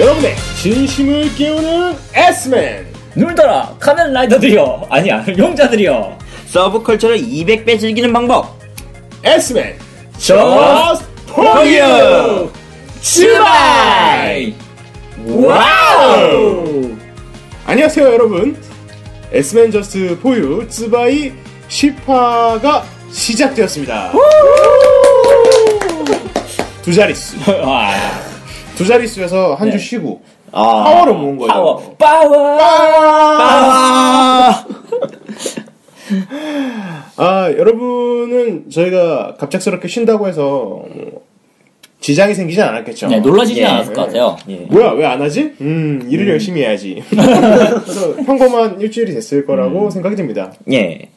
여러분의 0.00 0.34
진심을 0.62 1.34
깨우는 1.34 1.94
S맨. 2.14 2.86
놀더라 3.14 3.76
카멘 3.78 4.14
라이더들이여. 4.14 4.86
아니야 4.88 5.22
용자들이여. 5.36 6.18
서브컬처를 6.46 7.18
200배 7.18 7.78
즐기는 7.78 8.10
방법. 8.10 8.58
S맨 9.22 9.76
Just 10.16 11.04
for 11.28 11.58
you. 11.58 12.50
출발 13.02 14.54
wow 15.26 16.96
안녕하세요 17.66 18.06
여러분. 18.12 18.56
S맨 19.32 19.70
just 19.70 20.18
for 20.20 20.66
you 20.66 20.94
zwei 20.94 21.32
10화가 21.68 22.82
시작되었습니다. 23.12 24.12
두 26.82 26.94
자릿수. 26.94 27.36
와 27.62 27.92
두 28.76 28.86
자릿수에서 28.86 29.54
한주 29.54 29.76
네. 29.76 29.82
쉬고 29.82 30.22
아 30.52 30.84
파워를 30.84 31.14
모은 31.14 31.36
거예요 31.36 31.52
파워 31.52 31.94
파워 31.98 32.58
아 32.60 34.64
아, 37.16 37.52
여러분은 37.52 38.70
저희가 38.70 39.34
갑작스럽게 39.38 39.86
쉰다고 39.86 40.26
해서 40.26 40.40
뭐 40.42 41.22
지장이 42.00 42.34
생기진 42.34 42.62
않았겠죠? 42.62 43.08
네 43.08 43.20
놀라시지 43.20 43.60
예. 43.60 43.66
않았을 43.66 43.92
것 43.92 44.06
같아요 44.06 44.36
예. 44.48 44.56
뭐야, 44.70 44.92
왜 44.92 45.04
안 45.04 45.20
하지? 45.20 45.52
음, 45.60 46.08
일을 46.10 46.28
열심히 46.30 46.62
해야지. 46.62 47.02
그래서 47.10 48.16
평범한 48.24 48.80
일주일이 48.80 49.12
됐을 49.12 49.44
거라고 49.44 49.84
음. 49.84 49.90
생각이 49.90 50.16
듭니다. 50.16 50.50
예. 50.72 51.10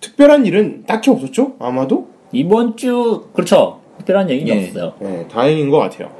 특별한 0.00 0.44
일은 0.44 0.82
딱히 0.86 1.10
없었죠? 1.10 1.52
아마도? 1.60 2.08
이번 2.32 2.76
주 2.76 3.28
그렇죠 3.32 3.78
특별한 3.98 4.28
얘기는 4.28 4.60
예. 4.60 4.66
없어요 4.66 4.92
네, 5.00 5.26
다행인 5.30 5.70
것 5.70 5.78
같아요. 5.78 6.10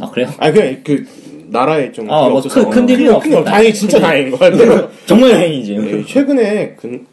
아 0.00 0.10
그래요 0.10 0.28
아, 0.38 0.50
그냥 0.50 0.80
그, 0.84 1.04
나라에 1.50 1.92
좀. 1.92 2.10
아, 2.10 2.28
뭐 2.28 2.38
없어서. 2.38 2.68
큰- 2.70 2.88
일은. 2.88 3.18
큰- 3.18 3.44
다행히, 3.44 3.74
진짜 3.74 3.98
큰 3.98 4.04
일. 4.04 4.08
다행인 4.08 4.30
것 4.30 4.40
같아요. 4.40 4.90
정말 5.06 5.30
다행이지. 5.32 5.76
네, 5.76 6.04
최근에 6.06 6.76
그, 6.80 7.04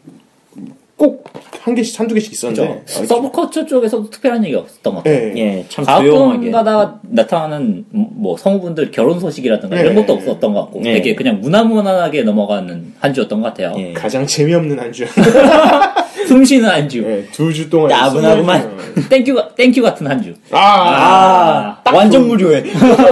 꼭한 0.96 1.74
개씩, 1.74 1.98
한두 2.00 2.14
개씩 2.14 2.32
있었는데. 2.32 2.82
그렇죠 2.86 3.04
서브커처 3.06 3.66
쪽에서도 3.66 4.10
특별한 4.10 4.44
얘기 4.44 4.54
없었던 4.54 4.94
것 4.94 5.04
같아요 5.04 5.34
네. 5.34 5.40
예, 5.40 5.64
참 5.68 5.84
가끔 5.84 6.06
조용하게. 6.10 6.50
가다가 6.50 7.00
나타나는 7.02 7.84
뭐 7.90 8.36
성우분들 8.36 8.90
결혼 8.90 9.18
소식이라든가 9.20 9.76
네. 9.76 9.82
이런 9.82 9.94
것도 9.94 10.12
없었던 10.14 10.52
것 10.52 10.60
같고 10.64 10.80
네. 10.82 10.94
되게 10.94 11.14
그냥 11.14 11.40
무난무난하게 11.40 12.22
넘어가는 12.24 12.92
한 12.98 13.14
주였던 13.14 13.40
것 13.40 13.48
같아요 13.48 13.72
예. 13.78 13.92
가장 13.94 14.26
재미없는 14.26 14.78
한 14.78 14.92
주. 14.92 15.04
숨 16.30 16.44
쉬는 16.44 16.68
한 16.68 16.88
주. 16.88 17.02
네, 17.02 17.26
두주 17.32 17.68
동안. 17.68 17.90
야분하구만. 17.90 18.78
땡큐, 19.08 19.36
땡큐 19.56 19.82
같은 19.82 20.06
한 20.06 20.22
주. 20.22 20.32
아, 20.52 20.58
아, 20.60 21.80
딱 21.82 21.92
완전 21.92 22.28
무료해. 22.28 22.62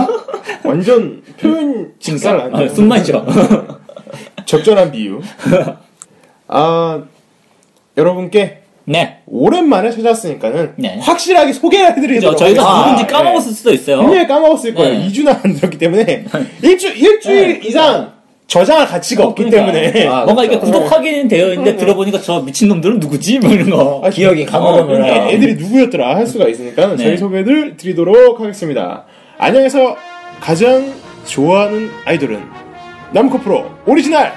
완전 0.62 1.20
표현 1.36 1.91
작살 1.98 2.36
어, 2.36 2.69
숨만 2.69 3.02
쉬어. 3.05 3.27
적절한 4.47 4.92
비유. 4.92 5.20
아 6.47 7.02
여러분께 7.97 8.62
네. 8.84 9.19
오랜만에 9.27 9.91
찾았으니까는 9.91 10.75
네. 10.77 10.98
확실하게 11.00 11.53
소개해드리도록 11.55 12.38
저, 12.38 12.44
저희가. 12.44 12.84
누군지 12.84 13.12
까먹었을 13.12 13.53
수도 13.53 13.72
있어요. 13.72 14.00
분명히 14.00 14.28
까먹었을 14.28 14.75
거예요. 14.75 14.97
네. 14.97 15.08
2주나 15.08 15.44
안 15.44 15.55
들었기 15.55 15.77
때문에 15.77 16.25
일주 16.62 16.86
일주일 16.86 17.66
이상 17.66 18.12
저장할 18.48 18.86
가치가 18.86 19.25
없기 19.25 19.44
그러니까. 19.44 19.72
때문에 19.72 20.06
아, 20.09 20.25
뭔가 20.25 20.42
이게 20.42 20.59
그렇죠. 20.59 20.72
구독 20.72 20.91
확인은 20.91 21.28
되어 21.28 21.50
있는데 21.50 21.76
들어보니까 21.76 22.19
저 22.22 22.41
미친놈들은 22.41 22.98
누구지? 22.98 23.38
뭐 23.41 23.50
이런 23.53 23.69
거. 23.70 24.00
아, 24.03 24.09
기억이 24.10 24.44
어, 24.44 24.47
가물가물. 24.47 24.97
그러니까. 24.97 25.28
애- 25.28 25.34
애들이 25.34 25.54
누구였더라 25.54 26.16
할 26.16 26.26
수가 26.26 26.48
있으니까 26.48 26.86
네. 26.97 26.97
저희 26.97 27.16
소개를 27.19 27.76
드리도록 27.76 28.41
하겠습니다. 28.41 29.04
안녕하세요 29.36 29.97
가장 30.41 30.92
좋아하는 31.26 31.91
아이돌은 32.06 32.42
남코 33.12 33.38
프로 33.41 33.66
오리지널 33.86 34.32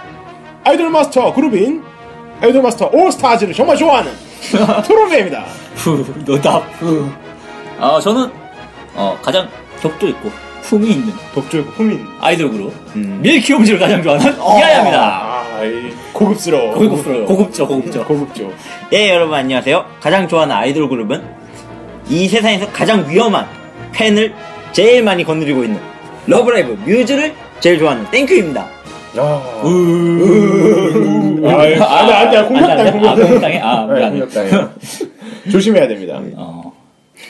아이돌 0.66 0.90
마스터 0.90 1.34
그룹인 1.34 1.82
아이돌 2.42 2.62
마스터 2.62 2.90
올스타즈를 2.94 3.54
정말 3.54 3.78
좋아하는 3.78 4.12
트로베입니다. 4.84 5.46
후, 5.76 6.04
노답. 6.26 6.64
후. 6.82 7.08
아, 7.80 7.98
저는, 8.00 8.30
어, 8.94 9.18
가장 9.22 9.48
격도 9.82 10.08
있고, 10.10 10.30
품위 10.64 10.90
있는 10.92 11.14
독주 11.34 11.62
후민 11.76 12.06
아이돌 12.20 12.52
그룹. 12.52 12.74
음. 12.96 13.20
밀키 13.22 13.54
홈즈를 13.54 13.80
가장 13.80 14.02
좋아하는 14.04 14.34
이하야입니다. 14.38 15.00
아, 15.00 15.64
이 15.64 15.92
고급스러워. 16.14 16.74
고급스러워. 16.76 17.26
고급져, 17.26 17.68
고급져. 17.68 18.06
고급져. 18.06 18.52
예, 18.94 19.10
여러분 19.10 19.36
안녕하세요. 19.38 19.86
가장 20.00 20.28
좋아하는 20.28 20.56
아이돌 20.56 20.88
그룹은 20.90 21.22
이 22.10 22.28
세상에서 22.28 22.68
가장 22.72 23.08
위험한 23.10 23.46
팬을 23.94 24.34
제일 24.72 25.04
많이 25.04 25.24
건드리고 25.24 25.64
있는 25.64 25.80
러브라이브 26.28 26.78
뮤즈를 26.86 27.34
제일 27.60 27.80
좋아하는 27.80 28.06
땡큐입니다. 28.12 28.62
야. 29.18 29.22
아, 29.24 29.62
공격당 29.62 31.52
안 31.52 32.32
돼. 32.32 32.38
아, 32.38 32.46
공격당. 32.48 33.16
공격당해? 33.16 33.60
아, 33.60 33.86
네. 33.88 34.10
공격당해. 34.10 34.50
조심해야 35.52 35.88
됩니다. 35.88 36.20
어. 36.38 36.72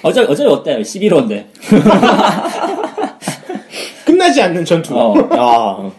어차피, 0.04 0.32
어차피 0.32 0.48
어때요? 0.50 0.78
11호인데. 0.80 1.46
끝나지 4.22 4.40
않는 4.44 4.64
전투. 4.64 4.94
어. 4.96 5.16
아, 5.34 5.92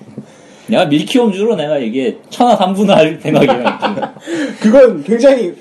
내가 0.69 0.85
밀키홈즈로 0.85 1.57
내가 1.57 1.77
이게 1.79 2.17
천하 2.31 2.55
삼분할 2.55 2.97
할 2.99 3.19
생각이야. 3.21 4.15
그건 4.61 5.03
굉장히 5.03 5.53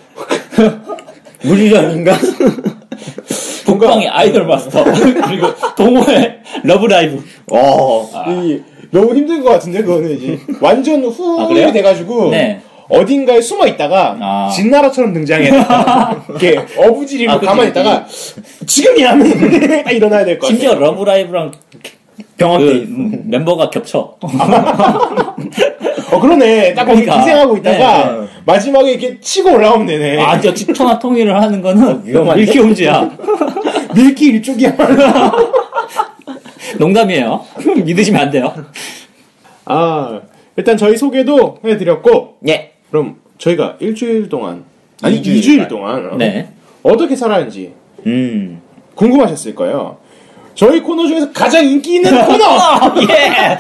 무리전인가? 1.44 2.16
북방의 3.66 4.08
아이돌 4.10 4.46
마스터. 4.46 4.84
그리고 4.84 5.48
동호회 5.76 6.42
러브라이브. 6.64 7.24
어, 7.52 8.10
이, 8.30 8.62
너무 8.92 9.16
힘든 9.16 9.42
것 9.42 9.50
같은데 9.50 9.82
그거는 9.82 10.12
이제 10.12 10.40
완전 10.62 11.04
아, 11.04 11.08
후이 11.08 11.48
그래요? 11.48 11.72
돼가지고 11.72 12.30
네. 12.30 12.62
어딘가에 12.90 13.42
숨어 13.42 13.66
있다가 13.68 14.18
아. 14.20 14.50
진나라처럼 14.54 15.14
등장해. 15.14 15.48
이렇게 16.30 16.60
어부지리로 16.78 17.32
아, 17.32 17.40
가만히 17.40 17.70
있다가 17.72 18.06
지금이야 18.68 19.18
딱 19.84 19.92
일어나야 19.92 20.26
될 20.26 20.38
것 20.38 20.48
같아. 20.48 20.48
심지어 20.54 20.76
러브라이브랑 20.76 21.54
병원에 22.38 22.66
그. 22.66 23.22
멤버가 23.26 23.70
겹쳐. 23.70 24.16
어 26.12 26.20
그러네. 26.20 26.74
딱 26.74 26.86
거기 26.86 27.02
그러니까. 27.02 27.20
기생하고 27.20 27.58
있다가 27.58 28.12
네. 28.22 28.28
마지막에 28.46 28.92
이렇게 28.92 29.20
치고 29.20 29.54
올라오면 29.54 29.88
되네. 29.88 30.22
아, 30.22 30.40
저 30.40 30.54
천하 30.54 31.00
통일을 31.00 31.40
하는 31.42 31.62
거는 31.62 32.06
위험한데? 32.06 32.42
밀키 32.42 32.60
홈즈야. 32.60 33.12
밀키 33.96 34.26
일쪽이야. 34.26 34.76
농담이에요. 36.80 37.46
믿으시면 37.86 38.22
안 38.22 38.32
돼요. 38.32 38.54
아 39.66 40.22
일단 40.58 40.78
저희 40.78 40.98
소개도 40.98 41.60
해드렸고 41.64 42.38
예. 42.48 42.72
그럼 42.90 43.18
저희가 43.38 43.78
일주일 43.80 44.30
동안 44.30 44.66
아니 45.02 45.18
이주일 45.18 45.38
이주일 45.38 45.68
동안 45.68 46.10
어, 46.12 46.16
네. 46.18 46.50
어떻게 46.84 47.16
살았는지 47.16 47.74
음. 48.06 48.62
궁금하셨을 48.96 49.56
거예요. 49.56 49.98
저희 50.56 50.80
코너 50.82 51.08
중에서 51.08 51.32
가장 51.32 51.66
인기 51.66 51.96
있는 51.96 52.26
코너 52.26 53.02
예! 53.10 53.58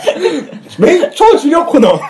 메인 0.77 1.11
초주력 1.11 1.67
코너 1.69 1.99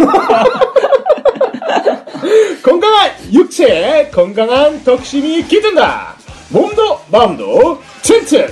건강한 2.64 3.12
육체 3.32 4.10
건강한 4.12 4.84
덕심이 4.84 5.44
깃든다 5.48 6.16
몸도 6.50 7.00
마음도 7.10 7.82
튼튼 8.02 8.48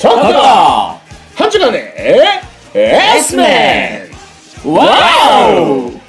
가자! 0.00 0.98
한 1.34 1.50
주간의 1.50 2.40
S맨 2.74 4.10
wow! 4.64 6.01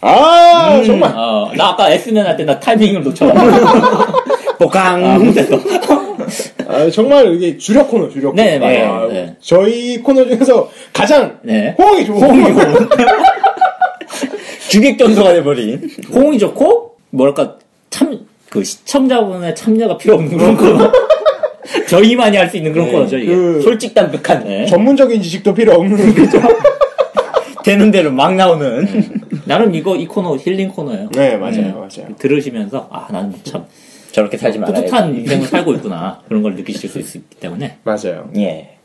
아 0.00 0.80
정말 0.84 1.12
어, 1.16 1.50
나 1.56 1.70
아까 1.70 1.90
S맨 1.90 2.24
할 2.24 2.36
때 2.36 2.44
나 2.44 2.58
타이밍을 2.60 3.02
놓쳐가지고. 3.02 4.18
복강. 4.58 5.04
아, 5.04 5.18
못했어. 5.18 5.56
아, 6.66 6.90
정말 6.90 7.32
이게 7.34 7.56
주력 7.56 7.88
코너 7.88 8.08
주력 8.08 8.30
코너 8.32 8.42
네, 8.42 8.58
맞아요. 8.58 8.92
아, 8.92 9.06
네. 9.12 9.36
저희 9.40 9.98
코너 10.02 10.24
중에서 10.26 10.68
가장 10.92 11.38
네. 11.42 11.74
호응이 11.78 12.04
좋은 12.06 12.22
호응이. 12.22 12.44
좋은. 12.54 12.88
주객전도가 14.68 15.32
돼버린. 15.34 15.88
호응이 16.12 16.38
좋고, 16.38 16.96
뭐랄까, 17.10 17.56
참, 17.88 18.18
그 18.50 18.62
시청자분의 18.64 19.54
참여가 19.54 19.96
필요 19.96 20.14
없는 20.16 20.36
그런 20.36 20.56
코너. 20.56 20.92
저희만이 21.88 22.36
할 22.36 22.50
수 22.50 22.56
있는 22.56 22.72
그런 22.72 22.86
네, 22.86 22.92
코너죠, 22.92 23.16
이게. 23.18 23.34
그- 23.34 23.60
솔직담백한. 23.62 24.44
네. 24.44 24.66
전문적인 24.66 25.22
지식도 25.22 25.54
필요 25.54 25.74
없는 25.74 26.14
거죠. 26.14 26.40
되는 27.64 27.90
대로 27.90 28.10
막 28.10 28.34
나오는. 28.34 29.17
나름 29.48 29.74
이거, 29.74 29.96
이 29.96 30.06
코너 30.06 30.36
힐링 30.36 30.68
코너예요. 30.68 31.08
네 31.12 31.36
맞아요 31.38 31.74
맞아요 31.74 32.14
들으시면서, 32.18 32.88
아, 32.92 33.08
나는 33.10 33.34
참 33.44 33.64
저렇게 34.12 34.36
살지 34.36 34.58
말아야 34.58 34.82
뿌듯한 34.82 35.14
인생을 35.14 35.46
살고 35.46 35.72
있구나. 35.74 36.20
그런 36.28 36.42
걸 36.42 36.54
느끼실 36.54 36.90
수 36.90 36.98
있기 37.18 37.36
때문에. 37.36 37.78
맞아요. 37.82 38.30
예. 38.36 38.76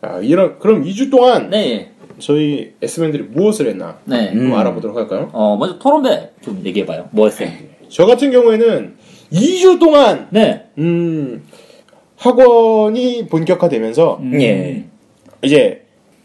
아, 0.00 0.18
이런 0.18 0.58
그럼 0.58 0.84
2주 0.84 1.10
동안 1.10 1.50
네. 1.50 1.90
저희 2.18 2.72
S맨들이 2.82 3.22
무엇을 3.30 3.68
했나 3.68 3.98
네. 4.04 4.28
한번 4.28 4.58
알아보도록 4.58 4.96
할까요? 4.96 5.30
어, 5.32 5.56
먼저 5.56 5.78
토론배 5.78 6.30
좀 6.40 6.60
얘기해봐요. 6.64 7.08
뭐 7.12 7.28
했어요? 7.28 7.48
저 7.88 8.04
같은 8.04 8.32
경우에는 8.32 8.96
2주 9.32 9.78
동안 9.78 10.26
네. 10.30 10.64
음, 10.78 11.44
학원이 12.16 13.28
본격화되면서 13.28 14.18
음. 14.20 14.40
예. 14.40 14.84
이제 15.42 15.82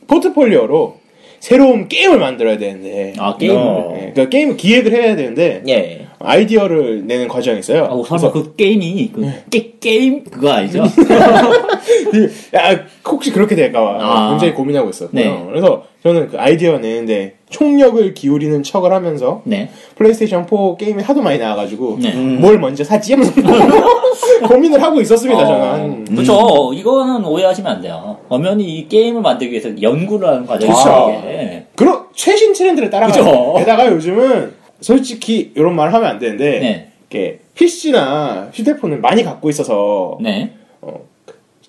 포트폴리오로 0.07 0.97
새로운 1.39 1.87
게임을 1.87 2.19
만들어야 2.19 2.57
되는데 2.57 3.13
아, 3.17 3.37
게임을. 3.37 3.55
어. 3.57 3.93
예, 3.95 3.99
그러니까 4.11 4.29
게임 4.29 4.57
기획을 4.57 4.91
해야 4.91 5.15
되는데 5.15 5.61
예. 5.67 6.06
아이디어를 6.19 7.05
내는 7.05 7.27
과정이 7.27 7.59
있어요. 7.59 7.85
아, 7.85 8.07
설마 8.07 8.31
그 8.31 8.55
게임이, 8.55 9.11
그, 9.13 9.19
네. 9.19 9.43
게, 9.49 9.73
게임? 9.79 10.23
그거 10.23 10.51
아니죠? 10.51 10.83
그, 12.11 12.33
야, 12.55 12.85
혹시 13.05 13.31
그렇게 13.31 13.55
될까봐 13.55 13.97
아. 13.99 14.29
굉장히 14.31 14.53
고민하고 14.53 14.89
있었고요. 14.89 15.21
네. 15.23 15.45
그래서 15.47 15.83
저는 16.03 16.29
그 16.29 16.39
아이디어 16.39 16.79
내는데 16.79 17.35
총력을 17.49 18.13
기울이는 18.13 18.63
척을 18.63 18.91
하면서 18.91 19.41
네. 19.45 19.69
플레이스테이션 19.95 20.47
4 20.49 20.77
게임이 20.77 21.03
하도 21.03 21.21
많이 21.21 21.37
나와가지고 21.37 21.99
네. 22.01 22.13
뭘 22.13 22.59
먼저 22.59 22.83
사지 22.83 23.15
고민을 24.47 24.81
하고 24.81 24.99
있었습니다. 25.01 25.45
저는 25.45 25.61
어, 25.61 25.73
한 25.73 26.05
그쵸. 26.05 26.71
이거는 26.73 27.25
오해하시면 27.25 27.71
안 27.71 27.81
돼요. 27.81 28.17
엄연히 28.29 28.63
이 28.63 28.87
게임을 28.87 29.21
만들기 29.21 29.51
위해서 29.51 29.69
연구를 29.81 30.27
하는 30.27 30.45
과정이 30.45 30.71
그쵸. 30.71 30.81
있어요. 30.81 31.63
그런 31.75 32.05
최신 32.13 32.53
트렌드를 32.53 32.89
따라가요. 32.89 33.23
그죠. 33.23 33.53
게다가 33.57 33.87
요즘은 33.87 34.53
솔직히 34.81 35.51
이런 35.55 35.75
말 35.75 35.93
하면 35.93 36.09
안 36.09 36.19
되는데 36.19 36.59
네. 36.59 36.91
이렇게 37.09 37.39
PC나 37.55 38.51
휴대폰을 38.53 38.99
많이 38.99 39.23
갖고 39.23 39.49
있어서 39.49 40.17
네. 40.21 40.51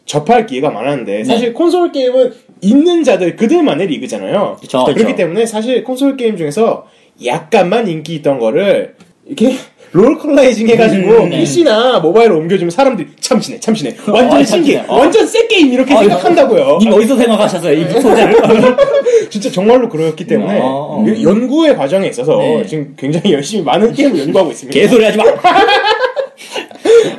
접할 0.05 0.47
기회가 0.47 0.71
많았는데 0.71 1.25
사실 1.25 1.53
콘솔 1.53 1.93
게임은 1.93 2.33
있는 2.63 3.05
자들 3.05 3.37
그들만의 3.37 3.87
리그잖아요. 3.87 4.57
그쵸. 4.61 4.85
그렇기 4.85 5.03
그렇죠. 5.03 5.17
때문에 5.17 5.47
사실 5.47 5.85
콘솔 5.85 6.17
게임 6.17 6.37
중에서 6.37 6.87
약간만 7.25 7.89
인기 7.89 8.15
있던 8.17 8.39
거를 8.39 8.97
이렇게 9.27 9.55
localizing 9.93 10.69
해가지고 10.69 11.25
음, 11.25 11.31
네. 11.31 11.39
PC나 11.39 12.01
모바일로 12.01 12.37
옮겨주면 12.39 12.71
사람들이 12.71 13.09
참신해, 13.21 13.61
참신해. 13.61 13.97
완전 14.09 14.41
어, 14.41 14.45
신기해. 14.45 14.85
어. 14.87 14.99
완전 14.99 15.27
새 15.27 15.47
게임 15.47 15.73
이렇게 15.73 15.95
어, 15.95 16.01
생각한다고요. 16.01 16.79
님 16.81 16.93
어디서 16.93 17.17
생각하셨어요? 17.17 17.73
이 17.79 17.91
소재를? 17.91 18.37
진짜 19.31 19.51
정말로 19.51 19.89
그렇기 19.89 20.27
때문에 20.27 20.61
어. 20.63 21.03
그 21.05 21.23
연구의 21.23 21.77
과정에 21.77 22.09
있어서 22.09 22.37
네. 22.39 22.67
지금 22.67 22.95
굉장히 22.99 23.33
열심히 23.33 23.63
많은 23.65 23.93
게임을 23.93 24.19
연구하고 24.21 24.51
있습니다. 24.51 24.79
개소리 24.79 25.05
하지 25.05 25.17
마! 25.19 25.25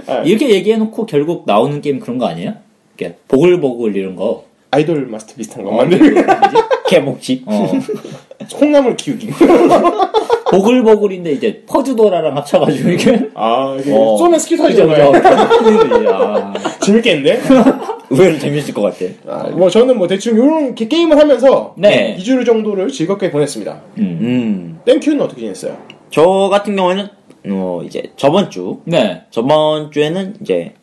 아. 0.08 0.22
이렇게 0.26 0.50
얘기해놓고 0.50 1.06
결국 1.06 1.44
나오는 1.46 1.82
게임 1.82 2.00
그런 2.00 2.18
거 2.18 2.28
아니에요? 2.28 2.54
이렇게 2.98 3.16
보글보글 3.28 3.96
이런 3.96 4.16
거. 4.16 4.46
아이돌 4.72 5.08
마스터 5.08 5.34
비슷한 5.36 5.64
거 5.64 5.72
어, 5.72 5.78
만들고? 5.78 6.22
개목치. 6.88 7.44
어. 7.48 7.72
콩나물 8.54 8.96
키우기. 8.98 9.30
보글보글인데 10.52 11.32
이제 11.34 11.64
퍼즈도라랑 11.68 12.36
합쳐가지고 12.38 12.90
이렇게. 12.90 13.30
아 13.36 13.78
이게 13.80 13.92
어. 13.94 14.18
쏘면. 14.18 14.40
그죠. 14.40 16.12
아. 16.14 16.54
재밌겠는데? 16.82 17.42
의외로 18.12 18.40
재밌을 18.40 18.74
것 18.74 18.82
같아. 18.82 19.06
아, 19.28 19.50
뭐 19.50 19.70
저는 19.70 19.98
뭐 19.98 20.08
대충 20.08 20.34
이런 20.36 20.74
게임을 20.74 21.18
하면서 21.18 21.76
네. 21.78 22.18
2주 22.20 22.46
정도를 22.46 22.90
즐겁게 22.90 23.30
보냈습니다. 23.30 23.82
음. 24.00 24.18
음. 24.22 24.80
땡큐는 24.86 25.22
어떻게 25.22 25.42
지냈어요? 25.42 25.78
저 26.10 26.50
같은 26.50 26.76
경우에는, 26.76 27.08
어, 27.52 27.82
이제 27.86 28.12
저번 28.16 28.50
주, 28.50 28.80
네. 28.86 29.22
저번 29.30 29.92
주에는 29.92 30.38
이제 30.42 30.74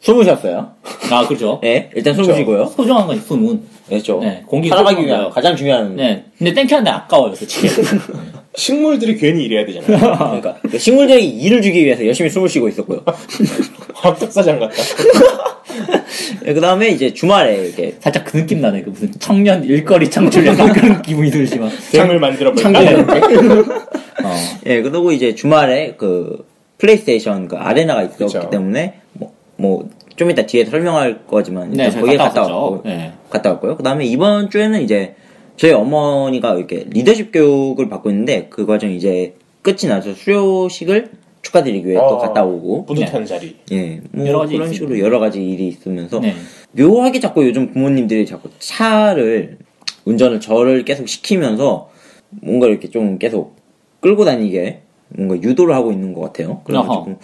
숨을 0.00 0.24
쉬었어요. 0.24 0.72
아, 1.10 1.26
그죠. 1.26 1.58
예, 1.64 1.88
일단 1.96 2.12
숨을. 2.12 2.34
쉬고요. 2.34 2.66
소중한 2.66 3.06
건 3.06 3.18
숨은. 3.18 3.62
그렇죠. 3.88 4.20
네, 4.20 4.42
공기 4.46 4.68
살아가기 4.68 5.04
위한. 5.04 5.30
가장 5.30 5.56
중요한. 5.56 5.96
네. 5.96 6.24
근데 6.38 6.52
땡큐한데 6.54 6.90
아까워요, 6.90 7.34
솔직히. 7.34 7.68
식물들이 8.56 9.16
괜히 9.16 9.44
일해야 9.44 9.66
되잖아요. 9.66 10.16
그러니까 10.16 10.56
그 10.70 10.78
식물들에게 10.78 11.26
일을 11.26 11.60
주기 11.60 11.84
위해서 11.84 12.06
열심히 12.06 12.30
숨을 12.30 12.48
쉬고 12.48 12.68
있었고요. 12.68 13.02
합작사장 13.94 14.60
같다. 14.60 14.74
그 16.44 16.60
다음에 16.60 16.90
이제 16.90 17.12
주말에 17.12 17.56
이렇게 17.56 17.96
살짝 17.98 18.24
그 18.24 18.36
느낌 18.36 18.60
나네. 18.60 18.82
그 18.82 18.90
무슨 18.90 19.10
청년 19.18 19.64
일거리 19.64 20.08
창출 20.08 20.46
약간 20.46 20.70
그런 20.72 21.02
기분이 21.02 21.30
들지만. 21.30 21.70
잼을 21.90 22.20
만들어 22.20 22.52
볼까? 22.52 22.68
어. 24.24 24.36
예, 24.66 24.80
그리고 24.82 25.10
이제 25.10 25.34
주말에 25.34 25.94
그 25.96 26.46
플레이스테이션 26.78 27.48
그 27.48 27.56
아레나가 27.56 28.04
있었기 28.04 28.24
그쵸. 28.24 28.48
때문에 28.50 29.00
뭐 29.14 29.34
뭐 29.56 29.88
좀 30.16 30.30
이따 30.30 30.46
뒤에 30.46 30.64
설명할 30.64 31.26
거지만 31.26 31.70
네, 31.72 31.86
일단 31.86 32.00
거기에 32.00 32.16
갔다 32.16 32.42
갔다. 32.42 32.56
왔고 32.56 32.82
네. 32.84 33.12
갔다 33.30 33.50
왔고요. 33.50 33.76
그다음에 33.76 34.04
이번 34.06 34.50
주에는 34.50 34.80
이제 34.82 35.14
저희 35.56 35.72
어머니가 35.72 36.54
이렇게 36.54 36.86
리더십 36.88 37.32
교육을 37.32 37.88
받고 37.88 38.10
있는데 38.10 38.46
그 38.50 38.66
과정이 38.66 38.96
이제 38.96 39.34
끝이 39.62 39.88
나서 39.88 40.12
수료식을 40.14 41.10
축하드리기 41.42 41.86
위해 41.86 41.96
또 41.98 42.04
어. 42.04 42.18
갔다 42.18 42.44
오고 42.44 42.86
뿌듯한 42.86 43.26
자리. 43.26 43.56
예, 43.72 44.00
뭐 44.12 44.26
여러 44.26 44.38
가지 44.40 44.54
그런 44.54 44.70
있습니다. 44.70 44.72
식으로 44.94 44.98
여러 45.06 45.18
가지 45.18 45.44
일이 45.44 45.68
있으면서 45.68 46.20
네. 46.20 46.34
묘하게 46.72 47.20
자꾸 47.20 47.46
요즘 47.46 47.72
부모님들이 47.72 48.24
자꾸 48.24 48.48
차를 48.58 49.58
운전을 50.04 50.40
저를 50.40 50.84
계속 50.84 51.08
시키면서 51.08 51.90
뭔가 52.30 52.66
이렇게 52.66 52.88
좀 52.88 53.18
계속 53.18 53.56
끌고 54.00 54.24
다니게 54.24 54.80
뭔가 55.08 55.36
유도를 55.36 55.74
하고 55.74 55.92
있는 55.92 56.14
것 56.14 56.20
같아요. 56.22 56.60
그래가지고 56.64 57.18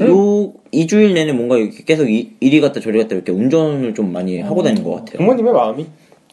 요 0.00 0.52
2주일 0.72 1.14
내내 1.14 1.32
뭔가 1.32 1.56
이렇게 1.56 1.84
계속 1.84 2.10
이, 2.10 2.32
이리 2.40 2.60
갔다 2.60 2.80
저리 2.80 2.98
갔다 2.98 3.14
이렇게 3.14 3.32
운전을 3.32 3.94
좀 3.94 4.12
많이 4.12 4.40
하고 4.40 4.62
다니는 4.62 4.84
것 4.84 4.96
같아요. 4.96 5.18
부모님의 5.18 5.52
마음이 5.52 5.86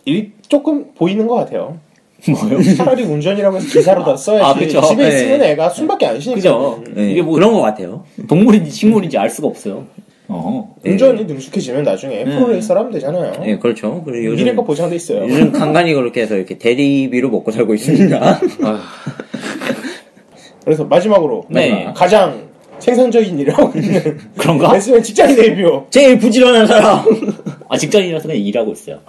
일, 0.05 0.31
조금 0.47 0.93
보이는 0.93 1.27
것 1.27 1.35
같아요. 1.35 1.79
뭐요? 2.29 2.61
차라리 2.75 3.03
운전이라고 3.03 3.57
해서 3.57 3.67
기사로 3.67 4.03
다 4.03 4.15
써야지. 4.15 4.43
아, 4.43 4.53
그쵸. 4.53 4.81
집에 4.81 5.09
네. 5.09 5.15
있으면 5.15 5.43
애가 5.43 5.69
숨밖에 5.69 6.05
안 6.05 6.19
쉬니까. 6.19 6.35
그죠. 6.35 6.83
예, 6.97 7.11
이게 7.11 7.21
뭐 7.21 7.33
그런 7.33 7.53
것 7.53 7.61
같아요. 7.61 8.03
동물인지 8.27 8.71
식물인지 8.71 9.17
알 9.17 9.29
수가 9.29 9.47
없어요. 9.47 9.85
어. 10.29 10.73
운전이 10.85 11.25
능숙해지면 11.25 11.83
나중에 11.83 12.23
프로레이서로 12.23 12.79
하면 12.79 12.93
되잖아요. 12.93 13.33
예, 13.45 13.57
그렇죠. 13.57 14.01
그리고 14.05 14.25
요즘, 14.25 14.45
미래가 14.45 14.63
보장돼 14.63 14.95
있어요. 14.95 15.23
요즘 15.23 15.51
간간히 15.51 15.93
그렇게 15.93 16.21
해서 16.21 16.35
이렇게 16.35 16.57
대리비로 16.57 17.29
먹고 17.29 17.51
살고 17.51 17.73
있습니다. 17.73 18.39
그래서 20.63 20.85
마지막으로 20.85 21.45
네. 21.49 21.91
가장 21.93 22.52
생산적인 22.83 23.39
있는 23.39 23.53
그런가? 24.37 24.73
레스면 24.73 25.01
직장인 25.03 25.35
대표 25.35 25.85
제일 25.89 26.17
부지런한 26.19 26.67
사람! 26.67 26.99
아, 27.69 27.77
직장인이라서 27.77 28.27
그냥 28.27 28.41
일하고 28.43 28.71
있어요. 28.73 28.99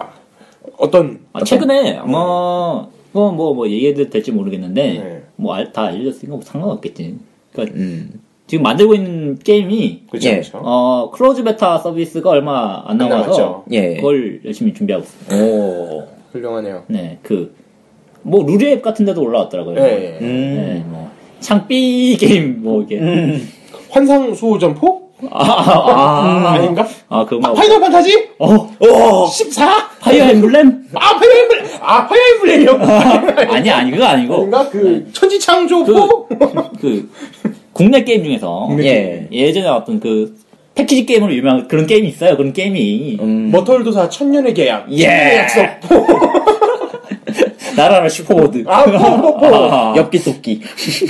어떤 0.77 1.19
아, 1.33 1.43
최근에 1.43 1.97
아마 1.97 2.07
뭐 2.07 3.31
뭐 3.31 3.53
뭐 3.53 3.69
얘기해도 3.69 4.09
될지 4.09 4.31
모르겠는데 4.31 4.81
네. 4.93 5.23
뭐다 5.37 5.85
알려졌으니까 5.85 6.35
뭐 6.35 6.41
상관없겠지. 6.43 7.15
그러니까 7.53 7.77
음. 7.77 8.19
지금 8.47 8.63
만들고 8.63 8.93
있는 8.93 9.39
게임이 9.39 10.03
그렇죠, 10.09 10.27
예. 10.29 10.31
그렇죠. 10.33 10.59
어 10.61 11.09
close 11.11 11.43
beta 11.43 11.77
서비스가 11.77 12.29
얼마 12.29 12.83
안안 12.85 12.97
남아서 13.09 13.21
남았죠. 13.23 13.63
예. 13.71 13.95
그걸 13.95 14.41
열심히 14.45 14.73
준비하고 14.73 15.05
있어요. 15.05 15.43
오. 15.43 16.07
훌륭하네요. 16.33 16.83
네, 16.87 17.17
그뭐 17.23 18.43
루리웹 18.45 18.81
같은 18.81 19.05
데도 19.05 19.21
올라왔더라고요. 19.21 19.79
예, 19.79 19.83
예. 19.83 20.19
음. 20.21 20.55
네, 20.55 20.83
뭐 20.87 21.09
창삐 21.39 22.17
게임 22.19 22.61
뭐 22.63 22.83
이게 22.83 22.99
환상 23.95 24.35
수호전포 24.35 25.05
아, 25.31 25.41
아, 25.41 25.71
아, 25.87 26.53
아, 26.53 26.57
닌가 26.57 26.85
아, 27.07 27.23
그거 27.23 27.39
뭐 27.39 27.53
파이널 27.53 27.79
판타지 27.79 28.31
어, 28.39 28.47
오! 28.81 29.25
14? 29.25 29.89
파이어 30.01 30.25
엠블렘? 30.31 30.87
아 30.93 31.17
파이어 31.17 31.31
엠블렘 31.43 31.65
아 31.79 32.05
파이어 32.05 32.21
엠블렘이요. 32.35 33.51
아니 33.53 33.71
아니 33.71 33.91
그거 33.91 34.03
아니고 34.03 34.35
아닌가 34.35 34.69
그 34.69 35.09
천지창조포 35.13 36.27
그 36.81 37.09
국내 37.71 38.03
게임 38.03 38.25
중에서 38.25 38.65
국내 38.67 38.85
예. 38.85 39.27
예전에 39.31 39.69
어떤 39.69 40.01
그 40.01 40.35
패키지 40.73 41.05
게임으로 41.05 41.33
유명한 41.33 41.69
그런 41.69 41.87
게임이 41.87 42.09
있어요. 42.09 42.35
그런 42.35 42.51
게임이 42.51 43.19
음. 43.21 43.49
머털도사 43.53 44.09
천년의 44.09 44.53
계약 44.53 44.91
예. 44.91 45.03
천년의 45.03 45.37
약속 45.37 45.79
포 45.87 46.05
날아라 47.77 48.09
슈퍼보드. 48.09 48.65
아, 48.67 48.83
포, 48.83 49.21
포, 49.21 49.37
포. 49.37 49.45
아, 49.55 49.93
엽기 49.95 50.21
토끼. 50.21 50.61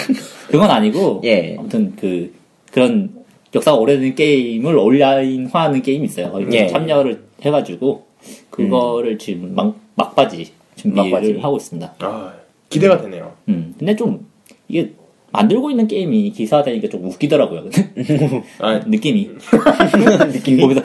그건 0.52 0.70
아니고 0.70 1.22
예. 1.24 1.56
아무튼 1.58 1.96
그 2.00 2.45
그런 2.76 3.10
역사가 3.56 3.78
오래된 3.78 4.16
게임을 4.16 4.78
온라인화하는 4.78 5.82
게임이 5.82 6.08
있어요. 6.08 6.38
예. 6.52 6.68
참여를 6.68 7.24
해가지고 7.42 8.04
그거를 8.50 9.18
지금 9.18 9.56
막 9.56 9.80
막바지 9.96 10.52
준비를 10.76 11.10
막바지. 11.10 11.40
하고 11.40 11.56
있습니다. 11.56 11.94
아 12.00 12.34
기대가 12.68 13.02
되네요. 13.02 13.32
음, 13.48 13.74
근데 13.80 13.96
좀 13.96 14.28
이게 14.68 14.92
만들고 15.32 15.72
있는 15.72 15.88
게임이 15.88 16.32
기사화되니까 16.32 16.90
좀 16.90 17.06
웃기더라고요. 17.06 17.70
아 18.60 18.80
느낌이 18.86 19.30
느낌이 20.34 20.62
거기서 20.62 20.82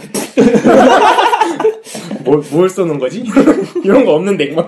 뭘, 2.25 2.41
뭘 2.53 2.71
쏘는 2.71 3.01
거지? 3.01 3.25
이런 3.83 4.05
거 4.05 4.15
없는데 4.15 4.53
막 4.53 4.65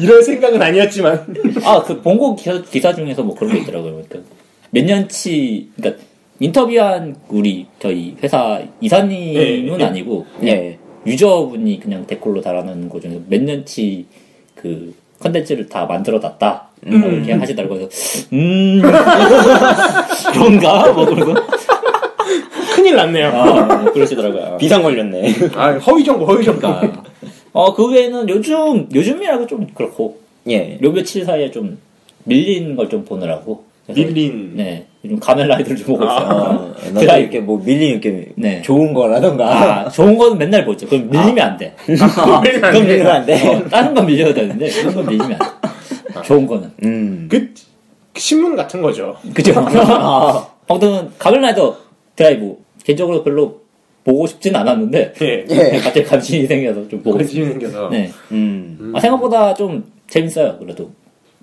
이럴 0.00 0.22
생각은 0.22 0.62
아니었지만 0.62 1.34
아, 1.64 1.82
그 1.82 2.00
본고 2.02 2.36
기사, 2.36 2.62
기사 2.62 2.94
중에서 2.94 3.24
뭐 3.24 3.34
그런 3.34 3.52
게 3.52 3.58
있더라고요. 3.62 4.00
그러니까 4.08 4.38
몇 4.70 4.84
년치, 4.84 5.70
그러니까 5.76 6.02
인터뷰한 6.40 7.16
우리 7.28 7.66
저희 7.80 8.16
회사 8.22 8.60
이사님은 8.80 9.34
예, 9.34 9.80
예. 9.80 9.84
아니고 9.84 10.26
그냥 10.38 10.56
예. 10.56 10.78
유저분이 11.06 11.80
그냥 11.80 12.06
댓글로 12.06 12.40
달아놓은 12.40 12.88
거 12.88 13.00
중에서 13.00 13.20
몇 13.28 13.42
년치 13.42 14.06
그 14.54 14.94
컨텐츠를 15.20 15.68
다 15.68 15.86
만들어 15.86 16.18
놨다. 16.18 16.68
이렇게 16.86 17.32
하시더라고요. 17.32 17.88
그래서 17.88 18.28
음 18.32 18.80
그런가? 20.32 20.92
뭐 20.92 21.04
그러고 21.06 21.34
큰일 22.74 22.94
났네요. 22.96 23.28
아, 23.28 23.76
뭐 23.82 23.92
그러시더라고요. 23.92 24.58
비상 24.60 24.82
걸렸네. 24.82 25.34
아 25.56 25.72
허위 25.72 26.04
정보 26.04 26.24
허위 26.26 26.44
정보. 26.44 26.60
그러니까 26.60 27.02
어, 27.52 27.74
그 27.74 27.90
외에는 27.90 28.28
요즘, 28.28 28.88
요즘이라고 28.94 29.46
좀 29.48 29.66
그렇고, 29.74 30.18
예. 30.48 30.78
요 30.80 30.92
며칠 30.92 31.24
사이에 31.24 31.50
좀 31.50 31.78
밀린 32.24 32.76
걸 32.76 32.88
좀 32.88 33.04
보느라고. 33.04 33.64
밀린. 33.94 34.52
네. 34.56 34.86
요즘 35.04 35.18
가면라이더를 35.20 35.76
좀 35.76 35.86
보고 35.86 36.04
있어요. 36.04 36.26
어, 36.28 36.74
나도 36.88 37.00
드라이브. 37.00 37.22
이렇게 37.22 37.40
뭐 37.40 37.62
밀린 37.64 37.90
이렇게 37.92 38.28
네. 38.36 38.62
좋은 38.62 38.92
거라던가. 38.92 39.84
아, 39.86 39.88
좋은 39.88 40.18
거는 40.18 40.38
맨날 40.38 40.64
보죠. 40.64 40.86
그럼 40.88 41.08
밀리면 41.10 41.38
안 41.38 41.56
돼. 41.56 41.74
밀리면 41.86 42.64
안 42.64 42.72
그럼 42.72 42.86
돼. 42.86 42.94
밀면 42.96 43.06
안 43.06 43.26
돼. 43.26 43.48
어, 43.48 43.68
다른 43.68 43.94
건 43.94 44.06
밀려야 44.06 44.34
되는데, 44.34 44.68
그런 44.70 44.94
건 44.94 45.06
밀리면 45.06 45.32
안 45.32 45.38
돼. 45.38 46.22
좋은 46.24 46.46
거는. 46.46 46.70
음. 46.84 47.28
그 47.30 47.54
신문 48.16 48.56
같은 48.56 48.82
거죠. 48.82 49.16
그죠? 49.32 49.54
아무튼, 50.68 51.10
가면라이더 51.18 51.76
드라이브. 52.16 52.56
개인적으로 52.84 53.22
별로 53.22 53.60
보고 54.04 54.26
싶진 54.26 54.56
않았는데, 54.56 55.12
예. 55.22 55.44
예. 55.48 55.78
갑자기 55.78 56.04
관심이 56.04 56.46
생겨서 56.46 56.88
좀 56.88 57.02
보고. 57.02 57.18
관심이 57.18 57.46
생겨서. 57.46 57.88
네. 57.90 58.10
음. 58.32 58.92
아, 58.94 59.00
생각보다 59.00 59.54
좀 59.54 59.84
재밌어요, 60.08 60.58
그래도. 60.58 60.90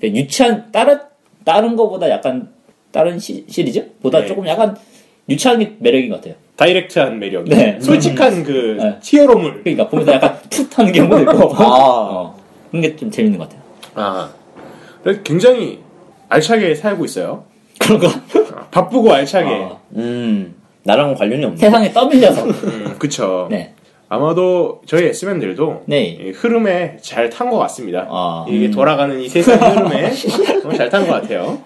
유치한, 0.04 0.72
다른, 0.72 1.00
다른 1.46 1.76
거보다 1.78 2.10
약간, 2.10 2.50
다른 2.92 3.18
시, 3.18 3.46
리즈보다 3.48 4.22
네. 4.22 4.26
조금 4.28 4.46
약간 4.48 4.76
유치한 5.30 5.60
게 5.60 5.76
매력인 5.80 6.10
것 6.10 6.18
같아요. 6.18 6.36
direct한 6.58 7.20
매력. 7.20 7.46
네. 7.46 7.80
솔직한 7.80 8.44
그 8.44 8.78
네. 8.80 8.98
히어로물. 9.04 9.62
그러니까 9.64 9.88
보면서 9.88 10.14
약간 10.14 10.38
풋 10.50 10.78
하는 10.78 10.92
경우도 10.92 11.20
있고, 11.22 11.56
아. 11.56 11.64
어, 11.68 12.38
그런 12.72 12.82
게 12.82 12.96
좀 12.96 13.12
재밌는 13.12 13.38
것 13.40 13.48
같아요. 13.50 13.62
아. 13.96 14.30
굉장히 15.24 15.80
알차게 16.30 16.74
살고 16.76 17.06
있어요. 17.06 17.46
그런 17.80 18.00
거. 18.00 18.08
아, 18.08 18.68
바쁘고 18.72 19.14
알차게. 19.14 19.50
어, 19.50 19.80
음. 19.96 20.56
나랑 20.84 21.14
관련이 21.16 21.44
없네. 21.46 21.58
세상에 21.58 21.92
떠밀려서. 21.92 22.44
음, 22.46 22.96
그쵸. 22.98 23.48
네. 23.52 23.74
아마도 24.10 24.82
저희 24.86 25.06
S맨들도 25.08 25.84
네. 25.88 26.06
이 26.06 26.30
흐름에 26.32 26.98
잘 27.02 27.30
탄 27.30 27.50
것 27.50 27.58
같습니다. 27.58 28.08
아. 28.10 28.46
이게 28.48 28.70
돌아가는 28.70 29.20
이 29.20 29.28
세상 29.28 29.58
흐름에 29.60 30.12
잘 30.78 30.90
탄 30.90 31.08
것 31.08 31.14
같아요. 31.14 31.60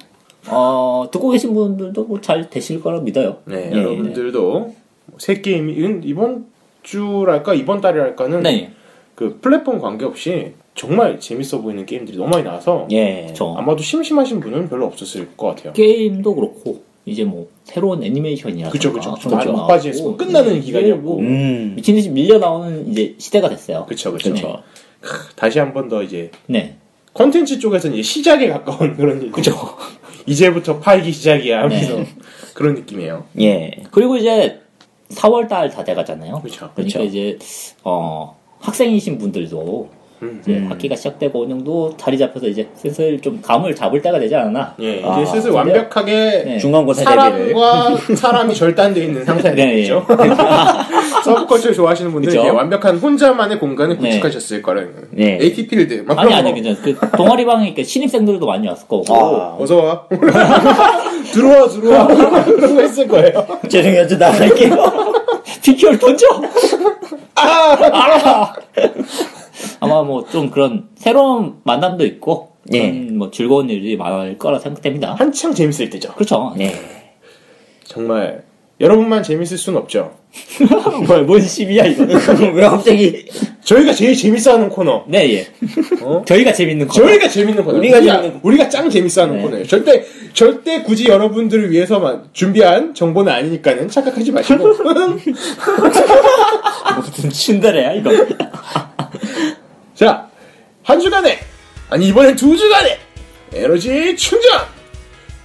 어, 0.48 1.08
듣고 1.12 1.30
계신 1.32 1.54
분들도 1.54 2.06
뭐 2.06 2.22
잘 2.22 2.50
되실 2.50 2.82
거라 2.82 3.02
믿어요. 3.02 3.38
네, 3.46 3.70
예, 3.74 3.78
여러분들도 3.78 4.74
새 5.18 5.42
게임이 5.42 5.74
이건 5.74 6.02
이번 6.06 6.46
주랄까 6.82 7.54
이번 7.54 7.82
달이랄까는 7.82 8.44
네. 8.44 8.72
그 9.16 9.38
플랫폼 9.42 9.80
관계없이 9.80 10.54
정말 10.76 11.20
재밌어 11.20 11.60
보이는 11.62 11.86
게임들이 11.86 12.18
너무 12.18 12.30
많이 12.30 12.44
나와서 12.46 12.88
예. 12.92 13.28
저 13.34 13.54
아마도 13.58 13.84
심심하신 13.84 14.40
분은 14.40 14.70
별로 14.70 14.86
없었을 14.86 15.28
것 15.36 15.48
같아요. 15.48 15.74
게임도 15.74 16.34
그렇고, 16.36 16.84
이제 17.10 17.24
뭐, 17.24 17.48
새로운 17.64 18.04
거 19.52 19.52
막바지에 19.62 19.92
나오고, 19.92 20.18
끝나는 20.18 20.54
이게 20.58 20.62
기간이었고. 20.68 21.02
뭐 21.02 21.20
음. 21.20 21.74
미친 21.76 21.96
듯이 21.96 22.10
밀려 22.10 22.38
나오는 22.38 22.90
이제 22.92 23.16
시대가 23.18 23.50
됐어요. 23.50 23.86
그쵸, 23.88 24.12
그쵸. 24.12 24.34
그쵸. 24.34 24.62
다시 25.36 25.60
한 25.60 25.74
번 25.74 25.88
더 25.90 26.04
이제 26.04 26.30
네. 26.48 26.76
컨텐츠 27.14 27.60
쪽에서는 27.60 27.96
이제 27.98 28.04
시작에 28.04 28.48
가까운 28.50 28.96
그런 28.96 29.22
일. 29.22 29.32
그죠. 29.32 29.54
이제부터 30.28 30.80
팔기 30.80 31.12
시작이야 31.12 31.62
하면서 31.64 31.96
네. 31.98 32.08
그런 32.54 32.76
느낌이에요. 32.76 33.26
예. 33.40 33.72
그리고 33.92 34.18
이제 34.18 34.60
4월 35.12 35.48
달 35.48 35.70
다 35.72 35.84
돼가잖아요. 35.84 36.42
그쵸. 36.42 36.70
그러니까 36.76 37.00
그쵸. 37.00 37.04
이제 37.04 37.38
어 37.84 38.38
학생이신 38.60 39.18
분들도 39.18 39.90
음. 40.22 40.40
이제 40.42 40.58
음. 40.58 40.68
학기가 40.70 40.96
시작되고 40.96 41.42
어느 41.44 41.50
정도 41.50 41.96
자리 41.98 42.18
잡혀서 42.18 42.48
이제 42.48 42.68
슬슬 42.76 43.20
좀 43.22 43.40
감을 43.42 43.74
잡을 43.76 44.02
때가 44.02 44.20
되지 44.20 44.36
않았나. 44.36 44.76
예, 44.82 44.98
이제 44.98 45.06
아, 45.06 45.16
슬슬 45.26 45.52
근데요? 45.52 45.56
완벽하게 45.56 46.14
네. 46.46 46.58
중간고사. 46.58 47.04
사람과 47.04 47.98
사람이 48.16 48.54
절단되어 48.54 49.04
있는 49.04 49.24
상태가 49.24 49.56
네, 49.56 49.68
되겠죠. 49.68 50.06
서브컬처 51.24 51.74
좋아하시는 51.74 52.12
분들은 52.12 52.34
그쵸? 52.34 52.42
이제 52.42 52.50
완벽한 52.50 52.98
혼자만의 52.98 53.60
공간을 53.60 53.98
네. 54.00 54.10
구축하셨을 54.10 54.62
거라는. 54.62 54.94
네. 55.12 55.38
AT 55.42 55.68
필드. 55.68 56.04
막 56.06 56.20
아니 56.20 56.30
그런 56.30 56.40
아니 56.46 56.50
거. 56.50 56.56
괜찮아. 56.62 57.10
그 57.12 57.18
동아리 57.18 57.46
방에 57.46 57.68
이렇게 57.68 57.84
신입생들도 57.84 58.46
많이 58.46 58.68
왔을 58.68 58.88
거고. 58.88 59.06
아. 59.14 59.56
어서 59.60 59.78
와. 59.78 60.04
들어와 61.32 61.68
들어와. 61.68 62.08
그런 62.08 62.76
거 62.76 62.82
했을 62.82 63.08
거예요. 63.08 63.46
죄송해요. 63.70 64.08
저 64.08 64.18
나갈게요. 64.18 64.76
피규어를 65.64 66.00
던져. 66.00 66.26
아! 67.36 67.78
아 67.92 68.54
마 69.82 70.04
뭐 70.04 70.26
좀 70.32 70.50
그런 70.52 70.88
새로운 70.96 71.56
만남도 71.64 72.06
있고 72.06 72.54
예. 72.74 72.92
그런 72.92 73.18
뭐 73.18 73.32
즐거운 73.32 73.70
일이 73.70 73.96
많을 73.98 74.38
거라 74.38 74.60
생각됩니다. 74.60 75.14
한창 75.16 75.54
재밌을 75.54 75.90
때죠. 75.90 76.14
그렇죠. 76.14 76.54
예. 76.60 76.74
정말 77.84 78.44
여러분만 78.80 79.24
재밌을 79.24 79.58
순 79.58 79.76
없죠. 79.76 80.18
뭘, 81.08 81.24
뭔 81.24 81.42
시비야 81.42 81.86
이거. 81.86 82.04
왜 82.54 82.62
갑자기 82.62 83.26
저희가 83.64 83.94
제일 83.94 84.16
재밌어하는 84.16 84.70
코너. 84.70 85.04
네 85.08 85.34
예. 85.34 85.48
어? 86.02 86.24
저희가 86.26 86.54
재밌는 86.54 86.88
거. 86.88 86.94
저희가 86.94 87.28
재밌는 87.28 87.64
코너. 87.66 87.78
우리가 87.80 87.98
우리가, 87.98 88.22
재밌는- 88.22 88.40
우리가 88.44 88.70
짱 88.70 88.90
재밌어하는 88.90 89.38
네. 89.38 89.42
코너예요. 89.42 89.66
절대 89.68 90.06
절대 90.34 90.84
굳이 90.84 91.08
여러분들을 91.08 91.72
위해서만 91.72 92.26
준비한 92.34 92.94
정보는 92.94 93.34
아니니까는 93.34 93.90
착각하지 93.90 94.32
마시고. 94.32 94.66
무슨 97.06 97.30
친데레야 97.30 97.94
이거. 97.94 98.12
자, 100.00 100.30
한 100.82 100.98
주간에 100.98 101.38
아니 101.90 102.08
이번엔 102.08 102.38
두 102.38 102.56
주간에 102.56 102.98
에너지 103.54 104.16
충전. 104.16 104.62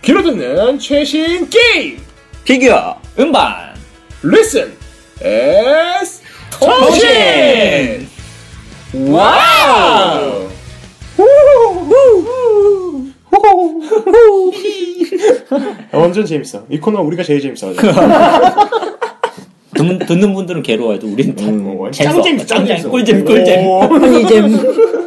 귀로 0.01 0.23
듣는 0.23 0.79
최신 0.79 1.51
게임 1.51 1.99
피규어. 2.45 2.97
음반. 3.19 3.75
레슨 4.23 4.73
S 5.21 6.23
통신. 6.53 8.09
와우. 8.93 10.49
후후후. 11.17 13.09
아, 15.91 15.99
완전 15.99 16.25
재밌어. 16.25 16.65
이 16.71 16.79
코너 16.79 17.01
우리가 17.01 17.25
제일 17.25 17.41
재밌어. 17.41 17.73
듣는, 19.85 19.99
듣는 20.07 20.35
분들은 20.35 20.63
괴로워해도 20.63 21.07
우리는 21.07 21.35
다 21.37 21.45
어, 21.47 21.91
재밌어. 21.91 22.15
짱 22.15 22.23
재밌어. 22.23 22.47
짱 22.47 22.67
재밌어. 22.67 22.91
꿀잼 22.91 23.25
꿀잼. 23.25 23.67
오. 23.67 23.81
honey잼. 23.87 24.59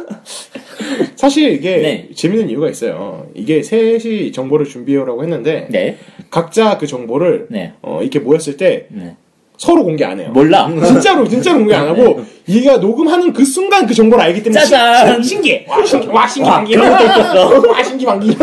사실 1.16 1.52
이게 1.52 1.76
네. 1.78 2.08
재밌는 2.14 2.48
이유가 2.50 2.68
있어요. 2.70 3.26
이게 3.34 3.62
셋이 3.62 4.32
정보를 4.32 4.66
준비해오라고 4.66 5.22
했는데 5.22 5.66
네. 5.70 5.96
각자 6.30 6.78
그 6.78 6.86
정보를 6.86 7.46
네. 7.50 7.72
어, 7.82 7.98
이렇게 8.00 8.20
모였을 8.20 8.56
때 8.56 8.86
네. 8.90 9.16
서로 9.56 9.82
공개 9.82 10.04
안 10.04 10.20
해요. 10.20 10.30
몰라. 10.32 10.70
진짜로 10.86 11.26
진짜로 11.26 11.58
공개 11.58 11.74
안 11.74 11.88
하고 11.88 12.22
얘가 12.48 12.76
녹음하는 12.76 13.32
그 13.32 13.44
순간 13.44 13.86
그 13.86 13.94
정보를 13.94 14.24
알기 14.24 14.42
때문에 14.44 14.60
짜잔! 14.60 15.14
신, 15.14 15.22
신기해. 15.22 15.66
와 15.68 15.84
신기 15.84 16.06
와 16.06 16.26
신기 16.28 16.48
와, 16.48 16.56
반기. 16.56 16.76
와 16.76 17.82
신기 17.82 18.06
반기. 18.06 18.36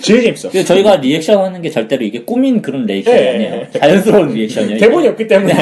제일 0.00 0.22
재밌어. 0.22 0.50
그래서 0.50 0.66
저희가 0.74 0.96
리액션 0.96 1.38
하는 1.44 1.62
게 1.62 1.70
절대로 1.70 2.04
이게 2.04 2.22
꾸민 2.22 2.62
그런 2.62 2.86
리액션이 2.86 3.16
예, 3.16 3.28
아니에요. 3.28 3.54
예. 3.74 3.78
자연스러운 3.78 4.28
리액션이에요. 4.32 4.78
대본이 4.78 5.08
없기 5.08 5.26
때문에 5.26 5.54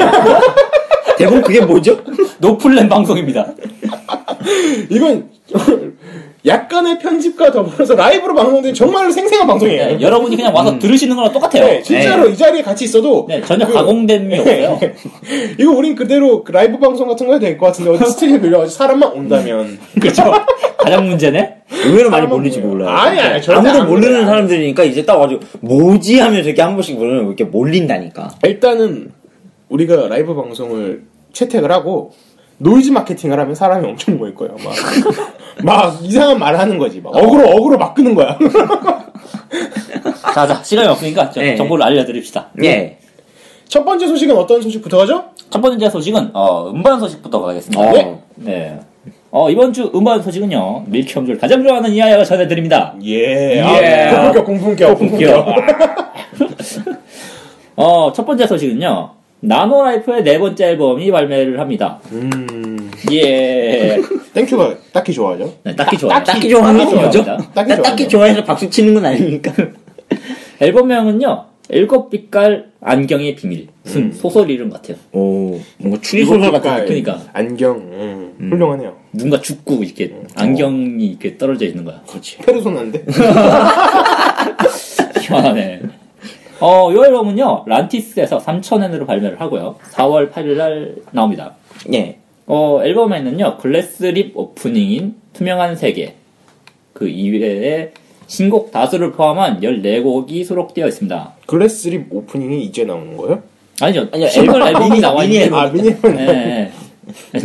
대본 1.17 1.41
그게 1.41 1.61
뭐죠? 1.61 1.99
no 2.39 2.56
plan 2.56 2.89
방송입니다. 2.89 3.53
이건 4.89 5.29
약간의 6.45 6.99
편집과 6.99 7.51
더불어서 7.51 7.95
라이브로 7.95 8.35
방송된 8.35 8.73
정말로 8.73 9.09
생생한 9.11 9.47
방송이에요. 9.47 9.85
네, 9.97 10.01
여러분이 10.01 10.35
그냥 10.35 10.53
와서 10.53 10.77
들으시는 10.77 11.15
거랑 11.15 11.31
똑같아요. 11.33 11.65
네, 11.65 11.81
진짜로 11.81 12.29
이 12.29 12.37
자리에 12.37 12.61
같이 12.61 12.85
있어도 12.85 13.25
네, 13.27 13.41
전혀 13.41 13.65
그- 13.65 13.73
가공됨이 13.73 14.37
없어요. 14.39 14.79
이거 15.59 15.71
우린 15.71 15.95
그대로 15.95 16.43
그 16.43 16.51
라이브 16.51 16.77
방송 16.77 17.07
같은 17.07 17.25
거 17.25 17.33
해도 17.33 17.45
될 17.45 17.57
것 17.57 17.67
같은데 17.67 17.91
어디 17.91 18.05
스튜디오 18.11 18.39
빌려가지고 18.41 18.77
사람만 18.77 19.11
온다면 19.13 19.79
그렇죠. 19.99 20.23
가장 20.77 21.07
문제네. 21.07 21.55
의외로 21.85 22.11
많이 22.11 22.27
뭐예요? 22.27 22.59
몰라요. 22.61 22.89
아니, 22.89 23.19
아니, 23.19 23.41
절대 23.41 23.59
아무도 23.69 23.81
안 23.81 23.87
모르는 23.89 24.09
몰라요. 24.09 24.25
사람들이니까 24.27 24.83
이제 24.83 25.03
딱 25.03 25.15
와가지고 25.15 25.41
뭐지 25.61 26.19
하면서 26.19 26.47
이렇게 26.47 26.61
한 26.61 26.73
번씩 26.75 26.97
모르면 26.97 27.25
이렇게 27.25 27.43
몰린다니까. 27.45 28.35
일단은 28.43 29.11
우리가 29.69 30.09
라이브 30.09 30.35
방송을 30.35 31.03
채택을 31.33 31.71
하고 31.71 32.11
노이즈 32.59 32.91
마케팅을 32.91 33.39
하면 33.39 33.55
사람이 33.55 33.85
엄청 33.87 34.17
모일 34.17 34.35
거예요. 34.35 34.55
막, 34.63 34.73
막 35.63 35.99
이상한 36.03 36.37
말을 36.39 36.59
하는 36.59 36.77
거지. 36.77 37.01
막 37.01 37.15
어그로 37.15 37.47
어그로 37.49 37.77
막 37.77 37.93
끄는 37.93 38.13
거야. 38.15 38.37
자, 40.33 40.47
자, 40.47 40.61
시간이 40.63 40.87
없으니까 40.89 41.29
저- 41.29 41.41
네. 41.41 41.55
정보를 41.55 41.83
알려드립시다. 41.85 42.47
예. 42.63 42.97
첫 43.67 43.83
번째 43.83 44.07
소식은 44.07 44.35
어떤 44.37 44.61
소식부터 44.61 44.97
가죠? 44.97 45.25
첫 45.49 45.61
번째 45.61 45.89
소식은 45.89 46.31
어, 46.33 46.69
음반 46.69 46.99
소식부터 46.99 47.41
가겠습니다. 47.41 47.81
어. 47.81 47.91
네. 47.93 48.19
네. 48.35 48.79
어, 49.31 49.49
이번 49.49 49.73
주 49.73 49.91
음반 49.95 50.21
소식은요. 50.21 50.83
밀키홈즈를 50.87 51.37
가장 51.37 51.63
좋아하는 51.63 51.91
이하야가 51.91 52.23
전해드립니다. 52.23 52.93
예. 53.03 53.57
예. 53.57 53.61
아, 53.61 54.31
고품격 54.31 54.45
공품격 54.45 54.97
공품격. 54.97 55.47
어, 57.75 58.11
첫 58.13 58.25
번째 58.25 58.47
소식은요. 58.47 59.11
나노라이프의 59.41 60.23
네 60.23 60.39
번째 60.39 60.65
앨범이 60.69 61.11
발매를 61.11 61.59
합니다. 61.59 61.99
음. 62.11 62.91
예. 63.11 63.99
땡큐가 64.33 64.75
딱히 64.91 65.13
좋아하죠. 65.13 65.53
네, 65.63 65.75
딱히 65.75 65.97
좋아요. 65.97 66.13
딱히, 66.17 66.31
딱히 66.31 66.49
좋아하는? 66.49 66.89
좋아합니다. 66.89 67.37
딱히 67.53 67.69
딱- 67.69 67.81
딱히. 67.83 68.07
좋아해서 68.09 68.43
박수 68.43 68.69
치는 68.69 68.93
건 68.95 69.05
아닙니까? 69.05 69.53
앨범명은요. 70.59 71.45
일곱 71.69 72.09
빛깔 72.11 72.67
안경의 72.81 73.35
비밀. 73.35 73.67
무슨 73.83 74.11
소설 74.13 74.49
이름 74.51 74.69
같아요. 74.69 74.97
오, 75.11 75.59
뭔가 75.77 75.99
추리소설 76.01 76.51
같은. 76.51 76.85
그러니까. 76.85 77.19
안경 77.33 77.77
음, 77.77 78.49
훌륭하네요. 78.51 78.95
누군가 79.13 79.41
죽고 79.41 79.83
이렇게 79.83 80.13
안경이 80.35 81.05
이렇게 81.07 81.37
떨어져 81.37 81.65
있는 81.65 81.83
거야. 81.83 82.01
그렇지. 82.07 82.37
페르소나인데 82.39 83.05
희한하네. 85.21 85.81
어, 86.59 86.89
요 86.93 87.05
앨범은요, 87.05 87.65
란티스에서 87.67 88.39
3,000엔으로 88.39 89.05
발매를 89.05 89.41
하고요. 89.41 89.75
4월 89.91 90.31
8일날 90.31 91.01
나옵니다. 91.11 91.55
예. 91.93 92.19
어, 92.47 92.79
앨범에는요, 92.83 93.57
글래스립 93.57 94.37
오프닝인 94.37 95.15
투명한 95.33 95.75
세계, 95.75 96.15
그 96.93 97.07
이외에 97.07 97.91
신곡 98.27 98.71
다수를 98.71 99.11
포함한 99.11 99.61
14곡이 99.61 100.45
수록되어 100.45 100.87
있습니다. 100.87 101.33
글래스립 101.45 102.07
오프닝이 102.09 102.63
이제 102.63 102.85
나오는 102.85 103.17
거예요? 103.17 103.43
아니요, 103.81 104.07
아니요, 104.13 104.27
앨범, 104.35 104.61
앨범이 104.61 104.89
미니, 104.89 105.01
나와 105.01 105.21
미니 105.23 105.35
있는데. 105.35 105.55
아 105.55 105.67
미니언 105.67 106.19
예, 106.19 106.27
예. 106.27 106.71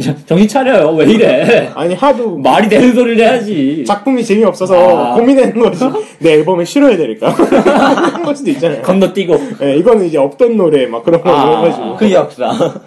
정- 0.02 0.16
정신 0.26 0.48
차려요, 0.48 0.94
왜 0.94 1.06
이래. 1.10 1.70
아니 1.74 1.94
하도 1.94 2.36
말이 2.38 2.68
되는 2.68 2.94
소리를 2.94 3.22
해야지. 3.24 3.84
작품이 3.86 4.24
재미없어서 4.24 4.98
아. 5.12 5.14
고민하는 5.14 5.58
거지 5.58 5.84
내 6.20 6.32
앨범에 6.34 6.64
실어야 6.64 6.96
될까 6.96 7.34
그럴 8.22 8.36
수도 8.36 8.50
있잖아요 8.50 8.82
건너뛰고. 8.82 9.36
예, 9.62 9.76
이거는 9.76 10.06
이제 10.06 10.18
없던 10.18 10.56
노래 10.56 10.86
막 10.86 11.02
그런 11.04 11.20
거 11.22 11.30
아. 11.30 11.62
해가지고 11.64 11.96
그 11.96 12.10
역사. 12.12 12.50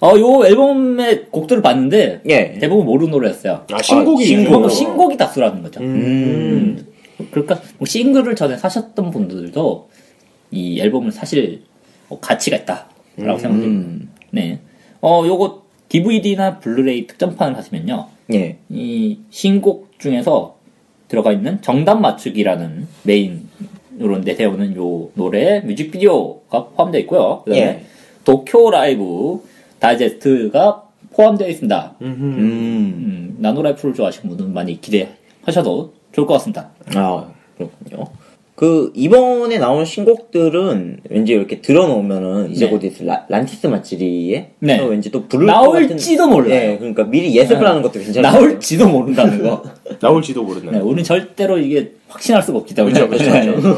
어, 0.00 0.18
요 0.18 0.44
앨범의 0.44 1.26
곡들을 1.30 1.62
봤는데, 1.62 2.22
예. 2.28 2.58
대부분 2.60 2.86
모르는 2.86 3.12
노래였어요. 3.12 3.66
아 3.70 3.80
신곡이 3.80 4.24
신곡. 4.24 4.50
그리고 4.50 4.68
신곡이 4.68 5.16
다수라는 5.16 5.62
거죠. 5.62 5.80
음. 5.80 6.84
그러니까 7.30 7.60
뭐 7.78 7.86
싱글을 7.86 8.34
전에 8.34 8.56
사셨던 8.56 9.12
분들도 9.12 9.88
이 10.50 10.80
앨범은 10.80 11.12
사실 11.12 11.62
뭐 12.08 12.18
가치가 12.18 12.56
있다라고. 12.56 13.46
음. 13.48 14.10
네. 14.32 14.58
어, 15.02 15.26
요거 15.26 15.62
DVD나 15.88 16.58
블루레이 16.60 17.06
특전판을 17.06 17.56
하시면요. 17.58 18.06
예. 18.32 18.56
이 18.70 19.18
신곡 19.30 19.98
중에서 19.98 20.56
들어가 21.08 21.32
있는 21.32 21.60
정답 21.60 22.00
맞추기라는 22.00 22.86
메인으로 23.02 24.18
내세우는 24.24 24.76
요 24.76 25.10
노래 25.14 25.60
뮤직비디오가 25.60 26.68
포함되어 26.68 27.00
있고요. 27.02 27.42
그다음에 27.44 27.60
예. 27.60 27.84
도쿄 28.24 28.70
라이브 28.70 29.42
다이제스트가 29.80 30.84
포함되어 31.10 31.48
있습니다. 31.48 31.96
음. 32.00 32.06
음, 32.06 33.36
나노라이프를 33.40 33.94
좋아하시는 33.94 34.34
분은 34.34 34.54
많이 34.54 34.80
기대하셔도 34.80 35.92
좋을 36.12 36.26
것 36.26 36.34
같습니다. 36.34 36.70
아, 36.94 37.30
그렇군요. 37.58 38.06
그, 38.62 38.92
이번에 38.94 39.58
나온 39.58 39.84
신곡들은 39.84 41.00
왠지 41.10 41.32
이렇게 41.32 41.60
들어놓으면은 41.60 42.52
이제 42.52 42.66
네. 42.66 42.70
곧 42.70 42.84
있을 42.84 43.06
라- 43.06 43.26
란티스 43.28 43.66
마치리에 43.66 44.50
네. 44.60 44.76
또 44.78 44.84
왠지 44.84 45.10
또 45.10 45.26
부를. 45.26 45.46
나올지도 45.46 46.28
몰라요. 46.28 46.54
예, 46.54 46.76
그러니까 46.78 47.02
미리 47.02 47.34
예습을 47.34 47.58
네. 47.58 47.66
하는 47.66 47.82
것도 47.82 47.98
괜찮아요. 47.98 48.32
나올지도 48.32 48.88
모른다는 48.88 49.42
거. 49.42 49.64
나올지도 50.00 50.44
모르는 50.44 50.74
네, 50.74 50.78
우리는 50.78 51.02
절대로 51.02 51.58
이게 51.58 51.94
확신할 52.06 52.40
수가 52.44 52.58
없기 52.58 52.72
때문에. 52.76 53.04
그렇죠, 53.04 53.26
그렇죠, 53.26 53.68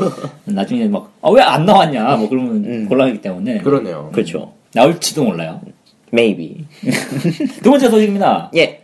네. 0.44 0.52
나중에 0.52 0.84
막, 0.88 1.14
아, 1.22 1.30
왜안 1.30 1.64
나왔냐, 1.64 2.16
뭐 2.16 2.28
그러면 2.28 2.56
음. 2.66 2.86
곤란하기 2.86 3.22
때문에. 3.22 3.60
그러네요 3.60 4.10
그렇죠. 4.12 4.52
나올지도 4.74 5.24
몰라요. 5.24 5.62
Maybe. 6.12 6.66
두 7.64 7.70
번째 7.70 7.88
소식입니다. 7.88 8.50
예. 8.56 8.82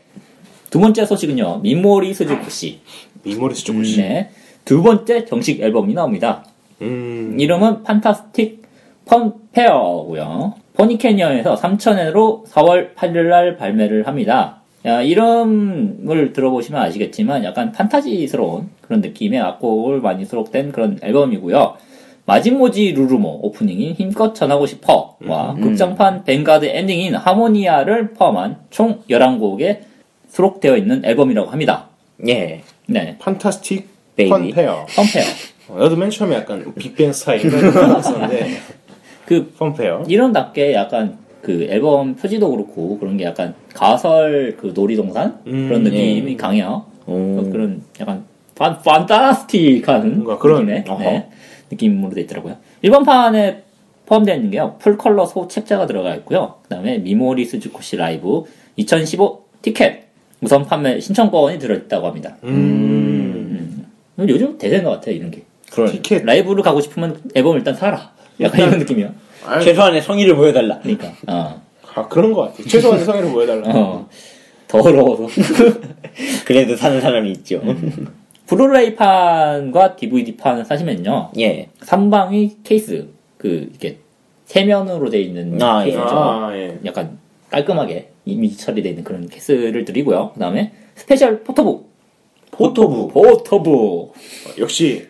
두 0.70 0.80
번째 0.80 1.04
소식은요, 1.04 1.60
미모리 1.62 2.14
스즈코 2.14 2.48
씨. 2.48 2.78
미모리스 3.22 3.64
조금씩 3.64 3.98
네. 4.00 4.30
두 4.64 4.83
번째 4.83 5.25
정식 5.25 5.61
앨범이 5.61 5.94
나옵니다. 5.94 6.44
음. 6.83 7.37
이름은 7.38 7.83
판타스틱 7.83 8.62
펀페어고요. 9.07 10.55
포니캐니언에서 10.75 11.57
3,000엔으로 11.57 12.46
4월 12.46 12.94
8일날 12.94 13.59
발매를 13.59 14.07
합니다. 14.07 14.61
야, 14.87 15.03
이름을 15.03 16.33
들어보시면 16.33 16.81
아시겠지만 16.81 17.44
약간 17.44 17.73
판타지스러운 17.73 18.70
그런 18.81 19.01
느낌의 19.03 19.38
악곡을 19.40 20.01
많이 20.01 20.25
수록된 20.25 20.73
그런 20.73 20.99
앨범이고요. 21.03 21.77
마지모지 22.25 22.92
루루모 22.92 23.40
오프닝인 23.42 23.94
힘껏 23.94 24.35
전하고 24.35 24.66
싶어와 24.66 25.53
음. 25.57 25.61
극장판 25.61 26.25
뱅가드 26.25 26.64
엔딩인 26.66 27.14
하모니아를 27.14 28.14
포함한 28.14 28.57
총 28.70 29.03
11곡에 29.11 29.81
수록되어 30.29 30.77
있는 30.77 31.05
앨범이라고 31.05 31.51
합니다. 31.51 31.88
예. 32.29 32.62
네. 32.87 33.16
Fantastic 33.18 33.88
Baby. 34.28 34.50
funfair 34.50 34.87
funfair. 34.96 35.24
어, 35.68 35.78
나도 35.78 35.96
맨 35.96 36.11
처음에 36.11 36.37
약간 36.37 36.72
빅뱅 36.74 37.12
스타일을 37.12 37.76
알았었는데 37.76 38.50
그 39.26 39.52
funfair 39.59 40.04
이런 40.09 40.33
답게 40.33 40.74
약간 40.74 41.18
그 41.42 41.66
앨범 41.70 42.14
표지도 42.16 42.50
그렇고 42.50 42.98
그런 42.98 43.16
게 43.16 43.24
약간 43.24 43.54
가설 43.72 44.56
그 44.61 44.72
놀이동산 44.74 45.38
음, 45.46 45.68
그런 45.68 45.83
느낌이 45.85 46.33
예. 46.33 46.37
강해요. 46.37 46.85
오. 47.06 47.48
그런 47.50 47.83
약간 48.00 48.24
판, 48.54 48.80
판타스틱한 48.83 50.14
뭔가 50.16 50.38
그런, 50.38 50.66
느낌의. 50.66 50.85
네, 50.98 51.30
느낌으로 51.70 52.12
돼 52.12 52.20
있더라고요. 52.22 52.56
일본판에 52.83 53.62
포함되어 54.04 54.35
있는 54.35 54.50
게요. 54.50 54.76
풀컬러 54.80 55.24
소 55.24 55.48
책자가 55.48 55.87
들어가 55.87 56.14
있고요. 56.16 56.56
그다음에 56.64 56.98
미모리 56.98 57.44
스즈코 57.44 57.82
씨 57.82 57.96
라이브 57.96 58.44
2015 58.76 59.44
티켓 59.62 60.09
우선 60.42 60.66
판매 60.66 61.00
신청권이 61.00 61.59
들어있다고 61.59 62.06
합니다. 62.06 62.37
음. 62.44 63.29
요즘 64.28 64.59
대세인 64.59 64.85
것 64.85 64.90
같아요 64.90 65.14
이런 65.14 65.30
게. 65.30 65.42
그런. 65.72 65.90
티켓 65.90 66.24
라이브를 66.24 66.62
가고 66.62 66.80
싶으면 66.80 67.20
앨범 67.35 67.56
일단 67.56 67.74
사라. 67.74 68.12
약간 68.40 68.61
이런 68.61 68.78
느낌이야. 68.78 69.12
아, 69.46 69.61
최소한의 69.61 70.02
성의를 70.02 70.37
보여달라. 70.37 70.78
그러니까. 70.80 71.12
어. 71.26 71.62
아 71.94 72.09
그런 72.09 72.33
것 72.33 72.42
같아 72.42 72.68
최소한의 72.68 73.04
성의를 73.04 73.30
보여달라 73.30 73.68
어. 73.68 74.09
더러워서. 74.68 75.26
그래도 76.44 76.76
사는 76.76 77.00
사람이 77.00 77.30
있죠. 77.33 77.61
블루레이판과 78.46 79.96
DVD판을 79.96 80.64
사시면요. 80.64 81.30
예. 81.38 81.68
삼방배 81.83 82.59
케이스, 82.64 83.09
그, 83.38 83.68
이렇게, 83.70 83.98
세면으로 84.46 85.09
돼 85.09 85.20
있는 85.20 85.61
아, 85.62 85.83
예. 85.83 85.90
케이스죠. 85.90 86.09
아, 86.09 86.50
예. 86.56 86.78
약간 86.85 87.18
깔끔하게 87.50 88.11
이미지 88.24 88.59
처리되어 88.59 88.90
있는 88.90 89.04
그런 89.04 89.28
케이스를 89.28 89.85
드리고요. 89.85 90.33
그 90.35 90.40
다음에 90.40 90.72
special 90.96 91.42
photobook. 91.44 91.89
Photobook. 92.50 93.12
Photobook. 93.12 94.12
역시 94.58 95.06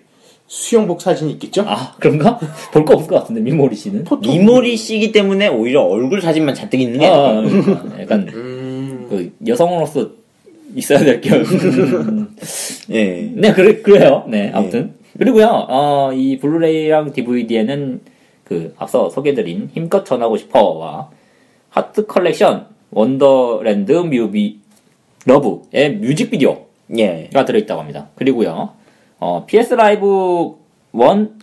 수영복 0.46 1.00
사진이 1.00 1.32
있겠죠? 1.32 1.62
아, 1.66 1.94
그런가? 2.00 2.38
볼 2.72 2.84
거 2.84 2.94
없을 2.94 3.08
것 3.08 3.16
같은데, 3.20 3.40
미모리 3.40 3.76
씨는. 3.76 4.04
미모리 4.20 4.76
씨기 4.76 5.12
때문에 5.12 5.48
오히려 5.48 5.82
얼굴 5.82 6.20
사진만 6.20 6.54
잔뜩 6.54 6.80
있는 6.80 6.98
게. 6.98 7.06
아, 7.06 7.40
그러니까 7.40 8.00
약간, 8.00 8.28
음. 8.34 9.06
그, 9.08 9.32
여성으로서 9.46 10.10
있어야 10.74 10.98
될 11.00 11.20
게. 11.20 11.30
음, 11.38 12.34
예. 12.90 13.30
네, 13.34 13.52
그래, 13.52 13.80
그래요. 13.80 14.24
네, 14.28 14.50
아무튼. 14.52 14.94
그리고요, 15.18 15.66
어, 15.68 16.12
이 16.12 16.38
블루레이랑 16.38 17.12
DVD에는 17.12 18.00
그, 18.44 18.74
앞서 18.76 19.08
소개드린 19.10 19.70
힘껏 19.72 20.04
전하고 20.04 20.36
싶어와 20.36 21.10
Heart 21.68 22.06
Collection 22.06 22.66
Wonderland 22.90 23.92
뮤비 23.92 24.58
Love의 25.26 25.96
뮤직비디오 26.00 26.66
가 26.90 26.98
예. 26.98 27.30
들어있다고 27.32 27.80
합니다. 27.80 28.08
그리고요, 28.16 28.70
어, 29.18 29.44
PS 29.46 29.74
Live 29.74 30.56
One 30.92 31.38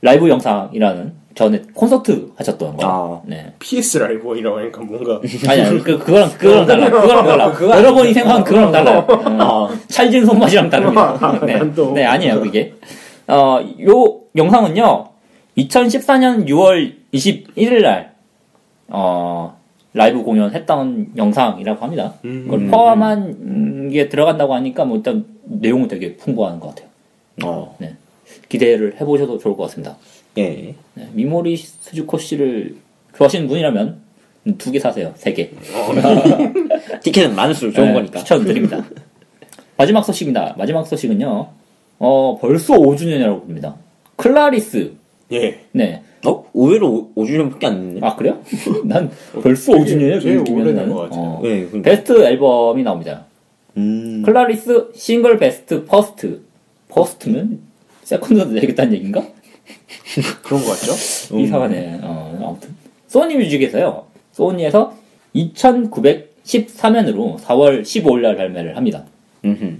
라이브 0.00 0.28
영상이라는 0.28 1.22
전에 1.34 1.62
콘서트 1.74 2.30
하셨던 2.36 2.76
거. 2.76 2.82
아. 2.84 3.22
네. 3.26 3.52
PS 3.58 3.98
Live 3.98 4.36
이라고 4.36 4.58
하니까 4.58 4.80
뭔가 4.82 5.20
아니, 5.48 5.62
아니, 5.62 5.82
그, 5.82 5.98
그거랑, 5.98 6.30
그거랑 6.36 6.66
달라. 6.66 6.90
그거랑 6.90 7.26
달라. 7.26 7.52
그거 7.52 7.76
여러분이 7.76 8.12
생각한 8.12 8.44
그거랑 8.44 8.72
달라요. 8.72 9.06
어. 9.08 9.68
아. 9.70 9.78
찰진 9.88 10.26
손맛이랑 10.26 10.68
다릅니다. 10.68 11.40
네, 11.46 11.56
난 11.56 11.74
또. 11.74 11.92
네 11.92 12.04
아니에요, 12.04 12.40
그게. 12.40 12.74
어, 13.28 13.60
요 13.88 14.20
영상은요, 14.36 15.08
2014년 15.56 16.46
6월 16.46 16.94
21일 17.14 17.82
날, 17.82 18.12
어, 18.88 19.56
라이브 19.94 20.22
공연했던 20.22 21.12
영상이라고 21.16 21.82
합니다. 21.84 22.14
음. 22.24 22.44
그걸 22.44 22.66
포함한 22.68 23.22
음, 23.40 23.90
게 23.90 24.08
들어간다고 24.08 24.54
하니까 24.54 24.84
뭐 24.84 24.96
일단 24.96 25.24
내용은 25.44 25.88
되게 25.88 26.16
풍부한 26.16 26.60
것 26.60 26.68
같아요. 26.68 26.88
어. 27.44 27.76
네. 27.78 27.94
기대를 28.48 28.96
해보셔도 29.00 29.38
좋을 29.38 29.56
것 29.56 29.64
같습니다. 29.64 29.96
예. 30.38 30.74
네, 30.94 31.08
미모리 31.12 31.56
스즈코 31.56 32.16
씨를 32.18 32.76
좋아하시는 33.16 33.46
분이라면 33.48 34.00
두 34.58 34.72
개 34.72 34.78
사세요, 34.78 35.12
세 35.16 35.32
개. 35.34 35.50
티켓은 37.02 37.34
많을수록 37.34 37.74
좋은 37.74 37.88
네, 37.88 37.92
거니까. 37.94 38.18
추천드립니다. 38.20 38.84
마지막 39.76 40.02
소식입니다. 40.04 40.54
마지막 40.58 40.86
소식은요. 40.86 41.48
어, 41.98 42.38
벌써 42.40 42.74
5주년이라고 42.74 43.40
봅니다. 43.42 43.76
클라리스. 44.16 44.92
예 45.32 45.60
네. 45.72 46.02
어? 46.26 46.44
의외로 46.54 47.10
5 47.14 47.26
주년밖에 47.26 47.66
안 47.66 47.94
됐네. 47.94 48.06
아, 48.06 48.16
그래요? 48.16 48.40
난 48.84 49.10
벌써 49.42 49.72
5주년이에요? 49.72 50.22
제일 50.22 50.44
그 50.44 50.52
오래된. 50.52 50.88
것 50.88 50.96
같아요. 51.02 51.20
어. 51.20 51.40
예, 51.44 51.64
그러니까. 51.66 51.90
베스트 51.90 52.24
앨범이 52.24 52.82
나옵니다. 52.82 53.26
음. 53.76 54.22
클라리스 54.24 54.92
Single 54.94 55.38
Best 55.38 55.84
First. 55.84 56.42
First는 56.88 57.60
Second도 58.04 58.54
되겠다는 58.60 58.94
얘기인가? 58.94 59.22
그런 60.42 60.62
거 60.62 60.68
같죠? 60.70 60.92
이상하네. 61.38 62.00
어, 62.02 62.38
아무튼 62.44 62.74
소니 63.08 63.36
뮤직에서요. 63.36 64.04
소니에서 64.32 64.94
2913엔으로 65.34 67.38
4월 67.38 67.82
15일 67.82 68.20
날 68.20 68.36
발매를 68.36 68.76
합니다. 68.76 69.04
음흠. 69.44 69.76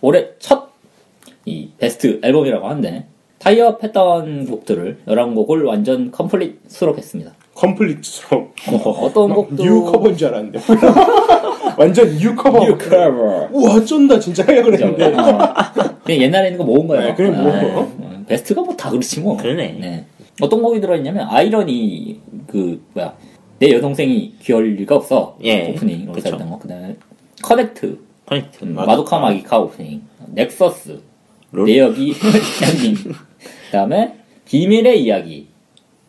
올해 0.00 0.26
첫 0.38 0.64
이 1.46 1.68
베스트 1.78 2.20
앨범이라고 2.22 2.66
하는데 2.66 3.04
tie-up 3.44 3.84
했던 3.84 4.46
곡들을 4.46 5.00
11곡을 5.06 5.66
완전 5.66 6.10
complete 6.10 6.60
수록했습니다. 6.66 7.30
complete로 7.54 8.48
어떤 9.02 9.34
곡도 9.34 9.62
new 9.62 9.84
cover인 9.84 10.16
줄 10.16 10.28
알았는데 10.28 10.58
완전 11.78 12.16
new 12.16 12.34
cover. 12.34 12.64
New 12.64 12.76
cover. 12.78 13.48
우와 13.52 13.84
쩐다 13.84 14.18
진짜 14.18 14.44
하려고 14.46 14.70
그랬는데. 14.72 15.04
어. 15.14 15.54
그냥 16.04 16.22
옛날에 16.22 16.46
있는 16.48 16.58
거 16.58 16.64
모은 16.64 16.86
거예요. 16.88 17.08
네, 17.08 17.14
그냥 17.14 17.42
모은 17.42 17.74
거. 17.74 17.80
어, 17.82 18.24
베스트가 18.26 18.62
뭐 18.62 18.74
다 18.76 18.88
그렇지 18.88 19.20
뭐. 19.20 19.36
그러네. 19.36 20.06
어떤 20.40 20.62
곡이 20.62 20.80
들어있냐면 20.80 21.28
Irony 21.28 22.20
그 22.46 22.82
뭐야 22.94 23.14
내 23.58 23.72
여동생이 23.72 24.34
귀여울 24.40 24.74
리가 24.76 24.96
없어 24.96 25.36
예, 25.44 25.70
오프닝으로 25.70 26.12
그쵸. 26.12 26.30
했던 26.30 26.48
거 26.50 26.58
그다음에 26.58 26.96
Connect 27.42 27.98
Connect. 28.26 28.64
음, 28.64 28.74
마도카. 28.74 28.86
마도카 28.90 29.18
마기카 29.20 29.58
오프닝 29.60 30.02
Nexus 30.32 30.98
롤? 31.52 31.66
내여귀 31.66 32.14
엔딩 32.64 32.96
그다음에 33.74 34.14
비밀의 34.44 35.02
이야기 35.02 35.48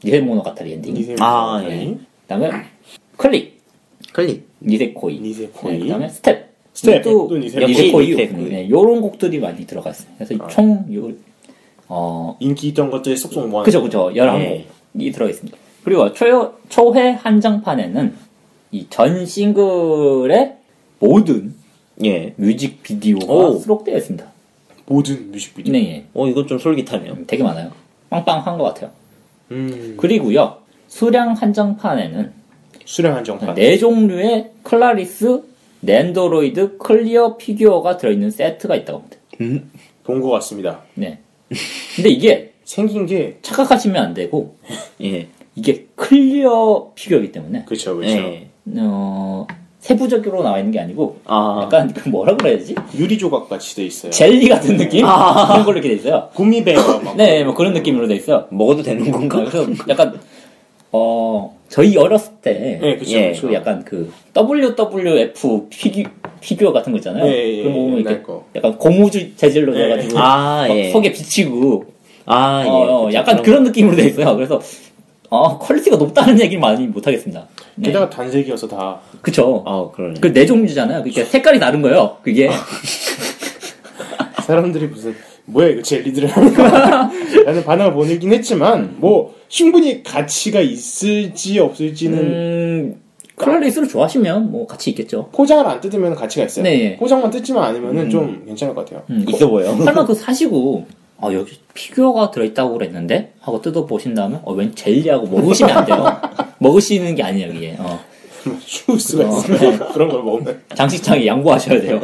니세모노가타리 0.03 0.73
엔딩 0.73 1.15
아, 1.19 1.63
예. 1.67 1.97
그다음에 2.23 2.51
Click 3.17 3.59
Click. 4.13 4.47
니세코이 4.61 5.19
니세코이. 5.19 5.73
네, 5.73 5.79
그다음에 5.79 6.07
스텝 6.09 6.49
스텝, 6.73 7.01
또 7.03 7.27
또 7.27 7.37
니세코이. 7.37 7.67
니세코이 7.67 8.07
니세코이. 8.11 8.49
네, 8.49 8.69
요런 8.69 9.01
곡들이 9.01 9.39
많이 9.39 9.65
들어가 9.65 9.89
있어요 9.89 10.09
그래서 10.17 10.35
아. 10.43 10.47
총 10.47 10.85
요, 10.93 11.11
어, 11.87 12.37
인기 12.39 12.67
있던 12.69 12.91
것들이 12.91 13.17
쏙쏙 13.17 13.49
모아. 13.49 13.63
그죠, 13.63 13.81
그죠. 13.81 14.11
11곡이 14.13 14.67
네. 14.93 15.11
들어있습니다. 15.11 15.57
그리고 15.83 16.13
초, 16.13 16.53
초회 16.69 17.11
한정판에는 17.11 18.13
이 18.71 18.85
전 18.89 19.25
싱글의 19.25 20.55
모든 20.99 21.55
예. 22.03 22.33
뮤직비디오가 22.37 23.33
오. 23.33 23.57
수록되어 23.57 23.97
있습니다. 23.97 24.34
모든 24.87 25.31
뮤직비디오. 25.31 25.71
네, 25.73 25.79
예. 25.95 26.05
어, 26.13 26.27
이거 26.27 26.45
좀 26.45 26.57
솔깃하네요. 26.57 27.17
되게 27.27 27.43
많아요. 27.43 27.71
빵빵한 28.09 28.57
것 28.57 28.63
같아요. 28.65 28.91
음. 29.51 29.95
그리고요, 29.97 30.57
수량 30.87 31.33
한정판에는 31.33 32.33
수량 32.85 33.15
한정판. 33.15 33.55
네 33.55 33.77
종류의 33.77 34.51
클라리스, 34.63 35.41
넨드로이드, 35.81 36.77
clear 36.77 37.37
피규어가 37.37 37.97
들어있는 37.97 38.29
세트가 38.31 38.75
있다고 38.75 38.99
합니다. 38.99 39.17
음. 39.41 39.71
본 40.03 40.21
것 40.21 40.29
같습니다. 40.29 40.81
네. 40.93 41.19
근데 41.95 42.09
이게 42.09 42.53
생긴 42.63 43.05
게 43.05 43.37
착각하시면 43.41 44.01
안 44.03 44.13
되고, 44.13 44.55
예. 45.03 45.27
이게 45.55 45.87
clear 45.95 46.91
피규어이기 46.95 47.31
때문에, 47.31 47.63
그렇죠, 47.65 47.95
그렇죠. 47.95 48.15
예. 48.17 48.47
어, 48.77 49.47
세부적으로 49.85 50.41
나와 50.41 50.57
있는 50.57 50.71
게 50.71 50.79
아니고 50.79 51.19
아. 51.25 51.59
약간 51.63 51.93
그 51.93 52.09
뭐라 52.09 52.35
그래야 52.35 52.57
되지? 52.57 52.73
유리 52.97 53.19
조각 53.19 53.47
같이 53.47 53.75
돼 53.75 53.83
있어요. 53.85 54.11
젤리 54.11 54.49
같은 54.49 54.77
느낌? 54.77 55.01
그런 55.01 55.63
걸로 55.63 55.73
이렇게 55.73 55.89
돼 55.89 55.95
있어요. 55.95 56.29
gummy 56.33 56.71
bear 56.71 57.01
막. 57.01 57.15
네, 57.17 57.43
뭐 57.43 57.53
그런 57.53 57.73
느낌으로 57.73 58.07
돼 58.07 58.15
있어요. 58.15 58.47
먹어도 58.49 58.81
되는 58.81 59.11
건가? 59.11 59.45
그래서 59.45 59.67
약간 59.87 60.19
어 60.91 61.55
저희 61.69 61.95
어렸을 61.97 62.33
때 62.41 62.79
네, 62.81 62.97
그쵸, 62.97 63.11
예, 63.11 63.31
그쵸. 63.31 63.47
그 63.47 63.53
약간 63.53 63.85
그 63.85 64.11
WWF 64.35 65.67
피규, 65.69 66.09
피규어 66.41 66.73
같은 66.73 66.91
거 66.91 66.97
있잖아요. 66.97 67.27
예, 67.27 67.59
예, 67.59 67.63
그거 67.63 67.75
보면 67.75 67.99
이렇게 67.99 68.21
거. 68.23 68.43
약간 68.55 68.75
고무줄 68.79 69.33
재질로 69.35 69.75
예. 69.75 69.89
돼가지고 69.89 70.17
아, 70.17 70.65
막 70.67 70.75
예. 70.75 70.89
속에 70.89 71.11
비치고 71.11 71.85
아, 72.25 72.63
예. 72.65 72.69
어, 72.69 72.73
어, 72.73 73.05
그쵸, 73.05 73.17
약간 73.19 73.43
그런 73.43 73.63
느낌으로 73.63 73.95
돼 73.95 74.07
있어요. 74.07 74.35
그래서 74.35 74.59
어, 75.29 75.59
퀄리티가 75.59 75.97
높다는 75.97 76.39
얘기를 76.39 76.59
많이 76.59 76.87
못 76.87 77.05
하겠습니다. 77.05 77.47
네. 77.75 77.87
게다가 77.87 78.09
단색이어서 78.09 78.67
다 78.67 78.99
그쵸. 79.21 79.63
아, 79.65 79.89
그러네. 79.93 80.19
그 80.19 80.35
네 80.35 80.45
종류잖아요. 80.45 81.03
그게 81.03 81.23
색깔이 81.23 81.59
다른 81.59 81.81
거예요. 81.81 82.17
그게 82.23 82.49
사람들이 84.45 84.87
무슨 84.87 85.15
뭐야 85.45 85.69
이거 85.69 85.81
젤리들 85.81 86.27
라는 87.45 87.63
반응을 87.63 87.93
보내긴 87.93 88.33
했지만 88.33 88.95
뭐 88.97 89.35
충분히 89.47 90.03
가치가 90.03 90.59
있을지 90.59 91.59
없을지는 91.59 92.17
음, 92.19 93.01
클라리스를 93.35 93.87
좋아하시면 93.87 94.51
뭐 94.51 94.65
가치 94.65 94.89
있겠죠. 94.91 95.29
포장을 95.33 95.65
안 95.67 95.79
뜯으면 95.81 96.15
가치가 96.15 96.45
있어요. 96.45 96.63
네, 96.63 96.79
예. 96.79 96.95
포장만 96.97 97.29
뜯지만 97.29 97.63
않으면 97.65 98.09
좀 98.09 98.43
괜찮을 98.45 98.73
것 98.73 98.85
같아요. 98.85 99.03
음, 99.09 99.25
있어 99.27 99.47
보여. 99.49 99.75
설마 99.75 100.05
그 100.07 100.13
사시고 100.13 100.85
아 101.19 101.31
여기 101.33 101.57
피규어가 101.73 102.31
들어있다고 102.31 102.73
그랬는데 102.73 103.33
하고 103.39 103.61
뜯어 103.61 103.85
보신 103.85 104.13
다음에 104.13 104.39
어 104.43 104.53
웬 104.53 104.75
젤리하고 104.75 105.27
먹으시면 105.27 105.77
안 105.77 105.85
돼요. 105.85 106.21
먹으시는 106.59 107.15
게 107.15 107.23
아니에요 107.23 107.51
이게. 107.53 107.75
어, 107.79 107.99
주스가 108.65 109.23
어, 109.25 109.37
있으면 109.37 109.91
그런 109.93 110.09
걸 110.09 110.23
먹으면 110.23 110.63
장식장에 110.75 111.25
양보하셔야 111.25 111.81
돼요. 111.81 112.01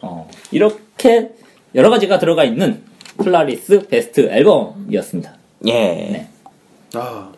어, 0.00 0.28
이렇게 0.50 1.30
여러 1.74 1.90
가지가 1.90 2.18
들어가 2.18 2.44
있는 2.44 2.82
클라리스 3.16 3.86
베스트 3.88 4.28
앨범이었습니다. 4.30 5.34
예. 5.66 5.72
네. 5.72 6.28
아 6.94 7.30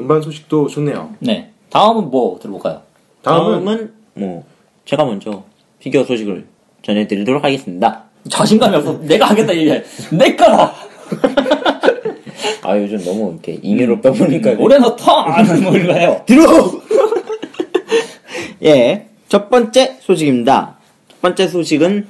음반 0.00 0.20
소식도 0.22 0.68
좋네요. 0.68 1.14
네. 1.20 1.50
다음은 1.70 2.10
뭐 2.10 2.38
들어볼까요? 2.38 2.82
다음은 3.22 3.64
다음은 3.64 3.92
뭐 4.14 4.44
제가 4.84 5.04
먼저 5.04 5.44
피규어 5.78 6.04
소식을 6.04 6.46
전해드리도록 6.82 7.44
하겠습니다. 7.44 8.03
자신감이 8.28 8.76
없어. 8.76 8.98
내가 9.02 9.26
하겠다 9.26 9.52
이게 9.52 9.84
내 10.10 10.34
거다. 10.36 10.74
아 12.62 12.78
요즘 12.78 13.02
너무 13.04 13.32
이렇게 13.32 13.58
잉여로 13.62 14.00
빼보니까 14.00 14.52
올해는 14.58 14.96
턴뭐 14.96 15.76
이런 15.76 15.86
거 15.86 15.92
해요. 15.92 16.22
들어. 16.26 16.44
예, 18.64 19.06
첫 19.28 19.50
번째 19.50 19.96
소식입니다. 20.00 20.76
첫 21.08 21.20
번째 21.20 21.48
소식은 21.48 22.06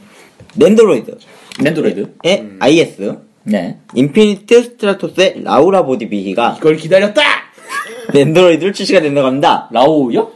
넨드로이드의 0.57 1.17
넨드로이드. 1.61 2.15
IS 2.61 3.19
네. 3.45 3.79
인피니트 3.95 4.63
스트라토스의 4.63 5.43
라우라 5.43 5.85
보데비히가 5.85 6.57
이걸 6.59 6.77
기다렸다. 6.77 7.23
넨드로이드를 8.13 8.73
출시가 8.73 9.01
된다고 9.01 9.27
합니다. 9.27 9.69
라우요? 9.73 10.31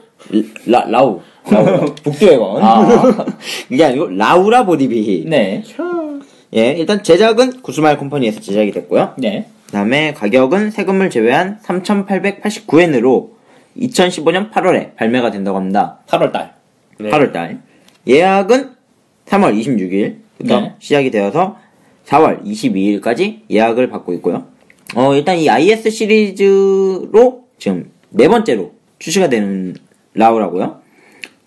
라, 0.67 0.85
라우. 0.89 1.21
북두의 2.03 2.35
권. 2.35 2.63
아. 2.63 3.27
이게 3.71 3.85
아니고 3.85 4.09
라우라 4.09 4.65
보데비히. 4.67 5.25
네. 5.27 5.63
예, 6.55 6.71
일단 6.73 7.03
제작은 7.03 7.63
굿스마일 7.63 7.99
컴퍼니에서 7.99 8.41
제작이 8.41 8.73
됐고요. 8.73 9.15
네. 9.19 9.47
그 9.67 9.73
다음에 9.73 10.15
가격은 10.15 10.71
세금을 10.71 11.11
제외한 11.11 11.59
3,889엔으로 11.63 13.31
2015년 13.77 14.51
8월에 14.51 14.95
발매가 14.97 15.31
된다고 15.31 15.59
합니다. 15.59 15.99
8월 16.07 16.33
달. 16.33 16.55
네. 16.99 17.11
8월 17.11 17.33
달. 17.33 17.61
예약은 18.07 18.71
3월 19.27 19.61
26일부터 19.61 20.61
네. 20.63 20.75
시작이 20.79 21.11
되어서 21.11 21.59
4월 22.07 22.43
22일까지 22.45 23.41
예약을 23.51 23.91
받고 23.91 24.15
있고요. 24.15 24.47
어, 24.97 25.15
일단 25.15 25.37
이 25.37 25.51
IS 25.51 25.91
시리즈로 25.91 27.45
지금 27.59 27.91
네 28.09 28.27
번째로 28.29 28.73
출시가 28.99 29.29
되는 29.29 29.77
라우라고요. 30.15 30.81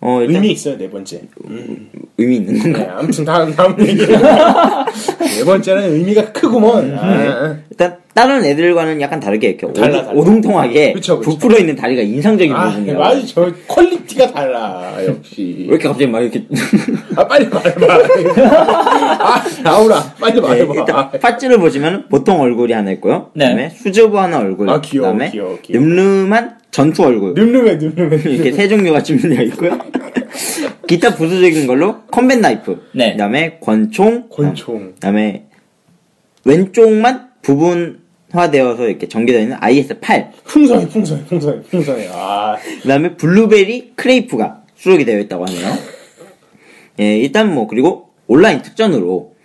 어, 0.04 0.20
일단 0.22 0.36
의미 0.38 0.52
있어요 0.54 0.78
네 0.78 0.90
번째. 0.90 1.22
음. 1.48 1.90
의미 2.18 2.38
있는 2.38 2.60
건가? 2.60 2.80
네, 2.80 2.88
아무튼 2.90 3.24
다음 3.26 3.56
다음 3.56 3.76
얘기. 3.82 4.06
네 4.08 5.46
번째는 5.46 5.94
의미가 5.94 6.32
크구먼. 6.32 6.98
아, 6.98 7.58
일단 7.70 7.98
다른 8.14 8.44
애들과는 8.44 9.00
약간 9.00 9.20
다르게 9.20 9.50
이렇게 9.50 9.72
달라, 9.74 9.88
오동- 10.00 10.06
달라. 10.06 10.20
오동통하게 10.20 10.94
그쵸, 10.94 11.20
그쵸. 11.20 11.30
부풀어 11.32 11.58
있는 11.60 11.76
다리가 11.76 12.02
인상적인 12.02 12.54
아, 12.54 12.70
부분이에요. 12.70 12.98
맞아 13.00 13.22
저 13.26 13.52
퀄리티가 13.68 14.32
달라 14.32 14.96
역시. 15.06 15.56
왜 15.60 15.66
이렇게 15.76 15.88
갑자기 15.88 16.08
막 16.08 16.20
이렇게 16.22 16.44
아 17.16 17.26
빨리 17.28 17.48
말해봐. 17.48 17.88
아 19.24 19.44
나오라 19.64 20.14
빨리 20.20 20.34
네, 20.36 20.42
말해봐. 20.42 20.74
일단 20.76 21.12
parts를 21.20 21.60
보시면 21.60 22.08
보통 22.10 22.42
얼굴이 22.42 22.74
하나 22.74 22.92
있고요. 22.92 23.30
네. 23.34 23.46
그 23.46 23.50
다음에 23.52 23.70
수줍어하는 23.70 24.40
얼굴. 24.40 24.70
아, 24.70 24.82
귀여워, 24.82 25.08
그 25.08 25.12
다음에 25.20 25.32
귀여워, 25.32 25.58
귀여워. 25.62 25.86
늠름한 25.86 26.61
전투 26.72 27.04
얼굴. 27.04 27.34
늠름해 27.34 27.76
늠름해. 27.76 28.16
이렇게 28.32 28.52
세 28.54 28.68
종류가 28.68 29.04
준비되어 29.04 29.44
있고요. 29.44 29.78
기타 30.88 31.16
부수적인 31.16 31.68
걸로 31.68 32.02
combat 32.08 32.40
knife. 32.40 32.82
네. 32.94 33.12
그다음에 33.12 33.60
권총. 33.62 34.30
권총. 34.30 34.94
그다음에 34.94 35.48
왼쪽만 36.46 37.30
부분화되어서 37.42 38.88
이렇게 38.88 39.08
전개되어 39.08 39.42
있는 39.42 39.58
IS-8. 39.58 40.32
풍성해 40.46 40.88
풍성해 40.88 41.24
풍성해 41.26 41.62
풍성해. 41.62 42.10
아 42.12 42.58
그다음에 42.82 43.16
블루베리 43.16 43.94
크레이프가 43.96 44.64
수록이 44.76 45.06
되어 45.06 45.20
있다고 45.20 45.46
하네요. 45.46 45.78
예, 47.00 47.18
일단 47.18 47.54
뭐 47.54 47.68
그리고 47.68 48.10
온라인 48.28 48.62
특전으로 48.62 49.36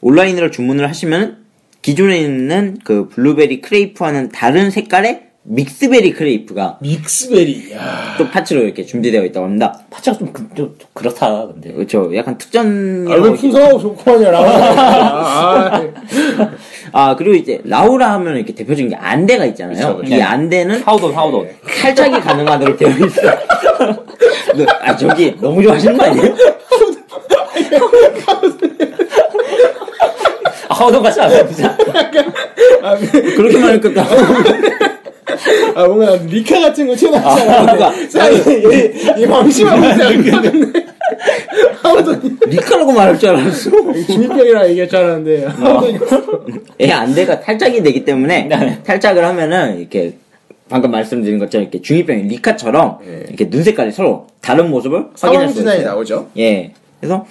온라인으로 0.00 0.50
주문을 0.50 0.86
하시면 0.88 1.44
기존에 1.80 2.18
있는 2.18 2.78
그 2.84 3.08
블루베리 3.08 3.60
크레이프와는 3.62 4.28
다른 4.30 4.70
색깔의 4.70 5.23
mix 5.46 5.71
berry 5.71 6.12
크레이프가 6.14 6.78
mix 6.80 7.11
berry. 7.11 7.72
야. 7.74 8.14
또 8.16 8.26
parts로 8.28 8.62
이렇게 8.62 8.84
준비되어 8.86 9.24
있다고 9.26 9.44
합니다. 9.44 9.78
parts가 9.90 10.16
좀, 10.16 10.32
그- 10.32 10.48
좀, 10.56 10.74
좀 10.78 10.88
그렇다, 10.94 11.48
근데. 11.48 11.70
그렇죠. 11.72 12.10
약간 12.16 12.38
아, 13.10 13.14
왜 13.16 13.30
풍성하고 13.34 13.78
좋구만요, 13.78 14.30
라. 14.30 14.40
아, 14.40 15.82
아 16.92 17.14
그리고 17.16 17.34
이제 17.34 17.60
라우라 17.64 18.10
하면 18.14 18.36
이렇게 18.36 18.54
대표적인 18.54 18.88
게 18.88 18.96
안대가 18.96 19.44
있잖아요. 19.46 19.96
그쵸, 19.96 19.96
그쵸. 19.98 20.14
이 20.14 20.22
안대는 20.22 20.82
하우돈 20.82 21.12
하우돈. 21.14 21.48
탈착이 21.82 22.20
가능하도록 22.20 22.78
되어 22.78 22.88
있어. 22.88 23.20
너, 24.56 24.64
아 24.80 24.96
저기 24.96 25.36
너무 25.40 25.62
좋아하시는 25.62 25.98
거 25.98 26.04
아니에요? 26.04 26.34
아, 30.68 30.74
하우돈 30.74 31.02
같지 31.02 31.20
않아요? 31.20 31.44
아, 32.82 32.96
그렇게 32.96 33.58
말하니까 33.58 34.93
아 35.74 35.86
뭔가 35.86 36.16
리카 36.26 36.60
같은 36.60 36.86
거 36.86 36.94
튀어나왔잖아. 36.94 37.74
그러니까. 37.76 38.30
이, 38.30 39.22
이 39.22 39.26
방심하고 39.26 39.82
생각하는데 39.82 40.86
하우돈 41.82 42.38
리카라고 42.46 42.92
말할 42.92 43.18
줄 43.18 43.30
알았어. 43.30 43.70
중이병이라 44.06 44.68
얘기할 44.70 44.88
줄 44.88 44.98
알았는데 44.98 45.44
하우돈이 45.46 45.98
애 46.80 46.90
안대가 46.90 47.40
탈착이 47.40 47.82
되기 47.82 48.04
때문에 48.04 48.44
네. 48.44 48.82
탈착을 48.84 49.24
하면은 49.24 49.78
이렇게 49.78 50.14
방금 50.68 50.90
말씀드린 50.90 51.38
것처럼 51.38 51.64
이렇게 51.64 51.82
중이병 51.82 52.28
리카처럼 52.28 52.98
예. 53.06 53.24
이렇게 53.28 53.50
눈 53.50 53.62
색깔이 53.62 53.92
서로 53.92 54.26
다른 54.40 54.70
모습을 54.70 55.06
확인할 55.20 55.50
수 55.50 55.60
있어요. 55.60 55.82
나오죠. 55.84 56.28
예. 56.38 56.72
그래서 57.00 57.26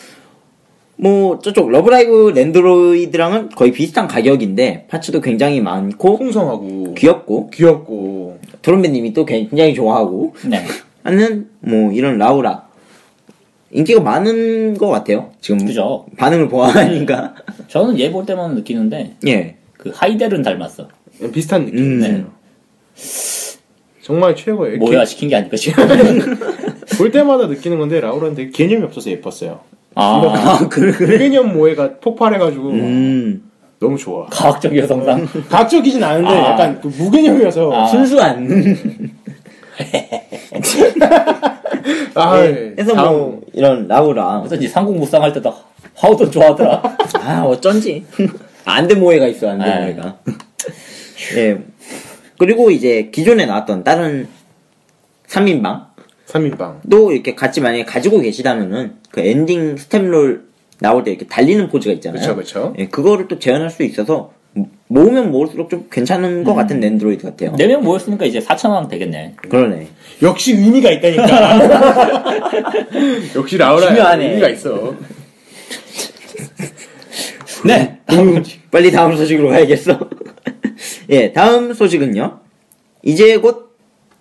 뭐 0.96 1.40
저쪽 1.40 1.70
러브라이브 1.72 2.32
넨드로이드랑은 2.36 3.50
거의 3.50 3.72
비슷한 3.72 4.08
가격인데 4.08 4.86
parts도 4.90 5.22
굉장히 5.22 5.60
많고 5.60 6.18
풍성하고 6.18 6.94
귀엽고 6.94 7.50
귀엽고 7.50 8.40
드럼배님이 8.62 9.14
또 9.14 9.26
굉장히 9.26 9.74
좋아하고 9.74 10.36
네. 10.50 10.64
하는 11.04 11.50
뭐 11.60 11.92
이런 11.92 12.18
라우라 12.18 12.68
인기가 13.72 14.02
많은 14.02 14.78
것 14.78 14.88
같아요. 14.88 15.32
지금 15.42 15.66
그죠. 15.66 16.06
반응을 16.18 16.48
보아하니까 16.48 17.34
저는 17.68 18.00
얘 18.00 18.12
볼 18.12 18.24
때만 18.24 18.54
느끼는데, 18.54 19.16
예. 19.28 19.56
그 19.78 19.92
하이델은 19.92 20.44
닮았어. 20.44 20.88
비슷한 21.34 21.66
느낌. 21.66 21.80
음. 21.80 22.00
네. 22.00 22.24
정말 24.04 24.36
최고예요. 24.36 24.78
뭐야 24.78 25.06
시킨 25.06 25.30
게 25.30 25.38
아닐까 25.38 25.58
지금. 25.58 25.88
개- 25.88 25.98
볼 27.00 27.10
때마다 27.12 27.48
느끼는 27.48 27.80
건데 27.80 28.00
라우라는 28.00 28.36
되게 28.36 28.52
개념이 28.52 28.84
없어서 28.86 29.10
예뻤어요. 29.10 29.62
아, 29.96 30.34
아, 30.36 30.68
그래, 30.70 30.92
그래. 30.92 31.18
개념 31.18 31.54
모해가 31.54 31.98
폭발해가지고 32.00 32.70
음, 32.70 33.50
너무 33.80 33.98
좋아. 33.98 34.26
과학적 34.28 34.76
여성상. 34.76 35.28
과학적이진 35.50 36.04
않은데 36.04 36.30
아. 36.30 36.52
약간 36.52 36.80
그 36.82 36.88
무개념이어서 36.88 37.72
아. 37.74 37.86
순수한. 37.88 38.48
아, 42.16 42.40
예. 42.46 42.74
그래서 42.76 42.94
다음. 42.94 43.08
뭐, 43.18 43.42
이런 43.54 43.88
라우라. 43.88 44.40
어쩐지 44.40 44.68
상공 44.68 45.00
무쌍 45.00 45.22
할 45.22 45.34
때도 45.34 45.54
하우돈 45.96 46.32
좋아하더라. 46.32 46.82
아, 47.22 47.42
어쩐지. 47.44 48.06
안대 48.66 48.96
모해가 48.96 49.28
있어, 49.28 49.50
안대 49.50 49.70
아. 49.70 49.80
모해가. 49.82 50.18
예. 51.38 51.60
그리고 52.38 52.72
이제 52.72 53.10
기존에 53.12 53.46
나왔던 53.46 53.84
다른 53.84 54.28
3인방도 55.28 55.93
3인방. 56.34 56.80
이렇게 57.12 57.36
같이 57.36 57.62
만약에 57.62 57.86
가지고 57.86 58.20
계시다면은 58.20 58.96
그 59.12 59.22
ending 59.22 59.78
staff 59.78 60.16
roll 60.16 60.46
나올 60.80 61.04
때 61.04 61.12
이렇게 61.12 61.28
달리는 61.28 61.70
포즈가 61.70 61.94
있잖아요. 61.94 62.22
그쵸, 62.22 62.36
그쵸. 62.36 62.74
예, 62.80 62.88
그거를 62.88 63.28
또 63.28 63.38
재현할 63.40 63.70
수 63.70 63.84
있어서 63.84 64.34
모으면 64.88 65.32
모을수록 65.32 65.70
좀 65.70 65.88
괜찮은 65.92 66.44
것 66.44 66.54
같은 66.54 66.80
넨드로이드 66.80 67.24
같아요. 67.24 67.54
네명 67.56 67.84
모였으니까 67.84 68.26
이제 68.26 68.40
4천왕 68.40 68.90
되겠네. 68.90 69.36
그러네. 69.38 69.88
역시 70.22 70.54
의미가 70.54 70.92
있다니까. 70.92 71.60
역시 73.36 73.58
라우라 73.58 73.88
중요하네. 73.88 74.30
의미가 74.30 74.50
있어. 74.50 74.94
네. 77.66 78.00
빨리 78.70 78.92
다음 78.92 79.16
소식으로 79.16 79.50
가야겠어. 79.50 79.98
예, 81.10 81.32
다음 81.32 81.74
소식은요. 81.74 82.40
이제 83.04 83.38
곧 83.38 83.76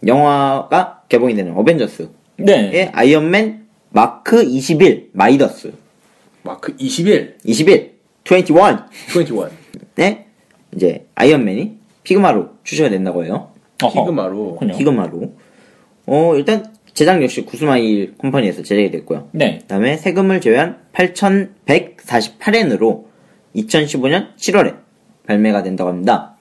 영화가 0.06 1.01
개봉이 1.12 1.34
되는 1.34 1.54
어벤져스의 1.54 2.08
네. 2.38 2.90
아이언맨 2.94 3.66
마크 3.90 4.42
21 4.42 5.10
마이더스 5.12 5.74
마크 6.42 6.74
21, 6.78 7.36
21 7.44 7.92
21 8.24 8.56
21. 9.14 9.48
네 9.96 10.24
이제 10.74 11.04
아이언맨이 11.14 11.76
피그마로 12.02 12.48
출시가 12.64 12.88
된다고 12.88 13.26
해요. 13.26 13.50
어허. 13.82 14.00
피그마로. 14.00 14.56
그렇군요. 14.56 14.78
피그마로. 14.78 15.34
어 16.06 16.34
일단 16.34 16.72
제작 16.94 17.22
역시 17.22 17.44
굿스마일 17.44 18.14
컴퍼니에서 18.16 18.62
제작이 18.62 18.90
됐고요. 18.90 19.28
네. 19.32 19.58
그다음에 19.58 19.98
세금을 19.98 20.40
제외한 20.40 20.78
8,148엔으로 20.94 23.04
2015년 23.54 24.34
7월에 24.36 24.76
발매가 25.26 25.62
된다고 25.62 25.90
합니다. 25.90 26.38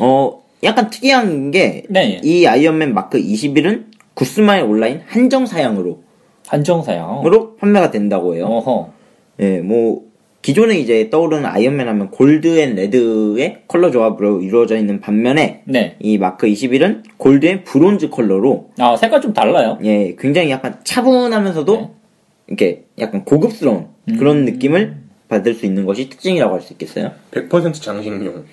어, 0.00 0.42
약간 0.64 0.90
특이한 0.90 1.50
게, 1.50 1.82
네. 1.88 2.20
이 2.22 2.46
아이언맨 2.46 2.94
마크 2.94 3.18
21은 3.18 3.91
굿스마일 4.14 4.64
온라인 4.64 5.00
한정 5.06 5.46
사양으로, 5.46 6.02
한정 6.46 6.82
사양. 6.82 7.24
으로 7.24 7.56
판매가 7.56 7.90
된다고 7.90 8.34
해요. 8.34 8.46
어허. 8.46 8.90
예, 9.40 9.58
뭐, 9.60 10.02
기존에 10.42 10.76
이제 10.78 11.08
떠오르는 11.08 11.46
아이언맨 11.46 11.86
하면 11.88 12.10
gold 12.10 12.58
and 12.58 12.74
red의 12.74 13.62
컬러 13.68 13.90
조합으로 13.90 14.42
이루어져 14.42 14.76
있는 14.76 15.00
반면에, 15.00 15.62
네. 15.66 15.96
이 16.00 16.18
마크 16.18 16.46
21은 16.46 17.04
gold 17.16 17.46
and 17.46 17.64
bronze 17.64 18.10
컬러로, 18.10 18.70
아, 18.78 18.96
색깔 18.96 19.20
좀 19.20 19.32
달라요. 19.32 19.78
예, 19.84 20.16
굉장히 20.18 20.50
약간 20.50 20.78
차분하면서도, 20.84 21.76
네. 21.76 21.90
이렇게 22.48 22.84
약간 22.98 23.24
고급스러운 23.24 23.86
그런 24.18 24.44
느낌을 24.44 24.96
받을 25.28 25.54
수 25.54 25.64
있는 25.64 25.86
것이 25.86 26.10
특징이라고 26.10 26.54
할 26.54 26.60
수 26.60 26.72
있겠어요. 26.74 27.12
100% 27.30 27.80
장식용. 27.80 28.44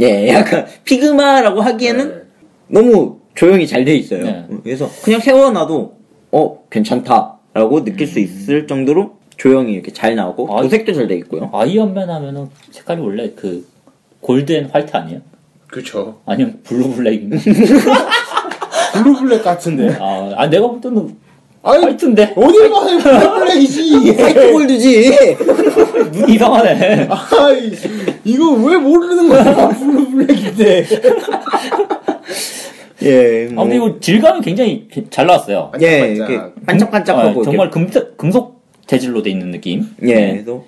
예, 0.00 0.28
약간 0.28 0.66
피그마라고 0.84 1.60
하기에는 1.62 2.08
네. 2.08 2.22
너무 2.68 3.17
조형이 3.38 3.68
잘돼 3.68 3.94
있어요. 3.94 4.24
네. 4.24 4.44
그래서 4.64 4.90
그냥 5.04 5.20
세워놔도 5.20 5.92
어 6.32 6.58
괜찮다라고 6.70 7.84
느낄 7.84 8.08
수 8.08 8.18
있을 8.18 8.66
정도로 8.66 9.12
조형이 9.36 9.72
이렇게 9.72 9.92
잘 9.92 10.16
나오고 10.16 10.52
아, 10.52 10.62
도색도 10.62 10.92
잘 10.92 11.06
돼 11.06 11.14
있고요. 11.18 11.48
아이언맨 11.54 12.10
하면은 12.10 12.48
색깔이 12.72 13.00
원래 13.00 13.30
그 13.36 13.64
gold 14.22 14.50
and 14.50 14.68
white 14.72 14.96
아니에요? 14.96 15.20
그쵸. 15.68 16.18
아니면 16.26 16.58
blue 16.64 16.90
black인가? 16.94 17.36
blue 18.94 19.20
black 19.20 19.44
같은데. 19.44 19.96
아, 20.00 20.32
아, 20.36 20.46
내가 20.48 20.66
볼 20.66 20.80
때는 20.80 21.16
아니, 21.62 21.84
white인데? 21.84 22.34
어딜 22.36 22.70
봐도 22.70 22.98
blue 22.98 23.34
black이지. 23.38 24.16
white 24.20 24.52
gold지. 24.52 25.36
눈이 26.10 26.34
이상하네. 26.34 27.08
아이, 27.08 27.72
이거 28.24 28.50
왜 28.50 28.76
모르는 28.76 29.28
거야? 29.28 29.68
blue 29.68 30.10
black인데. 30.10 30.86
예, 33.02 33.48
아, 33.50 33.54
뭐, 33.54 33.64
근데 33.64 33.76
이거 33.76 34.00
질감이 34.00 34.40
굉장히 34.42 34.88
잘 35.10 35.26
나왔어요. 35.26 35.72
예, 35.80 36.00
반짝반짝. 36.00 36.30
이렇게 36.30 36.54
반짝반짝하고 36.66 37.40
아, 37.40 37.44
정말 37.44 37.70
금, 37.70 37.88
금속 38.16 38.62
재질로 38.86 39.22
돼 39.22 39.30
있는 39.30 39.50
느낌. 39.50 39.84
예, 40.02 40.14
네. 40.14 40.32
그래서 40.32 40.64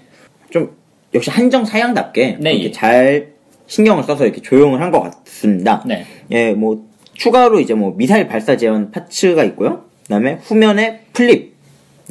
좀 0.51 0.77
역시 1.15 1.31
한정 1.31 1.65
사양답게 1.65 2.37
네, 2.41 2.53
이렇게 2.53 2.67
예. 2.69 2.73
잘 2.73 3.29
신경을 3.67 4.05
써서 4.05 4.25
이렇게 4.25 4.41
조형을 4.43 4.81
한 4.81 4.91
것 4.93 5.01
같습니다. 5.01 5.83
네. 5.87 6.05
예, 6.31 6.53
뭐 6.53 6.85
추가로 7.15 7.61
이제 7.61 7.75
뭐 7.75 7.95
미사일 7.97 8.29
발사 8.29 8.57
재현 8.57 8.91
parts가 8.91 9.45
있고요. 9.45 9.85
그다음에 10.05 10.39
후면에 10.43 11.01
flap 11.13 11.55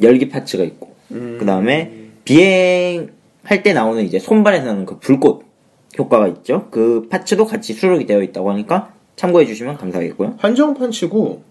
열기 0.02 0.30
parts가 0.30 0.64
있고, 0.64 0.94
그다음에 1.10 1.92
비행할 2.24 3.64
때 3.64 3.74
나오는 3.74 4.04
이제 4.06 4.20
손발에서 4.20 4.66
나오는 4.68 4.86
그 4.86 5.00
불꽃 5.00 5.44
효과가 5.98 6.28
있죠. 6.28 6.68
그 6.72 7.08
parts도 7.10 7.46
같이 7.46 7.74
수록이 7.74 8.06
되어 8.06 8.22
있다고 8.22 8.52
하니까 8.52 8.94
참고해 9.20 9.46
주시면 9.46 9.76
감사하겠고요. 9.76 10.36
한정판 10.38 10.92
치고, 10.92 11.44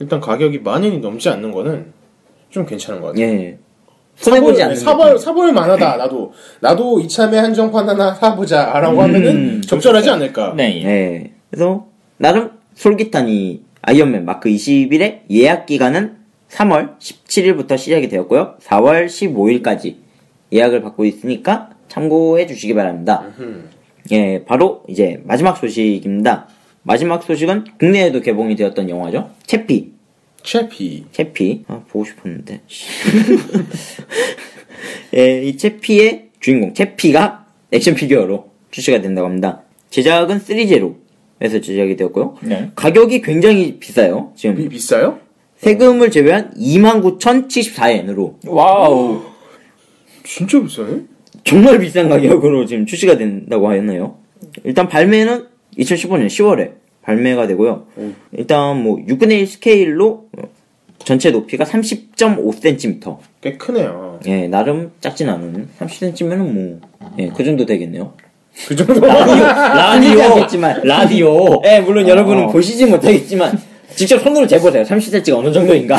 일단 0.00 0.20
가격이 0.20 0.58
만 0.58 0.82
원이 0.82 0.98
넘지 0.98 1.28
않는 1.28 1.52
거는 1.52 1.92
좀 2.50 2.66
괜찮은 2.66 3.00
것 3.00 3.08
같아요. 3.08 3.24
예. 3.24 3.58
손해보지 4.16 4.60
않는 4.64 4.74
사볼, 4.74 5.16
사볼 5.16 5.52
만하다, 5.52 5.94
나도. 5.96 6.32
나도 6.58 6.98
이참에 6.98 7.38
한정판 7.38 7.88
하나 7.88 8.12
사보자, 8.14 8.80
라고 8.80 9.00
하면은 9.00 9.62
적절하지 9.62 10.10
않을까. 10.10 10.54
네. 10.56 10.82
예. 10.84 11.32
그래서 11.50 11.86
나름 12.16 12.50
솔깃한 12.74 13.28
이 13.28 13.60
아이언맨 13.82 14.24
마크 14.24 14.48
21의 14.48 15.20
예약 15.30 15.66
기간은 15.66 16.16
3월 16.50 16.98
17일부터 16.98 17.78
시작이 17.78 18.08
되었고요. 18.08 18.56
4월 18.60 19.06
15일까지 19.06 19.94
예약을 20.52 20.82
받고 20.82 21.04
있으니까 21.04 21.70
참고해 21.86 22.48
주시기 22.48 22.74
바랍니다. 22.74 23.22
예, 24.10 24.44
바로 24.44 24.82
이제 24.88 25.22
마지막 25.24 25.56
소식입니다. 25.56 26.48
마지막 26.88 27.22
소식은 27.22 27.64
국내에도 27.78 28.22
개봉이 28.22 28.56
되었던 28.56 28.88
영화죠. 28.88 29.30
채피. 29.44 29.92
채피. 30.42 31.04
채피. 31.12 31.64
아, 31.68 31.82
보고 31.86 32.06
싶었는데. 32.06 32.62
예, 35.14 35.42
이 35.42 35.58
채피의 35.58 36.30
주인공, 36.40 36.72
채피가 36.72 37.44
액션 37.72 37.94
피규어로 37.94 38.48
출시가 38.70 39.02
된다고 39.02 39.28
합니다. 39.28 39.64
제작은 39.90 40.38
3제로에서 40.38 41.62
제작이 41.62 41.96
되었고요. 41.96 42.38
네. 42.40 42.70
가격이 42.74 43.20
굉장히 43.20 43.78
비싸요. 43.78 44.32
지금 44.34 44.56
비, 44.56 44.70
비싸요? 44.70 45.18
세금을 45.58 46.10
제외한 46.10 46.54
29,074엔으로 46.54 48.36
와우. 48.46 49.24
진짜 50.24 50.62
비싸네? 50.62 51.02
정말 51.44 51.80
비싼 51.80 52.08
가격으로 52.08 52.64
지금 52.64 52.86
출시가 52.86 53.18
된다고 53.18 53.68
하였네요. 53.68 54.16
일단 54.64 54.88
발매는 54.88 55.57
2015년 55.76 56.26
10월에 56.26 56.72
발매가 57.02 57.46
되고요. 57.46 57.86
음. 57.98 58.16
일단 58.32 58.82
뭐 58.82 58.96
6분의 58.96 59.40
1 59.40 59.46
스케일로 59.46 60.28
어, 60.36 60.42
전체 60.98 61.30
높이가 61.30 61.64
30.5cm. 61.64 63.18
꽤 63.40 63.56
크네요. 63.56 64.20
예, 64.26 64.46
나름 64.48 64.92
작진 65.00 65.28
않은 65.28 65.68
30cm면은 65.78 66.38
뭐, 66.38 66.80
예, 67.18 67.28
그 67.28 67.44
정도 67.44 67.64
되겠네요. 67.64 68.12
그 68.66 68.74
정도. 68.76 69.00
라디오, 69.00 70.20
하겠지만. 70.20 70.82
라디오. 70.82 71.62
예, 71.64 71.80
물론 71.80 72.04
어. 72.04 72.08
여러분은 72.08 72.48
보시지 72.48 72.86
못하겠지만, 72.86 73.58
직접 73.94 74.18
손으로 74.18 74.46
재보세요. 74.46 74.82
30cm가 74.82 75.38
어느 75.38 75.52
정도인가. 75.52 75.96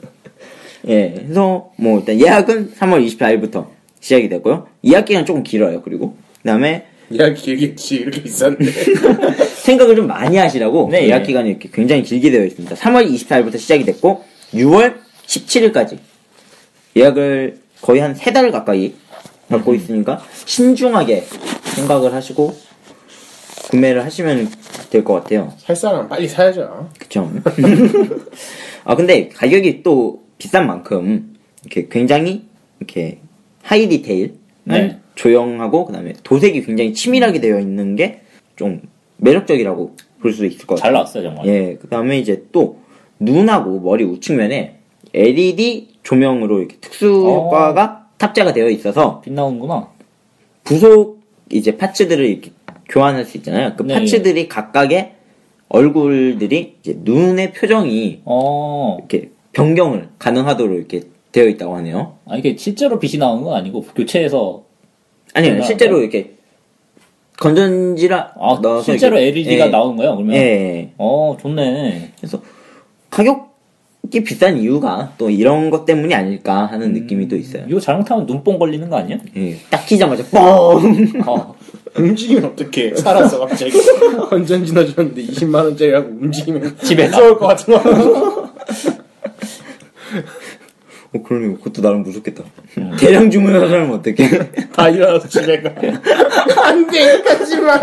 예, 0.88 1.14
그래서 1.14 1.70
뭐 1.76 2.00
일단 2.00 2.20
예약은 2.20 2.72
3월 2.72 3.06
24일부터 3.06 3.66
시작이 4.00 4.28
되고요. 4.28 4.66
예약 4.84 5.04
기간 5.04 5.24
조금 5.24 5.42
길어요. 5.42 5.82
그리고 5.82 6.16
그 6.42 6.48
다음에 6.48 6.86
이야기 7.12 7.40
길겠지. 7.40 7.96
이렇게 7.96 8.22
비싼데. 8.22 8.64
생각을 9.62 9.94
좀 9.96 10.06
많이 10.06 10.36
하시라고 10.36 10.88
네, 10.90 11.06
예약 11.06 11.22
예. 11.22 11.26
기간이 11.26 11.50
이렇게 11.50 11.68
굉장히 11.72 12.02
길게 12.02 12.30
되어 12.30 12.44
있습니다. 12.44 12.74
3월 12.74 13.08
24일부터 13.10 13.58
시작이 13.58 13.84
됐고 13.84 14.24
6월 14.54 14.96
17일까지 15.26 15.98
예약을 16.96 17.58
거의 17.80 18.00
한 18.00 18.14
세 18.14 18.32
달 18.32 18.50
가까이 18.50 18.94
받고 19.48 19.74
있으니까 19.74 20.22
신중하게 20.46 21.24
생각을 21.74 22.12
하시고 22.14 22.54
구매를 23.70 24.04
하시면 24.04 24.50
될 24.90 25.04
것 25.04 25.14
같아요. 25.14 25.52
살 25.58 25.74
사람 25.74 26.08
빨리 26.08 26.28
사야죠. 26.28 26.90
그쵸? 26.98 27.30
아 28.84 28.94
근데 28.96 29.28
가격이 29.28 29.82
또 29.82 30.22
비싼 30.38 30.66
만큼 30.66 31.34
이렇게 31.64 31.88
굉장히 31.88 32.42
이렇게 32.80 33.20
하이 33.62 33.88
디테일 33.88 34.34
네. 34.64 34.98
조형하고 35.14 35.86
그다음에 35.86 36.12
도색이 36.22 36.62
굉장히 36.62 36.92
치밀하게 36.94 37.40
되어 37.40 37.58
있는 37.60 37.96
게 37.96 38.20
좀 38.56 38.82
매력적이라고 39.16 39.96
볼 40.20 40.32
수 40.32 40.44
있을 40.46 40.66
것잘 40.66 40.92
같아요. 40.92 40.92
나왔어요, 40.92 41.22
정말. 41.24 41.46
예, 41.46 41.74
그다음에 41.80 42.18
이제 42.18 42.44
또 42.52 42.78
눈하고 43.18 43.80
머리 43.80 44.04
우측면에 44.04 44.76
LED 45.14 45.88
조명으로 46.02 46.58
이렇게 46.60 46.76
특수 46.80 47.26
어. 47.26 47.44
효과가 47.46 48.08
탑재가 48.18 48.52
되어 48.52 48.68
있어서 48.68 49.20
빛 49.20 49.32
나오는구나. 49.32 49.88
부속 50.64 51.20
이제 51.50 51.76
파츠들을 51.76 52.24
이렇게 52.24 52.52
교환할 52.88 53.24
수 53.24 53.36
있잖아요. 53.38 53.72
그 53.76 53.82
네. 53.84 53.94
파츠들이 53.94 54.48
각각의 54.48 55.12
얼굴들이 55.68 56.76
이제 56.80 56.96
눈의 57.00 57.52
표정이 57.52 58.20
어, 58.24 58.96
이렇게 59.00 59.30
변경을 59.52 60.08
가능하도록 60.18 60.76
이렇게 60.76 61.02
되어 61.32 61.46
있다고 61.48 61.74
하네요. 61.76 62.18
아, 62.26 62.36
이게 62.36 62.54
실제로 62.56 62.98
빛이 62.98 63.18
나오는 63.18 63.42
건 63.42 63.54
아니고, 63.54 63.82
교체해서, 63.82 64.64
아니요, 65.34 65.50
변경하는 65.52 65.62
실제로 65.66 65.92
거예요? 65.92 66.02
이렇게 66.04 66.30
건전지라 67.38 68.34
아, 68.38 68.58
넣어서 68.62 68.82
실제로 68.82 69.18
이렇게- 69.18 69.40
LED가 69.40 69.66
예, 69.66 69.70
나오는 69.70 69.96
거예요, 69.96 70.14
그러면? 70.16 70.36
예, 70.36 70.40
예. 70.40 70.92
어, 70.98 71.36
좋네. 71.40 72.12
그래서 72.18 72.40
가격이 73.10 74.24
비싼 74.24 74.58
이유가 74.58 75.12
또 75.18 75.28
이런 75.30 75.70
것 75.70 75.84
때문이 75.84 76.14
아닐까 76.14 76.66
하는 76.66 76.88
음. 76.88 76.92
느낌이 76.92 77.28
또 77.28 77.36
있어요. 77.36 77.64
이거 77.68 77.80
잘못하면 77.80 78.26
눈뽕 78.26 78.58
걸리는 78.58 78.88
거 78.88 78.96
아니야? 78.96 79.18
예, 79.36 79.56
딱 79.70 79.84
키자마자 79.86 80.22
뻥! 80.30 81.22
어, 81.26 81.54
움직이면 81.96 82.44
어떡해. 82.46 82.94
살았어, 82.96 83.40
갑자기. 83.40 83.72
건전지 84.30 84.72
넣어줬는데 84.72 85.22
20만원짜리라고 85.24 86.22
움직이면. 86.22 86.76
집에 86.82 87.08
가. 87.08 87.16
무서울 87.18 87.38
것 87.38 87.46
같은 87.48 87.74
거. 87.74 88.41
어, 91.14 91.22
그러네. 91.22 91.54
그것도 91.56 91.82
나름 91.82 92.02
무섭겠다. 92.02 92.42
대량 92.98 93.30
주문하면 93.30 93.90
어떡해. 93.92 94.16
다 94.72 94.88
일어나서 94.88 95.28
집에 95.28 95.60
가. 95.60 95.70
안 96.64 96.86
돼, 96.90 97.20
가지 97.22 97.60
마. 97.60 97.78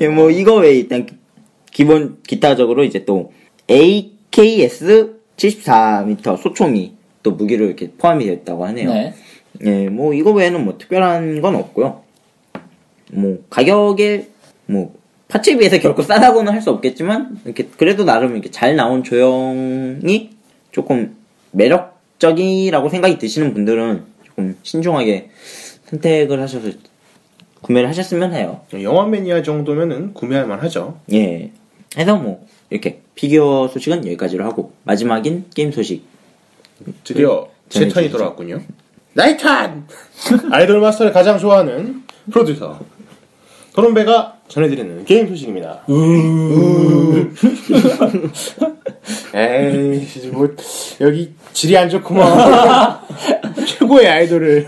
예, 0.00 0.08
뭐 0.08 0.30
이거 0.30 0.54
외에 0.56 0.74
일단 0.74 1.06
기- 1.06 1.14
기본 1.72 2.18
기타적으로 2.26 2.84
이제 2.84 3.04
또 3.04 3.32
AKS 3.70 5.16
74m 5.36 6.36
소총이 6.40 6.94
또 7.22 7.32
무기로 7.32 7.66
이렇게 7.66 7.90
포함이 7.92 8.24
되어 8.24 8.34
있다고 8.34 8.66
하네요. 8.66 8.92
네. 8.92 9.14
예, 9.64 9.88
뭐 9.88 10.14
이거 10.14 10.30
외에는 10.32 10.64
뭐 10.64 10.78
특별한 10.78 11.40
건 11.40 11.54
없고요. 11.56 12.02
뭐 13.12 13.38
가격에 13.50 14.28
뭐 14.66 14.94
파츠에 15.30 15.56
비해서 15.56 15.78
결코 15.78 16.02
싸다고는 16.02 16.52
할 16.52 16.60
수 16.60 16.70
없겠지만 16.70 17.40
이렇게 17.44 17.68
그래도 17.76 18.04
나름 18.04 18.32
이렇게 18.32 18.50
잘 18.50 18.76
나온 18.76 19.02
조형이 19.02 20.30
조금 20.72 21.16
매력적이라고 21.52 22.88
생각이 22.90 23.18
드시는 23.18 23.54
분들은 23.54 24.04
조금 24.26 24.56
신중하게 24.62 25.30
선택을 25.86 26.40
하셔서 26.42 26.70
구매를 27.62 27.88
하셨으면 27.88 28.34
해요. 28.34 28.60
영화 28.82 29.06
매니아 29.06 29.42
정도면은 29.42 30.12
구매할 30.14 30.46
만하죠. 30.46 31.00
예. 31.12 31.50
해서 31.96 32.16
뭐 32.16 32.46
이렇게 32.70 33.00
피규어 33.14 33.68
소식은 33.68 34.06
여기까지로 34.06 34.44
하고 34.44 34.72
마지막인 34.84 35.46
게임 35.54 35.72
소식. 35.72 36.04
드디어 37.04 37.48
제 37.68 37.80
전해주시죠. 37.80 37.94
turn이 37.94 38.10
돌아왔군요. 38.10 38.60
turn! 39.38 39.86
아이돌 40.52 40.80
마스터를 40.80 41.12
가장 41.12 41.38
좋아하는 41.38 42.02
프로듀서 42.30 42.80
도론배가 43.74 44.39
전해드리는 44.50 45.04
게임 45.04 45.28
소식입니다. 45.28 45.84
에이, 49.32 50.08
뭐 50.32 50.48
여기 51.00 51.32
질이 51.52 51.76
안 51.76 51.88
좋구만. 51.88 52.98
최고의 53.64 54.08
아이돌을. 54.08 54.66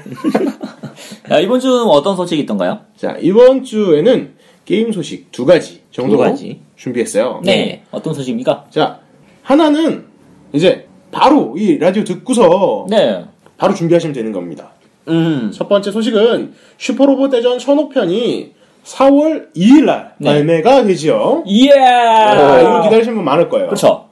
야, 1.33 1.41
이번 1.41 1.59
주는 1.59 1.83
어떤 1.83 2.15
소식이 2.15 2.43
있던가요? 2.43 2.79
자 2.97 3.17
이번 3.21 3.65
주에는 3.65 4.35
게임 4.65 4.93
소식 4.93 5.33
두 5.33 5.45
가지 5.45 5.83
정도 5.91 6.13
두 6.13 6.19
가지. 6.19 6.61
준비했어요. 6.77 7.41
네. 7.45 7.83
어떤 7.91 8.15
소식입니까? 8.15 8.67
자 8.71 9.01
하나는 9.43 10.05
이제 10.53 10.87
바로 11.11 11.57
이 11.59 11.79
라디오 11.79 12.05
듣고서 12.05 12.87
네. 12.89 13.25
바로 13.57 13.75
준비하시면 13.75 14.15
되는 14.15 14.31
겁니다. 14.31 14.71
음. 15.09 15.51
첫 15.53 15.69
번째 15.69 15.91
소식은 15.91 16.55
슈퍼로봇 16.79 17.33
대전 17.33 17.59
천호편이 17.59 18.62
4월 18.85 19.53
2일 19.55 19.85
날 19.85 20.15
네. 20.19 20.31
발매가 20.31 20.85
되지요. 20.85 21.45
아, 21.79 22.61
이거 22.61 22.83
기다리시는 22.83 23.17
분 23.17 23.25
많을 23.25 23.49
거예요. 23.49 23.67
그렇죠. 23.67 24.09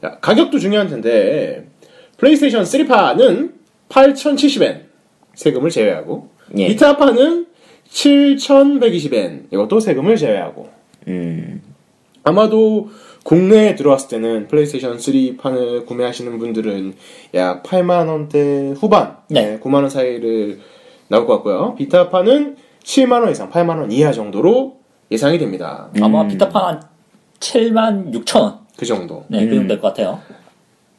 자, 0.00 0.18
가격도 0.20 0.58
중요한 0.58 0.88
텐데 0.88 1.66
플레이스테이션 2.18 2.64
3판은 2.64 3.52
8,070엔 3.88 4.82
세금을 5.34 5.70
제외하고 5.70 6.28
예. 6.56 6.68
비타판은 6.68 7.46
7,120엔 7.90 9.52
이것도 9.52 9.80
세금을 9.80 10.16
제외하고 10.16 10.68
음. 11.08 11.62
아마도 12.24 12.88
국내에 13.22 13.74
들어왔을 13.74 14.08
때는 14.08 14.48
플레이스테이션 14.48 14.98
3판을 14.98 15.86
구매하시는 15.86 16.38
분들은 16.38 16.94
약 17.34 17.62
8만 17.64 18.08
원대 18.08 18.72
후반, 18.76 19.16
네. 19.28 19.58
9만 19.60 19.74
원 19.74 19.90
사이를 19.90 20.60
나올 21.08 21.26
것 21.26 21.34
같고요. 21.34 21.74
비타판은 21.76 22.56
7만 22.86 23.20
원 23.22 23.30
이상, 23.30 23.50
8만 23.50 23.78
원 23.80 23.90
이하 23.90 24.12
정도로 24.12 24.76
예상이 25.10 25.38
됩니다. 25.38 25.88
아마 26.00 26.22
음. 26.22 26.28
비타판 26.28 26.64
한 26.64 26.82
7만 27.40 28.12
6천 28.14 28.40
원. 28.40 28.58
그 28.76 28.86
정도. 28.86 29.24
네, 29.28 29.40
그 29.46 29.52
음. 29.52 29.54
정도 29.56 29.68
될 29.68 29.80
것 29.80 29.88
같아요. 29.88 30.20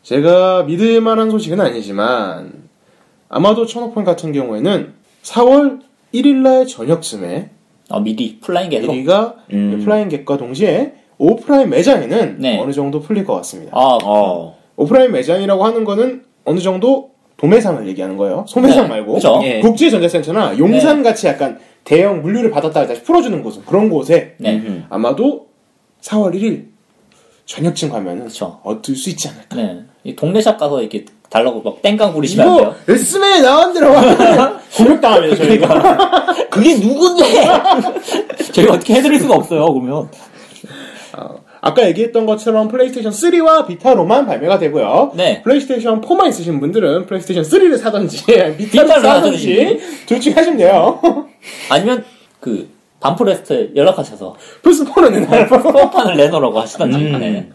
제가 0.03 0.63
믿을 0.63 1.01
만한 1.01 1.31
소식은 1.31 1.59
아니지만 1.59 2.67
아마도 3.29 3.65
천호폰 3.65 4.03
같은 4.03 4.31
경우에는 4.31 4.93
4월 5.23 5.79
1일날 6.13 6.67
저녁쯤에 6.67 7.49
아, 7.89 7.99
미리 7.99 8.39
flying 8.39 8.69
get으로. 8.69 8.87
1위가 8.91 9.35
음. 9.53 9.81
flying 9.83 10.09
get과 10.09 10.37
동시에 10.37 10.93
오프라인 11.17 11.69
매장에는 11.69 12.35
네. 12.39 12.59
어느 12.59 12.71
정도 12.73 12.99
풀릴 13.01 13.23
것 13.25 13.33
같습니다. 13.37 13.71
아, 13.75 13.97
어. 14.03 14.57
오프라인 14.75 15.11
매장이라고 15.11 15.63
하는 15.65 15.83
거는 15.83 16.23
어느 16.45 16.59
정도 16.59 17.11
도매상을 17.37 17.87
얘기하는 17.87 18.17
거예요. 18.17 18.45
소매상 18.47 18.83
네, 18.83 18.89
말고 18.89 19.13
그죠. 19.13 19.39
예. 19.43 19.59
국제전자센터나 19.59 20.57
용산 20.57 21.03
같이 21.03 21.27
약간 21.27 21.59
대형 21.87 22.21
물류를 22.21 22.51
받았다가 22.51 22.85
다시 22.85 23.01
풀어주는 23.01 23.41
곳은 23.41 23.63
그런 23.65 23.89
곳에 23.89 24.35
네. 24.39 24.57
음. 24.57 24.85
아마도 24.89 25.47
4월 26.01 26.33
1일 26.35 26.65
저녁쯤 27.45 27.89
가면은 27.89 28.25
그쵸. 28.25 28.59
얻을 28.63 28.93
수 28.93 29.09
있지 29.09 29.29
않을까. 29.29 29.55
네. 29.55 29.85
이 30.03 30.13
동네 30.13 30.41
샵 30.41 30.57
가서 30.57 30.81
이렇게 30.81 31.05
달라고 31.29 31.61
막 31.61 31.81
땡깡 31.81 32.11
부리시면 32.11 32.45
안 32.45 32.53
이거 32.55 32.61
돼요. 32.61 32.75
에스맨에 32.89 33.39
나온 33.39 33.73
대로 33.73 33.93
공격당하면 34.75 35.35
저희가 35.37 36.25
그게 36.49 36.75
누군데? 36.75 37.23
저희가 38.51 38.73
어떻게 38.73 38.95
해드릴 38.95 39.21
수가 39.21 39.35
없어요, 39.35 39.65
그러면. 39.71 40.09
어, 41.67 41.69
아까 41.69 41.85
얘기했던 41.87 42.25
것처럼 42.25 42.67
플레이스테이션 42.69 43.11
3와 43.11 43.67
비타로만 43.67 44.25
발매가 44.25 44.57
되고요. 44.59 45.11
네. 45.15 45.41
플레이스테이션 45.43 46.01
4만 46.01 46.29
있으신 46.29 46.59
분들은 46.59 47.05
플레이스테이션 47.07 47.43
3를 47.43 47.77
사든지 47.77 48.25
비타를 48.25 48.57
비타를 48.57 49.01
사든지. 49.01 49.79
둘 50.05 50.19
중에 50.19 50.33
하시면 50.33 50.57
돼요. 50.57 50.99
아니면 51.69 52.03
그 52.39 52.69
반프레스트 52.99 53.73
연락하셔서 53.75 54.35
플스4는 54.63 55.47
스포판을 55.49 56.15
내놓으라고 56.17 56.59
하시던지. 56.59 56.97
음. 56.97 57.19
네. 57.19 57.49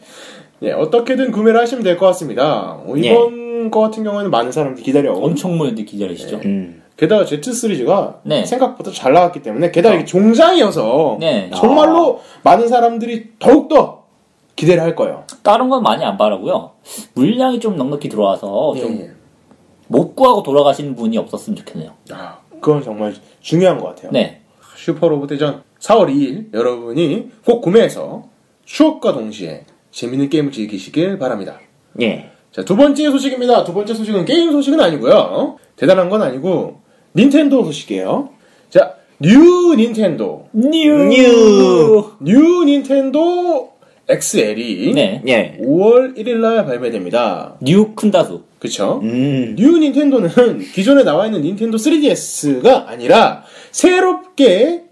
예, 0.63 0.73
어떻게든 0.73 1.33
구매를 1.33 1.61
하시면 1.61 1.83
될 1.83 1.97
것 1.99 2.07
같습니다. 2.07 2.79
어, 2.87 2.95
이번 2.97 3.71
거 3.71 3.81
같은 3.81 4.05
경우에는 4.05 4.31
많은 4.31 4.53
사람들이 4.53 4.85
기다려 4.85 5.13
온 5.13 5.25
엄청 5.25 5.57
모여들 5.57 5.85
기다리시죠. 5.85 6.41
음. 6.45 6.83
게다가 6.97 7.25
Z 7.25 7.53
시리즈가 7.53 8.21
네. 8.23 8.45
생각보다 8.45 8.93
잘 8.93 9.13
나왔기 9.13 9.43
때문에 9.43 9.73
게다가 9.73 9.97
이게 9.97 10.05
종장이어서 10.05 11.17
네. 11.19 11.51
정말로 11.55 12.21
많은 12.45 12.69
사람들이 12.69 13.31
더욱더 13.41 14.02
기대를 14.57 14.83
할 14.83 14.95
거예요. 14.95 15.25
다른 15.43 15.69
건 15.69 15.83
많이 15.83 16.05
안 16.05 16.17
바라고요. 16.17 16.73
물량이 17.15 17.61
좀 17.61 17.77
넉넉히 17.77 18.09
들어와서 18.09 18.75
좀 18.77 18.97
예, 18.99 19.05
예. 19.05 19.11
못 19.89 20.15
구하고 20.15 20.43
돌아가시는 20.43 20.95
분이 20.95 21.19
없었으면 21.19 21.57
좋겠네요. 21.57 21.93
아, 22.11 22.39
그건 22.61 22.83
정말 22.83 23.15
중요한 23.41 23.79
것 23.79 23.89
같아요. 23.89 24.11
네. 24.13 24.41
슈퍼로봇 24.77 25.29
대전 25.29 25.63
4월 25.81 26.09
2일 26.09 26.53
여러분이 26.55 27.31
꼭 27.45 27.61
구매해서 27.61 28.25
추억과 28.65 29.13
동시에 29.13 29.65
재밌는 29.91 30.29
게임을 30.29 30.53
즐기시길 30.53 31.19
바랍니다. 31.19 31.61
예. 32.01 32.31
자, 32.51 32.65
두 32.65 32.77
번째 32.77 33.11
소식입니다. 33.11 33.65
두 33.65 33.73
번째 33.73 33.95
소식은 33.95 34.25
게임 34.25 34.53
소식은 34.53 34.81
아니고요. 34.81 35.57
대단한 35.77 36.09
건 36.09 36.23
아니고 36.23 36.81
닌텐도 37.17 37.65
소식이에요. 37.65 38.31
자, 38.71 38.95
뉴 39.21 39.75
닌텐도. 39.75 40.49
뉴. 40.53 41.05
뉴. 41.09 42.13
뉴 42.21 42.65
닌텐도 42.65 43.72
XL이 44.09 44.93
네. 44.95 45.23
예. 45.29 45.59
5월 45.61 46.17
1일 46.17 46.37
날 46.37 46.67
발매됩니다. 46.67 47.57
뉴 47.61 47.95
큰다수. 47.95 48.43
그쵸? 48.59 49.01
음. 49.03 49.55
뉴 49.57 49.79
닌텐도는 49.79 50.61
기존에 50.75 51.05
나와 51.05 51.27
있는 51.27 51.43
닌텐도 51.43 51.79
3DS가 51.79 52.87
아니라 52.87 53.45
새롭게 53.71 54.85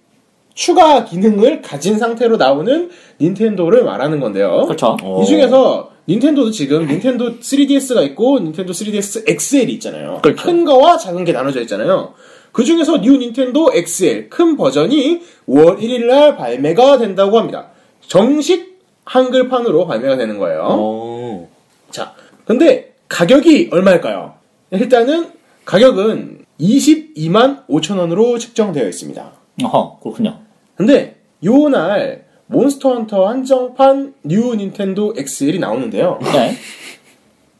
추가 0.55 1.05
기능을 1.05 1.63
가진 1.63 1.99
상태로 1.99 2.37
나오는 2.37 2.91
닌텐도를 3.21 3.85
말하는 3.85 4.21
건데요. 4.21 4.65
그렇죠. 4.67 4.97
어. 5.03 5.23
이 5.23 5.27
중에서 5.27 5.91
닌텐도도 6.09 6.51
지금 6.51 6.87
닌텐도 6.87 7.39
3DS가 7.39 8.05
있고 8.09 8.41
닌텐도 8.41 8.73
3DS 8.73 9.29
XL이 9.29 9.73
있잖아요. 9.75 10.19
그렇죠. 10.23 10.45
큰 10.45 10.65
거와 10.65 10.97
작은 10.99 11.25
게 11.25 11.33
나눠져 11.33 11.61
있잖아요. 11.63 12.15
그 12.53 12.65
중에서 12.65 13.01
뉴 13.01 13.17
닌텐도 13.17 13.71
XL 13.75 14.29
큰 14.29 14.57
버전이 14.57 15.21
5월 15.49 15.79
1일 15.79 16.07
날 16.07 16.37
발매가 16.37 16.99
된다고 16.99 17.39
합니다. 17.39 17.69
정식 18.07 18.70
한글판으로 19.11 19.87
발매가 19.89 20.17
되는 20.17 20.39
거예요. 20.39 20.67
어. 20.71 21.49
자, 21.91 22.15
근데 22.45 22.95
가격이 23.09 23.71
얼마일까요? 23.73 24.35
일단은 24.71 25.33
가격은 25.65 26.45
22만 26.61 27.67
5천 27.67 27.99
원으로 27.99 28.39
측정되어 28.39 28.87
있습니다. 28.87 29.33
어허, 29.65 29.99
그렇군요. 30.01 30.39
근데 30.77 31.17
요날 31.45 32.25
몬스터 32.47 32.95
헌터 32.95 33.27
한정판 33.27 34.15
뉴 34.23 34.55
닌텐도 34.55 35.15
XL이 35.17 35.59
나오는데요. 35.59 36.21
네. 36.23 36.55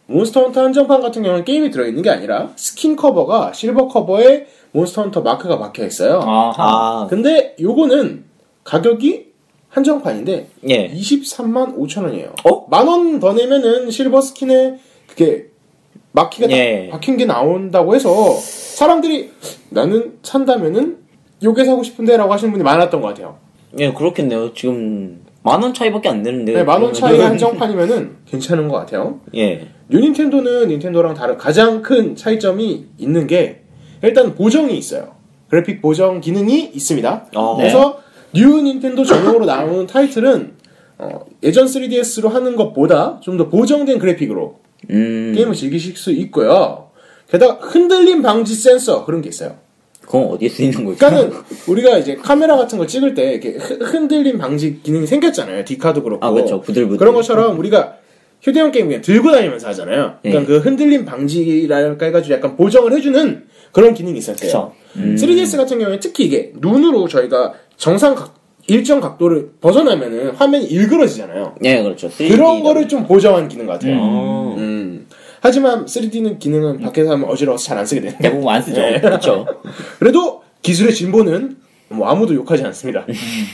몬스터 0.07 0.43
헌터 0.43 0.63
한정판 0.63 1.01
같은 1.01 1.25
경우는 1.25 1.45
게임이 1.45 1.73
들어있는 1.73 2.03
게 2.03 2.11
아니라 2.11 2.51
스킨 2.55 2.95
커버가 2.95 3.53
실버 3.53 3.89
커버에 3.89 4.47
몬스터 4.71 5.03
헌터 5.03 5.23
마크가 5.23 5.59
박혀 5.59 5.85
있어요. 5.85 6.21
아하. 6.21 6.55
아. 6.59 7.07
근데 7.11 7.57
요거는 7.61 8.25
가격이 8.63 9.30
한정판인데 9.71 10.49
예. 10.69 10.91
23만 10.91 11.77
5천 11.79 12.03
원이에요. 12.05 12.33
어? 12.45 12.67
만원 12.69 13.21
더 13.21 13.33
내면은 13.33 13.91
실버 13.91 14.21
스킨에 14.21 14.79
그게 15.07 15.47
마크가 16.13 16.49
딱 16.49 16.57
예. 16.57 16.89
박힌 16.91 17.17
게 17.17 17.25
나온다고 17.25 17.95
해서 17.95 18.33
사람들이 18.35 19.31
나는 19.71 20.19
산다면은 20.23 20.99
요게 21.43 21.65
사고 21.65 21.83
싶은데라고 21.83 22.33
하시는 22.33 22.53
분이 22.53 22.65
많았던 22.65 23.01
것 23.01 23.09
같아요. 23.09 23.39
예, 23.79 23.93
그렇겠네요. 23.93 24.53
지금 24.55 25.25
만 25.43 25.63
원 25.63 25.73
차이밖에 25.73 26.09
안 26.09 26.23
되는데. 26.23 26.53
네, 26.53 26.65
만원 26.65 26.93
차이 26.93 27.19
한정판이면은 27.19 28.17
괜찮은 28.27 28.69
것 28.69 28.77
같아요. 28.77 29.21
예. 29.37 29.69
뉴 29.89 30.01
닌텐도는 30.01 30.69
닌텐도랑 30.69 31.15
다른 31.15 31.37
가장 31.39 31.81
큰 31.81 32.15
차이점이 32.17 32.87
있는 32.99 33.27
게 33.27 33.63
일단 34.03 34.35
보정이 34.35 34.77
있어요. 34.77 35.15
그래픽 35.49 35.81
보정 35.81 36.21
기능이 36.21 36.71
있습니다. 36.75 37.27
어. 37.37 37.57
그래서 37.57 37.99
뉴 38.35 38.61
닌텐도 38.63 39.05
전용으로 39.05 39.45
나오는 39.45 39.87
타이틀은 39.87 40.53
어, 40.99 41.25
예전 41.43 41.67
3DS로 41.67 42.29
하는 42.29 42.57
것보다 42.57 43.19
좀 43.23 43.37
더 43.39 43.49
보정된 43.49 43.99
그래픽으로 43.99 44.59
음. 44.91 45.33
게임을 45.35 45.55
즐기실 45.55 45.97
수 45.97 46.11
있고요. 46.13 46.91
게다가 47.31 47.55
흔들림 47.67 48.23
방지 48.23 48.55
센서 48.55 49.05
그런 49.05 49.23
게 49.23 49.29
있어요. 49.29 49.57
그건 50.03 50.25
어디에 50.27 50.49
쓰이는 50.49 50.85
거죠? 50.85 50.99
그러니까는 50.99 51.33
우리가 51.69 51.97
이제 51.99 52.17
카메라 52.17 52.57
같은 52.57 52.77
거 52.79 52.87
찍을 52.87 53.15
때 53.15 53.33
이렇게 53.33 53.51
흔- 53.53 53.81
흔들림 53.83 54.39
방지 54.39 54.81
기능이 54.83 55.07
생겼잖아요. 55.07 55.65
디카도 55.65 56.03
그렇고. 56.03 56.27
아, 56.27 56.33
그렇죠. 56.33 56.61
부들부들. 56.61 56.99
그런 56.99 57.15
것처럼 57.15 57.57
우리가 57.59 57.95
휴대용 58.43 58.73
게임 58.73 58.87
그냥 58.89 59.03
들고 59.03 59.31
다니면서 59.31 59.69
하잖아요. 59.69 60.17
그러니까 60.23 60.43
예. 60.43 60.47
그 60.47 60.59
흔들림 60.59 61.05
방지랄까 61.05 62.07
해가지고 62.07 62.35
약간 62.35 62.57
보정을 62.57 62.93
해주는 62.95 63.45
그런 63.71 63.95
기능이 63.95 64.19
있었대요. 64.19 64.73
그쵸. 64.95 65.05
3DS 65.27 65.57
같은 65.57 65.79
경우에 65.79 66.01
특히 66.01 66.25
이게 66.25 66.53
눈으로 66.59 67.07
저희가 67.07 67.53
정상 67.81 68.15
각, 68.15 68.35
일정 68.67 69.01
각도를 69.01 69.53
벗어나면은 69.61 70.33
화면이 70.33 70.67
일그러지잖아요. 70.67 71.55
예, 71.65 71.83
그렇죠. 71.83 72.09
3D 72.09 72.29
그런 72.29 72.59
가. 72.59 72.63
거를 72.65 72.87
좀 72.87 73.07
보정한 73.07 73.49
기능 73.49 73.67
같아요. 73.67 73.97
어. 73.99 74.55
음. 74.59 75.07
하지만 75.41 75.87
3D는 75.87 76.39
기능은 76.39 76.81
밖에서 76.81 77.13
하면 77.13 77.29
어지러워서 77.31 77.65
잘 77.65 77.79
안 77.79 77.87
쓰게 77.87 78.03
되는데. 78.03 78.23
대부분 78.23 78.53
안 78.53 78.61
쓰죠. 78.63 78.83
네. 78.83 79.01
그렇죠. 79.01 79.47
그래도 79.99 80.43
기술의 80.61 80.95
진보는 80.95 81.57
뭐 81.89 82.07
아무도 82.09 82.35
욕하지 82.35 82.63
않습니다. 82.65 83.07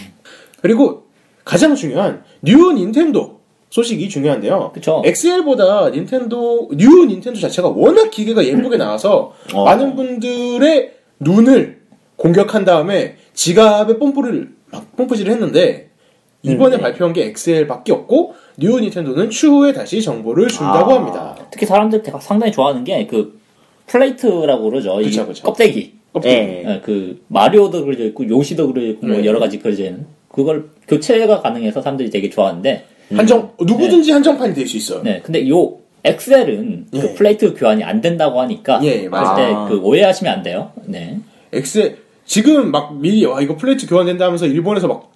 그리고 0.61 1.05
가장 1.45 1.77
중요한 1.77 2.25
뉴 2.43 2.73
닌텐도 2.73 3.39
소식이 3.71 4.09
중요한데요. 4.09 4.73
그쵸. 4.75 5.03
XL보다 5.07 5.91
닌텐도 5.91 6.71
뉴 6.75 7.05
닌텐도 7.07 7.39
자체가 7.39 7.69
워낙 7.69 8.11
기계가 8.11 8.45
예쁘게 8.45 8.77
나와서 8.77 9.33
어. 9.55 9.65
많은 9.65 9.95
분들의 9.95 10.93
눈을 11.21 11.76
공격한 12.17 12.65
다음에 12.65 13.17
지갑에 13.35 13.99
뽐뿌를 13.99 14.51
막 14.73 14.97
뽐뿌질을 14.97 15.33
했는데 15.33 15.91
이번에 16.43 16.77
음, 16.77 16.79
네. 16.79 16.83
발표한 16.83 17.13
게 17.13 17.25
XL밖에 17.27 17.93
없고 17.93 18.35
뉴 18.59 18.79
닌텐도는 18.81 19.31
추후에 19.31 19.73
다시 19.73 20.01
정보를 20.03 20.49
준다고 20.49 20.93
아, 20.93 20.97
합니다. 20.97 21.37
특히 21.51 21.67
사람들 21.67 22.03
이 22.07 22.11
상당히 22.21 22.53
좋아하는 22.53 22.85
게 22.85 23.07
그 23.09 23.39
플레이트라고 23.87 24.69
그러죠. 24.71 25.01
이 25.01 25.05
그쵸, 25.05 25.27
그쵸. 25.27 25.45
껍데기. 25.45 25.95
예. 26.25 26.31
예, 26.67 26.81
그 26.83 27.23
마리오도 27.29 27.85
그려져 27.85 28.05
있고 28.07 28.27
요시도 28.29 28.73
그려져 28.73 28.89
있고 28.93 29.07
뭐 29.07 29.17
네. 29.19 29.25
여러 29.27 29.39
가지 29.39 29.59
그려져 29.59 29.85
있는 29.85 30.07
그걸 30.29 30.71
교체가 30.89 31.43
가능해서 31.43 31.83
사람들이 31.83 32.09
되게 32.11 32.31
좋아하는데 32.31 32.87
한정 33.15 33.53
누구든지 33.61 34.11
한정판이 34.13 34.55
될 34.55 34.67
수 34.67 34.77
있어요. 34.79 35.03
네 35.03 35.21
근데 35.23 35.47
요 35.49 35.77
XL은 36.05 36.87
예. 36.95 37.01
그 37.01 37.15
플레이트 37.15 37.53
교환이 37.55 37.85
안 37.85 38.01
된다고 38.01 38.41
하니까 38.41 38.81
예, 38.83 39.09
맞아요. 39.09 39.57
아. 39.57 39.69
그 39.69 39.79
오해하시면 39.79 40.33
안 40.33 40.43
돼요. 40.43 40.73
네. 40.87 41.19
XL 41.53 41.99
지금 42.27 42.71
막 42.71 42.99
미리 42.99 43.25
와 43.25 43.41
이거 43.41 43.57
플레이트 43.57 43.87
교환된다 43.87 44.27
하면서 44.27 44.47
일본에서 44.47 44.89
막 44.89 45.13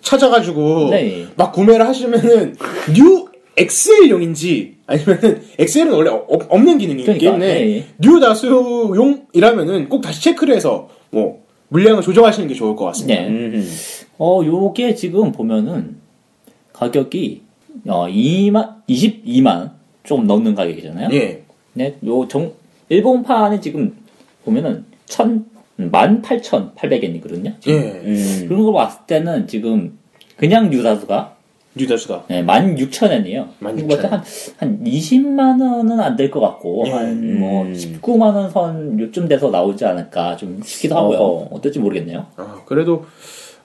찾아가지고 0.00 0.90
네. 0.90 1.26
막 1.36 1.52
구매를 1.52 1.86
하시면은 1.86 2.56
뉴 2.94 3.26
XL용인지 3.56 4.76
아니면은 4.86 5.42
XL은 5.58 5.92
원래 5.92 6.10
어- 6.10 6.26
없는 6.28 6.78
기능이기 6.78 7.04
그러니까, 7.04 7.24
때문에 7.32 7.46
네. 7.64 7.86
뉴 7.98 8.20
다수용이라면은 8.20 9.88
꼭 9.88 10.00
다시 10.00 10.22
체크를 10.22 10.54
해서 10.54 10.88
뭐 11.10 11.44
물량을 11.68 12.02
조정하시는 12.02 12.48
게 12.48 12.54
좋을 12.54 12.76
것 12.76 12.84
같습니다. 12.86 13.22
네. 13.22 13.28
음. 13.28 13.68
어 14.18 14.40
요게 14.44 14.94
지금 14.94 15.32
보면은 15.32 15.96
가격이 16.72 17.42
어 17.88 18.06
2만 18.06 18.86
22만 18.88 19.72
좀 20.04 20.26
넘는 20.26 20.54
가격이잖아요. 20.54 21.08
예. 21.12 21.42
네, 21.72 21.96
요 22.06 22.26
정, 22.28 22.52
일본판에 22.88 23.60
지금 23.60 23.94
보면은 24.44 24.84
천, 25.06 25.44
만 25.52 25.55
팔천 26.22 26.74
팔백 26.74 27.04
엔이거든요. 27.04 27.52
예. 27.66 27.72
음. 27.72 28.44
그런 28.48 28.64
걸 28.64 28.72
봤을 28.72 29.00
때는 29.06 29.46
지금 29.46 29.98
그냥 30.36 30.72
뉴다수가 30.72 31.36
뉴 31.78 31.86
다수가 31.86 32.24
네, 32.28 32.42
만 32.42 32.78
육천 32.78 33.12
엔이에요. 33.12 33.50
16,000 33.60 34.10
한, 34.10 34.22
한 34.56 34.82
20만 34.84 35.60
원은 35.60 36.00
안 36.00 36.16
될 36.16 36.30
것 36.30 36.40
같고, 36.40 36.84
예. 36.86 36.90
한뭐 36.90 37.64
음. 37.64 37.72
19만 37.74 38.34
원 38.34 38.50
선 38.50 38.98
요쯤 38.98 39.28
돼서 39.28 39.50
나오지 39.50 39.84
않을까 39.84 40.36
좀 40.36 40.62
싶기도 40.64 40.96
하고요. 40.96 41.18
어허. 41.18 41.54
어떨지 41.56 41.78
모르겠네요. 41.78 42.26
아, 42.36 42.62
그래도 42.64 43.04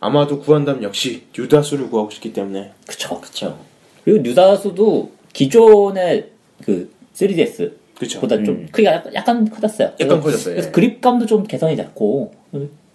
아마도 0.01 0.39
구한다면 0.39 0.84
역시 0.84 1.24
뉴 1.32 1.47
다수를 1.47 1.89
구하고 1.89 2.09
싶기 2.09 2.34
때문에 2.34 2.72
그쵸. 2.86 3.22
그쵸. 3.22 3.57
그리고 4.03 4.26
뉴다수도 4.26 5.12
기존의 5.32 6.32
그 6.66 6.91
3DS 7.14 7.72
그쵸. 8.02 8.20
보다 8.20 8.36
좀 8.38 8.47
음. 8.47 8.68
크기가 8.72 8.93
약간, 8.95 9.14
약간 9.14 9.49
커졌어요. 9.49 9.91
약간 9.99 10.20
커졌어요. 10.22 10.56
그래서 10.56 10.68
예. 10.68 10.72
그립감도 10.72 11.26
좀 11.28 11.43
개선이 11.43 11.76
됐고 11.76 12.32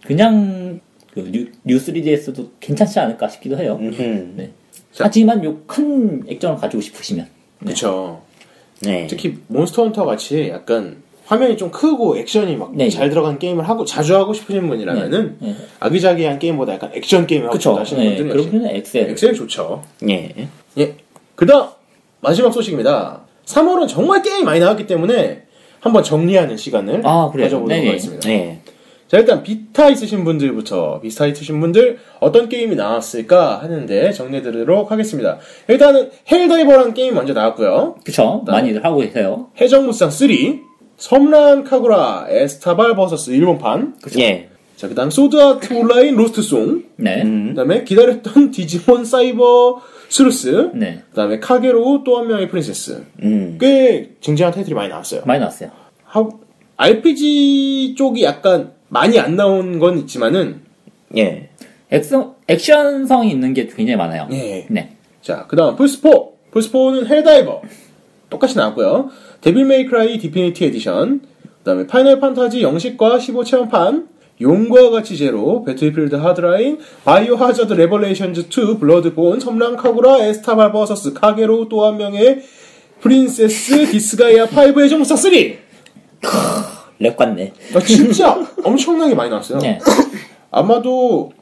그냥 0.05 0.81
그 1.13 1.21
뉴, 1.31 1.47
뉴 1.65 1.77
3DS도 1.79 2.49
괜찮지 2.61 2.99
않을까 2.99 3.29
싶기도 3.29 3.57
해요. 3.57 3.79
음. 3.81 4.35
네. 4.37 4.51
자. 4.93 5.05
하지만 5.05 5.43
요 5.45 5.57
큰 5.67 6.25
액정을 6.29 6.59
가지고 6.59 6.81
싶으시면 6.81 7.27
그쵸. 7.65 8.21
네. 8.83 9.07
특히 9.09 9.39
몬스터 9.49 9.85
헌터 9.85 10.05
같이 10.05 10.49
약간 10.51 10.97
화면이 11.27 11.57
좀 11.57 11.71
크고 11.71 12.19
액션이 12.19 12.57
막 12.57 12.75
네. 12.77 12.89
잘 12.91 13.09
들어간 13.09 13.39
게임을 13.39 13.69
하고 13.69 13.85
자주 13.85 14.15
하고 14.17 14.33
싶으신 14.33 14.69
분이라면은 14.69 15.37
네. 15.41 15.55
아기자기한 15.81 16.39
게임보다 16.39 16.75
약간 16.75 16.91
액션 16.95 17.27
게임을 17.27 17.49
하고. 17.49 17.59
싶다 17.59 17.81
하시는 17.81 18.03
네, 18.03 18.17
분들은 18.17 18.31
그런 18.31 18.51
분은 18.51 18.77
XL. 18.77 19.11
XL 19.11 19.35
좋죠. 19.35 19.83
예. 20.09 20.49
예. 20.79 20.95
그다음 21.35 21.69
마지막 22.21 22.53
소식입니다. 22.53 23.23
3월은 23.47 23.89
정말 23.89 24.23
게임이 24.23 24.45
많이 24.45 24.61
나왔기 24.61 24.87
때문에 24.87 25.45
한번 25.81 26.03
정리하는 26.03 26.57
시간을 26.57 27.03
아? 27.05 27.31
가져보도록 27.31 27.69
네네. 27.69 27.87
하겠습니다. 27.87 28.29
네. 28.29 28.61
자 29.09 29.19
일단 29.19 29.45
비타 29.45 29.89
있으신 29.89 30.25
분들부터 30.25 31.01
비타 31.01 31.27
있으신 31.27 31.61
분들 31.61 31.99
어떤 32.19 32.49
게임이 32.49 32.75
나왔을까 32.75 33.63
하는데 33.63 34.11
정리해드리도록 34.11 34.91
하겠습니다. 34.91 35.39
일단은 35.69 36.11
헬다이버라는 36.31 36.93
게임이 36.93 37.15
먼저 37.15 37.33
나왔고요. 37.33 37.97
그쵸. 38.05 38.43
많이들 38.47 38.85
하고 38.85 38.99
계세요. 38.99 39.51
해적무쌍 39.61 40.11
3, 40.11 40.29
섬란 40.97 41.63
카구라 41.63 42.27
에스티발 42.31 42.97
버서스 42.97 43.31
일본판, 43.31 43.95
예. 44.19 44.49
자 44.75 44.89
그다음 44.89 45.11
소드아트 45.11 45.73
온라인 45.75 46.17
로스트송, 46.17 46.83
네. 46.97 47.23
음. 47.23 47.51
그다음에 47.51 47.85
기다렸던 47.85 48.51
디지몬 48.53 49.05
사이버 49.05 49.81
슬루스, 50.17 50.71
네. 50.73 51.03
그다음에 51.11 51.39
카게로우 51.41 52.03
또한 52.03 52.27
명의 52.27 52.49
프린세스. 52.49 53.05
음. 53.23 53.59
꽤 53.61 54.13
쟁쟁한 54.23 54.55
타이틀이 54.55 54.75
많이 54.75 54.89
나왔어요. 54.89 55.21
많이 55.27 55.41
나왔어요. 55.41 55.71
하- 56.05 56.29
RPG 56.79 57.95
쪽이 57.99 58.23
약간 58.25 58.73
많이 58.89 59.19
안 59.19 59.37
나온 59.37 59.79
건 59.79 59.99
있지만은 59.99 60.63
예. 61.19 61.51
액션, 61.91 62.33
액션성이 62.49 63.31
있는 63.31 63.53
게 63.53 63.67
굉장히 63.67 63.97
많아요. 63.97 64.27
예. 64.33 64.67
네. 64.71 64.97
자, 65.21 65.45
그 65.49 65.55
다음, 65.57 65.77
플스4. 65.77 66.31
플스4는 66.51 67.07
헬다이버. 67.07 67.61
똑같이 68.31 68.57
나왔고요. 68.57 69.11
데빌 69.43 69.67
메이 69.67 69.84
크라이 69.84 70.17
데피니티브 70.19 70.65
에디션. 70.65 71.21
그 71.43 71.49
다음에 71.65 71.87
파이널 71.87 72.21
판타지 72.21 72.63
영식과 72.63 73.19
15 73.19 73.45
체험판. 73.45 74.09
용과 74.41 74.91
같이 74.91 75.17
제로, 75.17 75.65
배틀필드 75.65 76.17
하드라인, 76.17 76.79
바이오 77.05 77.37
하자드 77.37 77.73
레벨레이션즈 77.73 78.49
2, 78.51 78.79
블러드본, 78.79 79.41
섬란 79.41 79.77
카구라, 79.77 80.19
에스티발 80.25 80.73
버서스, 80.73 81.15
카게로 81.15 81.69
또 81.69 81.87
한 81.87 81.97
명의 81.97 82.43
프린세스, 83.01 83.91
디스가이아 83.91 84.47
5의 84.47 84.91
정사 84.91 85.17
3! 85.17 85.33
랩 86.99 87.17
같네. 87.17 87.53
아, 87.75 87.81
진짜 87.81 88.39
엄청나게 88.65 89.15
많이 89.15 89.31
나왔어요. 89.31 89.59
네. 89.59 89.79
아마도 90.51 91.33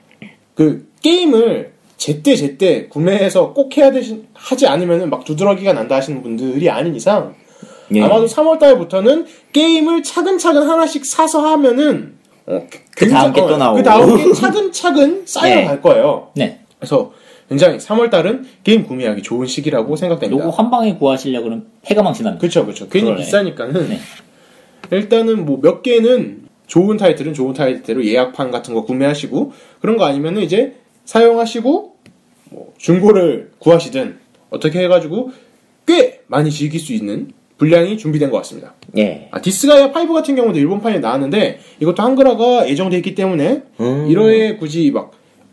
그 0.54 0.88
게임을 1.02 1.72
제때 1.96 2.34
제때 2.34 2.88
구매해서 2.88 3.52
꼭 3.52 3.76
해야 3.76 3.90
되신 3.92 4.26
하지 4.34 4.66
않으면은 4.66 5.10
막 5.10 5.24
두드러기가 5.24 5.72
난다 5.72 5.96
하시는 5.96 6.22
분들이 6.22 6.68
아닌 6.68 6.94
이상 6.96 7.34
예. 7.94 8.02
아마도 8.02 8.26
3월 8.26 8.58
달부터는 8.58 9.26
게임을 9.52 10.02
차근차근 10.02 10.68
하나씩 10.68 11.06
사서 11.06 11.40
하면은 11.52 12.14
어, 12.46 12.66
그 12.96 13.08
다음 13.08 13.32
굉장히- 13.32 13.32
게또 13.34 13.54
어, 13.54 13.56
나오고. 13.56 13.76
그 13.78 13.82
다음 13.82 14.16
게 14.16 14.32
차근차근 14.32 15.22
쌓여갈 15.26 15.80
거예요. 15.82 16.30
네. 16.36 16.60
그래서 16.78 17.12
굉장히 17.48 17.78
3월 17.78 18.10
달은 18.10 18.44
게임 18.64 18.84
구매하기 18.84 19.22
좋은 19.22 19.46
시기라고 19.46 19.96
생각됩니다. 19.96 20.42
요거 20.44 20.54
한 20.56 20.70
방에 20.70 20.94
구하시려고 20.96 21.44
그러면 21.44 21.66
패가 21.82 22.02
망신합니다. 22.02 22.40
그쵸, 22.40 22.64
그쵸. 22.66 22.88
괜히 22.88 23.06
그러네. 23.06 23.22
비싸니까는. 23.24 23.88
네. 23.88 23.98
일단은 24.90 25.44
뭐 25.46 25.58
몇 25.60 25.82
개는 25.82 26.42
좋은 26.66 26.96
타이틀은 26.96 27.34
좋은 27.34 27.52
타이틀대로 27.54 28.04
예약판 28.04 28.50
같은 28.50 28.72
거 28.74 28.84
구매하시고, 28.84 29.52
그런 29.80 29.96
거 29.98 30.04
아니면은 30.04 30.42
이제 30.42 30.74
사용하시고, 31.04 31.94
뭐 32.50 32.72
중고를 32.78 33.50
구하시든, 33.58 34.18
어떻게 34.50 34.80
해가지고 34.84 35.30
꽤 35.86 36.20
많이 36.26 36.50
즐길 36.50 36.80
수 36.80 36.92
있는 36.94 37.32
분량이 37.58 37.96
준비된 37.98 38.30
것 38.30 38.38
같습니다. 38.38 38.74
예. 38.96 39.28
아, 39.30 39.40
디스가이아 39.40 39.86
5 39.86 40.12
같은 40.12 40.34
경우도 40.34 40.58
일본판에 40.58 40.98
나왔는데, 40.98 41.60
이것도 41.80 42.02
한글화가 42.02 42.68
예정돼 42.68 42.96
있기 42.98 43.14
때문에, 43.14 43.62
음. 43.80 44.08
1회에 44.08 44.58
굳이 44.58 44.90
막 44.90 45.12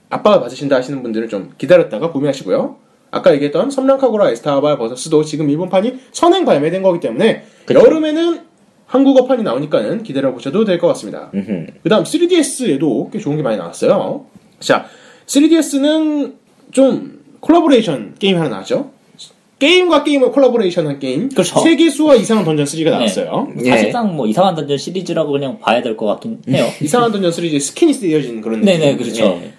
압박을 0.09 0.41
받으신다 0.41 0.75
하시는 0.77 1.01
분들은 1.03 1.29
좀 1.29 1.51
기다렸다가 1.57 2.11
구매하시고요. 2.11 2.75
아까 3.11 3.33
얘기했던 3.33 3.69
섬란 3.71 4.03
카구라 4.03 4.29
에스티발 4.31 4.77
버서스도 4.77 5.23
지금 5.23 5.49
일본판이 5.49 5.95
선행 6.11 6.45
발매된 6.45 6.81
거기 6.81 6.99
때문에 6.99 7.43
그쵸. 7.65 7.79
여름에는 7.79 8.39
한국어판이 8.87 9.43
나오니까는 9.43 10.03
기다려보셔도 10.03 10.65
될 10.65 10.79
것 10.79 10.87
같습니다. 10.87 11.29
그 11.83 11.89
다음 11.89 12.03
3DS에도 12.03 13.11
꽤 13.11 13.19
좋은 13.19 13.37
게 13.37 13.43
많이 13.43 13.57
나왔어요. 13.57 14.25
자, 14.59 14.85
3DS는 15.27 16.33
좀 16.71 17.19
콜라보레이션 17.41 18.15
게임 18.19 18.37
하나 18.37 18.49
나왔죠. 18.49 18.91
게임과 19.61 20.03
게임을 20.03 20.31
콜라보레이션한 20.31 20.97
게임. 20.97 21.29
그렇죠. 21.29 21.59
세계수와 21.59 22.15
이상한 22.15 22.43
던전 22.43 22.65
3가 22.65 22.89
나왔어요. 22.89 23.47
예. 23.63 23.69
사실상 23.69 24.15
뭐 24.15 24.25
이상한 24.25 24.55
던전 24.55 24.75
시리즈라고 24.79 25.31
그냥 25.31 25.59
봐야 25.59 25.83
될 25.83 25.95
것 25.95 26.07
같긴 26.07 26.41
해요. 26.49 26.65
이상한 26.81 27.11
던전 27.11 27.29
3의 27.31 27.59
스킨이 27.59 27.93
쓰여진 27.93 28.41
그런 28.41 28.61
느낌. 28.61 28.79
네네, 28.79 28.97
그렇죠. 28.97 29.23
예. 29.25 29.53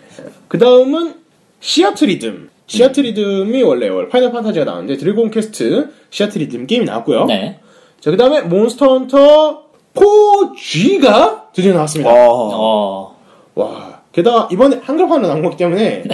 그 0.48 0.58
다음은 0.58 1.14
시아트 1.60 2.04
리듬. 2.04 2.50
시아트 2.66 3.00
리듬이 3.00 3.62
원래 3.62 3.88
파이널 4.08 4.32
판타지가 4.32 4.64
나왔는데 4.64 4.96
드래곤 4.96 5.30
퀘스트 5.30 5.90
시아트 6.10 6.38
리듬 6.38 6.66
게임이 6.66 6.84
나왔고요. 6.84 7.26
네. 7.26 7.58
자, 8.00 8.10
그 8.10 8.16
다음에 8.16 8.40
몬스터 8.40 8.86
헌터 8.86 9.62
4G가 9.94 11.52
드디어 11.52 11.74
나왔습니다. 11.74 12.10
어. 12.10 12.16
어, 12.52 13.16
와. 13.54 14.02
게다가 14.12 14.48
이번에 14.50 14.80
한글판으로 14.82 15.28
나온 15.28 15.42
거기 15.42 15.56
때문에 15.56 16.04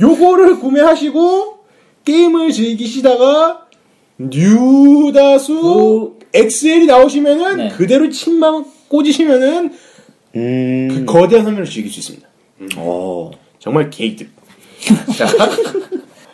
요거를 0.00 0.58
구매하시고 0.60 1.55
게임을 2.06 2.52
즐기시다가 2.52 3.66
뉴다수 4.18 6.14
XL이 6.32 6.86
나오시면은 6.86 7.56
네. 7.56 7.68
그대로 7.68 8.08
침망 8.08 8.64
꽂으시면은 8.88 9.72
음. 10.36 10.88
그 10.90 11.04
거대한 11.04 11.44
화면을 11.44 11.66
즐길 11.66 11.92
수 11.92 11.98
있습니다. 12.00 12.26
어. 12.78 13.30
정말 13.58 13.90
게이득. 13.90 14.30
자, 15.16 15.26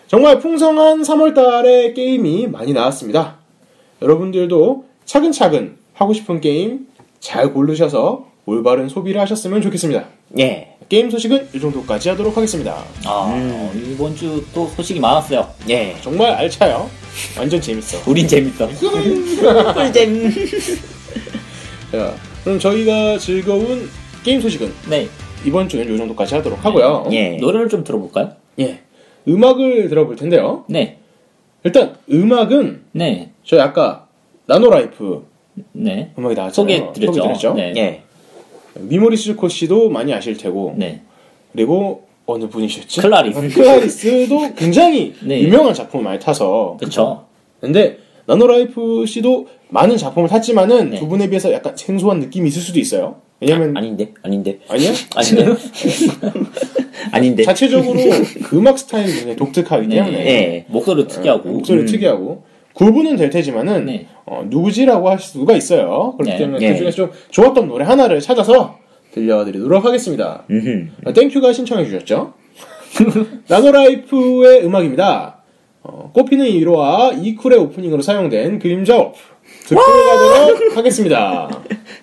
정말 0.06 0.38
풍성한 0.38 1.02
3월달에 1.02 1.94
게임이 1.94 2.46
많이 2.48 2.72
나왔습니다. 2.72 3.38
여러분들도 4.02 4.84
차근차근 5.04 5.78
하고 5.94 6.12
싶은 6.12 6.40
게임 6.40 6.86
잘 7.20 7.52
고르셔서 7.52 8.31
올바른 8.46 8.88
소비를 8.88 9.20
하셨으면 9.20 9.62
좋겠습니다. 9.62 10.04
예. 10.38 10.68
게임 10.88 11.10
소식은 11.10 11.48
이 11.54 11.60
정도까지 11.60 12.08
하도록 12.10 12.36
하겠습니다. 12.36 12.74
아, 13.04 13.32
어, 13.34 13.72
이번 13.74 14.14
주 14.16 14.44
또 14.52 14.66
소식이 14.66 15.00
많았어요. 15.00 15.48
예. 15.70 15.94
정말 16.02 16.32
알차요. 16.32 16.90
완전 17.38 17.60
재밌어. 17.60 17.98
우린 18.10 18.26
재밌어. 18.26 18.66
꿀잼. 19.74 20.30
자, 21.92 22.14
그럼 22.44 22.58
저희가 22.58 23.18
즐거운 23.18 23.88
게임 24.24 24.40
소식은 24.40 24.72
네. 24.90 25.08
이번 25.44 25.68
주는 25.68 25.92
이 25.92 25.96
정도까지 25.96 26.34
하도록 26.36 26.64
하고요. 26.64 27.08
예. 27.12 27.36
노래를 27.36 27.68
좀 27.68 27.84
들어볼까요? 27.84 28.32
예. 28.60 28.80
음악을 29.28 29.88
들어볼 29.88 30.16
텐데요. 30.16 30.64
네. 30.68 30.98
일단 31.64 31.94
음악은 32.10 32.82
네. 32.92 33.30
저희 33.44 33.60
아까 33.60 34.08
나노라이프 34.46 35.26
네. 35.72 36.12
음악이 36.18 36.34
나왔잖아요. 36.34 36.52
소개해드렸죠. 36.52 37.12
소개해드렸죠? 37.12 37.54
네. 37.54 37.72
예. 37.76 38.02
미모리 38.74 39.16
스즈코 39.16 39.48
씨도 39.48 39.90
많이 39.90 40.12
아실 40.14 40.36
테고 40.36 40.74
네. 40.76 41.02
그리고 41.52 42.04
어느 42.26 42.48
분이셨지? 42.48 43.00
클라리스. 43.00 43.48
클라리스도 43.50 44.54
굉장히 44.54 45.14
네. 45.24 45.40
유명한 45.42 45.74
작품을 45.74 46.04
많이 46.04 46.18
타서 46.20 46.76
그쵸. 46.80 47.24
근데 47.60 47.98
나노라이프 48.26 49.04
씨도 49.06 49.48
많은 49.68 49.96
작품을 49.96 50.28
탔지만은 50.28 50.90
네. 50.90 50.98
두 50.98 51.08
분에 51.08 51.28
비해서 51.28 51.52
약간 51.52 51.76
생소한 51.76 52.20
느낌이 52.20 52.48
있을 52.48 52.62
수도 52.62 52.78
있어요. 52.78 53.16
왜냐면 53.40 53.76
아 53.76 53.80
닌데. 53.80 54.12
아닌데. 54.22 54.60
아니야? 54.68 54.92
아닌데. 55.16 55.46
아닌데. 57.10 57.42
자체적으로 57.42 57.98
음악 58.52 58.78
스타일이 58.78 59.12
굉장히 59.12 59.36
독특하기 59.36 59.88
네. 59.88 59.96
때문에 59.96 60.18
예. 60.26 60.64
목소리 60.68 61.06
특이하고. 61.08 61.48
목소리 61.48 61.80
음. 61.80 61.86
특이하고 61.86 62.44
구분은 62.74 63.16
될 63.16 63.30
테지만은 63.30 63.86
네. 63.86 64.08
어, 64.24 64.44
누구지라고 64.46 65.10
할 65.10 65.18
수가 65.18 65.54
있어요. 65.54 66.14
그렇기 66.16 66.30
네. 66.30 66.38
때문에 66.38 66.66
예. 66.66 66.72
그 66.72 66.78
중에서 66.78 66.96
좀 66.96 67.10
좋았던 67.30 67.68
노래 67.68 67.84
하나를 67.84 68.20
찾아서 68.20 68.78
들려드리도록 69.12 69.84
하겠습니다. 69.84 70.44
어, 71.04 71.12
땡큐가 71.12 71.52
신청해 71.52 71.84
주셨죠. 71.84 72.34
나노라이프의 73.48 74.64
음악입니다. 74.64 75.42
어, 75.82 76.10
꽃피는 76.14 76.46
이로하 76.46 77.24
2쿨의 77.24 77.58
오프닝으로 77.58 78.02
사용된 78.02 78.58
그림자 78.58 78.96
워프 78.96 79.18
듣고 79.66 79.80
가도록 79.80 80.76
하겠습니다. 80.76 81.48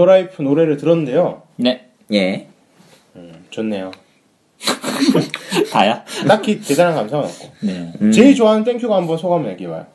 나노라이프 0.00 0.42
노래를 0.42 0.76
들었는데요. 0.76 1.42
네. 1.56 1.88
예. 2.12 2.48
좋네요. 3.50 3.90
다야? 5.72 6.04
딱히 6.28 6.60
대단한 6.60 6.94
감상은 6.94 7.24
없고. 7.24 7.52
네. 7.62 7.92
음. 8.02 8.12
제일 8.12 8.34
좋아하는 8.34 8.64
땡큐가 8.64 8.94
한번 8.94 9.16
소감을 9.16 9.50
얘기해봐요. 9.52 9.86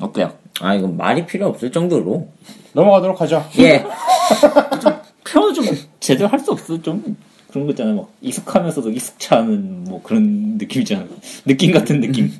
어때요? 0.00 0.34
아, 0.60 0.74
이건 0.74 0.96
말이 0.96 1.24
필요 1.26 1.46
없을 1.48 1.72
정도로. 1.72 2.28
넘어가도록 2.74 3.20
하죠. 3.22 3.44
예. 3.58 3.84
표현 5.24 5.54
좀 5.54 5.64
제대로 6.00 6.28
할 6.28 6.38
수 6.40 6.52
없어. 6.52 6.80
좀 6.82 7.16
그런 7.48 7.66
거 7.66 7.70
있잖아요. 7.72 7.96
막 7.96 8.10
익숙하면서도 8.20 8.90
익숙치 8.90 9.32
않은 9.34 9.84
뭐 9.84 10.02
그런 10.02 10.56
느낌이잖아요. 10.58 11.08
느낌 11.46 11.72
같은 11.72 12.00
느낌. 12.00 12.30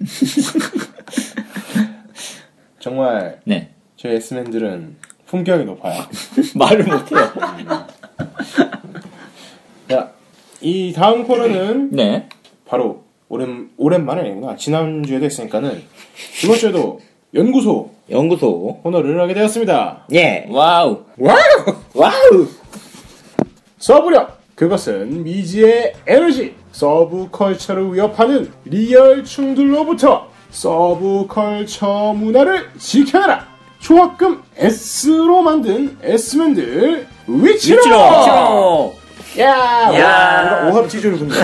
정말 2.80 3.40
네. 3.44 3.70
저희 3.96 4.16
S맨들은 4.16 4.96
품격이 5.32 5.64
높아요. 5.64 6.02
말을 6.54 6.84
못해요. 6.84 7.32
자, 9.88 10.12
이 10.60 10.92
다음 10.92 11.26
코너는 11.26 11.90
네. 11.92 12.28
바로 12.66 13.04
오랜 13.30 13.70
오랜만에 13.78 14.20
아니구나. 14.20 14.56
지난 14.56 15.02
주에도 15.02 15.24
했으니까는 15.24 15.82
이번 16.44 16.56
주에도 16.58 17.00
연구소 17.34 17.90
연구소. 18.10 18.80
코너를 18.82 19.18
하게 19.22 19.32
되었습니다. 19.32 20.06
예. 20.12 20.46
와우. 20.50 21.04
와우! 21.16 21.38
와우! 21.94 22.46
서브력! 23.78 24.38
그것은 24.54 25.24
미지의 25.24 25.94
에너지! 26.06 26.54
서브 26.72 27.28
컬처를 27.30 27.94
위협하는 27.94 28.52
리얼충들로부터 28.66 30.28
서브 30.50 31.26
컬처 31.26 32.14
문화를 32.14 32.68
지켜내라! 32.78 33.51
조합금 33.82 34.40
S로 34.56 35.42
만든 35.42 35.98
S맨들 36.02 37.06
위치로! 37.26 37.82
치로. 37.82 38.94
야! 39.40 39.48
야. 39.92 39.98
야! 39.98 40.70
오합 40.70 40.88
지졸 40.88 41.18
군다. 41.18 41.34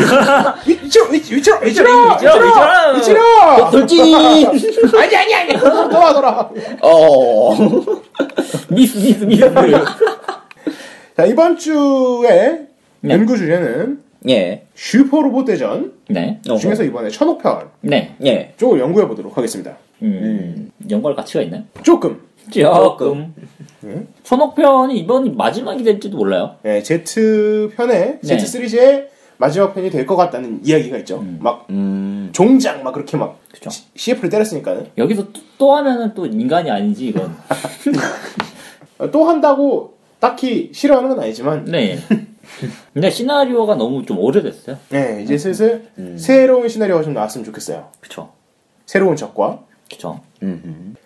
위치로! 0.65 1.07
위치로! 1.11 1.37
위치로! 1.41 1.61
위치로! 1.65 2.15
위치로! 2.15 2.97
위치로! 2.97 3.71
돌진! 3.73 4.15
아니 4.97 5.17
아니 5.17 5.35
아니! 5.35 5.59
돌아 5.59 6.15
돌아! 6.15 6.51
어. 6.81 7.55
미스 8.69 8.99
미스 8.99 9.25
미스. 9.25 9.51
자 11.17 11.25
이번 11.25 11.59
주에 11.59 12.67
네. 13.01 13.15
연구 13.15 13.37
주제는 13.37 14.01
예. 14.29 14.65
슈퍼 14.77 15.21
로봇 15.23 15.47
대전 15.47 15.93
네. 16.09 16.41
어허. 16.49 16.59
중에서 16.59 16.85
이번에 16.85 17.09
천옥편 17.09 17.69
네. 17.81 18.15
예. 18.25 18.55
쪽을 18.59 18.79
연구해 18.79 19.09
보도록 19.09 19.37
하겠습니다. 19.37 19.77
음. 20.03 20.71
연구할 20.89 21.17
가치가 21.17 21.43
있나요? 21.43 21.65
조금 21.83 22.28
조금. 22.51 23.35
네. 23.81 24.07
천옥편이 24.25 24.99
이번이 24.99 25.31
마지막이 25.31 25.85
될지도 25.85 26.17
몰라요. 26.17 26.57
예, 26.65 26.83
Z 26.83 27.05
편의 27.77 28.19
네. 28.23 28.37
Z 28.39 28.47
시리즈의 28.47 29.09
마지막 29.37 29.73
편이 29.75 29.91
될 29.91 30.05
것 30.05 30.17
같다는 30.17 30.61
이야기가 30.65 30.99
있죠. 30.99 31.25
막 31.39 31.67
음. 31.71 32.31
종장 32.33 32.83
막 32.83 32.93
그렇게 32.93 33.17
막 33.17 33.39
그쵸. 33.53 33.71
CF를 33.95 34.31
때렸으니까는 34.31 34.89
여기서 34.99 35.33
또, 35.33 35.41
또 35.59 35.77
하면은 35.77 36.13
또 36.15 36.27
인간이 36.27 36.71
아닌지 36.71 37.07
이건. 37.07 37.37
어, 38.99 39.11
또 39.13 39.25
한다고 39.29 39.95
딱히 40.19 40.71
싫어하는 40.75 41.09
건 41.11 41.21
아니지만 41.21 41.65
네. 41.67 41.99
근데 42.93 43.11
시나리오가 43.11 43.77
너무 43.77 44.05
좀 44.05 44.19
오래됐어요. 44.19 44.77
네, 44.89 45.21
이제 45.23 45.39
슬슬 45.39 45.87
새로운 46.17 46.69
시나리오가 46.69 47.03
좀 47.05 47.15
나왔으면 47.15 47.45
좋겠어요. 47.45 47.89
그쵸. 48.01 48.31
새로운 48.87 49.15
적과 49.15 49.61
그쵸. 49.89 50.21
음. 50.43 50.97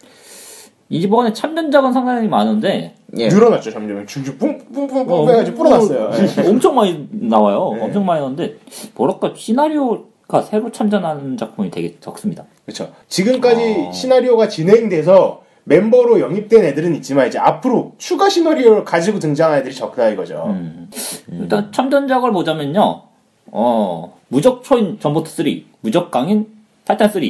이번에 0.93 1.33
참전작은 1.33 1.95
상당히 1.95 2.29
많은데 2.29 2.95
예. 3.17 3.29
늘어났죠 3.29 3.71
점점 3.71 4.07
줄줄 4.07 4.37
뿡뿡뿡뿡 4.37 5.11
어, 5.11 5.31
해가지고 5.31 5.57
불어났어요. 5.57 6.05
어, 6.05 6.13
예. 6.45 6.49
엄청 6.49 6.75
많이 6.75 7.09
나와요. 7.11 7.73
네. 7.75 7.83
엄청 7.83 8.05
많이 8.05 8.21
나오는데 8.21 8.57
뭐랄까 8.95 9.33
시나리오가 9.35 10.43
새로 10.43 10.71
참전하는 10.71 11.39
작품이 11.39 11.71
되게 11.71 11.97
적습니다. 11.99 12.45
그렇죠. 12.67 12.93
지금까지 13.09 13.87
어. 13.89 13.93
시나리오가 13.93 14.49
진행돼서 14.49 15.43
멤버로 15.65 16.21
영입된 16.21 16.63
애들은 16.63 16.95
있지만 16.97 17.27
이제 17.29 17.39
앞으로 17.39 17.93
추가 17.97 18.29
시나리오를 18.29 18.85
가지고 18.85 19.19
등장한 19.19 19.61
애들이 19.61 19.75
적다 19.75 20.11
이거죠. 20.11 20.45
음. 20.49 20.91
일단 21.31 21.73
참전작을 21.73 22.33
보자면요. 22.33 23.03
어, 23.47 24.19
무적 24.29 24.63
초인 24.63 24.99
전보트 25.01 25.31
3, 25.31 25.47
무적 25.81 26.11
강인 26.11 26.49
타이탄 26.85 27.09
3, 27.11 27.23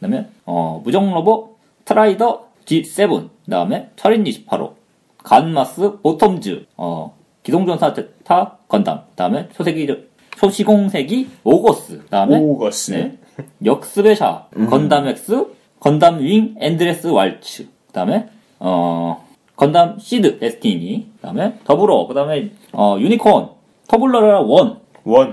그다음에 0.00 0.26
어, 0.46 0.80
무적 0.82 1.04
로보 1.04 1.50
트라이더 1.84 2.49
G7, 2.64 3.28
그 3.44 3.50
다음에 3.50 3.90
철인 3.96 4.24
28호, 4.24 4.74
간마스 5.18 5.98
보텀즈, 6.02 6.66
어, 6.76 7.14
기동전사 7.42 7.94
타 8.24 8.58
건담, 8.68 9.02
그 9.10 9.16
다음에 9.16 9.48
초세기 9.54 9.88
초시공세기 10.36 11.28
오거스, 11.44 11.98
그 11.98 12.06
다음에 12.06 12.38
오거스. 12.38 12.92
네. 12.92 13.18
역스베샤, 13.64 14.48
건담 14.68 15.06
X, 15.08 15.46
건담 15.78 16.20
윙, 16.20 16.54
엔드레스 16.58 17.08
왈츠, 17.08 17.64
그 17.86 17.92
다음에, 17.92 18.28
어, 18.58 19.26
건담 19.56 19.98
시드, 19.98 20.38
데스티니, 20.38 21.10
그 21.16 21.22
다음에, 21.22 21.58
더블오, 21.64 22.06
그 22.06 22.14
다음에, 22.14 22.50
어, 22.72 22.96
유니콘, 22.98 23.50
톱을 23.88 24.10
노려라 24.10 24.40
1, 24.40 24.46
one, 24.46 24.80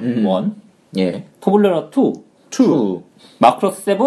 1, 0.02 0.52
예. 0.98 1.26
톱을 1.40 1.61
노려라 1.61 1.90
2, 1.90 2.14
two, 2.50 3.04
마크로스 3.40 3.84
7, 3.84 3.98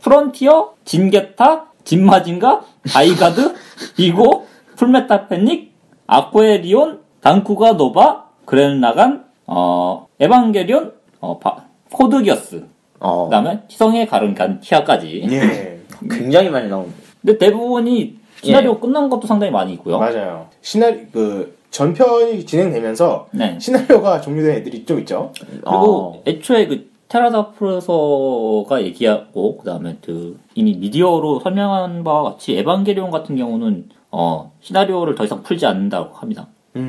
프론티어, 0.00 0.74
진겟타, 0.84 1.69
진마진가, 1.84 2.62
다이가드, 2.88 3.54
빅오, 3.96 4.46
풀메탈 4.76 5.28
패닉, 5.28 5.72
아쿠에리온, 6.06 7.00
단쿠가 7.20 7.72
노바, 7.72 8.24
그렌라간, 8.44 9.24
어, 9.46 10.06
에반게리온, 10.18 10.92
어, 11.20 11.38
바- 11.38 11.64
코드기어스, 11.92 12.64
어. 13.00 13.24
그 13.26 13.30
다음에 13.30 13.60
취성의 13.68 14.06
가르간티아까지. 14.06 15.26
예. 15.30 15.80
굉장히 16.10 16.48
많이 16.48 16.68
나옵니다. 16.68 16.96
근데 17.20 17.36
대부분이 17.38 18.16
시나리오 18.42 18.78
끝난 18.80 19.10
것도 19.10 19.26
상당히 19.26 19.52
많이 19.52 19.72
있고요. 19.74 19.98
맞아요. 19.98 20.46
시나리 20.62 21.06
그 21.12 21.58
전편이 21.70 22.46
진행되면서 22.46 23.28
네. 23.32 23.58
시나리오가 23.60 24.20
종료된 24.20 24.56
애들이 24.56 24.84
좀 24.86 24.98
있죠. 25.00 25.32
그리고 25.38 25.70
어. 25.70 26.22
애초에 26.26 26.66
그 26.66 26.90
테라다 27.10 27.64
프로듀서가 27.64 28.82
얘기하고 28.82 29.58
그 29.58 29.64
다음에 29.64 29.96
그 30.00 30.38
이미 30.54 30.74
미디어로 30.76 31.40
설명한 31.40 32.04
바와 32.04 32.22
같이 32.32 32.56
에반게리온 32.56 33.10
같은 33.10 33.36
경우는 33.36 33.88
어 34.10 34.52
시나리오를 34.60 35.14
더 35.14 35.24
이상 35.24 35.42
풀지 35.42 35.66
않는다고 35.66 36.14
합니다. 36.14 36.46
음, 36.76 36.80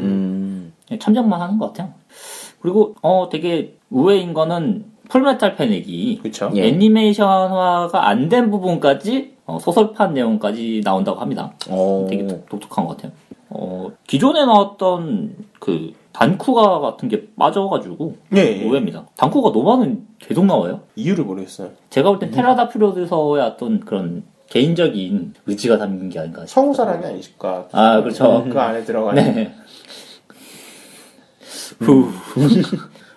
음. 0.00 0.72
그냥 0.86 0.98
참전만 1.00 1.40
하는 1.40 1.58
것 1.58 1.68
같아요. 1.72 1.92
그리고 2.60 2.94
어 3.02 3.28
되게 3.30 3.74
의외인 3.90 4.34
거는 4.34 4.84
풀메탈 5.08 5.56
패닉이 5.56 6.20
그쵸. 6.22 6.50
예. 6.54 6.68
애니메이션화가 6.68 8.08
안 8.08 8.28
된 8.28 8.50
부분까지 8.50 9.36
어, 9.46 9.58
소설판 9.58 10.12
내용까지 10.12 10.82
나온다고 10.84 11.20
합니다. 11.20 11.52
어. 11.70 12.06
되게 12.10 12.26
독- 12.26 12.46
독특한 12.50 12.84
것 12.86 12.96
같아요. 12.96 13.12
어, 13.48 13.88
기존에 14.06 14.44
나왔던 14.44 15.34
그 15.58 15.92
단쿠가 16.18 16.80
같은 16.80 17.08
게 17.08 17.28
빠져가지고 17.38 18.16
예, 18.34 18.38
예. 18.40 18.64
의외입니다. 18.64 19.06
단쿠가 19.16 19.50
노바는 19.50 20.04
계속 20.18 20.44
나와요. 20.46 20.80
이유를 20.96 21.24
모르겠어요. 21.24 21.70
제가 21.90 22.10
볼 22.10 22.18
땐 22.18 22.32
테라다 22.32 22.68
프로듀서의 22.70 23.40
어떤 23.44 23.78
그런 23.78 24.24
개인적인 24.50 25.34
의지가 25.46 25.78
담긴 25.78 26.08
게 26.08 26.18
아닌가 26.18 26.44
싶어요. 26.44 26.64
성우 26.64 26.74
사랑이 26.74 27.06
아니실까. 27.06 27.68
아 27.70 28.00
그렇죠. 28.00 28.44
그 28.50 28.58
안에 28.60 28.82
들어가는. 28.84 29.34
네. 29.34 29.54
후. 31.80 32.08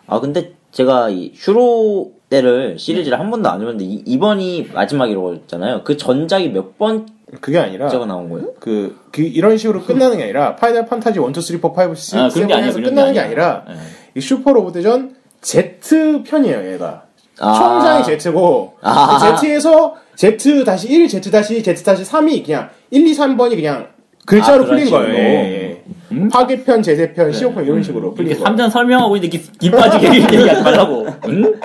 아 0.06 0.20
근데 0.20 0.54
제가 0.72 1.10
이 1.10 1.32
슈로대를 1.34 2.78
시리즈를 2.78 3.20
한 3.20 3.32
번도 3.32 3.50
안 3.50 3.62
해봤는데 3.62 3.84
이, 3.84 4.04
이번이 4.06 4.70
마지막이라고 4.74 5.34
했잖아요. 5.36 5.84
그 5.84 5.98
전작이 5.98 6.50
몇 6.50 6.78
번째가 6.78 7.10
그게 7.40 7.58
아니라 7.58 7.90
나온 8.06 8.30
거예요? 8.30 8.54
그, 8.60 9.00
그 9.12 9.22
이런 9.22 9.58
식으로 9.58 9.84
끝나는 9.84 10.18
게 10.18 10.24
아니라 10.24 10.56
파이널 10.56 10.86
판타지 10.86 11.20
1, 11.20 11.30
2, 11.30 11.34
3, 11.42 11.60
4, 11.62 11.68
5, 11.68 11.90
6, 11.92 12.16
아, 12.18 12.30
그런 12.30 12.48
게 12.48 12.54
아니에요. 12.54 12.72
7에서 12.72 12.74
그런 12.74 12.90
끝나는 12.90 13.14
게 13.14 13.20
아니라 13.20 13.64
네. 13.68 13.76
이 14.16 14.22
슈퍼 14.22 14.52
로봇 14.52 14.74
대전 14.74 15.16
Z 15.42 15.80
편이에요, 16.26 16.74
얘가. 16.74 17.04
아. 17.40 17.54
총장이 17.54 18.20
Z고 18.20 18.74
아. 18.82 19.36
그 19.36 19.42
Z에서 19.42 19.96
Z 20.16 20.64
다시 20.66 20.90
1, 20.90 21.08
Z 21.08 21.32
다시 21.32 21.64
Z 21.64 21.84
다시 21.84 22.04
3이 22.04 22.46
그냥 22.46 22.70
1, 22.92 23.08
2, 23.08 23.14
3번이 23.14 23.56
그냥 23.56 23.88
글자로 24.26 24.64
아, 24.64 24.68
풀린 24.68 24.86
식으로. 24.86 25.02
거예요. 25.04 25.16
예, 25.16 25.24
예. 25.24 25.84
음? 26.12 26.30
파괴편, 26.30 26.84
재세편, 26.84 27.32
시옥편 27.32 27.64
이런 27.66 27.82
식으로 27.82 28.14
풀린 28.14 28.34
거예요. 28.38 28.46
3전 28.46 28.70
설명하고 28.70 29.16
있는데 29.16 29.38
김, 29.38 29.52
김 29.60 29.72
빠지게 29.72 30.08
얘기하지 30.22 30.62
말라고. 30.62 31.08
응? 31.30 31.60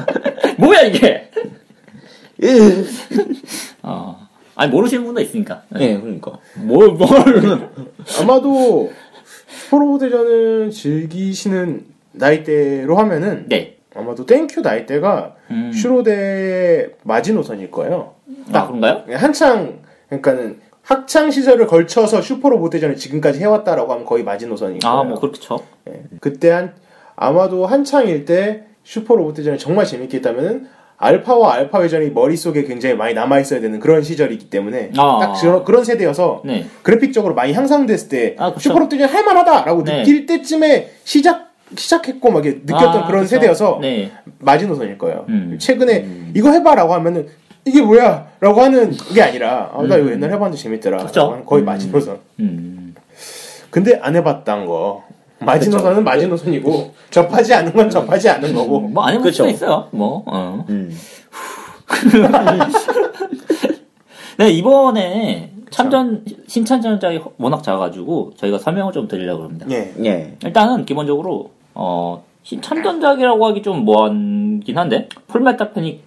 뭐야 0.58 0.80
이게? 0.82 1.30
어. 3.82 4.29
아니 4.60 4.70
모르시는 4.70 5.06
분도 5.06 5.22
있으니까. 5.22 5.62
예, 5.78 5.98
그러니까. 5.98 6.32
뭘 6.56 6.90
뭘? 6.90 7.08
아마도 8.20 8.92
슈퍼 9.46 9.78
로봇 9.78 10.00
대전을 10.00 10.70
즐기시는 10.70 11.86
나이대로 12.12 12.98
하면은 12.98 13.46
네. 13.48 13.78
아마도 13.94 14.26
땡큐 14.26 14.60
나이대가 14.60 15.34
음. 15.50 15.72
슈로대 15.72 16.90
마지노선일 17.04 17.70
거예요. 17.70 18.16
아 18.52 18.66
그런가요? 18.66 19.04
한창 19.16 19.78
그러니까는 20.08 20.60
학창 20.82 21.30
시절을 21.30 21.66
걸쳐서 21.66 22.20
슈퍼로봇 22.20 22.70
대전을 22.70 22.96
지금까지 22.96 23.40
해왔다라고 23.40 23.90
하면 23.92 24.04
거의 24.04 24.24
마지노선이에요. 24.24 24.80
아, 24.84 25.02
뭐 25.04 25.18
그렇죠. 25.18 25.64
예. 25.88 26.02
그때 26.20 26.50
한 26.50 26.74
아마도 27.16 27.64
한창일 27.64 28.26
때 28.26 28.64
슈퍼로봇 28.84 29.36
대전이 29.36 29.58
정말 29.58 29.86
재밌게 29.86 30.18
했다면은 30.18 30.68
알파와 31.00 31.54
알파 31.54 31.82
회전이 31.82 32.10
머릿속에 32.10 32.64
굉장히 32.64 32.94
많이 32.94 33.14
남아 33.14 33.40
있어야 33.40 33.60
되는 33.60 33.80
그런 33.80 34.02
시절이기 34.02 34.50
때문에 34.50 34.90
아. 34.98 35.18
딱 35.20 35.40
그런, 35.40 35.64
그런 35.64 35.82
세대여서 35.82 36.42
네. 36.44 36.66
그래픽적으로 36.82 37.34
많이 37.34 37.54
향상됐을 37.54 38.08
때 38.10 38.36
아, 38.38 38.54
대전 38.54 39.08
할만하다라고 39.08 39.84
네. 39.84 39.98
느낄 40.00 40.26
때쯤에 40.26 40.90
시작 41.04 41.48
시작했고 41.74 42.30
막 42.30 42.44
이렇게 42.44 42.60
느꼈던 42.64 43.02
아, 43.02 43.06
그런 43.06 43.22
그쵸. 43.22 43.36
세대여서 43.36 43.78
네. 43.80 44.10
마지노선일 44.40 44.98
거예요. 44.98 45.24
음. 45.28 45.56
최근에 45.58 46.32
이거 46.34 46.50
해봐라고 46.50 46.92
하면은 46.94 47.28
이게 47.64 47.80
뭐야?라고 47.80 48.60
하는 48.60 48.92
게 49.14 49.22
아니라 49.22 49.70
아, 49.72 49.82
나 49.82 49.96
이거 49.96 50.10
옛날 50.10 50.30
해봤는데 50.32 50.62
재밌더라. 50.62 51.02
음. 51.02 51.44
거의 51.46 51.62
마지노선. 51.62 52.18
음. 52.40 52.94
근데 53.70 53.98
안 54.02 54.16
해봤던 54.16 54.66
거 54.66 55.04
마지노선은 55.40 56.04
마지노선이고 56.04 56.94
접하지 57.10 57.54
않은 57.54 57.72
건 57.72 57.90
접하지 57.90 58.28
않은 58.28 58.54
거고. 58.54 58.80
뭐, 58.80 59.04
안 59.04 59.14
해볼 59.14 59.24
그쵸. 59.24 59.44
수도 59.44 59.48
있어요. 59.48 59.88
뭐, 59.90 60.22
어. 60.26 60.64
음. 60.68 60.94
네, 64.38 64.50
이번에 64.50 65.52
참전, 65.70 66.24
신참전작이 66.46 67.20
워낙 67.38 67.62
작아가지고 67.62 68.32
저희가 68.36 68.58
설명을 68.58 68.92
좀 68.92 69.08
드리려고 69.08 69.44
합니다. 69.44 69.66
예. 69.70 69.94
예. 70.04 70.36
일단은 70.44 70.84
기본적으로, 70.84 71.50
어, 71.74 72.24
신참전작이라고 72.42 73.46
하기 73.46 73.62
좀 73.62 73.84
뭐하긴 73.84 74.72
한데, 74.76 75.08
풀메탈 75.28 75.72
패닉 75.72 76.02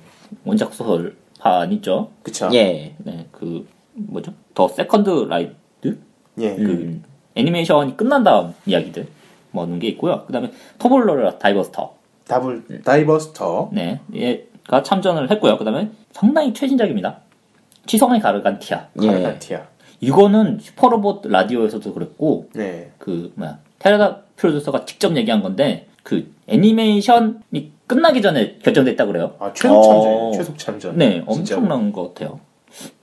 원작 0.46 0.74
소설판 0.74 1.72
있죠. 1.74 2.10
그쵸. 2.24 2.50
예. 2.54 2.96
네, 3.00 3.28
그, 3.32 3.68
뭐죠? 3.94 4.34
The 4.54 4.68
Second 4.68 5.28
Raid? 5.30 5.98
예. 6.40 6.56
그, 6.56 6.62
음. 6.64 7.04
애니메이션이 7.36 7.98
끝난 7.98 8.24
다음 8.24 8.54
이야기들. 8.66 9.08
뭐, 9.54 9.64
하는 9.64 9.80
게 9.80 9.88
있고요. 9.90 10.24
그 10.26 10.34
다음에, 10.34 10.52
톱을 10.80 11.05
노려라 11.05 11.38
다이버스터. 11.38 11.94
다이버스터. 12.28 13.70
네, 13.74 14.00
얘가 14.14 14.82
참전을 14.84 15.30
했고요. 15.32 15.58
그 15.58 15.64
다음에 15.64 15.90
상당히 16.12 16.54
최신작입니다. 16.54 17.20
취성의 17.86 18.20
가르간티아. 18.22 18.88
예. 19.02 19.08
가르간티아. 19.08 19.62
이거는 20.02 20.60
슈퍼로봇 20.62 21.22
라디오에서도 21.28 21.94
그랬고, 21.94 22.50
네. 22.54 22.92
그, 22.98 23.32
뭐야, 23.36 23.60
테라다 23.80 24.22
프로듀서가 24.36 24.86
직접 24.86 25.16
얘기한 25.16 25.42
건데, 25.42 25.88
그, 26.02 26.34
애니메이션이 26.48 27.72
끝나기 27.88 28.22
전에 28.22 28.58
결정됐다 28.64 29.06
그래요. 29.06 29.36
아 29.40 29.54
최속 29.54 29.84
참전. 29.84 30.12
어. 30.12 30.32
최속 30.34 30.58
참전. 30.58 30.98
네, 30.98 31.24
진짜로. 31.30 31.62
엄청난 31.62 31.92
것 31.92 32.14
같아요. 32.14 32.40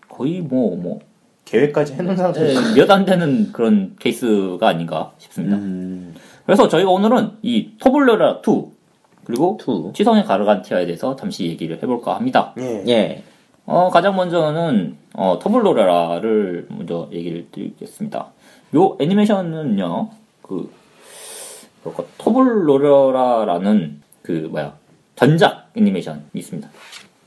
거의 0.09 0.41
뭐, 0.41 0.77
뭐, 0.77 0.99
계획까지 1.45 1.95
해놓은 1.95 2.17
상태에서. 2.17 2.75
몇안 2.75 3.05
되는 3.05 3.53
그런 3.53 3.97
케이스가 3.99 4.69
아닌가 4.69 5.13
싶습니다. 5.19 5.57
음. 5.57 6.10
그래서 6.51 6.67
저희가 6.67 6.91
오늘은 6.91 7.39
이 7.43 7.71
톱을 7.79 8.06
노려라 8.06 8.41
2, 8.45 8.65
그리고 9.23 9.57
two. 9.61 9.93
취성의 9.95 10.25
가르간티아에 10.25 10.85
대해서 10.85 11.15
잠시 11.15 11.45
얘기를 11.47 11.77
해볼까 11.81 12.17
합니다. 12.17 12.53
예. 12.59 12.83
예. 12.89 13.23
어, 13.67 13.89
가장 13.89 14.17
먼저는, 14.17 14.97
어, 15.15 15.39
톱을 15.41 15.83
노려라를 15.83 16.67
먼저 16.71 17.09
얘기를 17.13 17.47
드리겠습니다. 17.53 18.27
요 18.75 18.97
애니메이션은요, 18.99 20.11
그, 20.43 20.73
뭐랄까, 21.85 22.03
톱을 22.19 22.72
노려라라는, 22.72 24.03
그, 24.23 24.49
뭐야, 24.51 24.75
전작 25.15 25.71
애니메이션이 25.77 26.19
있습니다. 26.35 26.69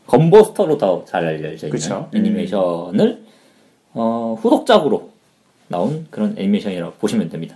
건버스터로 0.05 0.77
더 0.77 1.05
잘 1.05 1.23
알려져 1.23 1.67
있는 1.67 1.69
그쵸. 1.69 2.09
애니메이션을, 2.13 3.23
어, 3.93 4.37
후속작으로 4.41 5.11
나온 5.69 6.07
그런 6.09 6.35
애니메이션이라고 6.37 6.95
보시면 6.99 7.29
됩니다. 7.29 7.55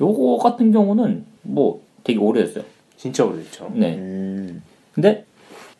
요거 0.00 0.38
같은 0.38 0.72
경우는, 0.72 1.24
뭐, 1.42 1.80
되게 2.02 2.18
오래됐어요. 2.18 2.64
진짜 2.96 3.24
오래됐죠. 3.24 3.70
네. 3.74 3.94
음. 3.94 4.62
근데, 4.92 5.24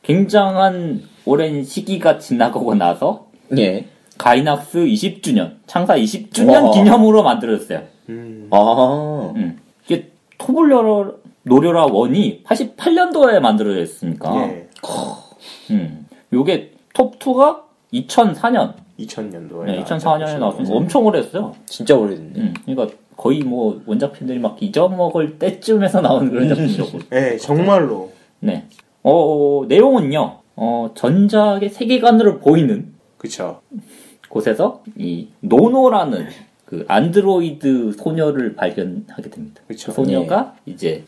굉장한 0.03 1.03
오랜 1.25 1.65
시기가 1.65 2.19
지나가고 2.19 2.75
나서, 2.75 3.29
예. 3.57 3.87
가이낙스 4.19 4.79
20주년, 4.79 5.57
창사 5.67 5.97
20주년 5.97 6.65
와. 6.65 6.71
기념으로 6.71 7.23
만들어졌어요. 7.23 7.83
음. 8.09 8.49
아. 8.51 9.33
음. 9.37 9.59
이게 9.85 10.11
토블러 10.39 11.15
노려라 11.43 11.87
원이 11.87 12.43
88년도에 12.45 13.41
만들어졌으니까, 13.41 14.49
예. 14.49 14.69
음. 15.71 16.07
요게 16.33 16.73
톱2가 16.95 17.63
2004년, 17.93 18.75
2000년도에. 18.99 19.65
네, 19.67 19.85
2004년에 19.85 20.39
나왔으니까 20.39 20.75
엄청 20.75 21.05
오래됐어요. 21.07 21.55
진짜 21.67 21.95
오래됐네. 21.97 22.33
음. 22.37 22.55
그러니까 22.65 22.97
거의 23.17 23.41
뭐 23.41 23.81
원작 23.87 24.13
팬들이 24.13 24.39
막 24.39 24.63
잊어먹을 24.63 25.39
때쯤에서 25.39 26.01
나온 26.01 26.31
그런 26.31 26.49
작품이었고. 26.49 26.99
예, 27.13 27.37
정말로. 27.37 28.13
네. 28.41 28.65
어, 29.03 29.65
내용은요, 29.69 30.39
어, 30.57 30.91
전작의 30.95 31.71
세계관으로 31.71 32.39
보이는 32.41 32.93
그쵸. 33.19 33.61
곳에서 34.29 34.83
이 34.97 35.29
노노라는 35.41 36.27
그 36.65 36.85
안드로이드 36.89 37.93
소녀를 37.93 38.55
발견하게 38.57 39.31
됩니다. 39.31 39.63
그쵸. 39.69 39.93
그 39.93 39.97
소녀가 39.97 40.55
이제 40.67 41.05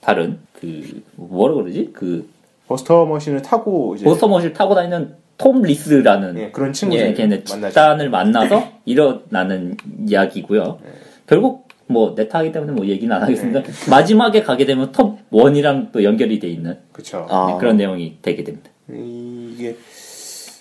다른 0.00 0.38
그 0.54 1.02
뭐라 1.16 1.54
그러지? 1.54 1.90
그 1.92 2.28
버스터 2.66 3.04
머신을 3.06 3.42
타고 3.42 3.94
이제. 3.94 4.04
보스터머실 4.04 4.52
타고 4.52 4.74
다니는 4.74 5.14
톰 5.38 5.62
리스라는 5.62 6.38
예, 6.38 6.50
그런 6.50 6.70
예, 6.70 6.72
친구들. 6.72 7.14
걔네. 7.14 7.44
집단을 7.44 8.10
만나서 8.10 8.68
일어나는 8.86 9.76
이야기고요. 10.06 10.78
네. 10.82 10.90
결국 11.26 11.68
뭐 11.88 12.14
네타 12.16 12.38
하기 12.40 12.52
때문에 12.52 12.72
뭐 12.72 12.86
얘기는 12.86 13.14
안 13.14 13.22
하겠습니다. 13.22 13.62
마지막에 13.90 14.42
가게 14.42 14.64
되면 14.66 14.90
톱 14.92 15.18
원이랑 15.30 15.90
또 15.92 16.02
연결이 16.02 16.38
돼 16.38 16.48
있는 16.48 16.78
그쵸. 16.92 17.26
아. 17.30 17.48
네, 17.52 17.58
그런 17.58 17.76
내용이 17.76 18.18
되게 18.22 18.42
됩니다. 18.44 18.70
이게 18.88 19.76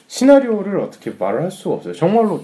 시나리오를 0.08 0.80
어떻게 0.80 1.12
말을 1.18 1.44
할 1.44 1.52
수가 1.52 1.76
없어요. 1.76 1.94
정말로 1.94 2.44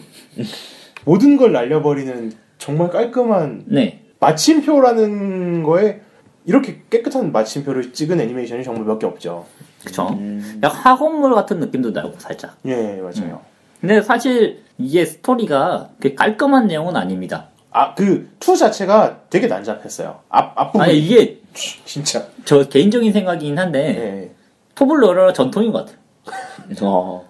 모든 1.05 1.37
걸 1.37 1.51
날려버리는 1.51 2.33
정말 2.57 2.89
깔끔한 2.89 3.63
네, 3.67 4.01
마침표라는 4.19 5.63
거에 5.63 6.01
이렇게 6.45 6.81
깨끗한 6.89 7.31
마침표를 7.31 7.93
찍은 7.93 8.19
애니메이션이 8.19 8.63
정말 8.63 8.85
몇 8.85 8.99
개 8.99 9.05
없죠. 9.07 9.45
그쵸. 9.85 10.09
음. 10.09 10.59
약 10.63 10.69
학원물 10.69 11.33
같은 11.33 11.59
느낌도 11.59 11.91
나고 11.91 12.13
살짝. 12.19 12.57
예, 12.65 12.99
맞아요. 13.01 13.41
근데 13.79 14.01
사실 14.01 14.61
이게 14.77 15.05
스토리가 15.05 15.89
깔끔한 16.15 16.67
내용은 16.67 16.95
아닙니다. 16.95 17.47
아, 17.71 17.93
그 17.95 18.29
two 18.39 18.55
자체가 18.57 19.21
되게 19.29 19.47
난잡했어요. 19.47 20.19
앞 20.29 20.53
앞부분 20.55 20.81
아니 20.81 20.97
이게 20.99 21.39
진짜. 21.85 22.25
저 22.45 22.63
개인적인 22.67 23.11
생각이긴 23.13 23.57
한데 23.57 23.79
예. 23.79 24.31
톱을 24.75 25.00
노려라 25.00 25.33
전통인 25.33 25.71
것 25.71 25.85
같아요. 25.85 25.97
어. 26.81 27.27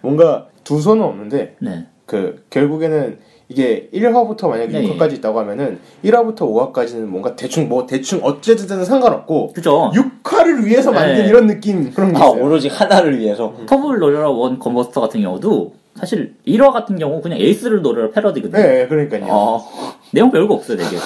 뭔가 0.00 0.46
두서는 0.64 1.02
없는데 1.02 1.56
네. 1.60 1.86
그 2.06 2.44
결국에는 2.50 3.18
이게 3.48 3.90
1화부터 3.92 4.48
만약에 4.48 4.80
네. 4.80 4.88
6화까지 4.96 5.14
있다고 5.14 5.38
하면은 5.40 5.78
1화부터 6.04 6.38
5화까지는 6.38 7.00
뭔가 7.04 7.36
대충 7.36 7.68
뭐 7.68 7.86
대충 7.86 8.20
어쨌든 8.22 8.84
상관없고 8.84 9.52
그죠. 9.52 9.92
6화를 9.94 10.64
위해서 10.64 10.90
만든 10.90 11.22
네. 11.24 11.28
이런 11.28 11.46
느낌 11.46 11.90
그런 11.92 12.12
게 12.12 12.18
아, 12.18 12.26
있어요. 12.26 12.42
오로지 12.42 12.68
하나를 12.68 13.18
위해서. 13.18 13.54
톱을 13.66 14.30
노려라 14.30 14.50
one 14.50 14.58
건버스터 14.58 15.00
같은 15.02 15.20
경우도 15.20 15.74
사실 16.02 16.34
1화 16.48 16.72
같은 16.72 16.98
경우 16.98 17.22
그냥 17.22 17.38
에이스를 17.38 17.80
노려라 17.80 18.10
패러디거든요. 18.10 18.60
네, 18.60 18.72
네, 18.72 18.88
그러니까요. 18.88 19.24
어. 19.30 19.64
내용 20.10 20.32
별거 20.32 20.54
없어요, 20.54 20.76
되게. 20.76 20.96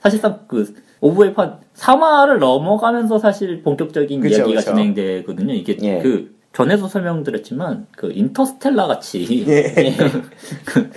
사실상 0.00 0.40
그 0.48 0.74
오브웨이프 1.00 1.38
한 1.38 1.58
3화를 1.74 2.38
넘어가면서 2.38 3.18
사실 3.18 3.62
본격적인 3.62 4.22
그쵸, 4.22 4.36
이야기가 4.38 4.60
그쵸. 4.60 4.70
진행되거든요. 4.70 5.52
이게 5.52 5.76
예. 5.82 5.98
그 6.00 6.34
전에도 6.54 6.88
설명드렸지만 6.88 7.88
그 7.94 8.10
인터스텔라 8.10 8.86
같이 8.86 9.44
예. 9.46 9.94
그 10.64 10.90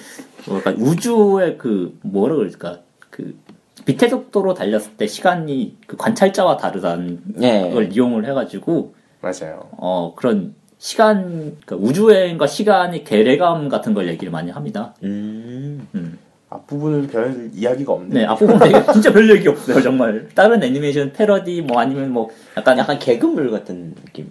뭐랄까 0.48 0.74
우주의 0.78 1.58
그 1.58 1.98
뭐라 2.04 2.36
그럴까 2.36 2.80
그 3.10 3.38
빛의 3.84 4.10
속도로 4.12 4.54
달렸을 4.54 4.94
때 4.96 5.08
시간이 5.08 5.76
그 5.88 5.98
관찰자와 5.98 6.56
다르다는 6.56 7.20
예. 7.42 7.70
걸 7.70 7.92
이용을 7.92 8.26
해가지고 8.28 8.96
맞아요. 9.20 9.68
어 9.72 10.14
그런 10.16 10.56
시간 10.86 11.58
그러니까 11.66 11.78
우주여행과 11.78 12.46
시간의 12.46 13.06
괴례감 13.06 13.70
같은 13.70 13.96
걸 13.96 14.08
얘기를 14.08 14.32
많이 14.32 14.52
합니다. 14.52 14.94
음. 15.02 15.88
음. 15.96 16.20
앞부분은 16.48 17.08
별 17.08 17.50
이야기가 17.56 17.92
없네. 17.92 18.20
네 18.20 18.26
앞부분 18.28 18.60
되게 18.60 18.86
진짜 18.94 19.12
별 19.12 19.28
얘기 19.32 19.48
없어요 19.48 19.82
정말 19.82 20.30
다른 20.36 20.62
애니메이션 20.62 21.12
패러디 21.12 21.64
뭐 21.64 21.80
아니면 21.80 22.12
뭐 22.12 22.30
약간 22.56 22.78
약간 22.78 23.00
개그물 23.00 23.50
같은 23.50 23.96
느낌. 24.06 24.30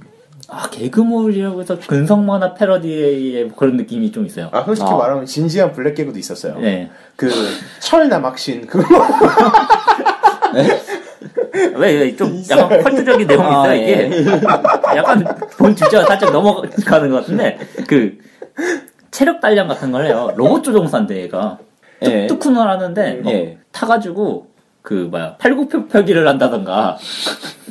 아 0.48 0.70
개그물이라고 0.70 1.60
해서 1.60 1.76
근성 1.88 2.24
만화 2.24 2.54
패러디의 2.54 3.50
그런 3.56 3.76
느낌이 3.76 4.12
좀 4.12 4.24
있어요. 4.24 4.48
아, 4.52 4.62
솔직히 4.62 4.88
아. 4.88 4.96
말하면 4.96 5.26
진지한 5.26 5.72
블랙 5.72 5.96
개그도 5.96 6.16
있었어요. 6.20 6.60
네. 6.60 6.88
그 7.16 7.28
철남악신 7.80 8.68
그거 8.68 8.84
왜, 10.54 10.68
왜, 11.76 12.16
좀. 12.16 12.42
약간 12.50 12.82
컬트적인 12.82 13.26
내용이 13.26 13.48
있어요, 13.48 13.70
아, 13.70 13.74
이게. 13.74 14.10
약간, 14.96 15.24
본 15.56 15.74
주제가 15.74 16.04
살짝 16.04 16.32
넘어가는 16.32 17.10
것 17.10 17.16
같은데, 17.20 17.58
그, 17.86 18.18
체력 19.10 19.40
단련 19.40 19.68
같은 19.68 19.92
걸 19.92 20.06
해요. 20.06 20.32
로봇 20.36 20.64
조종사인데 20.64 21.22
얘가 21.22 21.58
예. 22.02 22.26
뚝뚝훈을 22.26 22.68
하는데 22.68 23.20
막 23.22 23.32
예. 23.32 23.58
타가지고 23.70 24.48
그 24.82 25.08
뭐야 25.10 25.36
팔굽혀펴기를 25.36 26.26
한다던가 26.26 26.98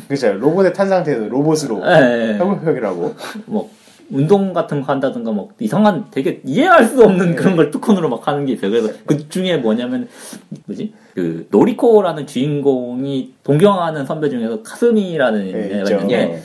그죠. 0.08 0.34
로봇에 0.34 0.72
탄 0.74 0.88
상태에서 0.88 1.26
로봇으로 1.26 1.82
예, 1.86 1.92
예. 1.92 2.34
회복력이라고. 2.36 3.16
뭐 3.46 3.70
운동 4.12 4.54
같은 4.54 4.82
거 4.82 4.92
한다든가 4.92 5.32
뭐 5.32 5.50
이상한 5.60 6.06
되게 6.12 6.42
이해할 6.46 6.86
수 6.86 7.04
없는 7.04 7.36
그런 7.36 7.56
걸 7.56 7.72
뚜콘으로 7.72 8.10
막 8.10 8.28
하는 8.28 8.46
게 8.46 8.54
있어요. 8.54 8.72
그래서 8.72 8.94
그 9.06 9.30
중에 9.30 9.58
뭐냐면 9.58 10.08
뭐지 10.66 10.94
그 11.14 11.48
노리코라는 11.52 12.28
주인공이 12.28 13.34
동경하는 13.44 14.06
선배 14.06 14.30
중에서 14.30 14.62
카스미라는 14.64 15.48
예, 15.48 15.66
애가 15.66 15.78
있죠. 15.80 15.94
있는데 15.94 16.16
예. 16.16 16.42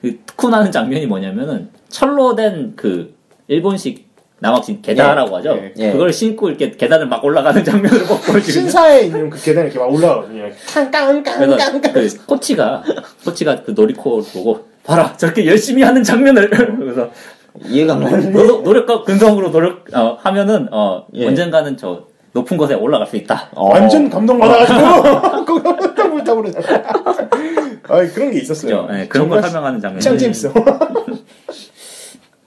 그 0.00 0.18
뚜콘하는 0.26 0.70
장면이 0.72 1.06
뭐냐면은 1.06 1.68
철로 1.88 2.34
된 2.34 2.74
그 2.76 3.14
일본식 3.48 4.10
남학신 4.40 4.82
계단이라고 4.82 5.36
하죠. 5.36 5.50
예, 5.56 5.72
예. 5.78 5.92
그걸 5.92 6.12
신고 6.12 6.48
이렇게 6.48 6.72
계단을 6.72 7.06
막 7.06 7.24
올라가는 7.24 7.62
장면을 7.62 8.00
막 8.00 8.08
보여주거든요. 8.08 8.42
신사에 8.42 9.02
있는 9.02 9.30
그 9.30 9.40
계단에 9.40 9.66
이렇게 9.66 9.78
막 9.78 9.92
올라가거든요. 9.92 10.48
깡깡깡깡깡. 10.74 11.80
그 11.92 12.26
코치가 12.26 12.82
코치가 13.24 13.62
그 13.62 13.70
노리코를 13.70 14.24
보고 14.32 14.66
봐라 14.84 15.16
저렇게 15.16 15.46
열심히 15.46 15.82
하는 15.82 16.02
장면을 16.02 16.50
그래서 16.78 17.10
이해가 17.64 17.94
안 17.94 18.04
가는데. 18.04 18.30
노력, 18.30 18.62
노력과 18.62 19.02
근성으로 19.04 19.50
노력 19.50 19.84
어, 19.94 20.16
하면은 20.22 20.68
어, 20.72 21.06
예. 21.14 21.26
언젠가는 21.26 21.76
저 21.76 22.06
높은 22.32 22.56
곳에 22.56 22.74
올라갈 22.74 23.06
수 23.06 23.16
있다. 23.16 23.50
어. 23.54 23.68
완전 23.70 24.08
감동받아가지고 24.08 25.44
그거 25.44 25.76
딱 26.24 26.34
그러잖아. 26.34 26.82
아 27.88 28.06
그런 28.14 28.30
게 28.30 28.38
있었어요. 28.38 28.86
그죠? 28.86 28.98
예, 28.98 29.06
그런 29.06 29.28
걸 29.28 29.42
설명하는 29.42 29.80
장면. 29.80 30.00
짱 30.00 30.16
재밌어. 30.16 30.50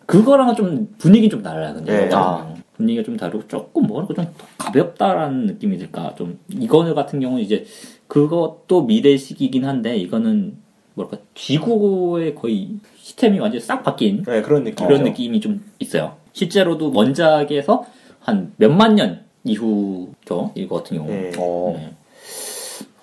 그거랑은 0.07 0.55
좀 0.55 0.87
분위기 0.97 1.29
좀 1.29 1.43
달라요. 1.43 1.73
근데 1.75 1.93
예. 1.93 2.05
이거는. 2.07 2.17
아. 2.17 2.55
분위기가 2.75 3.03
좀 3.05 3.15
다르고 3.15 3.47
조금 3.47 3.83
뭐랄까 3.83 4.13
좀 4.15 4.27
가볍다라는 4.57 5.45
느낌이 5.45 5.77
들까. 5.77 6.13
좀 6.17 6.39
이거는 6.49 6.93
같은 6.93 7.19
경우는 7.19 7.41
이제 7.41 7.65
그것도 8.07 8.83
미래식이긴 8.83 9.65
한데 9.65 9.95
이거는 9.95 10.57
뭐랄까 10.95 11.17
지구의 11.35 12.35
거의 12.35 12.69
시스템이 12.97 13.39
완전 13.39 13.61
히싹 13.61 13.83
바뀐 13.83 14.23
네 14.23 14.41
그런 14.41 14.63
느낌. 14.63 14.87
그런 14.87 15.03
느낌이 15.03 15.39
좀 15.39 15.63
있어요. 15.79 16.15
실제로도 16.33 16.91
원작에서 16.93 17.85
한 18.19 18.53
몇만 18.57 18.95
년 18.95 19.23
이후죠. 19.43 20.51
이거 20.55 20.77
같은 20.77 20.97
경우. 20.97 21.09
네. 21.09 21.31
어. 21.37 21.73
네. 21.77 21.93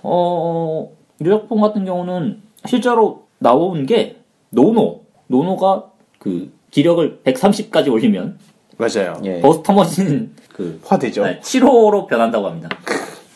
어, 0.02 0.90
이 1.20 1.24
작품 1.24 1.60
같은 1.60 1.84
경우는 1.84 2.42
실제로 2.66 3.26
나온 3.38 3.86
게 3.86 4.16
노노. 4.50 5.02
노노가 5.28 5.90
그 6.18 6.52
기력을 6.70 7.20
130까지 7.24 7.90
올리면 7.90 8.38
맞아요. 8.76 9.20
예. 9.24 9.40
버스터 9.40 9.72
머신 9.72 10.34
그 10.52 10.80
화되죠. 10.84 11.24
네, 11.24 11.40
7호로 11.40 12.06
변한다고 12.06 12.46
합니다. 12.48 12.68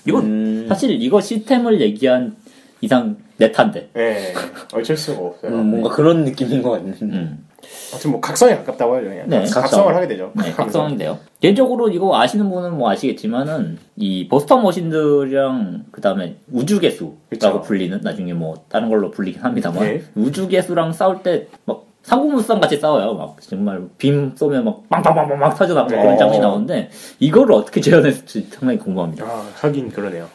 이거 0.07 0.21
음. 0.21 0.67
사실 0.69 1.01
이거 1.01 1.21
시스템을 1.21 1.81
얘기한 1.81 2.37
이상 2.81 3.17
네타인데. 3.39 3.91
예. 3.97 4.35
어쩔 4.75 4.97
수가 4.97 5.21
없어요. 5.27 5.53
음, 5.53 5.71
뭔가 5.71 5.91
그런 5.91 6.25
느낌인 6.25 6.63
것 6.63 6.71
같은데. 6.71 6.99
음. 7.03 7.47
아무튼 7.93 8.11
뭐 8.13 8.21
각성에 8.21 8.57
가깝다고 8.57 8.97
하죠. 8.97 9.09
그냥. 9.09 9.29
네, 9.29 9.45
각성을 9.45 9.95
하게 9.95 10.09
되죠. 10.09 10.33
네, 10.35 10.53
각성이 10.57 10.97
돼요. 10.97 11.19
개인적으로 11.41 11.89
이거 11.89 12.19
아시는 12.19 12.49
분은 12.49 12.77
뭐 12.77 12.91
아시겠지만은 12.91 13.79
이 13.97 14.29
버스터 14.29 14.59
머신들이랑 14.59 15.85
그 15.91 16.01
다음에 16.01 16.37
우주 16.53 16.81
개수라고 16.81 17.17
그쵸. 17.29 17.61
불리는 17.63 18.01
나중에 18.03 18.33
뭐 18.35 18.65
다른 18.69 18.89
걸로 18.89 19.11
불리긴 19.11 19.43
합니다만 19.43 19.81
네. 19.81 20.03
우주 20.15 20.49
개수랑 20.49 20.93
싸울 20.93 21.23
때막 21.23 21.87
상공무쌍 22.03 22.61
같이 22.61 22.77
싸워요. 22.79 23.15
막 23.15 23.37
정말 23.41 23.83
빔 23.99 24.33
쏘면 24.37 24.65
막 24.65 24.89
빵빵빵빵 24.89 25.39
막 25.41 25.55
터져나가고 25.57 25.91
그런 25.91 26.15
어. 26.15 26.17
장면이 26.17 26.39
나오는데 26.41 26.91
이거를 27.19 27.53
어떻게 27.53 27.81
재현했을지 27.81 28.47
상당히 28.51 28.79
궁금합니다. 28.79 29.25
아 29.25 29.45
하긴 29.57 29.91
그러네요. 29.91 30.29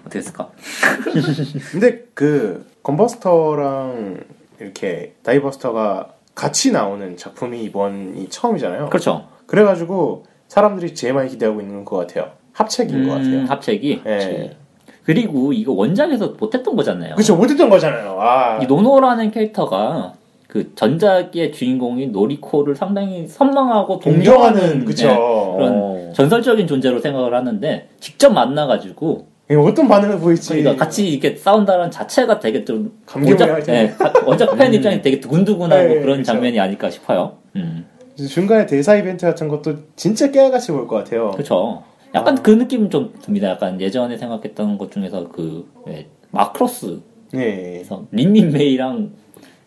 어떻게 0.00 0.18
했을까? 0.18 0.50
근데 1.72 2.04
그 2.14 2.66
건버스터랑 2.82 4.18
이렇게 4.60 5.14
다이버스터가 5.22 6.14
같이 6.34 6.72
나오는 6.72 7.16
작품이 7.16 7.62
이번이 7.64 8.28
처음이잖아요. 8.28 8.88
그렇죠. 8.90 9.26
그래가지고 9.46 10.24
사람들이 10.48 10.94
제일 10.94 11.14
많이 11.14 11.30
기대하고 11.30 11.60
있는 11.60 11.84
것 11.84 11.96
같아요. 11.96 12.32
합책인 12.52 13.06
것 13.06 13.14
같아요. 13.14 13.36
음, 13.40 13.46
합책이. 13.48 14.02
예. 14.06 14.56
그리고 15.04 15.52
이거 15.52 15.72
원작에서 15.72 16.34
못했던 16.38 16.76
거잖아요. 16.76 17.14
그쵸 17.14 17.34
못했던 17.36 17.70
거잖아요. 17.70 18.18
아. 18.20 18.58
이 18.62 18.66
노노라는 18.66 19.30
캐릭터가 19.30 20.14
그 20.48 20.74
전작의 20.74 21.52
주인공이 21.52 22.08
노리코를 22.08 22.74
상당히 22.74 23.26
선망하고 23.26 24.00
동경하는 24.00 24.60
동경하는 24.60 24.84
그쵸. 24.84 25.08
네, 25.08 25.14
그런 25.14 25.72
어. 25.74 26.12
전설적인 26.14 26.66
존재로 26.66 27.00
생각을 27.00 27.34
하는데 27.34 27.88
직접 28.00 28.30
만나가지고 28.30 29.26
예, 29.26 29.37
어떤 29.56 29.88
반응을 29.88 30.18
보일지. 30.18 30.50
그러니까 30.60 30.76
같이 30.84 31.08
이렇게 31.08 31.34
싸운다는 31.36 31.90
자체가 31.90 32.38
되게 32.38 32.64
좀 32.64 32.92
원작. 33.14 33.64
네, 33.64 33.90
가- 33.90 34.12
원작 34.26 34.56
팬 34.58 34.74
입장에 34.74 35.00
되게 35.00 35.20
두근두근하고 35.20 35.82
네, 35.94 36.00
그런 36.00 36.18
그쵸. 36.18 36.32
장면이 36.32 36.60
아닐까 36.60 36.90
싶어요. 36.90 37.38
음, 37.56 37.86
중간에 38.16 38.66
대사 38.66 38.94
이벤트 38.96 39.24
같은 39.26 39.48
것도 39.48 39.76
진짜 39.96 40.30
깨알같이 40.30 40.72
볼 40.72 40.86
것 40.86 40.96
같아요. 40.96 41.30
그렇죠. 41.30 41.82
약간 42.14 42.38
아. 42.38 42.42
그 42.42 42.50
느낌 42.50 42.90
좀 42.90 43.12
듭니다. 43.22 43.48
약간 43.48 43.80
예전에 43.80 44.16
생각했던 44.18 44.76
것 44.78 44.90
중에서 44.92 45.28
그 45.28 45.66
왜, 45.86 46.06
마크로스 46.30 47.00
예. 47.34 47.72
그래서 47.74 48.04
린민 48.10 48.52
메이랑 48.52 49.10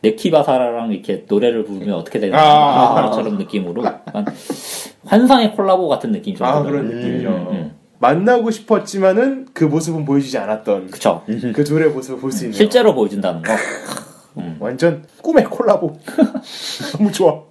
네키바사라랑 0.01 0.91
이렇게 0.91 1.25
노래를 1.27 1.63
부르면 1.63 1.93
어떻게 1.95 2.19
되나 2.19 2.37
아. 2.39 3.01
것처럼 3.09 3.37
느낌으로 3.37 3.85
약간 3.85 4.25
환상의 5.05 5.53
콜라보 5.53 5.87
같은 5.87 6.11
느낌이 6.11 6.37
좀 6.37 6.47
아. 6.47 6.61
그런 6.63 6.87
느낌이죠. 6.87 7.29
음, 7.29 7.47
음. 7.51 7.71
만나고 8.01 8.49
싶었지만은 8.51 9.47
그 9.53 9.63
모습은 9.63 10.05
보여주지 10.05 10.37
않았던 10.37 10.89
그쵸. 10.89 11.21
그 11.53 11.63
둘의 11.63 11.89
모습을 11.91 12.19
볼 12.19 12.31
수 12.31 12.45
있는. 12.45 12.57
실제로 12.57 12.93
보여준다는 12.95 13.43
거. 13.43 13.53
완전 14.59 15.05
꿈의 15.21 15.45
콜라보. 15.45 15.95
너무 16.97 17.11
좋아. 17.11 17.43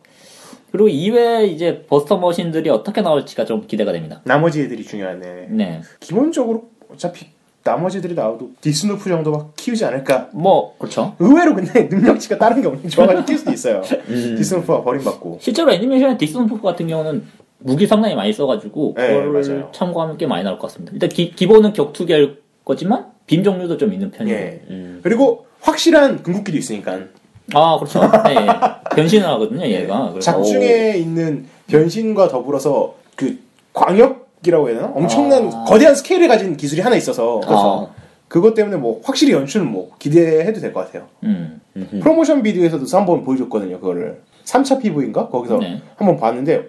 그리고 0.73 0.89
이외에 0.89 1.47
이제 1.47 1.85
버스터 1.89 2.17
머신들이 2.19 2.69
어떻게 2.71 3.01
나올지가 3.01 3.45
좀 3.45 3.67
기대가 3.67 3.93
됩니다. 3.93 4.21
나머지 4.25 4.63
애들이 4.63 4.85
중요하네. 4.85 5.47
네. 5.51 5.83
기본적으로 6.01 6.69
어차피 6.93 7.27
나머지 7.63 7.99
애들이 7.99 8.15
나와도 8.15 8.53
디스누프 8.61 9.09
정도 9.09 9.31
막 9.33 9.53
키우지 9.57 9.85
않을까. 9.85 10.31
뭐 10.33 10.75
그렇죠. 10.79 11.15
의외로 11.21 11.55
근데 11.55 11.83
능력치가 11.91 12.39
다른 12.39 12.61
게 12.63 12.69
없는 12.69 12.89
좋아가지고 12.89 13.25
키울 13.27 13.39
수도 13.39 13.53
있어요. 13.53 13.83
음. 14.09 14.35
디스누프가 14.37 14.83
버림받고. 14.83 15.39
실제로 15.41 15.71
애니메이션의 15.73 16.17
디스누프 16.17 16.63
같은 16.63 16.87
경우는 16.89 17.25
무기 17.61 17.87
상당히 17.87 18.15
많이 18.15 18.33
써가지고 18.33 18.95
네, 18.97 19.09
그거를 19.09 19.43
맞아요. 19.43 19.69
참고하면 19.73 20.17
꽤 20.19 20.27
많이 20.27 20.43
나올 20.45 20.59
것 20.59 20.69
같습니다. 20.69 20.93
일단 20.93 21.09
기, 21.09 21.31
기본은 21.35 21.73
격투기일 21.73 22.43
거지만 22.65 23.07
빔 23.27 23.45
종류도 23.45 23.77
좀 23.77 23.93
있는 23.93 24.11
편이에요. 24.11 24.39
예. 24.39 24.63
음. 24.71 25.01
그리고 25.03 25.47
확실한 25.61 26.23
궁극기도 26.23 26.57
있으니까. 26.59 26.99
아 27.55 27.77
그렇죠. 27.79 28.01
네, 28.25 28.35
예. 28.37 28.95
변신을 28.97 29.27
하거든요 29.29 29.67
얘가. 29.67 30.11
그래서 30.11 30.33
작중에 30.33 30.95
있는 30.97 31.47
변신과 31.67 32.29
더불어서 32.29 32.95
그 33.17 33.39
광역이라고 33.73 34.69
해야 34.69 34.77
되나? 34.77 34.93
엄청난 34.95 35.49
아. 35.53 35.65
거대한 35.65 35.95
스케일을 35.95 36.29
가진 36.29 36.57
기술이 36.57 36.81
하나 36.81 36.97
있어서 36.97 37.41
그렇죠. 37.41 37.91
그것 38.29 38.55
때문에 38.55 38.77
뭐 38.77 39.01
확실히 39.03 39.33
연출은 39.33 39.71
뭐 39.71 39.91
기대해도 39.99 40.61
될 40.61 40.73
것 40.73 40.87
같아요. 40.87 41.09
음. 41.25 41.61
프로모션 41.75 42.43
비디오에서도 42.43 42.85
한번 42.97 43.25
보여줬거든요. 43.25 43.81
그거를 43.81 44.21
3차 44.45 44.81
PV인가 44.81 45.29
거기서 45.29 45.59
네. 45.59 45.81
한번 45.97 46.17
봤는데 46.17 46.57
아, 46.57 46.63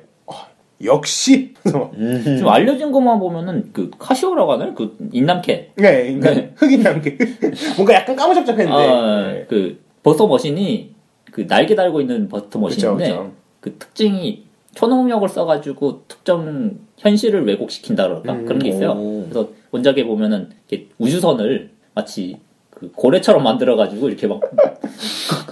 역시 0.83 1.53
그래서 1.61 1.91
좀 2.39 2.47
알려진 2.49 2.91
것만 2.91 3.19
보면은 3.19 3.69
그 3.73 3.91
카시오라고 3.97 4.53
하나요? 4.53 4.73
그 4.75 4.97
인남캐. 5.11 5.73
네, 5.75 6.13
그러니까 6.13 6.33
네. 6.33 6.53
흑인 6.55 6.83
남게 6.83 7.17
뭔가 7.77 7.93
약간 7.93 8.15
까무잡잡했는데 8.15 8.71
아, 8.71 9.31
네. 9.31 9.45
그 9.49 9.79
버스터 10.03 10.27
머신이 10.27 10.91
그 11.31 11.47
날개 11.47 11.75
달고 11.75 12.01
있는 12.01 12.27
버스터 12.27 12.59
그쵸, 12.59 12.59
머신인데 12.59 13.09
그쵸. 13.09 13.31
그 13.59 13.75
특징이 13.77 14.43
초능력을 14.75 15.27
써가지고 15.27 16.03
특정 16.07 16.77
현실을 16.97 17.45
왜곡시킨다 17.45 18.07
그럴까 18.07 18.33
음, 18.33 18.45
그런 18.45 18.59
게 18.59 18.69
있어요. 18.69 18.91
오. 18.91 19.23
그래서 19.29 19.49
원작에 19.71 20.03
보면은 20.05 20.49
이렇게 20.69 20.87
우주선을 20.97 21.71
마치 21.93 22.37
그 22.81 22.91
고래처럼 22.95 23.43
만들어가지고 23.43 24.09
이렇게 24.09 24.25
막 24.25 24.41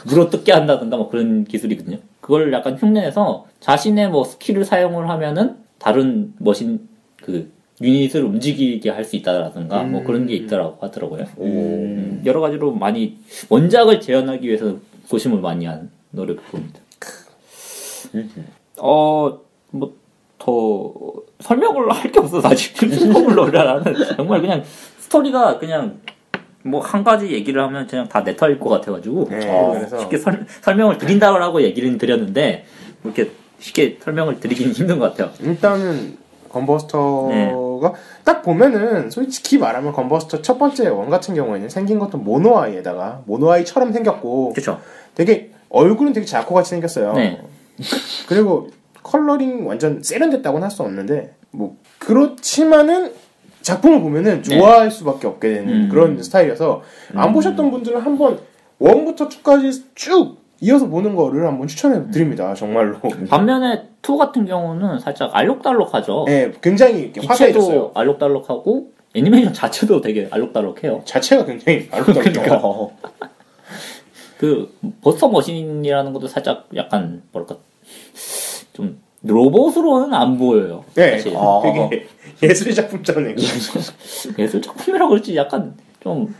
물어 0.07 0.31
뜯게 0.31 0.51
한다든가 0.51 0.97
뭐 0.97 1.09
그런 1.09 1.43
기술이거든요. 1.43 1.97
그걸 2.21 2.51
약간 2.51 2.75
흉내내서 2.75 3.45
자신의 3.59 4.09
뭐 4.09 4.23
스킬을 4.23 4.65
사용을 4.65 5.07
하면은 5.11 5.57
다른 5.77 6.33
머신 6.39 6.89
그 7.21 7.51
유닛을 7.81 8.23
움직이게 8.25 8.89
할 8.89 9.05
수 9.05 9.15
있다라든가 9.15 9.83
뭐 9.83 10.03
그런 10.03 10.25
게 10.25 10.33
있더라고 10.33 10.77
하더라고요. 10.81 11.25
음, 11.37 12.23
여러 12.25 12.41
가지로 12.41 12.71
많이 12.71 13.19
원작을 13.47 14.01
재현하기 14.01 14.47
위해서 14.47 14.77
고심을 15.07 15.39
많이 15.39 15.65
한 15.67 15.91
노력을 16.09 16.41
봅니다. 16.45 16.79
어, 18.79 19.39
뭐, 19.69 19.93
더, 20.39 20.91
설명을 21.41 21.91
할 21.91 22.11
게 22.11 22.19
없어, 22.19 22.41
사실. 22.41 22.75
슈퍼블러라는. 22.89 23.93
정말 24.15 24.41
그냥, 24.41 24.63
스토리가 24.99 25.59
그냥, 25.59 25.99
뭐, 26.63 26.81
한 26.81 27.03
가지 27.03 27.31
얘기를 27.31 27.61
하면 27.63 27.87
그냥 27.87 28.07
다 28.09 28.21
네터일 28.21 28.59
것 28.59 28.69
같아가지고. 28.69 29.27
네, 29.29 29.49
어, 29.49 29.71
그래서- 29.73 29.99
쉽게 29.99 30.17
설, 30.17 30.45
설명을 30.61 30.97
드린다고 30.97 31.37
하고 31.37 31.61
얘기를 31.61 31.97
드렸는데, 31.97 32.65
뭐 33.01 33.11
이렇게 33.15 33.31
쉽게 33.59 33.97
설명을 34.01 34.39
드리기는 34.39 34.73
힘든 34.73 34.99
것 34.99 35.15
같아요. 35.15 35.33
일단은 35.41 36.17
건버스터가 36.49 37.93
딱 38.23 38.41
보면은 38.41 39.09
솔직히 39.11 39.57
말하면 39.57 39.93
건버스터 39.93 40.41
첫 40.41 40.57
번째 40.57 40.87
원 40.89 41.09
같은 41.09 41.35
경우에는 41.35 41.69
생긴 41.69 41.99
것도 41.99 42.17
모노아이에다가 42.17 43.21
모노아이처럼 43.25 43.91
생겼고 43.93 44.53
그렇죠. 44.53 44.79
되게 45.13 45.51
얼굴은 45.69 46.13
되게 46.13 46.25
자코 46.25 46.55
같이 46.55 46.71
생겼어요. 46.71 47.13
네. 47.13 47.41
그리고 48.27 48.69
컬러링 49.03 49.67
완전 49.67 50.01
세련됐다고는 50.01 50.63
할 50.63 50.71
수 50.71 50.81
없는데 50.83 51.33
뭐 51.51 51.77
그렇지만은 51.99 53.13
작품을 53.61 54.01
보면은 54.01 54.41
좋아할 54.43 54.89
수밖에 54.89 55.27
없게 55.27 55.49
되는 55.55 55.83
음. 55.83 55.89
그런 55.89 56.21
스타일이어서 56.21 56.81
안 57.13 57.33
보셨던 57.33 57.71
분들은 57.71 58.01
한번 58.01 58.39
원부터 58.79 59.27
2까지 59.27 59.83
쭉 59.95 60.37
이어서 60.61 60.87
보는 60.87 61.15
거를 61.15 61.45
한번 61.45 61.67
추천해 61.67 62.09
드립니다. 62.11 62.53
정말로. 62.53 62.97
반면에 63.29 63.87
2 64.01 64.17
같은 64.17 64.45
경우는 64.45 64.99
살짝 64.99 65.31
알록달록하죠. 65.33 66.25
네, 66.27 66.51
굉장히 66.61 67.01
이렇게 67.01 67.25
화사해졌어요. 67.25 67.67
기체도 67.67 67.91
알록달록하고 67.95 68.91
애니메이션 69.13 69.53
자체도 69.53 70.01
되게 70.01 70.27
알록달록해요. 70.29 71.01
자체가 71.05 71.45
굉장히 71.45 71.87
알록달록해요. 71.91 72.33
그러니까. 72.33 72.59
어, 72.67 72.91
그 74.37 74.73
버스터 75.01 75.29
머신이라는 75.29 76.13
것도 76.13 76.27
살짝 76.27 76.67
약간 76.75 77.21
뭐랄까 77.31 77.57
좀 78.73 78.99
로봇으로는 79.23 80.13
안 80.13 80.37
보여요. 80.37 80.85
네, 80.95 81.17
사실. 81.17 81.35
아. 81.35 81.61
되게 81.63 82.07
예술의 82.41 82.73
작품처럼 82.75 83.35
예술 84.39 84.61
작품이라고 84.61 85.09
그럴지 85.09 85.35
약간 85.35 85.75
좀 85.99 86.33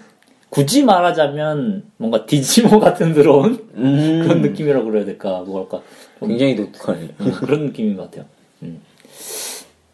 굳이 0.49 0.83
말하자면 0.83 1.83
뭔가 1.97 2.25
디지모 2.25 2.79
같은 2.79 3.13
스러운 3.13 3.67
음, 3.75 4.21
그런 4.23 4.41
느낌이라고 4.41 4.85
그래야 4.85 5.05
될까 5.05 5.41
뭐랄까 5.41 5.81
좀 6.19 6.29
굉장히 6.29 6.55
독특하네. 6.55 7.09
음, 7.19 7.31
그런 7.33 7.65
느낌인 7.67 7.97
것 7.97 8.03
같아요. 8.09 8.25
음. 8.63 8.81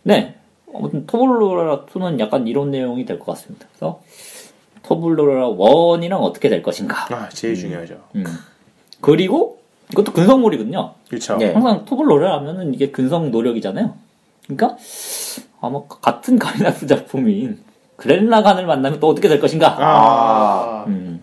네. 0.04 0.36
아무튼 0.74 1.06
토블로라 1.08 1.86
2는 1.86 2.20
약간 2.20 2.48
이런 2.48 2.70
내용이 2.72 3.06
될 3.06 3.18
것 3.18 3.26
같습니다. 3.34 3.66
그래서 3.72 4.02
토블로라 4.84 5.48
1이랑 5.50 6.14
어떻게 6.22 6.50
될 6.50 6.62
것인가. 6.62 7.08
아, 7.14 7.30
제일 7.30 7.56
중요하죠. 7.56 7.96
음. 8.16 8.24
그리고 9.02 9.60
이것도 9.92 10.14
근성물이거든요. 10.14 10.94
그렇죠. 11.10 11.38
네. 11.38 11.54
항상 11.54 11.86
토블로라 11.86 12.36
하면은 12.38 12.74
이게 12.74 12.92
근성 12.92 13.32
노력이잖아요. 13.32 13.94
그러니까 14.48 14.78
아마 15.62 15.82
같은 15.88 16.38
가이나스 16.38 16.88
작품인 16.88 17.60
그랜라간을 17.98 18.66
만나면 18.66 19.00
또 19.00 19.08
어떻게 19.08 19.28
될 19.28 19.40
것인가. 19.40 19.76
아, 19.80 20.86
음. 20.88 21.22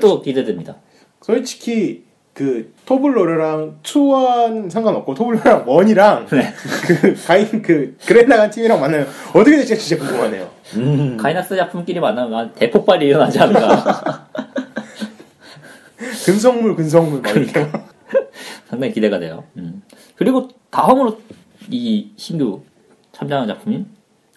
또 0.00 0.22
기대됩니다. 0.22 0.76
솔직히 1.20 2.04
그 2.32 2.72
토블로르랑 2.86 3.80
2와 3.82 4.70
상관없고 4.70 5.14
토블로르랑 5.14 5.66
1이랑 5.66 6.28
네. 6.30 6.52
그 6.86 7.14
가인 7.26 7.62
그 7.62 7.96
그랜라간 8.06 8.50
팀이랑 8.50 8.80
만나면 8.80 9.06
어떻게 9.34 9.56
될지 9.56 9.76
진짜 9.78 10.02
궁금하네요. 10.02 10.48
음, 10.76 11.16
가이나스 11.18 11.56
작품끼리 11.56 12.00
만나면 12.00 12.54
대폭발이 12.54 13.06
일어나지 13.06 13.38
않을까. 13.38 14.28
근성물 16.24 16.76
근성물 16.76 17.20
그러니까. 17.20 17.91
상당히 18.72 18.94
기대가 18.94 19.18
돼요. 19.18 19.44
음. 19.58 19.82
그리고 20.16 20.48
다음으로 20.70 21.18
이 21.70 22.08
신규 22.16 22.62
참여하는 23.12 23.54
작품인 23.54 23.86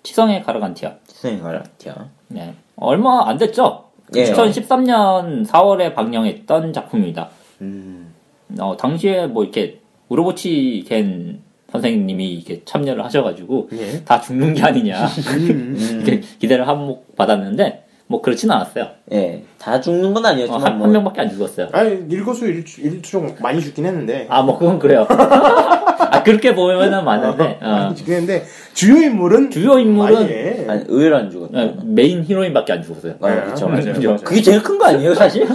치성의 0.04 0.44
가르간티아. 0.44 0.94
선생님 1.08 1.42
가라티야. 1.42 2.10
네. 2.28 2.54
얼마 2.76 3.30
안 3.30 3.38
됐죠? 3.38 3.86
예. 4.14 4.26
2013년 4.26 5.48
4월에 5.48 5.96
방영했던 5.96 6.74
작품입니다. 6.74 7.30
음, 7.62 8.14
어, 8.60 8.76
당시에 8.76 9.28
뭐 9.28 9.44
이렇게 9.44 9.80
우로보치 10.10 10.84
겐 10.86 11.40
선생님이 11.72 12.34
이렇게 12.34 12.62
참여를 12.66 13.06
하셔가지고 13.06 13.70
예. 13.72 14.04
다 14.04 14.20
죽는 14.20 14.54
게 14.54 14.64
아니냐 14.64 15.06
음. 15.06 15.78
이렇게 16.06 16.20
기대를 16.40 16.68
한몫 16.68 17.16
받았는데 17.16 17.85
뭐 18.08 18.22
그렇지는 18.22 18.54
않았어요. 18.56 18.88
예, 19.14 19.44
다 19.58 19.82
죽는 19.82 20.14
건 20.14 20.26
어, 20.26 20.30
아니었지만 20.30 20.62
한, 20.62 20.78
뭐 20.78 20.86
한 20.86 20.92
명밖에 20.94 21.22
안 21.22 21.30
죽었어요. 21.30 21.70
아니 21.72 22.06
일거수 22.10 22.46
일투, 22.46 22.82
일투족 22.82 23.42
많이 23.42 23.60
죽긴 23.62 23.86
했는데 23.86 24.28
아 24.30 24.44
뭐 24.44 24.58
그건 24.60 24.78
그래요. 24.78 25.08
아 25.10 26.22
그렇게 26.24 26.54
보면은 26.54 27.04
많은데 27.04 27.60
어. 27.64 27.68
많이 27.68 27.96
죽긴 27.96 28.14
했는데 28.16 28.46
주요 28.76 28.96
인물은 29.02 29.50
주요 29.50 29.80
인물은 29.80 30.30
해. 30.30 30.66
아니, 30.70 30.84
의외로 30.88 31.18
안 31.18 31.32
죽었다. 31.32 31.60
어, 31.60 31.78
메인 31.84 32.24
히로인밖에 32.24 32.74
안 32.74 32.84
죽었어요. 32.84 33.16
아, 33.22 33.30
네, 33.30 33.42
그쵸. 33.46 33.68
맞아요, 33.68 33.94
그죠. 33.94 34.10
맞아요. 34.10 34.24
그게 34.24 34.42
제일 34.42 34.62
큰 34.62 34.78
거 34.78 34.86
아니에요, 34.86 35.16
사실? 35.16 35.48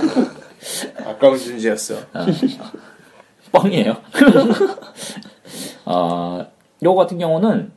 아까운 1.07 1.38
존재였어. 1.38 1.94
뻥이에요. 3.53 3.96
어, 5.86 6.46
요거 6.82 7.01
같은 7.03 7.18
경우는 7.18 7.70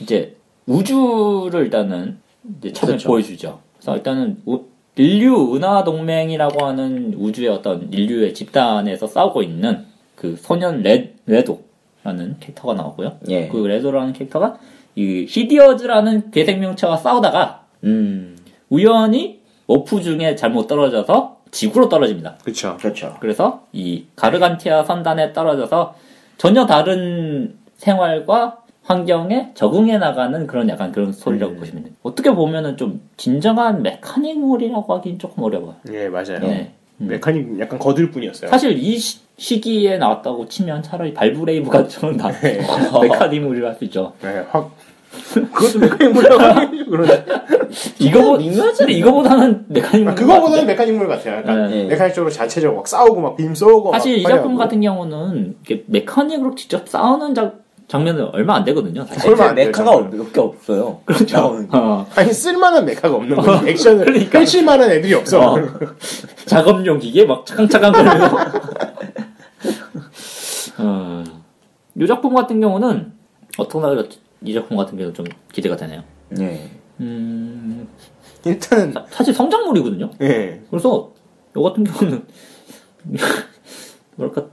이제 0.00 0.36
우주를 0.66 1.64
일단은 1.64 2.18
이제 2.58 2.72
처음에 2.72 2.92
그렇죠. 2.92 3.08
보여주죠. 3.08 3.60
그래서 3.80 3.96
일단은 3.96 4.42
우- 4.44 4.64
인류 4.96 5.56
은하 5.56 5.82
동맹이라고 5.84 6.66
하는 6.66 7.14
우주의 7.16 7.48
어떤 7.48 7.90
인류의 7.90 8.34
집단에서 8.34 9.06
싸우고 9.06 9.42
있는 9.42 9.86
그 10.14 10.36
소년 10.36 10.82
레, 10.82 11.14
레도라는 11.26 12.36
캐릭터가 12.40 12.74
나오고요. 12.74 13.16
예. 13.30 13.48
그 13.48 13.56
레도라는 13.66 14.12
캐릭터가 14.12 14.58
이 14.96 15.24
히디어즈라는 15.26 16.30
괴생명체와 16.30 16.98
싸우다가 16.98 17.64
음, 17.84 18.36
우연히 18.68 19.40
워프 19.66 20.02
중에 20.02 20.36
잘못 20.36 20.66
떨어져서 20.66 21.38
지구로 21.50 21.88
떨어집니다. 21.88 22.36
그렇죠. 22.44 22.76
그렇죠. 22.76 23.16
그래서 23.20 23.64
이 23.72 24.04
가르간티아 24.16 24.84
선단에 24.84 25.32
떨어져서 25.32 25.94
전혀 26.36 26.66
다른 26.66 27.54
생활과 27.76 28.58
환경에 28.82 29.50
적응해 29.54 29.98
나가는 29.98 30.46
그런 30.46 30.68
약간 30.68 30.90
그런 30.92 31.12
스토리라고 31.12 31.54
보시면 31.56 31.84
돼요. 31.84 31.92
어떻게 32.02 32.30
보면은 32.34 32.76
좀 32.76 33.00
진정한 33.16 33.82
메카닉물이라고 33.82 34.94
하긴 34.94 35.18
조금 35.18 35.44
어려워요. 35.44 35.76
예 35.92 36.08
맞아요. 36.08 36.38
네. 36.40 36.72
음. 37.00 37.06
메카닉 37.08 37.60
약간 37.60 37.78
거들 37.78 38.10
뿐이었어요. 38.10 38.50
사실 38.50 38.76
이 38.78 38.98
시, 38.98 39.60
기에 39.60 39.96
나왔다고 39.98 40.48
치면 40.48 40.82
차라리 40.82 41.14
발브레이브가 41.14 41.88
좀 41.88 42.16
나, 42.16 42.30
네. 42.30 42.60
메카닉물이라 43.02 43.68
할수 43.70 43.84
있죠. 43.84 44.12
네, 44.22 44.44
확 44.50 44.70
그것도 45.34 45.78
메카닉물이라고 45.78 46.42
하긴 46.42 46.90
그러네. 46.90 47.24
이거보, 48.00 48.36
미묘하잖아요. 48.36 48.96
이거보다는 48.96 49.64
메카닉물. 49.68 50.12
아, 50.12 50.14
그거보다는 50.14 50.66
메카닉물 50.66 51.08
같아요. 51.08 51.36
약간 51.38 51.70
네. 51.70 51.84
메카닉적으로 51.84 52.30
자체적으로 52.30 52.78
막 52.78 52.86
싸우고 52.88 53.20
막 53.20 53.36
빔 53.36 53.54
쏘고 53.54 53.92
사실 53.92 54.18
이막 54.18 54.30
작품. 54.32 54.56
같은 54.56 54.80
경우는 54.80 55.56
이렇게 55.66 55.84
메카닉으로 55.86 56.54
직접 56.54 56.86
싸우는 56.88 57.34
자, 57.34 57.54
장면은 57.90 58.28
얼마 58.32 58.54
안 58.54 58.64
되거든요. 58.66 59.04
사실. 59.04 59.30
얼마 59.30 59.46
안 59.48 59.56
돼요, 59.56 59.66
메카가 59.66 59.90
정말. 59.90 60.10
몇개 60.16 60.40
없어요. 60.40 61.00
그렇죠. 61.04 61.36
나오는 61.36 61.68
게. 61.68 61.76
어, 61.76 62.06
아니 62.14 62.32
쓸만한 62.32 62.84
메카가 62.84 63.16
없는 63.16 63.36
거지. 63.36 63.68
액션을 63.68 64.04
그러니까. 64.04 64.30
펼칠 64.30 64.64
만한 64.64 64.88
애들이 64.92 65.12
없어. 65.14 65.54
어. 65.54 65.58
작업용 66.46 67.00
기계 67.00 67.24
막 67.24 67.44
차강차강 67.44 67.90
거리면서. 67.92 68.36
어, 70.78 71.24
이 71.96 72.06
작품 72.06 72.32
같은 72.34 72.60
경우는 72.60 73.12
어떤 73.58 73.82
나라 73.82 74.04
이 74.44 74.54
작품 74.54 74.76
같은 74.76 74.96
경우는 74.96 75.12
좀 75.12 75.26
기대가 75.52 75.74
되네요. 75.76 76.04
예. 76.38 76.70
음, 77.00 77.88
일단은 78.46 78.92
사- 78.92 79.04
사실 79.10 79.34
성장물이거든요. 79.34 80.10
예. 80.22 80.62
그래서 80.70 81.10
이 81.56 81.60
같은 81.60 81.82
경우는 81.82 82.24
뭐랄까 84.14 84.44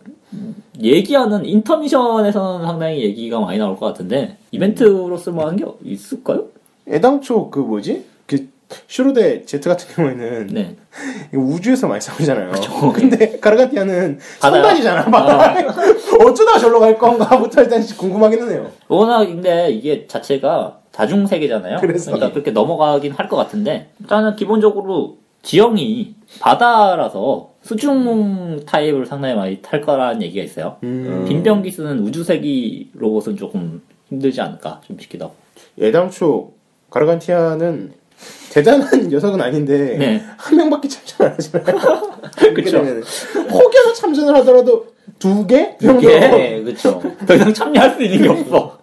얘기하는 0.82 1.46
인터미션에서는 1.46 2.66
상당히 2.66 3.02
얘기가 3.04 3.40
많이 3.40 3.58
나올 3.58 3.78
것 3.78 3.86
같은데 3.88 4.38
이벤트로 4.52 5.18
쓸만한 5.18 5.56
게 5.56 5.66
있을까요? 5.84 6.46
애당초 6.88 7.50
그 7.50 7.60
뭐지? 7.60 8.06
그 8.26 8.48
슈로데 8.88 9.46
제트 9.46 9.70
같은 9.70 9.88
경우에는 9.96 10.48
네. 10.48 10.76
우주에서 11.34 11.88
많이 11.88 12.02
싸우잖아요. 12.02 12.52
근데 12.94 13.40
가르간티아는 13.40 14.20
바다야. 14.42 14.62
선단이잖아. 14.62 15.06
바다. 15.06 15.56
어쩌다 16.26 16.60
저로 16.60 16.80
갈 16.82 16.98
건가부터 16.98 17.64
일단 17.64 17.82
궁금하기는 17.82 18.52
해요. 18.52 18.70
워낙 18.90 19.26
근데 19.26 19.70
이게 19.72 20.06
자체가 20.08 20.80
다중 20.92 21.26
세계잖아요. 21.28 21.78
그래서. 21.80 22.12
그러니까 22.12 22.34
그렇게 22.34 22.52
넘어가긴 22.52 23.14
할 23.14 23.30
것 23.30 23.38
같은데 23.38 23.90
일단은 24.02 24.36
기본적으로 24.36 25.18
지형이 25.48 26.14
바다라서 26.42 27.52
수중 27.62 28.66
타입을 28.66 29.06
상당히 29.06 29.34
많이 29.34 29.62
탈 29.62 29.80
거라는 29.80 30.22
얘기가 30.22 30.44
있어요. 30.44 30.76
음. 30.84 31.24
빈병기 31.26 31.72
쓰는 31.72 32.00
우주세기 32.00 32.92
로봇은 32.94 33.38
조금 33.38 33.82
힘들지 34.10 34.42
않을까 34.42 34.82
좀 34.86 35.00
싶기도 35.00 35.26
하고. 35.26 35.36
애당초 35.82 36.52
가르간티아는 36.90 37.94
대단한 38.52 38.90
녀석은 39.08 39.40
아닌데 39.42 39.96
네. 39.98 40.24
한 40.38 40.58
명밖에 40.58 40.90
참전을 40.90 41.34
하잖아요. 41.34 42.12
그쵸. 42.54 42.80
혹여나 42.80 43.94
참전을 43.96 44.36
하더라도 44.36 44.88
두 45.18 45.48
개? 45.48 45.78
그 45.80 45.86
정도 45.86 46.12
예, 46.12 46.62
그쵸. 46.62 47.02
더 47.26 47.36
이상 47.36 47.54
참여할 47.54 47.96
수 47.96 48.04
있는 48.04 48.22
게 48.22 48.28
없어. 48.28 48.77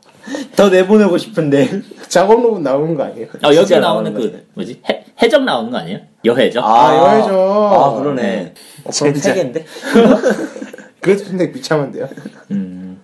더 0.57 0.69
내보내고 0.69 1.19
싶은데. 1.19 1.83
작업 2.09 2.43
로봇 2.43 2.63
나오는 2.63 2.95
거 2.95 3.05
아니에요? 3.05 3.27
아, 3.43 3.55
여기 3.55 3.79
나오는 3.79 4.13
나오는 4.13 4.15
그 4.15 4.47
뭐지 4.55 4.81
해, 4.89 5.05
해적 5.21 5.43
나오는 5.45 5.71
거 5.71 5.79
아니에요? 5.79 6.01
여해적. 6.25 6.65
아, 6.65 6.97
여해적. 6.97 7.33
아, 7.33 7.95
그러네. 7.99 8.23
네. 8.23 8.55
어, 8.85 8.91
그럼 8.91 9.15
진짜. 9.15 9.21
세 9.21 9.35
개인데? 9.35 9.65
그래도 11.01 11.25
근데 11.25 11.53
비참한데요. 11.53 12.09
음. 12.53 13.01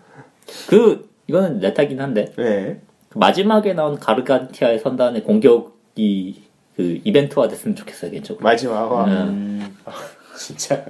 그 0.69 1.09
이거는 1.27 1.61
레타긴 1.61 2.01
한데 2.01 2.33
네. 2.37 2.81
그 3.09 3.19
마지막에 3.19 3.73
나온 3.73 3.99
가르간티아의 3.99 4.79
선단의 4.79 5.25
공격이 5.25 6.43
그 6.77 7.01
이벤트화 7.05 7.49
됐으면 7.49 7.77
좋겠어요 7.77 8.11
개인적으로. 8.11 8.43
마지막화. 8.43 9.05
음. 9.05 9.77
진짜. 10.39 10.85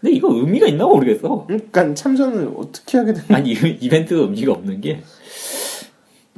근데 0.00 0.14
이거 0.14 0.32
의미가 0.32 0.66
있나 0.68 0.84
모르겠어. 0.86 1.44
그러니까 1.46 1.92
참전을 1.94 2.52
어떻게 2.56 2.98
하게 2.98 3.12
되나? 3.14 3.38
아니 3.38 3.50
이- 3.52 3.78
이벤트가 3.80 4.22
의미가 4.22 4.52
없는 4.52 4.80
게 4.80 5.02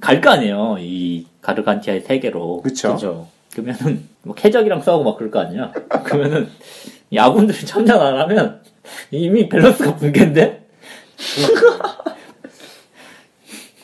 갈 0.01 0.21
거 0.23 0.31
아니에요. 0.31 0.77
이 0.81 1.27
가르간티아의 1.43 2.01
세계로. 2.01 2.63
그렇죠. 2.63 3.29
그러면은 3.53 4.09
뭐 4.23 4.35
캐적이랑 4.35 4.81
싸우고 4.81 5.05
막 5.05 5.19
그럴 5.19 5.31
거 5.31 5.41
아니야. 5.41 5.73
그러면은 6.05 6.49
야군들이 7.13 7.67
참전 7.67 8.01
안 8.01 8.19
하면 8.21 8.63
이미 9.11 9.47
밸런스가 9.49 9.97
붕괴인데. 9.97 10.65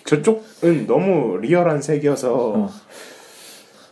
저쪽은 0.07 0.87
너무 0.87 1.39
리얼한 1.39 1.83
세계여서 1.83 2.35
어. 2.35 2.71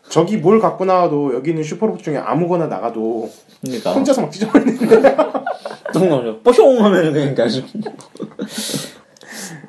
저기 0.09 0.37
뭘 0.37 0.61
갖고 0.61 0.85
나와도 0.85 1.35
여기 1.35 1.51
있는 1.51 1.65
슈퍼로봇 1.65 2.03
중에 2.03 2.17
아무거나 2.19 2.69
나가도 2.69 3.31
그러니까 3.65 3.93
혼자서 3.93 4.23
막 4.23 4.31
찢어버리는데 4.33 5.17
똥나오죠. 5.93 6.41
뽀숑 6.45 7.13
그냥 7.13 7.35
아주. 7.39 7.63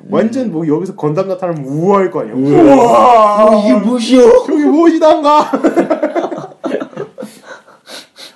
완전 0.08 0.52
뭐 0.52 0.66
여기서 0.66 0.94
건담 0.94 1.28
나타나면 1.28 1.64
우아할 1.64 2.10
거 2.10 2.20
아니야. 2.20 2.34
우와 2.34 3.64
이게 3.64 3.74
무엇이요? 3.74 4.20
여기 4.50 4.64
무엇이단가. 4.64 5.50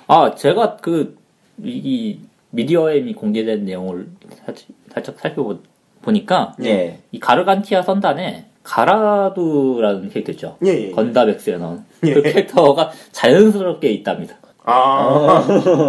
아 0.07 0.35
제가 0.35 0.77
그 0.77 1.21
이 1.63 2.19
미디어엠이 2.51 3.13
공개된 3.13 3.65
내용을 3.65 4.07
살짝, 4.45 4.65
살짝 4.93 5.19
살펴보니까 5.19 6.55
예. 6.63 6.99
이 7.11 7.19
가르간티아 7.19 7.83
선단에 7.83 8.45
가라두라는 8.63 10.09
캐릭터 10.09 10.31
있죠. 10.33 10.57
예, 10.65 10.87
예. 10.87 10.91
건담 10.91 11.29
엑스에 11.29 11.57
나온 11.57 11.85
예. 12.03 12.13
그 12.13 12.21
캐릭터가 12.21 12.91
자연스럽게 13.11 13.89
있답니다. 13.89 14.35
아, 14.63 15.43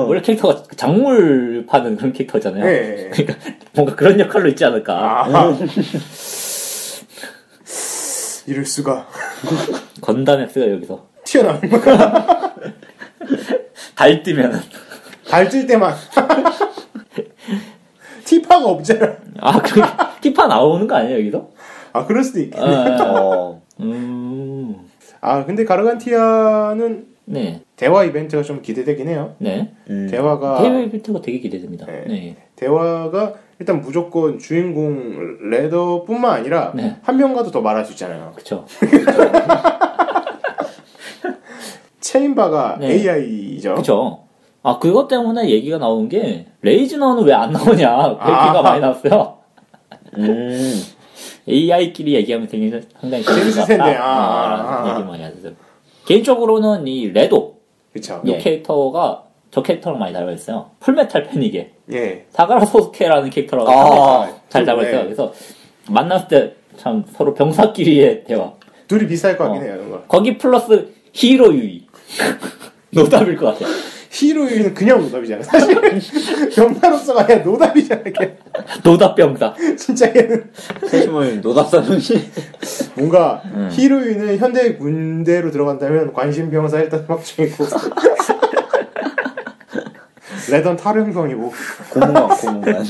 원래 0.09 0.23
캐릭터가 0.23 0.63
작물 0.77 1.67
파는 1.67 1.97
그런 1.97 2.13
캐릭터잖아요. 2.13 2.65
예. 2.67 3.11
그러니까 3.13 3.35
뭔가 3.75 3.95
그런 3.95 4.19
역할로 4.19 4.49
있지 4.49 4.65
않을까. 4.65 4.95
아. 4.95 5.57
이럴 8.47 8.65
수가 8.65 9.07
건담엑스가 10.01 10.71
여기서 10.73 11.07
튀어나온 11.25 11.61
거야. 11.61 12.55
달 13.95 14.23
뜨면 14.23 14.61
달뜰 15.29 15.67
때만 15.67 15.95
티파가 18.25 18.65
없잖아. 18.65 19.17
아, 19.41 19.61
그 19.63 19.81
티파 20.21 20.47
나오는 20.47 20.87
거 20.87 20.97
아니에요 20.97 21.19
여기서? 21.21 21.51
아 21.93 22.07
그럴 22.07 22.25
수도 22.25 22.41
있겠네. 22.41 22.67
아, 22.67 23.21
어. 23.21 23.63
음, 23.81 24.77
아 25.21 25.45
근데 25.45 25.65
가르간티아는 25.65 27.07
네, 27.27 27.63
대화 27.83 28.05
이벤트가 28.05 28.45
좀 28.45 28.63
기대되긴 28.63 29.09
해요. 29.09 29.35
네. 29.39 29.73
음. 29.91 30.07
대화가 30.09 30.63
대회 30.63 30.89
빌트가 30.89 31.21
되게 31.21 31.41
기대됩니다. 31.41 31.85
네. 31.87 32.05
네. 32.07 32.37
대화가 32.55 33.35
일단 33.59 33.81
무조건 33.81 34.39
주인공 34.39 35.51
레더뿐만 35.51 36.33
아니라 36.33 36.71
네. 36.77 36.95
한 37.03 37.17
명과도 37.17 37.51
더 37.51 37.61
말할 37.61 37.85
수 37.85 37.91
있잖아요. 37.93 38.33
그쵸. 38.37 38.65
체인바가 42.01 42.77
네. 42.81 42.93
AI죠. 42.93 43.75
그쵸. 43.75 44.21
아, 44.63 44.79
그것 44.79 45.09
때문에 45.09 45.51
얘기가 45.51 45.79
나온 45.79 46.09
게, 46.09 46.47
레이즈너는 46.61 47.25
왜 47.25 47.33
안 47.33 47.51
나오냐. 47.51 47.67
그 47.67 48.31
얘기가 48.31 48.59
아. 48.61 48.63
많이 48.63 48.81
나왔어요. 48.81 49.39
음. 50.19 50.81
AI끼리 51.49 52.15
얘기하면 52.15 52.47
되게 52.47 52.81
상당히 53.01 53.25
재밌을 53.25 53.67
텐데, 53.67 53.97
아. 53.97 54.05
아, 54.05 54.83
라는 54.85 55.01
얘기 55.01 55.09
많이 55.09 55.23
하셨어요. 55.25 55.53
개인적으로는 56.07 56.87
이 56.87 57.09
레도, 57.11 57.52
그쵸. 57.93 58.21
이 58.25 58.31
예. 58.31 58.39
캐릭터가 58.39 59.25
저 59.51 59.63
캐릭터랑 59.63 59.99
많이 59.99 60.13
닮아있어요. 60.13 60.71
풀메탈 60.81 61.25
패닉에. 61.25 61.73
예. 61.93 62.27
사가라 62.31 62.65
소스케라는 62.65 63.31
캐릭터랑 63.31 63.67
아, 63.69 64.33
잘 64.49 64.63
네. 64.63 64.67
닮아있어요. 64.67 65.05
그래서 65.05 65.33
만났을 65.91 66.29
때 66.29 66.63
참 66.77 67.05
서로 67.13 67.35
병사끼리의 67.35 68.25
대화. 68.25 68.53
둘이 68.89 69.07
비슷할 69.07 69.37
것 69.37 69.45
같긴 69.45 69.63
어. 69.63 69.65
해요. 69.65 69.77
뭔가. 69.79 70.03
거기 70.09 70.39
플러스 70.39 70.89
히로 71.13 71.55
유이. 71.55 71.87
노답일 72.93 73.37
것 73.37 73.47
같아요. 73.59 73.69
히로 74.13 74.45
유이는 74.51 74.75
그냥 74.75 75.01
노답이잖아. 75.01 75.43
사실 75.43 75.75
병사로서가 76.55 77.23
아니라 77.23 77.39
노답이잖아. 77.39 78.03
걔. 78.03 78.37
노답 78.85 79.15
병사. 79.15 79.55
진짜 79.79 80.13
걔는 80.13 80.51
모이면 81.11 81.41
노답사는지. 81.41 82.31
뭔가 82.95 83.41
음. 83.47 83.71
히로 83.73 84.03
유이는 84.03 84.37
현대 84.37 84.77
군대로 84.77 85.51
들어간다면 85.51 86.13
관심 86.13 86.51
병사 86.51 86.81
일단 86.81 87.07
확정이고 87.09 87.65
레던 90.51 90.77
탈영병이고 90.77 91.53
고문관, 91.93 92.29
고문관. 92.29 92.85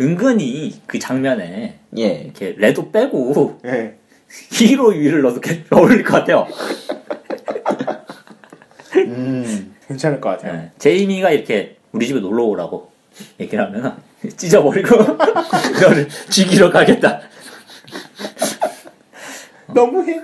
은근히 0.00 0.80
그 0.86 0.98
장면에 0.98 1.78
예. 1.96 2.06
이렇게 2.06 2.56
레도 2.58 2.90
빼고 2.90 3.60
예. 3.66 3.94
히로 4.50 4.96
유이를 4.96 5.22
넣어도 5.22 5.40
꽤 5.40 5.62
어울릴 5.70 6.02
것 6.02 6.14
같아요. 6.14 6.48
음. 8.96 9.75
괜찮을 9.88 10.20
것 10.20 10.30
같아요. 10.30 10.52
네. 10.54 10.70
제이미가 10.78 11.30
이렇게 11.30 11.76
우리 11.92 12.06
집에 12.06 12.20
놀러 12.20 12.44
오라고 12.44 12.90
얘기를 13.40 13.64
하면은 13.64 13.92
찢어버리고 14.36 14.96
너를 15.82 16.08
죽이러 16.30 16.70
가겠다. 16.70 17.20
너무해. 19.74 20.22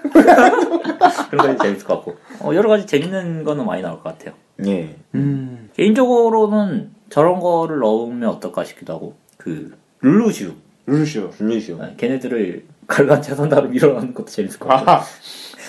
그런 1.31 1.57
거 1.57 1.65
재밌을 1.65 1.87
것 1.87 1.97
같고 1.97 2.17
어, 2.41 2.55
여러 2.55 2.69
가지 2.69 2.87
재밌는 2.87 3.45
거는 3.45 3.67
많이 3.67 3.83
나올 3.83 4.03
것 4.03 4.05
같아요. 4.05 4.35
예. 4.67 4.97
음. 5.15 5.71
개인적으로는 5.75 6.91
저런 7.11 7.41
거를 7.41 7.79
넣으면 7.81 8.29
어떨까 8.29 8.65
싶기도 8.65 8.93
하고 8.95 9.17
그 9.37 9.77
룰루슈 10.01 10.55
를르슈. 10.87 11.31
를르슈. 11.31 11.77
네, 11.77 11.95
걔네들을 11.97 12.65
가르간티아 12.87 13.35
선단으로 13.35 13.69
밀어넣는 13.69 14.15
것도 14.15 14.27
재밌을 14.27 14.59
것 14.59 14.69
같아요. 14.69 14.97
아. 14.97 15.05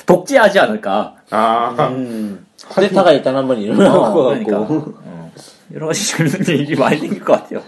독재하지 0.05 0.59
않을까. 0.59 1.15
아. 1.29 1.75
음. 1.91 2.45
쿠데타가 2.69 3.11
일단 3.11 3.35
한번 3.35 3.59
일어날 3.59 3.87
어, 3.87 4.13
것 4.13 4.23
그러니까 4.23 4.59
같고. 4.59 4.93
어, 5.03 5.31
여러 5.73 5.87
가지 5.87 6.07
재밌는 6.07 6.41
일이 6.47 6.75
많이 6.75 6.97
생길 6.97 7.23
것 7.23 7.33
같아요. 7.33 7.61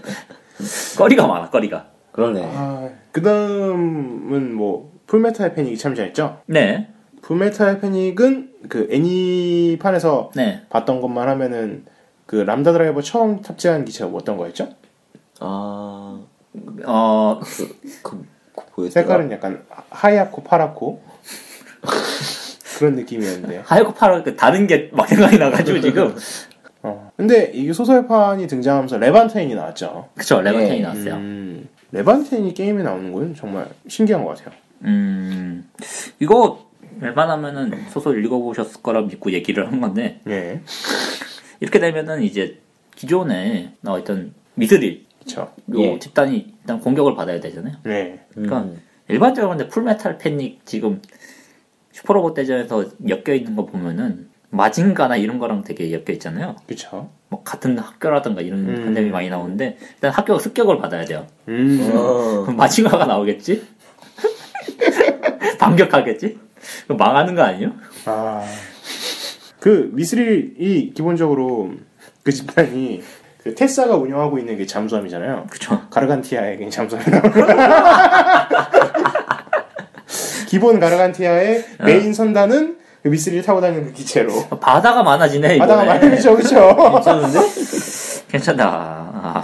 거리가 0.97 1.27
많아, 1.27 1.49
거리가. 1.49 1.87
그러네. 2.11 2.49
아. 2.53 2.89
그 3.11 3.21
다음은 3.21 4.53
뭐 4.55 4.91
풀메탈 5.07 5.53
패닉이 5.53 5.77
참여했죠. 5.77 6.41
네, 6.47 6.89
풀메탈 7.21 7.81
패닉은 7.81 8.53
그 8.69 8.87
애니판에서 8.91 10.31
네. 10.35 10.63
봤던 10.69 11.01
것만 11.01 11.27
하면은 11.29 11.85
그 12.25 12.37
람다 12.37 12.71
드라이버 12.71 13.01
처음 13.01 13.41
탑재한 13.41 13.85
기체가 13.85 14.09
뭐 14.09 14.19
어떤 14.19 14.37
거였죠? 14.37 14.69
아. 15.39 16.19
어, 16.85 17.39
그, 17.43 17.77
그 18.01 18.25
뭐였더라? 18.75 18.89
색깔은 18.89 19.31
약간 19.31 19.65
하얗고 19.89 20.43
파랗고 20.43 21.01
그런 22.77 22.95
느낌이었는데요. 22.95 23.63
파랗고 23.97 24.23
그 24.23 24.35
다른 24.35 24.67
게 24.67 24.89
막 24.91 25.07
생각이 25.07 25.37
나가지고 25.37 25.79
지금. 25.81 26.15
어. 26.83 27.11
근데 27.17 27.51
이 27.53 27.73
소설판이 27.73 28.45
등장하면서 28.47 28.97
레반테인이 28.99 29.55
나왔죠. 29.55 30.09
그쵸, 30.15 30.41
레버텐이 30.41 30.69
네. 30.69 30.81
나왔어요. 30.81 31.15
음, 31.15 31.67
레반테인이 31.91 32.53
게임에 32.53 32.83
나오는 32.83 33.11
건 33.11 33.33
정말 33.35 33.67
신기한 33.87 34.23
것 34.23 34.37
같아요. 34.37 34.55
음, 34.83 35.67
이거 36.19 36.67
웬만하면은 36.99 37.71
소설 37.89 38.23
읽어보셨을 38.23 38.83
거라 38.83 39.01
믿고 39.01 39.31
얘기를 39.31 39.65
한 39.67 39.81
건데, 39.81 40.19
예, 40.27 40.61
이렇게 41.59 41.79
되면은 41.79 42.21
이제 42.21 42.59
기존에 42.95 43.73
나와 43.81 43.97
있던 43.99 44.33
미스릴, 44.53 45.05
그렇죠. 45.19 45.51
요 45.73 45.79
예. 45.81 45.97
집단이 45.99 46.53
일단 46.61 46.79
공격을 46.79 47.15
받아야 47.15 47.39
되잖아요. 47.39 47.77
네, 47.83 48.25
그러니까 48.29 48.59
음. 48.59 48.79
일반적으로 49.07 49.49
근데 49.57 49.67
풀메탈 49.67 50.19
패닉 50.19 50.65
지금 50.65 51.01
슈퍼로봇 51.95 52.33
대전에서 52.33 52.83
엮여 53.07 53.33
있는 53.35 53.55
거 53.55 53.65
보면은 53.65 54.27
마징가나 54.49 55.15
이런 55.15 55.39
거랑 55.39 55.63
되게 55.63 55.93
엮여 55.93 56.03
있잖아요. 56.09 56.57
그렇죠. 56.65 57.09
뭐 57.29 57.41
같은 57.43 57.79
학교라든가 57.79 58.41
이런 58.41 58.67
음. 58.67 58.83
관점이 58.83 59.09
많이 59.11 59.29
나오는데 59.29 59.77
일단 59.95 60.11
학교가 60.11 60.39
습격을 60.39 60.77
받아야 60.79 61.05
돼요. 61.05 61.25
음, 61.47 61.91
어. 61.95 62.41
그럼 62.43 62.57
마징가가 62.57 63.05
나오겠지? 63.05 63.65
반격하겠지? 65.57 66.37
망하는 66.97 67.33
거 67.33 67.43
아니에요? 67.43 67.71
아, 68.05 68.43
그 69.61 69.89
미스릴이 69.93 70.91
기본적으로 70.93 71.71
그 72.23 72.31
집단이 72.33 73.03
그 73.41 73.55
테사가 73.55 73.95
운영하고 73.95 74.37
있는 74.37 74.57
게 74.57 74.65
잠수함이잖아요. 74.65 75.47
그쵸. 75.49 75.81
가르간티아의 75.89 76.69
잠수함이 76.69 77.05
기본 80.55 80.79
가르간티아의 80.79 81.65
메인 81.83 82.13
선단은 82.13 82.77
그 83.03 83.09
미스릴 83.09 83.41
타고 83.43 83.59
다니는 83.59 83.87
그 83.87 83.91
기체로 83.91 84.31
바다가 84.61 85.03
많아지네. 85.03 85.57
바다가. 85.57 85.83
많으죠, 85.83 86.33
그렇죠? 86.37 86.73
괜찮은데? 86.93 87.39
괜찮다. 88.31 88.65
아, 88.65 89.43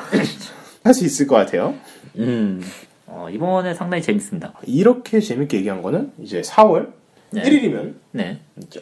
할수 0.85 1.03
있을 1.03 1.27
것 1.27 1.35
같아요. 1.35 1.73
음. 2.17 2.63
어, 3.07 3.27
이번에 3.29 3.73
상당히 3.73 4.01
재밌습니다. 4.01 4.53
이렇게 4.65 5.19
재밌게 5.19 5.57
얘기한 5.57 5.81
거는 5.81 6.13
이제 6.21 6.39
4월 6.39 6.93
네. 7.31 7.41
1일이면 7.43 7.95
네. 8.11 8.39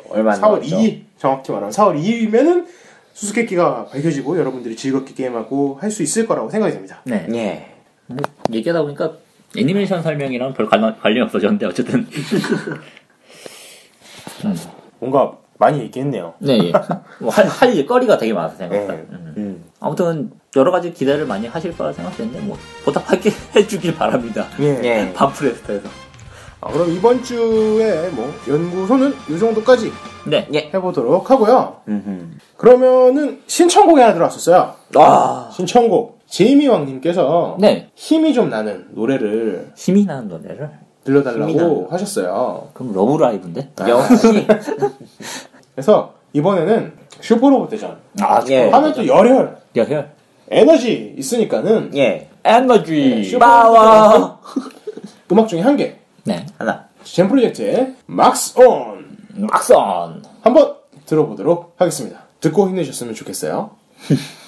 얼마 0.10 0.34
안 0.34 0.38
4월 0.40 0.42
남았죠. 0.60 0.76
2일 0.78 1.02
정확히 1.18 1.52
말하면 1.52 1.72
4월 1.72 2.00
2일이면은 2.00 2.68
수수께끼가 3.14 3.86
밝혀지고 3.88 4.38
여러분들이 4.38 4.76
즐겁게 4.76 5.16
게임하고 5.16 5.80
할 5.82 5.90
수 5.90 6.04
있을 6.04 6.28
거라고 6.28 6.52
생각이 6.52 6.74
됩니다. 6.74 7.02
네. 7.06 7.26
예. 7.34 7.72
뭐, 8.06 8.18
얘기하다 8.54 8.84
보니까 8.84 9.14
애니메이션 9.58 10.04
설명이랑 10.04 10.54
별 10.54 10.68
관련, 10.68 10.98
관련이 11.00 11.22
없어졌는데 11.22 11.66
어쨌든 11.66 12.08
뭔가 15.00 15.38
많이 15.58 15.80
얘기했네요. 15.80 16.34
네, 16.40 16.58
예. 16.58 16.72
뭐 17.20 17.30
할, 17.32 17.46
할 17.48 17.86
거리가 17.86 18.18
되게 18.18 18.34
많아서 18.34 18.56
생각보다. 18.56 18.94
네. 18.94 19.06
음. 19.10 19.34
음. 19.38 19.64
아무튼 19.80 20.32
여러 20.56 20.72
가지 20.72 20.94
기대를 20.94 21.26
많이 21.26 21.48
하실 21.48 21.76
거라 21.76 21.92
생각되는데 21.92 22.40
뭐 22.42 22.58
보답하게 22.86 23.32
해주길 23.56 23.96
바랍니다. 23.96 24.48
예. 24.60 24.80
예. 24.84 25.14
반프레스터에서. 25.14 25.88
아, 26.62 26.72
그럼 26.72 26.92
이번 26.92 27.24
주에 27.24 28.10
뭐 28.10 28.34
연구소는 28.48 29.14
이 29.30 29.40
정도까지 29.40 29.92
네. 30.26 30.48
예. 30.54 30.70
해보도록 30.74 31.30
하고요. 31.30 31.82
음흠. 31.88 32.38
그러면은 32.58 33.42
신청곡이 33.48 34.02
하나 34.02 34.14
들어왔었어요. 34.14 34.76
아. 34.96 35.50
신청곡 35.54 36.19
제이미 36.30 36.68
왕님께서 36.68 37.58
네. 37.60 37.90
힘이 37.96 38.34
좀 38.34 38.50
나는 38.50 38.86
노래를 38.92 39.72
힘이 39.76 40.06
나는 40.06 40.28
노래를. 40.28 40.70
들려달라고 41.04 41.54
나는. 41.54 41.88
하셨어요. 41.90 42.70
그럼 42.74 42.94
러브라이브인데? 42.94 43.72
역시. 43.88 44.46
그래서 45.74 46.14
이번에는 46.34 46.94
슈퍼로봇 47.22 47.70
대전 47.70 47.98
아, 48.22 48.44
예. 48.50 48.70
하면 48.70 48.94
또 48.94 49.06
열혈 49.08 49.58
열혈. 49.76 50.12
에너지 50.52 51.16
있으니까는 51.18 51.92
예. 51.96 52.30
에너지. 52.44 53.24
슈퍼로봇 53.24 53.40
빠와. 53.40 54.40
음악 55.32 55.48
중에 55.48 55.62
한 55.62 55.78
개. 55.78 55.96
네. 56.26 56.46
하나. 56.58 56.86
젠 57.04 57.28
프로젝트의 57.28 57.96
막스 58.06 58.60
온 58.60 59.18
막선. 59.36 60.24
한번 60.42 60.76
들어보도록 61.06 61.74
하겠습니다. 61.78 62.20
듣고 62.40 62.68
힘내셨으면 62.70 63.16
좋겠어요. 63.16 63.72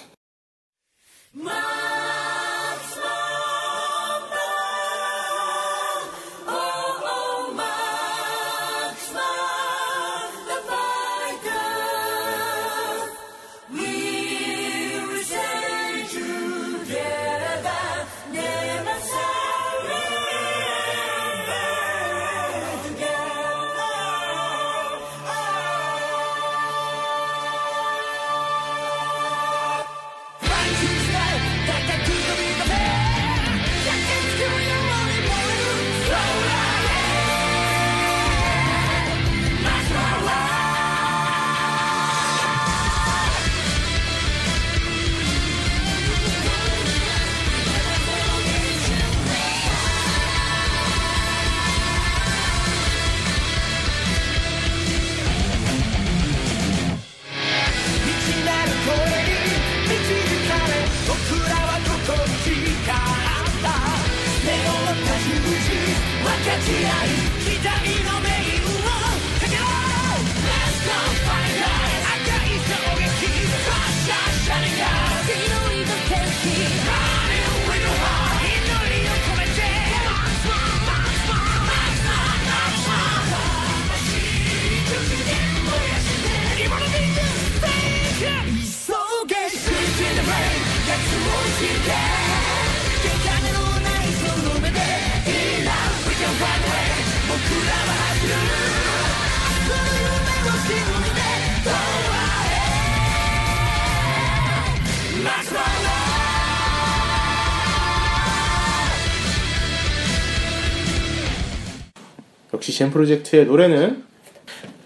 역시 112.53 112.73
젠 112.73 112.91
프로젝트의 112.91 113.45
노래는 113.45 114.03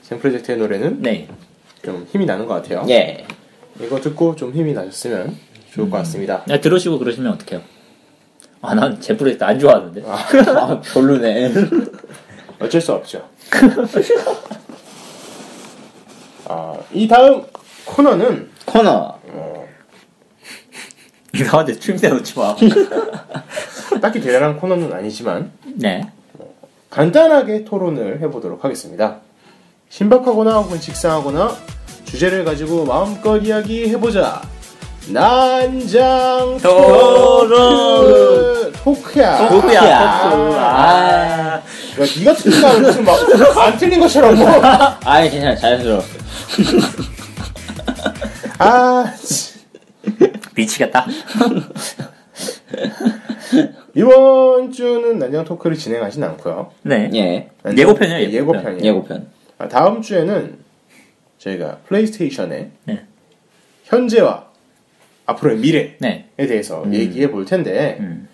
젠 0.04 0.20
프로젝트의 0.20 0.58
노래는 0.58 1.02
네. 1.02 1.28
좀 1.84 2.08
힘이 2.10 2.26
나는 2.26 2.46
것 2.46 2.54
같아요. 2.54 2.86
예. 2.90 3.26
이거 3.82 4.00
듣고 4.00 4.36
좀 4.36 4.54
힘이 4.54 4.74
나셨으면 4.74 5.36
좋을 5.74 5.90
것 5.90 5.98
같습니다. 5.98 6.46
야, 6.50 6.62
들으시고 6.62 7.00
그러시면 7.00 7.34
어떡해요? 7.34 7.62
아, 8.62 8.74
난 8.74 9.00
제프레스 9.02 9.44
안 9.44 9.60
좋아하는데. 9.60 10.04
아, 10.08 10.80
별로네. 10.94 11.54
어쩔 12.60 12.80
수 12.80 12.94
없죠. 12.94 13.28
아, 16.48 16.74
이 16.94 17.08
다음 17.08 17.44
코너는 17.86 18.50
코너. 18.66 19.16
이상한데 21.34 21.80
추임새 21.80 22.10
넣지 22.10 22.38
마. 22.40 22.56
딱히 24.02 24.22
대단한 24.22 24.58
코너는 24.58 24.94
아니지만 24.94 25.52
네. 25.66 26.02
간단하게 26.90 27.66
토론을 27.66 28.22
해보도록 28.22 28.64
하겠습니다. 28.64 29.18
신박하거나 29.90 30.58
혹은 30.60 30.80
직상하거나 30.80 31.56
주제를 32.06 32.46
가지고 32.46 32.86
마음껏 32.86 33.38
이야기 33.38 33.90
해보자. 33.90 34.42
난장 35.10 36.58
토론 36.62 37.50
토크야. 38.72 39.50
토크야, 39.50 40.30
토크. 40.30 40.36
토크. 40.36 40.56
아. 40.58 41.56
야, 41.56 41.62
네가 42.20 42.34
틀린다 42.34 42.80
무슨 42.80 43.04
막안 43.06 43.78
틀린 43.78 44.00
것처럼 44.00 44.36
뭐. 44.38 44.48
아이, 45.06 45.30
괜찮아. 45.30 45.56
자연스러웠어. 45.56 46.25
아, 48.60 49.14
씨. 49.18 49.56
미치겠다. 50.56 51.06
이번 53.94 54.72
주는 54.72 55.18
난장 55.20 55.46
토크를 55.46 55.76
진행하진 55.78 56.24
않고요. 56.24 56.72
네. 56.84 57.10
예. 57.14 57.50
난장- 57.64 57.78
예고편이에요, 57.80 58.30
예고편. 58.32 58.84
예고편. 58.84 59.28
아, 59.58 59.68
다음 59.70 60.02
주에는 60.02 60.58
저희가 61.38 61.78
플레이스테이션의 61.88 62.72
네. 62.86 63.06
현재와 63.86 64.46
앞으로의 65.26 65.58
미래에 65.60 65.96
네. 66.00 66.30
대해서 66.38 66.84
얘기해 66.92 67.32
볼 67.32 67.46
텐데 67.46 67.98
음. 68.00 68.28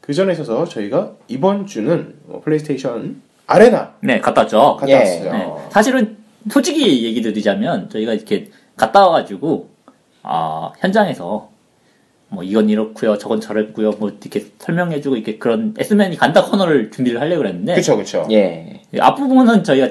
그 0.00 0.12
전에 0.12 0.32
있어서 0.32 0.64
저희가 0.64 1.12
이번 1.28 1.66
주는 1.66 2.14
뭐 2.26 2.40
플레이스테이션 2.42 3.22
아레나 3.46 3.94
네, 4.00 4.20
갔다 4.20 4.42
왔죠. 4.42 4.76
갔다 4.76 4.88
예. 4.90 4.94
왔어요. 4.96 5.32
네. 5.32 5.48
사실은 5.70 6.11
솔직히 6.50 7.04
얘기 7.04 7.20
드리자면 7.22 7.88
저희가 7.90 8.14
이렇게 8.14 8.48
갔다 8.76 9.06
와가지고 9.06 9.68
아 10.22 10.72
현장에서 10.78 11.50
뭐 12.28 12.42
이건 12.42 12.70
이렇고요, 12.70 13.18
저건 13.18 13.40
저랬고요, 13.42 13.90
뭐 13.92 14.08
이렇게 14.08 14.46
설명해주고 14.58 15.16
이렇게 15.16 15.36
그런 15.36 15.74
S맨이 15.78 16.16
간다 16.16 16.42
코너를 16.44 16.90
준비를 16.90 17.20
하려고 17.20 17.38
그랬는데 17.42 17.74
그쵸 17.74 17.96
그쵸. 17.96 18.26
예. 18.30 18.80
앞부분은 18.98 19.64
저희가 19.64 19.90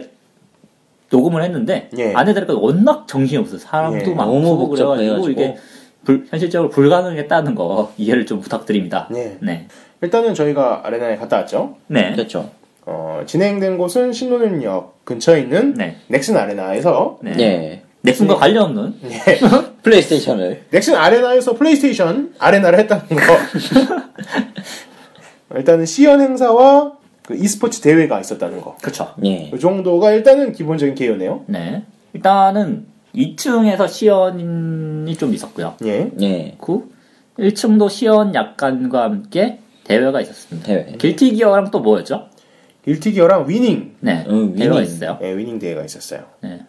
녹음을 1.11 1.43
했는데 1.43 1.89
예. 1.97 2.13
안에 2.13 2.33
들어가 2.33 2.53
워낙 2.55 3.07
정신이 3.07 3.37
없어 3.37 3.55
요 3.55 3.59
사람도 3.59 4.11
예. 4.11 4.15
많고 4.15 4.33
너무 4.39 4.67
그래가지고 4.69 4.87
복잡해가지고. 4.95 5.29
이게 5.29 5.57
불- 6.03 6.25
현실적으로 6.31 6.69
불가능했다는 6.71 7.53
거 7.53 7.93
이해를 7.97 8.25
좀 8.25 8.39
부탁드립니다. 8.39 9.07
예. 9.13 9.37
네, 9.39 9.67
일단은 10.01 10.33
저희가 10.33 10.81
아레나에 10.83 11.17
갔다 11.17 11.37
왔죠. 11.37 11.75
네, 11.87 12.13
그렇죠. 12.13 12.49
어, 12.85 13.21
진행된 13.25 13.77
곳은 13.77 14.13
신논현역 14.13 15.05
근처에 15.05 15.41
있는 15.41 15.73
네, 15.75 15.97
넥슨 16.07 16.37
아레나에서 16.37 17.19
네. 17.21 17.33
예. 17.39 17.81
넥슨과 18.03 18.35
관련 18.35 18.65
없는 18.65 18.95
예. 19.05 19.39
플레이스테이션을. 19.83 20.63
넥슨 20.71 20.95
아레나에서 20.95 21.53
플레이스테이션 21.53 22.33
아레나를 22.39 22.79
했다는 22.79 23.07
거. 23.07 23.37
일단은 25.55 25.85
시연 25.85 26.21
행사와 26.21 26.93
그 27.23 27.35
e스포츠 27.35 27.81
대회가 27.81 28.19
있었다는 28.19 28.61
거. 28.61 28.75
그쵸. 28.81 29.13
예. 29.23 29.49
그 29.51 29.59
정도가 29.59 30.11
일단은 30.13 30.53
기본적인 30.53 30.95
개요네요. 30.95 31.43
네. 31.47 31.83
일단은 32.13 32.87
2층에서 33.15 33.87
시연이 33.87 35.15
좀 35.17 35.33
있었고요. 35.33 35.75
예. 35.85 36.11
예. 36.21 36.55
그 36.59 36.89
1층도 37.37 37.89
시연 37.89 38.33
약간과 38.33 39.03
함께 39.03 39.59
대회가 39.83 40.21
있었습니다. 40.21 40.67
대회. 40.67 40.95
길티 40.97 41.33
기어랑 41.33 41.69
또 41.69 41.79
뭐였죠? 41.79 42.29
일티 42.85 43.11
기어랑 43.11 43.47
위닝, 43.47 43.95
네. 43.99 44.25
음, 44.27 44.55
대회가 44.55 44.75
위닝. 44.77 44.91
있어요. 44.91 45.19
예, 45.21 45.35
위닝 45.37 45.59
대회가 45.59 45.83
있었어요. 45.83 46.23
네. 46.41 46.61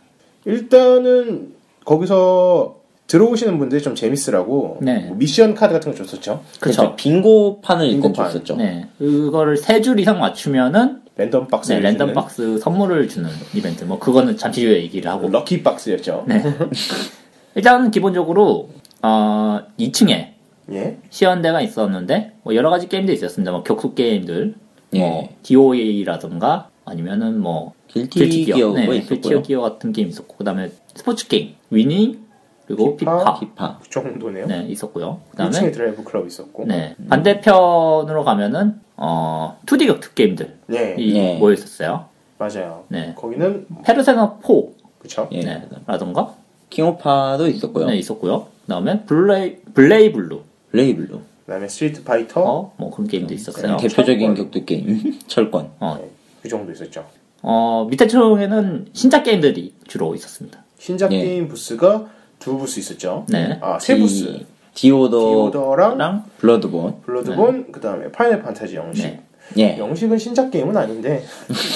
일단은 0.44 1.54
거기서 1.84 2.76
들어오시는 3.06 3.58
분들이 3.58 3.82
좀 3.82 3.94
재밌으라고 3.94 4.78
네. 4.82 5.00
뭐 5.06 5.16
미션 5.16 5.54
카드 5.54 5.72
같은 5.72 5.92
거 5.92 5.96
줬었죠. 5.98 6.42
그쵸. 6.60 6.94
빙고판을 6.96 7.86
일단 7.86 8.02
빙고판. 8.02 8.30
줬었죠. 8.32 8.56
네. 8.56 8.86
그거를 8.98 9.56
세 9.56 9.80
줄 9.82 9.98
이상 10.00 10.18
맞추면은 10.18 11.00
랜덤 11.16 11.46
박스. 11.48 11.72
네, 11.72 11.80
랜덤 11.80 12.12
박스 12.14 12.58
선물을 12.58 13.06
주는 13.08 13.28
이벤트. 13.54 13.84
뭐 13.84 13.98
그거는 13.98 14.36
잠시 14.36 14.64
후에 14.66 14.76
얘기를 14.82 15.10
하고. 15.10 15.28
럭키 15.28 15.62
박스였죠. 15.62 16.24
네. 16.26 16.42
일단 17.54 17.90
기본적으로 17.90 18.70
어 19.02 19.60
2층에 19.78 20.28
예. 20.72 20.96
시연대가 21.10 21.60
있었는데 21.60 22.32
뭐 22.44 22.54
여러 22.54 22.70
가지 22.70 22.88
게임도 22.88 23.12
있었습니다. 23.12 23.50
뭐 23.50 23.62
격투 23.62 23.94
게임들, 23.94 24.54
뭐 24.94 25.28
예. 25.30 25.36
DOA라든가 25.42 26.68
아니면은 26.84 27.40
뭐 27.40 27.72
길티 27.88 28.44
기어가 28.44 28.80
네, 28.80 28.96
있었고요. 28.96 29.20
길티 29.20 29.42
기어 29.42 29.60
같은 29.60 29.92
게임 29.92 30.08
있었고 30.08 30.36
그다음에 30.36 30.70
스포츠 30.94 31.28
게임 31.28 31.54
위닝 31.70 32.20
그리고 32.66 32.96
피파, 32.96 33.18
피파, 33.18 33.40
피파. 33.40 33.78
그 33.82 33.90
정도네요. 33.90 34.46
네 34.46 34.66
있었고요. 34.68 35.20
1층에 35.34 35.46
그다음에 35.50 35.70
드라이브 35.72 36.04
클럽 36.04 36.26
있었고. 36.26 36.66
네 36.66 36.94
반대편으로 37.08 38.24
가면은 38.24 38.80
어 38.96 39.58
2D 39.66 39.86
격투 39.86 40.14
게임들이 40.14 40.50
예. 40.72 40.94
네. 40.96 41.38
모여 41.38 41.54
있었어요. 41.54 42.06
맞아요. 42.38 42.84
네 42.88 43.14
거기는 43.16 43.66
페르소나 43.84 44.38
4 44.42 44.54
그쵸. 44.98 45.28
예. 45.32 45.40
네, 45.40 45.62
라던가 45.86 46.34
킹오파도 46.70 47.46
있었고요. 47.48 47.86
네 47.86 47.96
있었고요. 47.96 48.46
그다음에 48.62 49.04
블레이 49.04 49.56
블레이블루 49.74 50.40
블레이블루. 50.72 51.20
그다음에 51.52 51.68
스트리트 51.68 52.04
파이터 52.04 52.42
어, 52.42 52.72
뭐 52.78 52.90
그런 52.90 53.06
게임도 53.06 53.34
있었어요. 53.34 53.76
대표적인 53.76 54.34
철권. 54.34 54.34
격투 54.34 54.64
게임. 54.64 55.18
철권. 55.26 55.70
어, 55.80 55.98
네, 56.00 56.08
그 56.42 56.48
정도 56.48 56.72
있었죠. 56.72 57.04
어, 57.42 57.86
밑에 57.90 58.06
층에는 58.06 58.86
신작 58.92 59.24
게임들이 59.24 59.74
주로 59.86 60.14
있었습니다. 60.14 60.64
신작 60.78 61.12
예. 61.12 61.22
게임 61.22 61.48
부스가 61.48 62.06
두 62.38 62.56
부스 62.56 62.80
있었죠. 62.80 63.26
네. 63.28 63.58
아, 63.60 63.78
세 63.78 63.98
부스. 63.98 64.46
디오더, 64.74 65.18
디오더랑 65.18 65.98
랑 65.98 66.24
블러드본. 66.38 67.02
블러드본, 67.02 67.72
그다음에 67.72 68.10
파이널 68.10 68.42
판타지 68.42 68.76
영식. 68.76 69.04
네. 69.04 69.22
예. 69.58 69.78
영식은 69.78 70.16
신작 70.16 70.50
게임은 70.50 70.74
아닌데. 70.74 71.22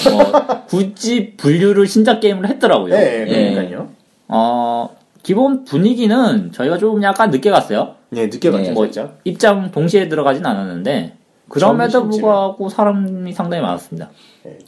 뭐 0.09 0.65
굳이 0.65 1.35
분류를 1.37 1.85
신작 1.85 2.21
게임으로 2.21 2.47
했더라고요. 2.47 2.95
네, 2.95 3.25
그러니까요. 3.25 3.89
어, 4.29 4.97
기본 5.21 5.65
분위기는 5.65 6.51
저희가 6.51 6.79
좀 6.79 7.03
약간 7.03 7.29
늦게 7.29 7.51
갔어요. 7.51 7.96
네, 8.09 8.27
늦게 8.27 8.51
갔죠, 8.51 8.63
네. 8.63 8.71
뭐. 8.71 8.87
입장 9.23 9.71
동시에 9.71 10.07
들어가진 10.07 10.45
않았는데 10.45 11.13
그럼에도. 11.49 12.07
불구하고 12.09 12.69
사람이 12.69 13.31
상당히 13.33 13.61
많았습니다. 13.61 14.09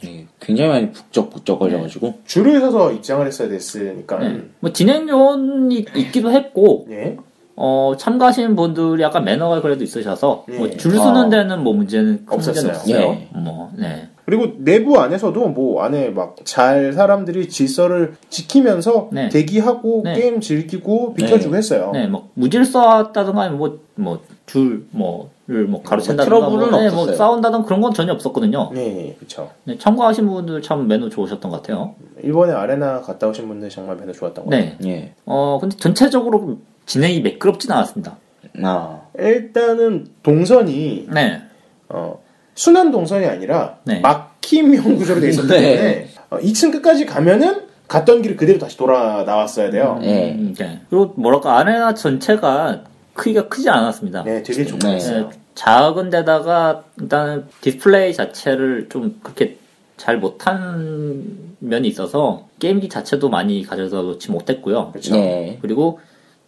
예, 0.04 0.26
굉장히 0.40 0.70
많이 0.70 0.90
북적북적거려가지고. 0.92 2.20
줄을 2.24 2.60
서서 2.60 2.92
입장을 2.92 3.26
했어야 3.26 3.48
됐으니까. 3.48 4.18
네. 4.18 4.42
뭐 4.60 4.72
진행 4.72 5.08
요원이 5.08 5.86
있기도 5.94 6.32
했고 6.32 6.86
예. 6.90 7.16
어, 7.56 7.94
참가하시는 7.98 8.56
분들이 8.56 9.02
약간 9.02 9.24
매너가 9.24 9.60
그래도 9.60 9.84
있으셔서 9.84 10.44
예. 10.50 10.56
뭐 10.56 10.70
줄 10.76 10.96
서는 10.96 11.26
아. 11.26 11.28
데는 11.28 11.62
뭐 11.62 11.74
문제는 11.74 12.24
큰 12.26 12.38
문제는 12.38 12.70
없었어요. 12.70 12.96
없어요. 12.96 13.16
예. 13.20 13.28
뭐 13.38 13.70
네. 13.76 14.08
그리고 14.24 14.52
내부 14.58 14.98
안에서도 15.00 15.48
뭐 15.48 15.82
안에 15.82 16.10
막 16.10 16.36
잘 16.44 16.92
사람들이 16.92 17.48
질서를 17.48 18.14
지키면서 18.28 19.08
네. 19.12 19.28
대기하고 19.28 20.02
네. 20.04 20.14
게임 20.14 20.40
즐기고 20.40 21.14
비켜주고 21.14 21.56
했어요. 21.56 21.90
네, 21.92 22.06
뭐 22.06 22.28
무질서하다든가 22.34 23.50
뭐 23.50 23.78
뭐 23.96 24.18
줄 24.46 24.84
뭐를 24.90 25.66
뭐 25.68 25.80
가로챈다든가 25.84 26.24
트러블은 26.24 26.70
뭐, 26.70 26.80
네, 26.80 26.90
뭐 26.90 27.02
없었어요. 27.02 27.16
싸운다든 27.16 27.62
그런 27.64 27.80
건 27.80 27.94
전혀 27.94 28.12
없었거든요. 28.12 28.70
네, 28.74 29.14
그렇죠. 29.18 29.50
네, 29.62 29.78
참가하신 29.78 30.26
분들 30.26 30.62
참 30.62 30.88
매너 30.88 31.08
좋으셨던 31.08 31.50
것 31.52 31.62
같아요. 31.62 31.94
일본에 32.22 32.52
아레나 32.52 33.00
갔다 33.00 33.28
오신 33.28 33.46
분들 33.46 33.68
정말 33.68 33.96
매너 33.96 34.12
좋았던 34.12 34.46
것 34.46 34.50
같아요. 34.50 34.72
네. 34.80 34.88
예. 34.88 35.12
어 35.24 35.58
근데 35.60 35.76
전체적으로 35.76 36.58
진행이 36.90 37.20
매끄럽진 37.20 37.70
않았습니다. 37.70 38.16
아. 38.64 39.02
일단은 39.16 40.08
동선이 40.24 41.06
네. 41.12 41.40
어, 41.88 42.20
순환 42.56 42.90
동선이 42.90 43.26
아니라 43.26 43.78
네. 43.84 44.00
막힘형 44.00 44.96
구조로 44.96 45.20
돼 45.20 45.28
있었기 45.28 45.48
네. 45.48 45.60
때문에 45.60 46.08
어, 46.30 46.38
2층 46.38 46.72
끝까지 46.72 47.06
가면은 47.06 47.68
갔던 47.86 48.22
길을 48.22 48.36
그대로 48.36 48.58
다시 48.58 48.76
돌아 48.76 49.22
나왔어야 49.22 49.70
돼요. 49.70 50.00
예. 50.02 50.32
음, 50.32 50.52
네. 50.58 50.80
그리고 50.90 51.12
뭐랄까 51.16 51.58
아레나 51.58 51.94
전체가 51.94 52.82
크기가 53.14 53.46
크지 53.48 53.70
않았습니다. 53.70 54.24
네, 54.24 54.42
되게 54.42 54.64
네. 54.64 54.66
좋았어요. 54.66 55.28
네, 55.28 55.36
작은 55.54 56.10
데다가 56.10 56.82
일단은 57.00 57.44
디스플레이 57.60 58.14
자체를 58.14 58.88
좀 58.88 59.20
그렇게 59.22 59.58
잘 59.96 60.18
못한 60.18 61.54
면이 61.60 61.86
있어서 61.86 62.48
게임기 62.58 62.88
자체도 62.88 63.28
많이 63.28 63.62
가져다 63.62 63.98
놓지 63.98 64.32
못했고요. 64.32 64.90
그렇죠. 64.90 65.14
네. 65.14 65.58
그리고 65.62 66.00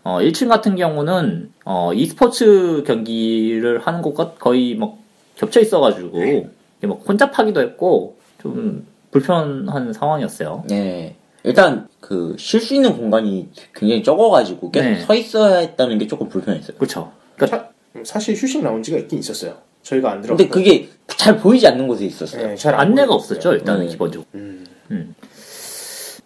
어, 0.05 0.19
1층 0.21 0.49
같은 0.49 0.77
경우는 0.77 1.53
어, 1.65 1.93
e스포츠 1.95 2.83
경기를 2.87 3.79
하는 3.81 4.03
곳과 4.03 4.33
거의 4.35 4.75
막 4.75 4.97
겹쳐 5.37 5.61
있어가지고 5.61 6.23
이게 6.23 6.87
막 6.87 7.01
혼잡하기도 7.07 7.61
했고 7.61 8.17
좀 8.41 8.87
불편한 9.11 9.93
상황이었어요. 9.93 10.65
네. 10.69 11.17
일단 11.45 11.89
그 12.01 12.35
쉴 12.39 12.61
수 12.61 12.75
있는 12.75 12.97
공간이 12.97 13.49
굉장히 13.75 14.03
적어가지고 14.03 14.71
계속 14.71 14.89
네. 14.89 15.01
서 15.01 15.15
있어야 15.15 15.59
했다는 15.59 15.99
게 15.99 16.07
조금 16.07 16.29
불편했어요. 16.29 16.77
그렇죠. 16.77 17.13
그러니까 17.37 17.71
사, 18.05 18.05
사실 18.05 18.35
휴식 18.35 18.63
라운지가 18.63 18.99
있긴 18.99 19.19
있었어요. 19.19 19.57
저희가 19.83 20.13
안 20.13 20.21
들어갔어요. 20.23 20.37
근데 20.37 20.49
그게 20.49 20.89
잘 21.09 21.39
보이지 21.39 21.67
않는 21.67 21.89
곳에 21.89 22.05
있었어요. 22.07 22.47
네, 22.49 22.57
잘안 22.57 22.81
안내가 22.81 23.09
보였어요. 23.09 23.17
없었죠 23.17 23.53
일단은 23.55 23.87
네. 23.87 23.89
기본적으로. 23.89 24.29
음. 24.35 24.65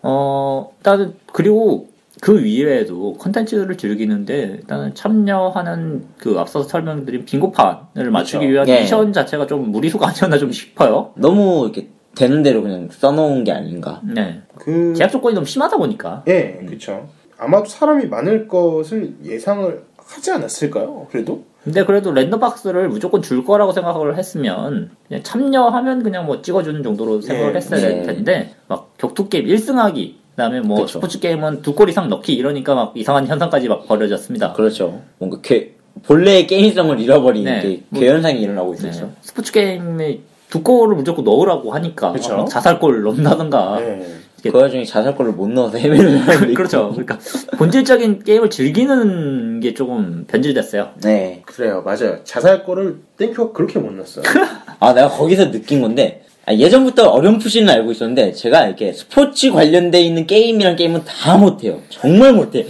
어, 0.03 0.71
일단은, 0.79 1.15
그리고 1.33 1.89
그 2.21 2.43
위에도 2.43 3.15
컨텐츠를 3.15 3.77
즐기는데, 3.77 4.59
일단은 4.61 4.95
참여하는 4.95 6.05
그 6.19 6.37
앞서서 6.39 6.69
설명드린 6.69 7.25
빙고판을 7.25 8.11
맞추기 8.11 8.47
그렇죠. 8.47 8.53
위한 8.53 8.67
네. 8.67 8.81
미션 8.83 9.13
자체가 9.13 9.47
좀 9.47 9.71
무리수가 9.71 10.09
아니었나 10.09 10.39
좀 10.39 10.51
싶어요. 10.53 11.13
너무 11.17 11.65
이렇게 11.65 11.89
되는 12.15 12.43
대로 12.43 12.63
그냥 12.63 12.89
써놓은 12.91 13.45
게 13.45 13.53
아닌가. 13.53 14.01
네. 14.03 14.41
그 14.57 14.95
제약 14.97 15.11
조건이 15.13 15.35
너무 15.35 15.47
심하다 15.47 15.77
보니까. 15.77 16.25
예, 16.29 16.59
그렇죠. 16.67 17.09
아마도 17.39 17.67
사람이 17.67 18.07
많을 18.07 18.49
것을 18.49 19.17
예상을 19.23 19.85
하지 19.99 20.31
않았을까요? 20.31 21.09
그래도 21.11 21.45
근데 21.65 21.85
그래도 21.85 22.13
랜덤박스를 22.13 22.89
무조건 22.89 23.23
줄 23.23 23.45
거라고 23.45 23.73
생각을 23.73 24.17
했으면, 24.17 24.91
그냥 25.09 25.23
참여하면 25.25 26.05
그냥 26.05 26.25
뭐 26.25 26.41
찍어주는 26.41 26.83
정도로 26.85 27.21
생각을 27.21 27.53
네. 27.53 27.57
했어야 27.59 27.81
네. 27.81 27.89
될 27.89 28.03
텐데, 28.05 28.55
막 28.69 28.97
격투게임 28.99 29.47
1승하기, 29.47 30.15
그 30.37 30.43
다음에 30.43 30.61
뭐 30.61 30.83
그쵸. 30.83 30.99
스포츠 30.99 31.19
게임은 31.19 31.63
두 31.63 31.75
골 31.75 31.89
이상 31.89 32.11
넣기 32.11 32.35
이러니까 32.35 32.75
막 32.75 32.93
이상한 32.95 33.27
현상까지 33.27 33.69
막 33.69 33.87
벌어졌습니다. 33.89 34.53
그렇죠. 34.53 35.01
뭔가 35.19 35.39
괴, 35.43 35.73
본래의 36.03 36.47
게임성을 36.47 37.01
잃어버린 37.01 37.45
네. 37.45 37.63
게 37.63 37.83
뭐- 37.89 38.01
괴현상이 38.03 38.39
일어나고 38.43 38.75
네. 38.77 38.89
있었죠. 38.89 39.13
스포츠 39.23 39.51
게임에 39.51 40.21
두 40.51 40.63
골을 40.63 40.95
무조건 40.95 41.25
넣으라고 41.25 41.73
하니까. 41.73 42.13
막 42.13 42.49
자살골 42.51 43.03
넣는다던가 43.03 43.79
예. 43.81 44.07
그 44.51 44.57
와중에 44.59 44.85
자살골을 44.85 45.33
못 45.33 45.49
넣어서 45.49 45.79
헤매는 45.79 46.25
사람도. 46.25 46.53
그렇죠. 46.55 46.91
그러니까 46.91 47.19
본질적인 47.57 48.23
게임을 48.23 48.51
즐기는 48.51 49.61
게 49.61 49.73
조금 49.75 50.25
변질됐어요. 50.29 50.91
네. 51.03 51.43
그래요, 51.47 51.83
맞아요. 51.85 52.19
자살골을 52.25 52.99
땡큐가 53.17 53.53
그렇게 53.53 53.79
못 53.79 53.91
넣었어요. 53.93 54.23
아, 54.81 54.93
내가 54.93 55.09
거기서 55.09 55.51
느낀 55.51 55.81
건데, 55.81 56.23
아, 56.25 56.26
예전부터 56.49 57.09
어렴풋이는 57.11 57.69
알고 57.69 57.93
있었는데, 57.93 58.33
제가 58.33 58.67
이렇게 58.67 58.93
스포츠 58.93 59.51
관련돼 59.51 60.01
있는 60.01 60.27
게임이란 60.27 60.77
게임은 60.77 61.05
다 61.05 61.37
못해요. 61.37 61.81
정말 61.89 62.33
못해. 62.33 62.67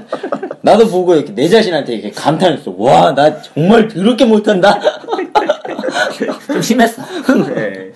나도 0.62 0.88
보고 0.88 1.14
이렇게 1.14 1.34
내 1.34 1.48
자신한테 1.48 1.94
이렇게 1.94 2.10
감탄했어. 2.10 2.74
와, 2.78 3.14
나 3.14 3.40
정말 3.42 3.88
더럽게 3.88 4.24
못한다. 4.24 4.80
좀 6.46 6.62
심했어. 6.62 7.02
예. 7.56 7.92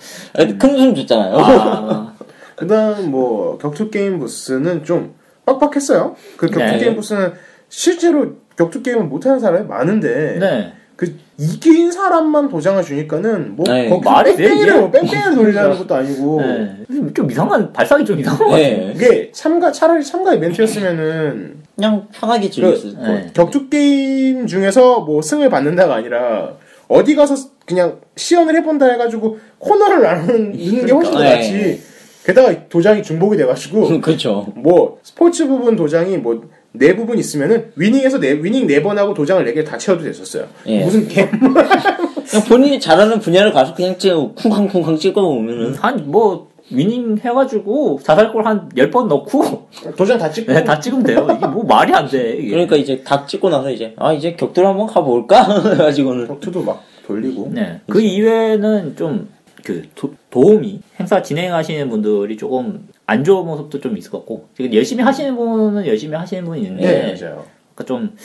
큰 0.57 0.75
웃음 0.75 0.95
줬잖아요. 0.95 1.37
아, 1.37 2.13
그다음 2.55 3.11
뭐 3.11 3.57
격투 3.57 3.89
게임 3.89 4.19
부스는 4.19 4.83
좀 4.83 5.15
빡빡했어요. 5.45 6.15
그 6.37 6.47
격투 6.47 6.59
네. 6.59 6.77
게임 6.79 6.95
부스는 6.95 7.33
실제로 7.69 8.33
격투 8.57 8.81
게임을 8.81 9.03
못하는 9.05 9.39
사람이 9.39 9.67
많은데 9.67 10.37
네. 10.39 10.73
그 10.95 11.17
이긴 11.37 11.91
사람만 11.91 12.49
도장을 12.49 12.81
주니까는 12.81 13.55
뭐 13.55 13.65
네, 13.67 13.89
말이 14.03 14.35
돼, 14.35 14.43
뺑뺑이를? 14.43 14.79
뭐 14.79 14.91
뺑뺑이를 14.91 15.35
돌리자는 15.35 15.77
것도 15.77 15.95
아니고 15.95 16.41
네. 16.41 16.77
좀 17.13 17.29
이상한 17.29 17.73
발상이 17.73 18.05
좀 18.05 18.19
이상한 18.19 18.39
것 18.39 18.45
같아요. 18.45 18.77
네. 18.77 18.93
이게 18.95 19.31
참가 19.33 19.71
차라리 19.71 20.03
참가 20.03 20.33
이벤트였으면은 20.33 21.63
그냥 21.75 22.07
편하게 22.13 22.49
즐겼을 22.49 22.93
네. 22.93 23.05
거예요. 23.05 23.29
격투 23.33 23.69
게임 23.69 24.47
중에서 24.47 25.01
뭐 25.01 25.21
승을 25.21 25.49
받는다가 25.49 25.95
아니라 25.95 26.53
어디 26.87 27.15
가서 27.15 27.35
그냥 27.65 27.99
시연을 28.15 28.55
해본다 28.55 28.85
해가지고 28.85 29.37
코너를 29.59 30.01
나누는 30.01 30.53
게 30.85 30.91
훨씬 30.93 31.13
더 31.13 31.19
네. 31.19 31.35
낫지. 31.35 31.81
게다가 32.25 32.67
도장이 32.69 33.03
중복이 33.03 33.35
돼가지고 33.35 33.99
그렇죠. 34.01 34.47
뭐 34.55 34.99
스포츠 35.03 35.45
부분 35.45 35.75
도장이 35.75 36.17
뭐 36.17 36.41
네 36.77 36.95
부분 36.95 37.17
있으면은 37.19 37.71
위닝에서 37.75 38.19
네 38.19 38.33
위닝 38.33 38.67
네 38.67 38.81
번 38.81 38.97
하고 38.97 39.13
도장을 39.13 39.43
네 39.45 39.53
개 39.53 39.63
다 39.63 39.77
채워도 39.77 40.03
됐었어요. 40.03 40.45
예. 40.67 40.83
무슨 40.83 41.07
개 41.07 41.27
그냥 41.29 42.45
본인이 42.47 42.79
잘하는 42.79 43.19
분야를 43.19 43.51
가서 43.53 43.73
그냥 43.73 43.97
찍어 43.97 44.31
쿵쾅쿵쾅 44.35 44.97
찍어 44.97 45.21
보면은 45.21 45.75
한 45.75 46.05
뭐 46.05 46.49
위닝 46.71 47.17
해가지고 47.23 47.99
자살골 48.01 48.47
한 48.47 48.69
10번 48.69 49.05
넣고 49.07 49.67
도장 49.95 50.17
다 50.17 50.31
찍고 50.31 50.51
네, 50.51 50.63
다 50.63 50.79
찍으면 50.79 51.03
돼요. 51.05 51.27
이게 51.37 51.45
뭐 51.45 51.63
말이 51.63 51.93
안 51.93 52.07
돼. 52.09 52.37
이게. 52.37 52.49
그러니까 52.49 52.75
이제 52.75 53.03
다 53.03 53.23
찍고 53.25 53.49
나서 53.49 53.69
이제 53.69 53.93
아 53.97 54.11
이제 54.13 54.33
격투를 54.35 54.67
한번 54.67 54.87
가볼까 54.87 55.43
해가지고는 55.73 56.27
격투도 56.27 56.63
막 56.63 56.81
돌리고 57.05 57.51
네. 57.53 57.81
그 57.87 58.01
이외에는 58.01 58.95
좀그 58.95 59.83
도움이 60.31 60.81
행사 60.99 61.21
진행하시는 61.21 61.87
분들이 61.87 62.35
조금 62.35 62.87
안 63.07 63.23
좋은 63.23 63.45
모습도 63.45 63.79
좀 63.81 63.97
있을 63.97 64.11
것 64.11 64.19
같고 64.19 64.49
지금 64.55 64.73
열심히 64.73 65.03
하시는 65.03 65.35
분은 65.35 65.85
열심히 65.85 66.15
하시는 66.15 66.43
분이 66.45 66.61
있는데 66.61 67.15
네 67.15 67.21
맞아요. 67.21 67.45
그러니까 67.75 67.83
좀 67.85 68.17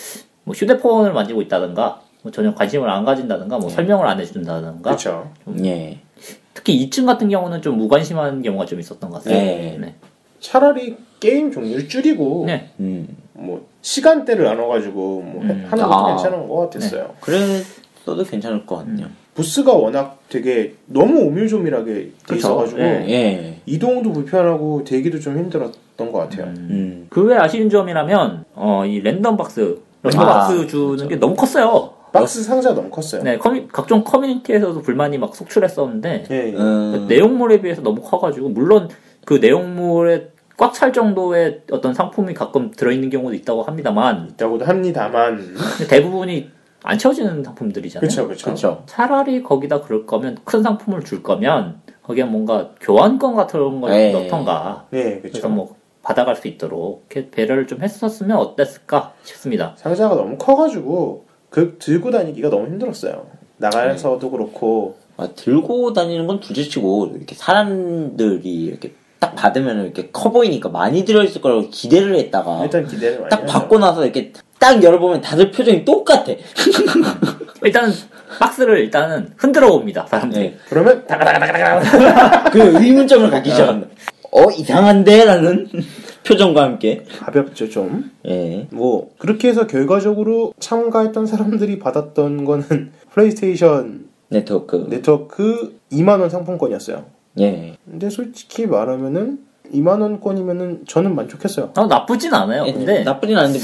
뭐 0.44 0.54
휴대폰을 0.54 1.12
만지고 1.12 1.42
있다든가 1.42 2.00
뭐 2.22 2.32
전혀 2.32 2.54
관심을 2.54 2.88
안 2.88 3.04
가진다든가 3.04 3.58
뭐 3.58 3.70
설명을 3.70 4.06
안 4.06 4.20
해준다든가 4.20 4.82
그렇죠. 4.82 5.30
예 5.64 5.98
특히 6.54 6.88
2층 6.88 7.06
같은 7.06 7.28
경우는 7.28 7.62
좀 7.62 7.78
무관심한 7.78 8.42
경우가 8.42 8.66
좀 8.66 8.80
있었던 8.80 9.10
것 9.10 9.22
같아요. 9.22 9.38
네. 9.38 9.78
네. 9.80 9.94
차라리 10.40 10.96
게임 11.20 11.52
종류를 11.52 11.88
줄이고 11.88 12.44
네. 12.46 12.70
음. 12.80 13.16
뭐 13.32 13.66
시간대를 13.82 14.44
나눠가지고 14.44 15.22
뭐 15.22 15.42
음. 15.42 15.66
하는 15.68 15.84
것도 15.84 15.94
아. 15.94 16.16
괜찮은 16.16 16.48
것 16.48 16.56
같았어요. 16.56 17.14
그랬어도 17.20 18.24
괜찮을 18.24 18.66
것 18.66 18.76
같네요. 18.78 19.06
부스가 19.34 19.72
워낙 19.72 20.18
되게 20.28 20.74
너무 20.86 21.20
오밀조밀하게 21.26 21.94
돼 21.94 22.10
그쵸. 22.24 22.34
있어가지고 22.36 22.78
네. 22.78 23.06
예. 23.08 23.60
이동도 23.66 24.12
불편하고 24.12 24.84
대기도 24.84 25.18
좀 25.20 25.38
힘들었던 25.38 26.12
것 26.12 26.18
같아요. 26.18 26.46
음. 26.46 27.06
그 27.10 27.22
외 27.24 27.36
아쉬운 27.36 27.70
점이라면 27.70 28.44
어, 28.54 28.84
이 28.86 29.00
랜덤 29.00 29.36
박스 29.36 29.78
랜덤 30.02 30.20
아, 30.22 30.26
박스 30.26 30.66
주는 30.66 31.08
게 31.08 31.16
너무 31.16 31.34
컸어요. 31.36 31.90
박스 32.12 32.42
상자 32.42 32.74
너무 32.74 32.90
컸어요. 32.90 33.22
네, 33.22 33.38
커뮤- 33.38 33.68
각종 33.68 34.02
커뮤니티에서도 34.02 34.82
불만이 34.82 35.16
막 35.18 35.34
속출했었는데 35.36 36.24
예, 36.30 36.36
예. 36.48 36.52
음. 36.56 37.06
내용물에 37.08 37.60
비해서 37.60 37.82
너무 37.82 38.00
커가지고 38.02 38.48
물론 38.48 38.88
그 39.24 39.34
내용물에 39.34 40.28
꽉 40.56 40.74
찰 40.74 40.92
정도의 40.92 41.62
어떤 41.70 41.94
상품이 41.94 42.34
가끔 42.34 42.70
들어있는 42.72 43.08
경우도 43.10 43.34
있다고 43.34 43.62
합니다만 43.62 44.28
있다고도 44.32 44.64
합니다만 44.66 45.40
대부분이 45.88 46.50
안 46.82 46.98
채워지는 46.98 47.44
상품들이잖아요. 47.44 48.08
그렇죠, 48.08 48.44
그렇죠. 48.44 48.82
차라리 48.86 49.42
거기다 49.42 49.82
그럴 49.82 50.06
거면 50.06 50.38
큰 50.44 50.62
상품을 50.62 51.04
줄 51.04 51.22
거면 51.22 51.80
거기에 52.02 52.24
뭔가 52.24 52.70
교환권 52.80 53.34
같은 53.36 53.80
걸 53.80 53.92
에이. 53.92 54.12
넣던가 54.12 54.86
네, 54.90 55.20
그렇죠. 55.20 55.48
뭐 55.48 55.76
받아갈 56.02 56.36
수 56.36 56.48
있도록 56.48 57.06
이렇게 57.10 57.30
배려를 57.30 57.66
좀 57.66 57.82
했었으면 57.82 58.38
어땠을까 58.38 59.12
싶습니다. 59.22 59.74
상자가 59.76 60.14
너무 60.14 60.38
커가지고 60.38 61.26
그 61.50 61.76
들고 61.78 62.10
다니기가 62.10 62.48
너무 62.48 62.66
힘들었어요. 62.66 63.26
나가서도 63.58 64.30
그렇고 64.30 64.96
아, 65.18 65.28
들고 65.34 65.92
다니는 65.92 66.26
건 66.26 66.40
둘째치고 66.40 67.12
이렇게 67.16 67.34
사람들이 67.34 68.50
이렇게 68.64 68.94
딱 69.18 69.34
받으면 69.34 69.84
이렇게 69.84 70.08
커 70.10 70.30
보이니까 70.30 70.70
많이 70.70 71.04
들어있을 71.04 71.42
거라고 71.42 71.68
기대를 71.68 72.14
했다가 72.16 72.64
일단 72.64 72.86
기대를 72.86 73.18
많이 73.20 73.28
딱. 73.28 73.44
받고 73.44 73.78
나서 73.78 74.02
이렇게 74.04 74.32
딱 74.60 74.82
열어보면 74.82 75.22
다들 75.22 75.50
표정이 75.50 75.84
똑같아. 75.86 76.26
일단 77.64 77.90
박스를 78.38 78.78
일단은 78.80 79.32
흔들어 79.36 79.68
봅니다 79.70 80.06
사람들이. 80.06 80.50
네. 80.50 80.56
그러면 80.68 81.04
다가다가다가다가 81.06 82.50
그 82.50 82.58
의문점을 82.82 83.28
갖기 83.30 83.50
시작합니다. 83.50 83.90
어 84.30 84.50
이상한데? 84.50 85.24
라는 85.24 85.66
표정과 86.24 86.62
함께. 86.62 87.04
가볍죠 87.18 87.70
좀. 87.70 88.10
예. 88.26 88.68
뭐 88.70 89.10
그렇게 89.18 89.48
해서 89.48 89.66
결과적으로 89.66 90.52
참가했던 90.60 91.26
사람들이 91.26 91.78
받았던 91.78 92.44
거는 92.44 92.92
플레이스테이션 93.12 94.08
네트워크. 94.28 94.86
네트워크 94.90 95.80
2만 95.90 96.20
원 96.20 96.28
상품권이었어요. 96.28 97.06
예. 97.40 97.76
근데 97.90 98.10
솔직히 98.10 98.66
말하면은 98.66 99.38
2만 99.74 100.02
원권이면은 100.02 100.84
저는 100.86 101.14
만족했어요. 101.14 101.72
어, 101.76 101.86
나쁘진 101.86 102.34
않아요. 102.34 102.64
예, 102.66 102.72
근데 102.72 103.02
나쁘진 103.04 103.38
않은데. 103.38 103.58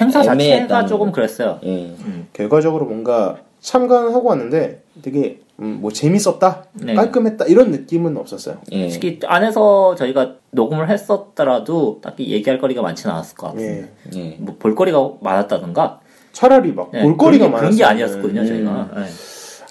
행사 0.00 0.22
자체가 0.22 0.32
애매했다는 0.34 0.86
조금 0.88 1.06
거. 1.08 1.12
그랬어요. 1.12 1.58
예. 1.64 1.94
결과적으로 2.32 2.86
뭔가 2.86 3.36
참가는 3.60 4.12
하고 4.12 4.28
왔는데 4.28 4.82
되게 5.02 5.40
음, 5.60 5.78
뭐 5.80 5.92
재밌었다, 5.92 6.64
네. 6.74 6.94
깔끔했다 6.94 7.44
이런 7.44 7.70
느낌은 7.70 8.16
없었어요. 8.16 8.58
예. 8.72 8.88
특히 8.88 9.20
안에서 9.24 9.94
저희가 9.94 10.34
녹음을 10.50 10.90
했었더라도 10.90 12.00
딱히 12.02 12.28
얘기할 12.32 12.58
거리가 12.60 12.82
많지는 12.82 13.14
않았을 13.14 13.36
것 13.36 13.48
같아요. 13.48 13.66
예. 13.66 13.88
예. 14.16 14.36
뭐 14.40 14.56
볼거리가 14.58 15.10
많았다든가 15.20 16.00
차라리 16.32 16.72
막 16.72 16.90
네, 16.92 17.02
볼거리가 17.02 17.44
많았어요. 17.46 17.60
그런 17.70 17.76
게 17.76 17.84
아니었거든요. 17.84 18.40
음. 18.40 18.46
저희가. 18.46 18.90
네. 18.96 19.02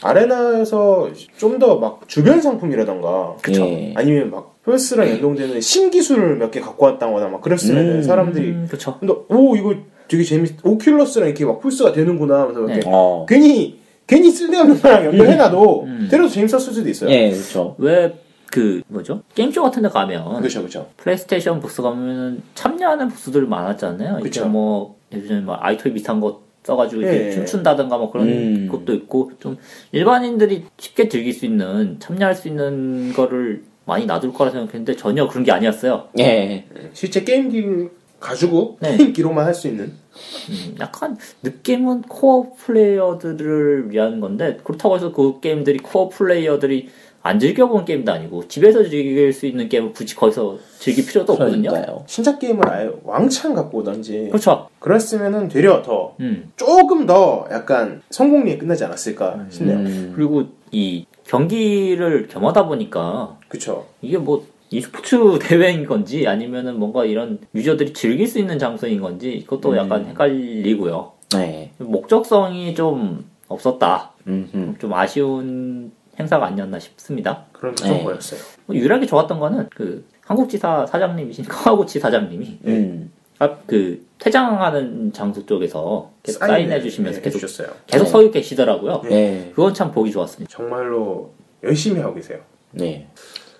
아레나에서 0.01 1.09
좀 1.37 1.59
더 1.59 1.77
막 1.79 2.01
주변 2.07 2.41
상품이라던가 2.41 3.35
그쵸. 3.41 3.63
예. 3.65 3.93
아니면 3.95 4.31
막 4.31 4.53
플스랑 4.63 5.07
연동되는 5.09 5.59
신기술을 5.61 6.37
몇 6.37 6.51
개 6.51 6.59
갖고 6.59 6.85
왔다거나 6.85 7.27
막 7.27 7.41
그랬으면 7.41 7.85
음. 7.97 8.01
사람들이 8.03 8.49
음, 8.51 8.67
그쵸. 8.69 8.97
근데 8.99 9.13
오 9.29 9.55
이거 9.55 9.73
되게 10.07 10.23
재밌 10.23 10.61
오큘러스랑 10.61 11.25
이렇게 11.25 11.45
막 11.45 11.59
플스가 11.59 11.91
되는구나 11.91 12.41
하면서 12.41 12.59
이렇게 12.61 12.80
네. 12.80 12.81
어. 12.85 13.25
괜히 13.27 13.80
괜히 14.05 14.30
쓸데없는 14.31 14.81
거랑 14.81 15.05
연결해놔도 15.05 15.84
음. 15.84 16.07
때려도 16.11 16.30
재밌었을 16.30 16.73
수도 16.73 16.89
있어요. 16.89 17.09
예, 17.09 17.31
그렇죠. 17.31 17.75
왜 17.80 18.23
그 18.53 18.84
뭐죠? 18.88 19.23
게임쇼 19.34 19.63
같은 19.63 19.81
데 19.81 19.89
가면 19.89 20.38
그렇죠, 20.38 20.59
그렇죠. 20.59 20.88
플레이스테이션 20.97 21.59
부스 21.59 21.81
가면은 21.81 22.43
참여하는 22.53 23.07
부스들 23.07 23.47
많았잖아요. 23.47 24.19
그쵸. 24.19 24.47
뭐 24.47 24.95
요즘에 25.11 25.39
뭐 25.39 25.57
아이토이 25.59 25.91
비슷한 25.91 26.19
거 26.19 26.43
써가지고 26.61 27.01
이렇게 27.01 27.27
예. 27.27 27.31
춤춘다든가 27.31 27.97
뭐 27.97 28.11
그런 28.11 28.27
음. 28.27 28.69
것도 28.71 28.93
있고 28.93 29.31
좀 29.39 29.57
일반인들이 29.91 30.65
쉽게 30.77 31.09
즐길 31.09 31.34
수 31.34 31.47
있는 31.47 31.97
참여할 31.99 32.35
수 32.35 32.47
있는 32.47 33.11
거를 33.13 33.63
많이 33.85 34.05
놔둘 34.05 34.34
거라 34.34 34.51
생각했는데 34.51 34.97
전혀 34.97 35.27
그런 35.27 35.43
게 35.43 35.51
아니었어요. 35.51 36.09
예. 36.19 36.65
실제 36.93 37.23
게임기를 37.23 37.89
가지고 38.23 38.77
네. 38.79 38.95
게임기로만 38.97 39.45
할 39.45 39.53
수 39.53 39.67
있는 39.67 39.85
음, 40.49 40.75
약간 40.79 41.17
느낌은 41.43 42.03
코어 42.03 42.53
플레이어들을 42.57 43.91
위한 43.91 44.19
건데 44.19 44.57
그렇다고 44.63 44.95
해서 44.95 45.11
그 45.11 45.39
게임들이 45.41 45.79
코어 45.79 46.09
플레이어들이 46.09 46.89
안 47.25 47.39
즐겨본 47.39 47.85
게임도 47.85 48.11
아니고 48.11 48.47
집에서 48.49 48.83
즐길 48.83 49.31
수 49.31 49.45
있는 49.45 49.69
게임을 49.69 49.93
굳이 49.93 50.15
거기서 50.15 50.57
즐길 50.79 51.05
필요도 51.05 51.33
없거든요. 51.33 51.69
그러니까요. 51.69 52.03
신작 52.07 52.39
게임을 52.39 52.67
아예 52.69 52.91
왕창 53.03 53.53
갖고 53.53 53.79
오던지 53.79 54.27
그렇죠. 54.29 54.67
그랬으면은 54.79 55.47
되려 55.47 55.81
더 55.81 56.15
음. 56.19 56.51
조금 56.57 57.05
더 57.05 57.47
약간 57.51 58.01
성공리에 58.09 58.57
끝나지 58.57 58.83
않았을까 58.83 59.45
싶네요. 59.49 59.77
음. 59.77 60.13
그리고 60.15 60.43
이 60.71 61.05
경기를 61.25 62.27
겸하다 62.27 62.65
보니까 62.67 63.37
그쵸. 63.47 63.85
이게 64.01 64.17
뭐 64.17 64.45
e스포츠 64.73 65.39
대회인 65.39 65.85
건지 65.85 66.27
아니면은 66.27 66.79
뭔가 66.79 67.05
이런 67.05 67.39
유저들이 67.53 67.93
즐길 67.93 68.27
수 68.27 68.39
있는 68.39 68.57
장소인 68.57 69.01
건지 69.01 69.43
그것도 69.47 69.71
음. 69.71 69.77
약간 69.77 70.05
헷갈리고요. 70.05 71.11
네. 71.35 71.71
목적성이 71.77 72.73
좀 72.75 73.25
없었다. 73.47 74.13
음. 74.27 74.75
좀 74.79 74.93
아쉬운 74.93 75.91
행사가 76.19 76.47
아니었나 76.47 76.79
싶습니다. 76.79 77.45
그런 77.51 77.75
좀 77.75 77.89
네. 77.89 78.03
보였어요. 78.03 78.39
뭐 78.65 78.75
유일하게 78.75 79.05
좋았던 79.05 79.39
거는 79.39 79.69
그 79.73 80.05
한국지사 80.21 80.85
사장님이신 80.85 81.45
카와구치 81.49 81.99
사장님이 81.99 82.59
음. 82.65 83.11
아, 83.39 83.57
그 83.65 84.05
퇴장하는 84.19 85.11
장소 85.11 85.45
쪽에서 85.45 86.11
계속 86.21 86.39
사인해 86.39 86.81
주시면서 86.81 87.19
네, 87.19 87.23
계속 87.23 87.37
해주셨어요. 87.37 87.75
계속 87.87 88.05
네. 88.05 88.09
서 88.09 88.31
계시더라고요. 88.31 89.01
네. 89.09 89.51
그건 89.55 89.73
참 89.73 89.91
보기 89.91 90.11
좋았습니다. 90.11 90.55
정말로 90.55 91.33
열심히 91.63 91.99
하고 91.99 92.13
계세요. 92.13 92.39
네. 92.71 93.07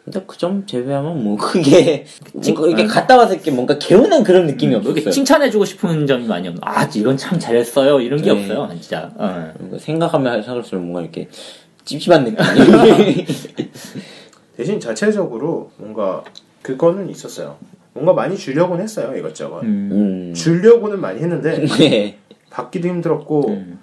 근데 0.04 0.22
그 0.28 0.38
점 0.38 0.66
제외하면 0.66 1.24
뭐 1.24 1.38
그게 1.38 2.06
뭔가 2.34 2.68
이렇게 2.68 2.84
아. 2.84 2.88
갔다 2.88 3.16
왔을 3.18 3.42
게 3.42 3.52
뭔가 3.52 3.78
개운한 3.80 4.24
그런 4.24 4.46
느낌이 4.48 4.74
뭐 4.74 4.82
이렇게 4.82 5.00
없었어요. 5.00 5.12
칭찬해주고 5.12 5.64
싶은 5.64 6.06
점이 6.06 6.28
많이 6.28 6.48
없는. 6.50 6.62
아, 6.64 6.84
이건 6.94 7.16
참 7.16 7.40
잘했어요. 7.40 8.02
이런 8.02 8.22
게 8.22 8.34
네. 8.34 8.40
없어요, 8.40 8.70
진짜. 8.80 9.12
어. 9.16 9.54
생각하면 9.80 10.44
할수록 10.44 10.82
뭔가 10.82 11.02
이렇게 11.02 11.30
찝찝한 11.86 12.26
느낌이. 12.26 13.26
대신 14.58 14.80
자체적으로 14.80 15.72
뭔가 15.78 16.24
그거는 16.62 17.10
있었어요. 17.10 17.58
뭔가 17.94 18.14
많이 18.14 18.36
주려고는 18.36 18.84
했어요 18.84 19.16
이것저것. 19.16 19.62
음. 19.64 19.90
음. 19.92 20.34
주려고는 20.34 21.00
많이 21.00 21.22
했는데 21.22 21.66
네. 21.80 22.18
받기도 22.50 22.88
힘들었고 22.88 23.50
음. 23.50 23.80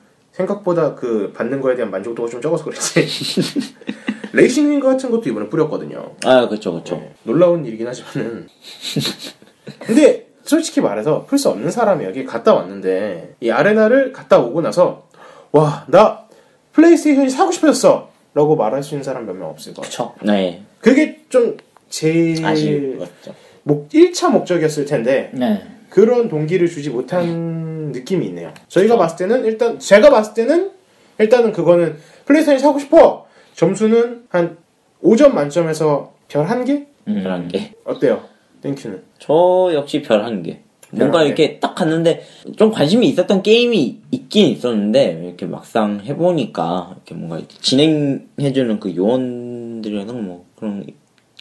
생각보다 0.50 0.94
그 0.94 1.32
받는 1.34 1.60
거에 1.60 1.74
대한 1.76 1.90
만족도가 1.90 2.28
좀 2.28 2.40
적어서 2.40 2.64
그렇지. 2.64 3.06
레이싱 4.32 4.70
휠 4.70 4.80
같은 4.80 5.10
것도 5.10 5.28
이번에 5.28 5.48
뿌렸거든요. 5.48 6.14
아, 6.24 6.46
그렇죠, 6.48 6.72
그렇죠. 6.72 6.96
네, 6.96 7.12
놀라운 7.24 7.64
일이긴 7.64 7.86
하지만은. 7.88 8.46
근데 9.80 10.28
솔직히 10.44 10.80
말해서 10.80 11.24
플스 11.26 11.48
없는 11.50 11.70
사람이 11.70 12.04
여기 12.04 12.24
갔다 12.24 12.54
왔는데 12.54 13.34
이 13.40 13.50
아레나를 13.50 14.12
갔다 14.12 14.38
오고 14.38 14.60
나서 14.62 15.08
와 15.52 15.84
나 15.88 16.24
플레이스테이션이 16.72 17.28
사고 17.30 17.50
싶어졌어 17.50 18.10
라고 18.34 18.54
말할 18.56 18.82
수 18.82 18.94
있는 18.94 19.02
사람 19.02 19.26
몇 19.26 19.34
명 19.36 19.48
없을 19.50 19.74
것 19.74 19.82
같아요. 19.82 20.12
그쵸. 20.14 20.26
네. 20.26 20.62
그게 20.80 21.20
좀 21.28 21.56
제일 21.88 22.44
아쉬웠죠. 22.46 23.34
목 23.64 23.88
1차 23.90 24.30
목적이었을 24.30 24.84
텐데 24.86 25.30
네. 25.34 25.62
그런 25.90 26.28
동기를 26.28 26.68
주지 26.68 26.88
못한 26.90 27.90
느낌이 27.92 28.26
있네요. 28.26 28.52
저희가 28.68 28.96
봤을 28.96 29.28
때는 29.28 29.44
일단 29.44 29.78
제가 29.78 30.08
봤을 30.10 30.34
때는 30.34 30.70
일단은 31.18 31.52
그거는 31.52 31.96
플레이스테이션 32.24 32.58
사고 32.68 32.78
싶어. 32.78 33.26
점수는 33.54 34.22
한 34.30 34.56
5점 35.02 35.32
만점에서 35.34 36.12
별 36.28 36.46
1개? 36.46 36.86
음. 37.08 37.20
별 37.22 37.38
한 37.38 37.48
개. 37.48 37.72
어때요? 37.84 38.22
땡큐는. 38.62 39.02
저 39.18 39.70
역시 39.74 40.00
별 40.02 40.24
한 40.24 40.42
개. 40.42 40.60
뭔가 40.92 41.20
한 41.20 41.26
이렇게 41.26 41.58
딱 41.60 41.74
갔는데 41.74 42.22
좀 42.56 42.70
관심이 42.72 43.08
있었던 43.08 43.42
게임이 43.42 44.00
있긴 44.10 44.48
있었는데 44.48 45.22
이렇게 45.24 45.46
막상 45.46 46.00
해보니까 46.04 46.90
이렇게 46.96 47.14
뭔가 47.14 47.38
이렇게 47.38 47.56
진행해주는 47.60 48.80
그 48.80 48.94
요원들이나 48.96 50.12
뭐 50.12 50.46
그런 50.56 50.84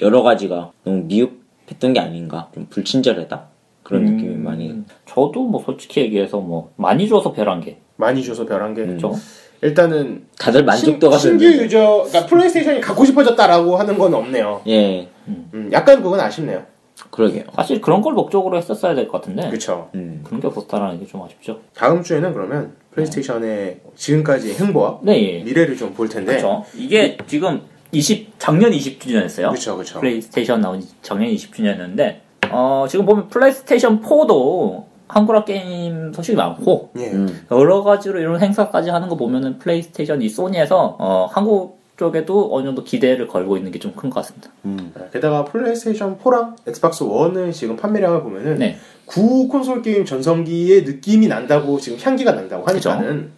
여러 0.02 0.22
가지가 0.22 0.72
너무 0.84 1.04
미흡했던 1.06 1.94
게 1.94 2.00
아닌가 2.00 2.50
좀 2.54 2.68
불친절하다 2.70 3.48
그런 3.90 4.06
음. 4.08 4.16
느낌이 4.18 4.36
많이 4.36 4.76
저도 5.08 5.44
뭐 5.46 5.62
솔직히 5.66 6.02
얘기해서 6.02 6.38
뭐 6.40 6.72
많이 6.76 7.10
줘서 7.10 7.32
별 7.34 7.50
한 7.50 7.60
개. 7.62 7.78
많이 7.96 8.24
줘서 8.24 8.46
별 8.46 8.62
1개. 8.62 8.78
음. 8.80 8.88
그쵸? 8.94 9.16
일단은 9.62 10.26
다들 10.38 10.64
만족도가 10.64 11.18
신, 11.18 11.34
규 11.34 11.40
별로예요. 11.40 11.64
유저, 11.64 11.80
그러니까 12.08 12.26
플레이스테이션이 12.28 12.82
갖고 12.82 13.04
싶어졌다라고 13.04 13.76
하는 13.78 13.98
건 13.98 14.14
없네요. 14.14 14.62
예 14.68 15.10
음, 15.28 15.70
약간 15.74 16.02
그건 16.04 16.20
아쉽네요. 16.20 16.64
그러게요. 17.10 17.44
사실 17.56 17.82
그런 17.82 18.02
걸 18.02 18.14
목적으로 18.14 18.58
했었어야 18.58 18.94
될 18.94 19.08
것 19.08 19.22
같은데. 19.22 19.48
그렇죠. 19.50 19.90
음. 19.96 20.22
그런 20.24 20.40
게 20.40 20.48
없었다라는 20.48 21.00
게 21.00 21.06
좀 21.08 21.24
아쉽죠. 21.24 21.60
다음 21.74 22.04
주에는 22.04 22.32
그러면 22.34 22.74
플레이스테이션의 22.92 23.80
지금까지의 23.96 24.56
행보와 24.56 25.00
네, 25.02 25.40
예. 25.40 25.44
미래를 25.44 25.76
좀 25.76 25.94
볼 25.94 26.08
텐데. 26.08 26.34
그렇죠. 26.38 26.64
이게 26.78 27.18
지금 27.28 27.62
20 27.92 28.34
작년 28.38 28.72
20주년이었어요. 28.72 29.50
그렇죠, 29.50 29.76
그렇죠. 29.76 30.00
플레이스테이션 30.00 30.62
나온 30.62 30.80
지 30.80 30.88
작년 31.02 31.32
20주년이었는데 31.34 32.29
어, 32.52 32.86
지금 32.90 33.06
보면 33.06 33.28
플레이스테이션 33.30 34.02
4도 34.02 34.84
한국어 35.08 35.44
게임 35.44 36.14
소식이 36.14 36.38
많고 36.38 36.92
예. 37.00 37.08
음. 37.12 37.46
여러 37.52 37.82
가지로 37.84 38.20
이런 38.20 38.40
행사까지 38.42 38.90
하는 38.92 39.10
거 39.10 39.16
보면은 39.16 39.58
플레이스테이션 39.60 40.22
이 40.22 40.30
소니에서 40.30 40.98
어, 41.00 41.28
한국 41.32 41.80
쪽에도 41.98 42.50
어느 42.54 42.66
정도 42.66 42.84
기대를 42.84 43.28
걸고 43.28 43.58
있는 43.58 43.72
게 43.72 43.80
좀 43.80 43.92
큰 43.94 44.10
것 44.10 44.22
같습니다. 44.22 44.50
음. 44.66 44.94
게다가 45.12 45.44
플레이스테이션 45.46 46.18
4랑 46.20 46.56
엑스박스 46.68 47.04
1은 47.04 47.52
지금 47.54 47.76
판매량을 47.76 48.22
보면은 48.24 48.60
네. 48.60 48.78
구 49.06 49.48
콘솔 49.48 49.82
게임 49.82 50.06
전성기의 50.06 50.84
느낌이 50.84 51.28
난다고 51.28 51.78
지금 51.80 51.98
향기가 52.02 52.32
난다고 52.34 52.66
하니까는 52.68 53.32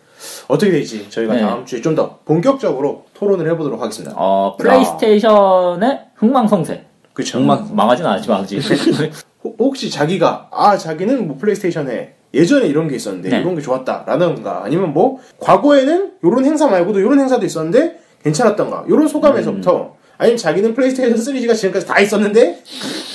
어떻게 0.49 0.71
될지 0.71 1.09
저희가 1.09 1.33
네. 1.35 1.41
다음 1.41 1.65
주에 1.65 1.81
좀 1.81 1.95
더 1.95 2.19
본격적으로 2.25 3.05
토론을 3.15 3.49
해보도록 3.51 3.81
하겠습니다. 3.81 4.13
어, 4.15 4.55
플레이스테이션의 4.59 5.99
흥망성쇠. 6.15 6.85
그렇죠. 7.13 7.33
정말 7.33 7.59
망하진 7.71 8.05
않았지만. 8.05 8.45
혹- 9.43 9.55
혹시 9.59 9.89
자기가 9.89 10.49
아 10.51 10.77
자기는 10.77 11.27
뭐 11.27 11.37
플레이스테이션에 11.37 12.13
예전에 12.33 12.67
이런 12.67 12.87
게 12.87 12.95
있었는데 12.95 13.29
네. 13.29 13.39
이런 13.41 13.55
게 13.55 13.61
좋았다라던가 13.61 14.63
아니면 14.63 14.93
뭐 14.93 15.19
과거에는 15.39 16.11
이런 16.23 16.45
행사 16.45 16.67
말고도 16.67 16.99
이런 16.99 17.19
행사도 17.19 17.45
있었는데 17.45 17.99
괜찮았던가 18.23 18.85
이런 18.87 19.07
소감에서부터 19.07 19.95
아니면 20.17 20.37
자기는 20.37 20.73
플레이스테이션 20.75 21.17
시리즈가 21.17 21.55
지금까지 21.55 21.85
다 21.87 21.99
있었는데 21.99 22.61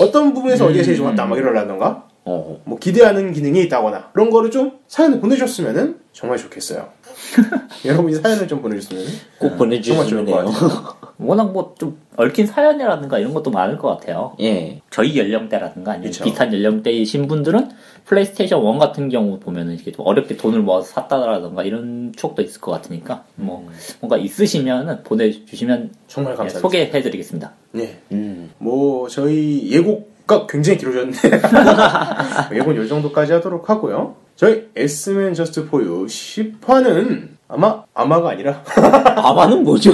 어떤 0.01 0.35
부분에서 0.35 0.67
어디가 0.67 0.83
제일 0.85 0.97
좋았다 0.97 1.25
막 1.25 1.39
이러라던가 1.39 2.06
어. 2.27 2.61
뭐 2.65 2.79
기대하는 2.79 3.33
기능이 3.33 3.63
있다거나 3.63 4.11
그런 4.13 4.31
거를 4.31 4.51
좀 4.51 4.73
사연을 4.89 5.21
보내주셨으면은 5.21 6.01
정말 6.13 6.39
좋겠어요. 6.39 6.89
여러분이 7.85 8.17
사연을 8.17 8.47
좀 8.49 8.61
보내주시면 8.61 9.05
꼭 9.39 9.49
정말 9.49 9.59
보내주시면 9.59 10.25
돼요. 10.27 10.45
워낙 11.19 11.53
뭐 11.53 11.75
좀 11.79 11.99
얽힌 12.17 12.47
사연이라든가 12.47 13.19
이런 13.19 13.35
것도 13.35 13.51
많을 13.51 13.79
것 13.79 13.89
같아요. 13.89 14.35
예. 14.41 14.81
저희 14.91 15.19
연령대라든가 15.19 15.93
아니면 15.93 16.11
그쵸. 16.11 16.25
비슷한 16.25 16.53
연령대이신 16.53 17.29
분들은 17.29 17.71
플레이스테이션 18.07 18.63
1 18.65 18.79
같은 18.79 19.09
경우 19.09 19.39
보면은 19.39 19.75
이렇게 19.75 19.93
좀 19.93 20.07
어렵게 20.07 20.37
돈을 20.37 20.61
모아서 20.61 20.87
샀다라든가 20.89 21.63
이런 21.65 22.13
추억도 22.17 22.43
있을 22.43 22.61
것 22.61 22.71
같으니까 22.73 23.25
뭐 23.35 23.69
뭔가 24.01 24.17
있으시면은 24.17 25.03
보내주시면 25.03 25.91
정말 26.09 26.33
예, 26.33 26.37
감사합니다. 26.37 26.61
소개해드리겠습니다. 26.61 27.53
네. 27.73 27.99
음. 28.13 28.51
뭐 28.59 29.09
저희 29.09 29.71
예고 29.71 30.09
가 30.27 30.47
굉장히 30.47 30.79
길어졌는데 30.79 31.41
예고는 32.53 32.83
요 32.83 32.89
정도까지 32.89 33.33
하도록 33.35 33.69
하고요. 33.71 34.17
저희 34.35 34.69
S맨 34.75 35.35
저스트 35.35 35.67
포유 35.69 36.07
10화는 36.07 37.29
아마 37.49 37.85
아마가 37.95 38.31
아니라 38.31 38.63
아마는 39.17 39.63
뭐죠? 39.63 39.93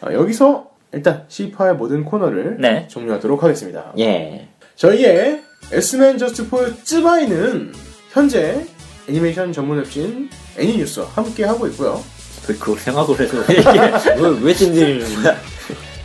아, 0.00 0.12
여기서 0.12 0.66
일단 0.92 1.24
10화의 1.28 1.74
모든 1.74 2.04
코너를 2.04 2.56
네. 2.60 2.86
종료하도록 2.88 3.42
하겠습니다. 3.42 3.92
예. 3.98 4.48
저희의 4.74 5.42
S맨 5.70 6.18
저스트 6.18 6.48
포유 6.48 6.74
Zwei는 6.82 7.72
현재 8.10 8.66
애니메이션 9.08 9.52
전문 9.52 9.78
웹진 9.78 10.28
애니뉴스와 10.58 11.06
함께 11.06 11.44
하고 11.44 11.66
있고요. 11.68 12.02
왜 12.48 12.54
그걸 12.56 12.76
생각을 12.76 13.20
해서 13.20 13.40
이게 13.44 14.20
웹, 14.20 14.38
웹진들입니다. 14.42 15.36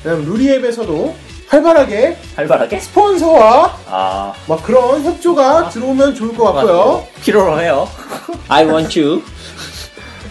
그다음 0.03 0.23
루리웹에서도 0.25 1.26
활발하게 1.47 2.17
활발하게? 2.35 2.79
스폰서와 2.79 3.77
아, 3.87 4.33
막 4.47 4.63
그런 4.63 5.03
협조가 5.03 5.69
들어오면 5.69 6.13
좋을 6.15 6.35
것 6.35 6.51
같고요. 6.53 7.07
필요로 7.21 7.61
해요. 7.61 7.87
I 8.49 8.65
want 8.65 8.99
you. 8.99 9.21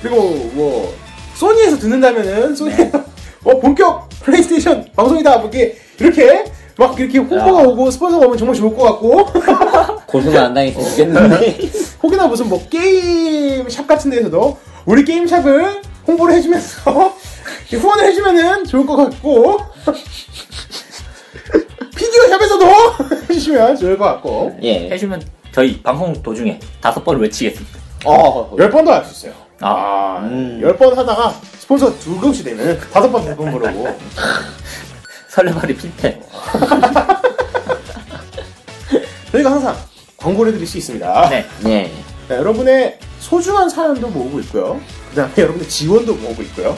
그리고 0.03 0.51
뭐 0.53 0.95
소니에서 1.35 1.79
듣는다면은 1.79 2.55
소니에서 2.55 2.99
어 3.45 3.59
본격 3.61 4.09
플레이스테이션 4.23 4.89
방송이다 4.95 5.39
뭐 5.39 5.49
이렇게 5.51 5.79
이렇게 5.99 6.45
막 6.77 6.99
이렇게 7.01 7.19
홍보가 7.19 7.63
야. 7.63 7.67
오고 7.67 7.91
스폰서가 7.91 8.27
오면 8.27 8.37
정말 8.39 8.55
좋을 8.55 8.77
것 8.77 8.83
같고 8.85 9.25
고소는 10.07 10.39
안 10.39 10.53
당했으면 10.55 10.85
좋겠는데. 10.91 11.59
혹여나 12.03 12.27
무슨 12.27 12.49
뭐 12.49 12.63
게임 12.69 13.69
샵 13.71 13.87
같은 13.87 14.11
데서도 14.11 14.59
우리 14.85 15.03
게임 15.05 15.27
샵을 15.27 15.81
홍보를 16.07 16.35
해주면서 16.37 17.15
후원을 17.71 18.05
해주면은 18.05 18.65
좋을 18.65 18.85
것 18.87 18.97
같고 18.97 19.59
피규어 21.97 22.29
샵에서도 22.29 22.67
해주시면 23.31 23.77
좋을 23.77 23.99
것 23.99 24.05
같고 24.05 24.57
예. 24.63 24.91
해주면 24.91 25.23
저희 25.53 25.83
방송 25.83 26.13
도중에 26.23 26.61
다섯 26.81 27.03
번을 27.05 27.23
외치겠습니다. 27.23 27.79
어, 28.05 28.55
열 28.59 28.71
번도 28.71 28.93
할 28.93 29.05
수 29.05 29.13
있어요. 29.27 29.33
아, 29.61 29.69
아, 29.71 30.19
음. 30.23 30.61
열 30.63 30.77
번 30.77 30.97
하다가 30.97 31.31
스폰서 31.59 31.99
두 31.99 32.19
명씩 32.21 32.45
되면 32.45 32.79
다섯 32.93 33.11
번, 33.11 33.25
두번 33.25 33.51
부르고 33.53 33.89
설레발이 35.29 35.75
필패. 35.77 36.21
저희가 39.33 39.51
항상 39.51 39.75
광고를 40.19 40.53
해드릴 40.53 40.67
수 40.67 40.77
있습니다. 40.79 41.29
네. 41.31 41.47
예. 41.67 41.91
네, 42.29 42.37
여러분의 42.37 42.99
소중한 43.21 43.69
사연도 43.69 44.09
모으고 44.09 44.41
있고요. 44.41 44.81
그 45.11 45.17
다음에 45.17 45.33
여러분의 45.39 45.69
지원도 45.69 46.15
모으고 46.15 46.43
있고요. 46.43 46.77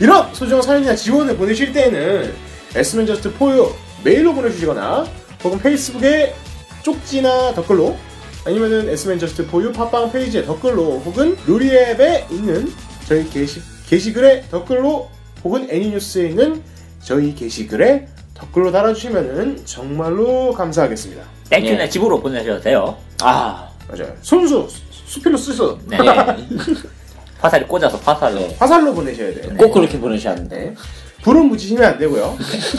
이런 0.00 0.32
소중한 0.34 0.62
사연이나 0.62 0.94
지원을 0.94 1.36
보내실 1.36 1.72
때에는 1.72 2.34
에스맨 2.74 3.06
저스트 3.06 3.32
포유 3.34 3.70
메일로 4.04 4.34
보내주시거나 4.34 5.06
혹은 5.44 5.58
페이스북에 5.58 6.34
쪽지나 6.82 7.54
댓글로 7.54 7.96
아니면은 8.44 8.88
에스맨 8.88 9.18
저스트 9.18 9.46
포유 9.46 9.72
팟빵 9.72 10.12
페이지에 10.12 10.42
댓글로 10.44 11.00
혹은 11.04 11.36
루리웹에 11.46 12.26
있는 12.30 12.72
저희 13.06 13.28
게시, 13.28 13.60
게시글에 13.88 14.42
댓글로 14.50 15.08
혹은 15.44 15.66
애니뉴스에 15.70 16.28
있는 16.28 16.62
저희 17.02 17.34
게시글에 17.34 18.06
댓글로 18.34 18.70
달아주시면은 18.72 19.64
정말로 19.64 20.52
감사하겠습니다. 20.52 21.22
땡큐네 21.50 21.82
예. 21.84 21.88
집으로 21.88 22.20
보내셔도 22.20 22.60
돼요. 22.60 22.96
아. 23.22 23.68
맞아요. 23.88 24.12
손수 24.20 24.68
수- 24.68 24.82
수필로 25.06 25.36
쓰셔. 25.38 25.78
네. 25.86 25.96
화살이 27.40 27.64
꽂아서 27.66 27.96
화살로. 27.98 28.38
네. 28.40 28.56
화살로 28.58 28.92
보내셔야 28.94 29.32
돼요. 29.32 29.54
꼭 29.56 29.72
그렇게 29.72 29.98
보내셨는데. 29.98 30.74
네. 31.18 31.22
불은 31.22 31.50
붙이시면 31.50 31.84
안 31.84 31.98
되고요. 31.98 32.36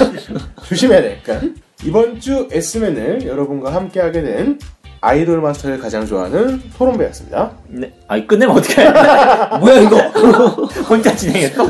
조심해야 0.67 1.01
되니까. 1.01 1.39
이번 1.83 2.19
주 2.19 2.47
S맨을 2.51 3.25
여러분과 3.25 3.73
함께 3.73 3.99
하게 4.01 4.21
된 4.21 4.59
아이돌 5.01 5.39
마스터를 5.41 5.79
가장 5.79 6.05
좋아하는 6.05 6.61
토론배였습니다. 6.77 7.51
네. 7.67 7.93
아니 8.07 8.27
끝내면 8.27 8.57
어떡해. 8.57 8.89
뭐야, 9.59 9.79
이거? 9.81 9.97
혼자 10.89 11.15
진행했어? 11.15 11.69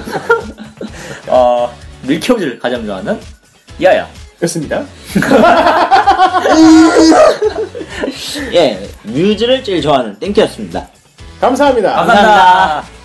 어, 1.27 1.71
밀키오즈를 2.07 2.57
가장 2.59 2.85
좋아하는 2.85 3.19
이하야. 3.79 4.07
였습니다. 4.41 4.83
예. 8.53 8.89
뮤즈를 9.03 9.63
제일 9.63 9.81
좋아하는 9.81 10.17
땡큐였습니다. 10.17 10.87
감사합니다. 11.41 11.93
감사합니다. 11.93 12.98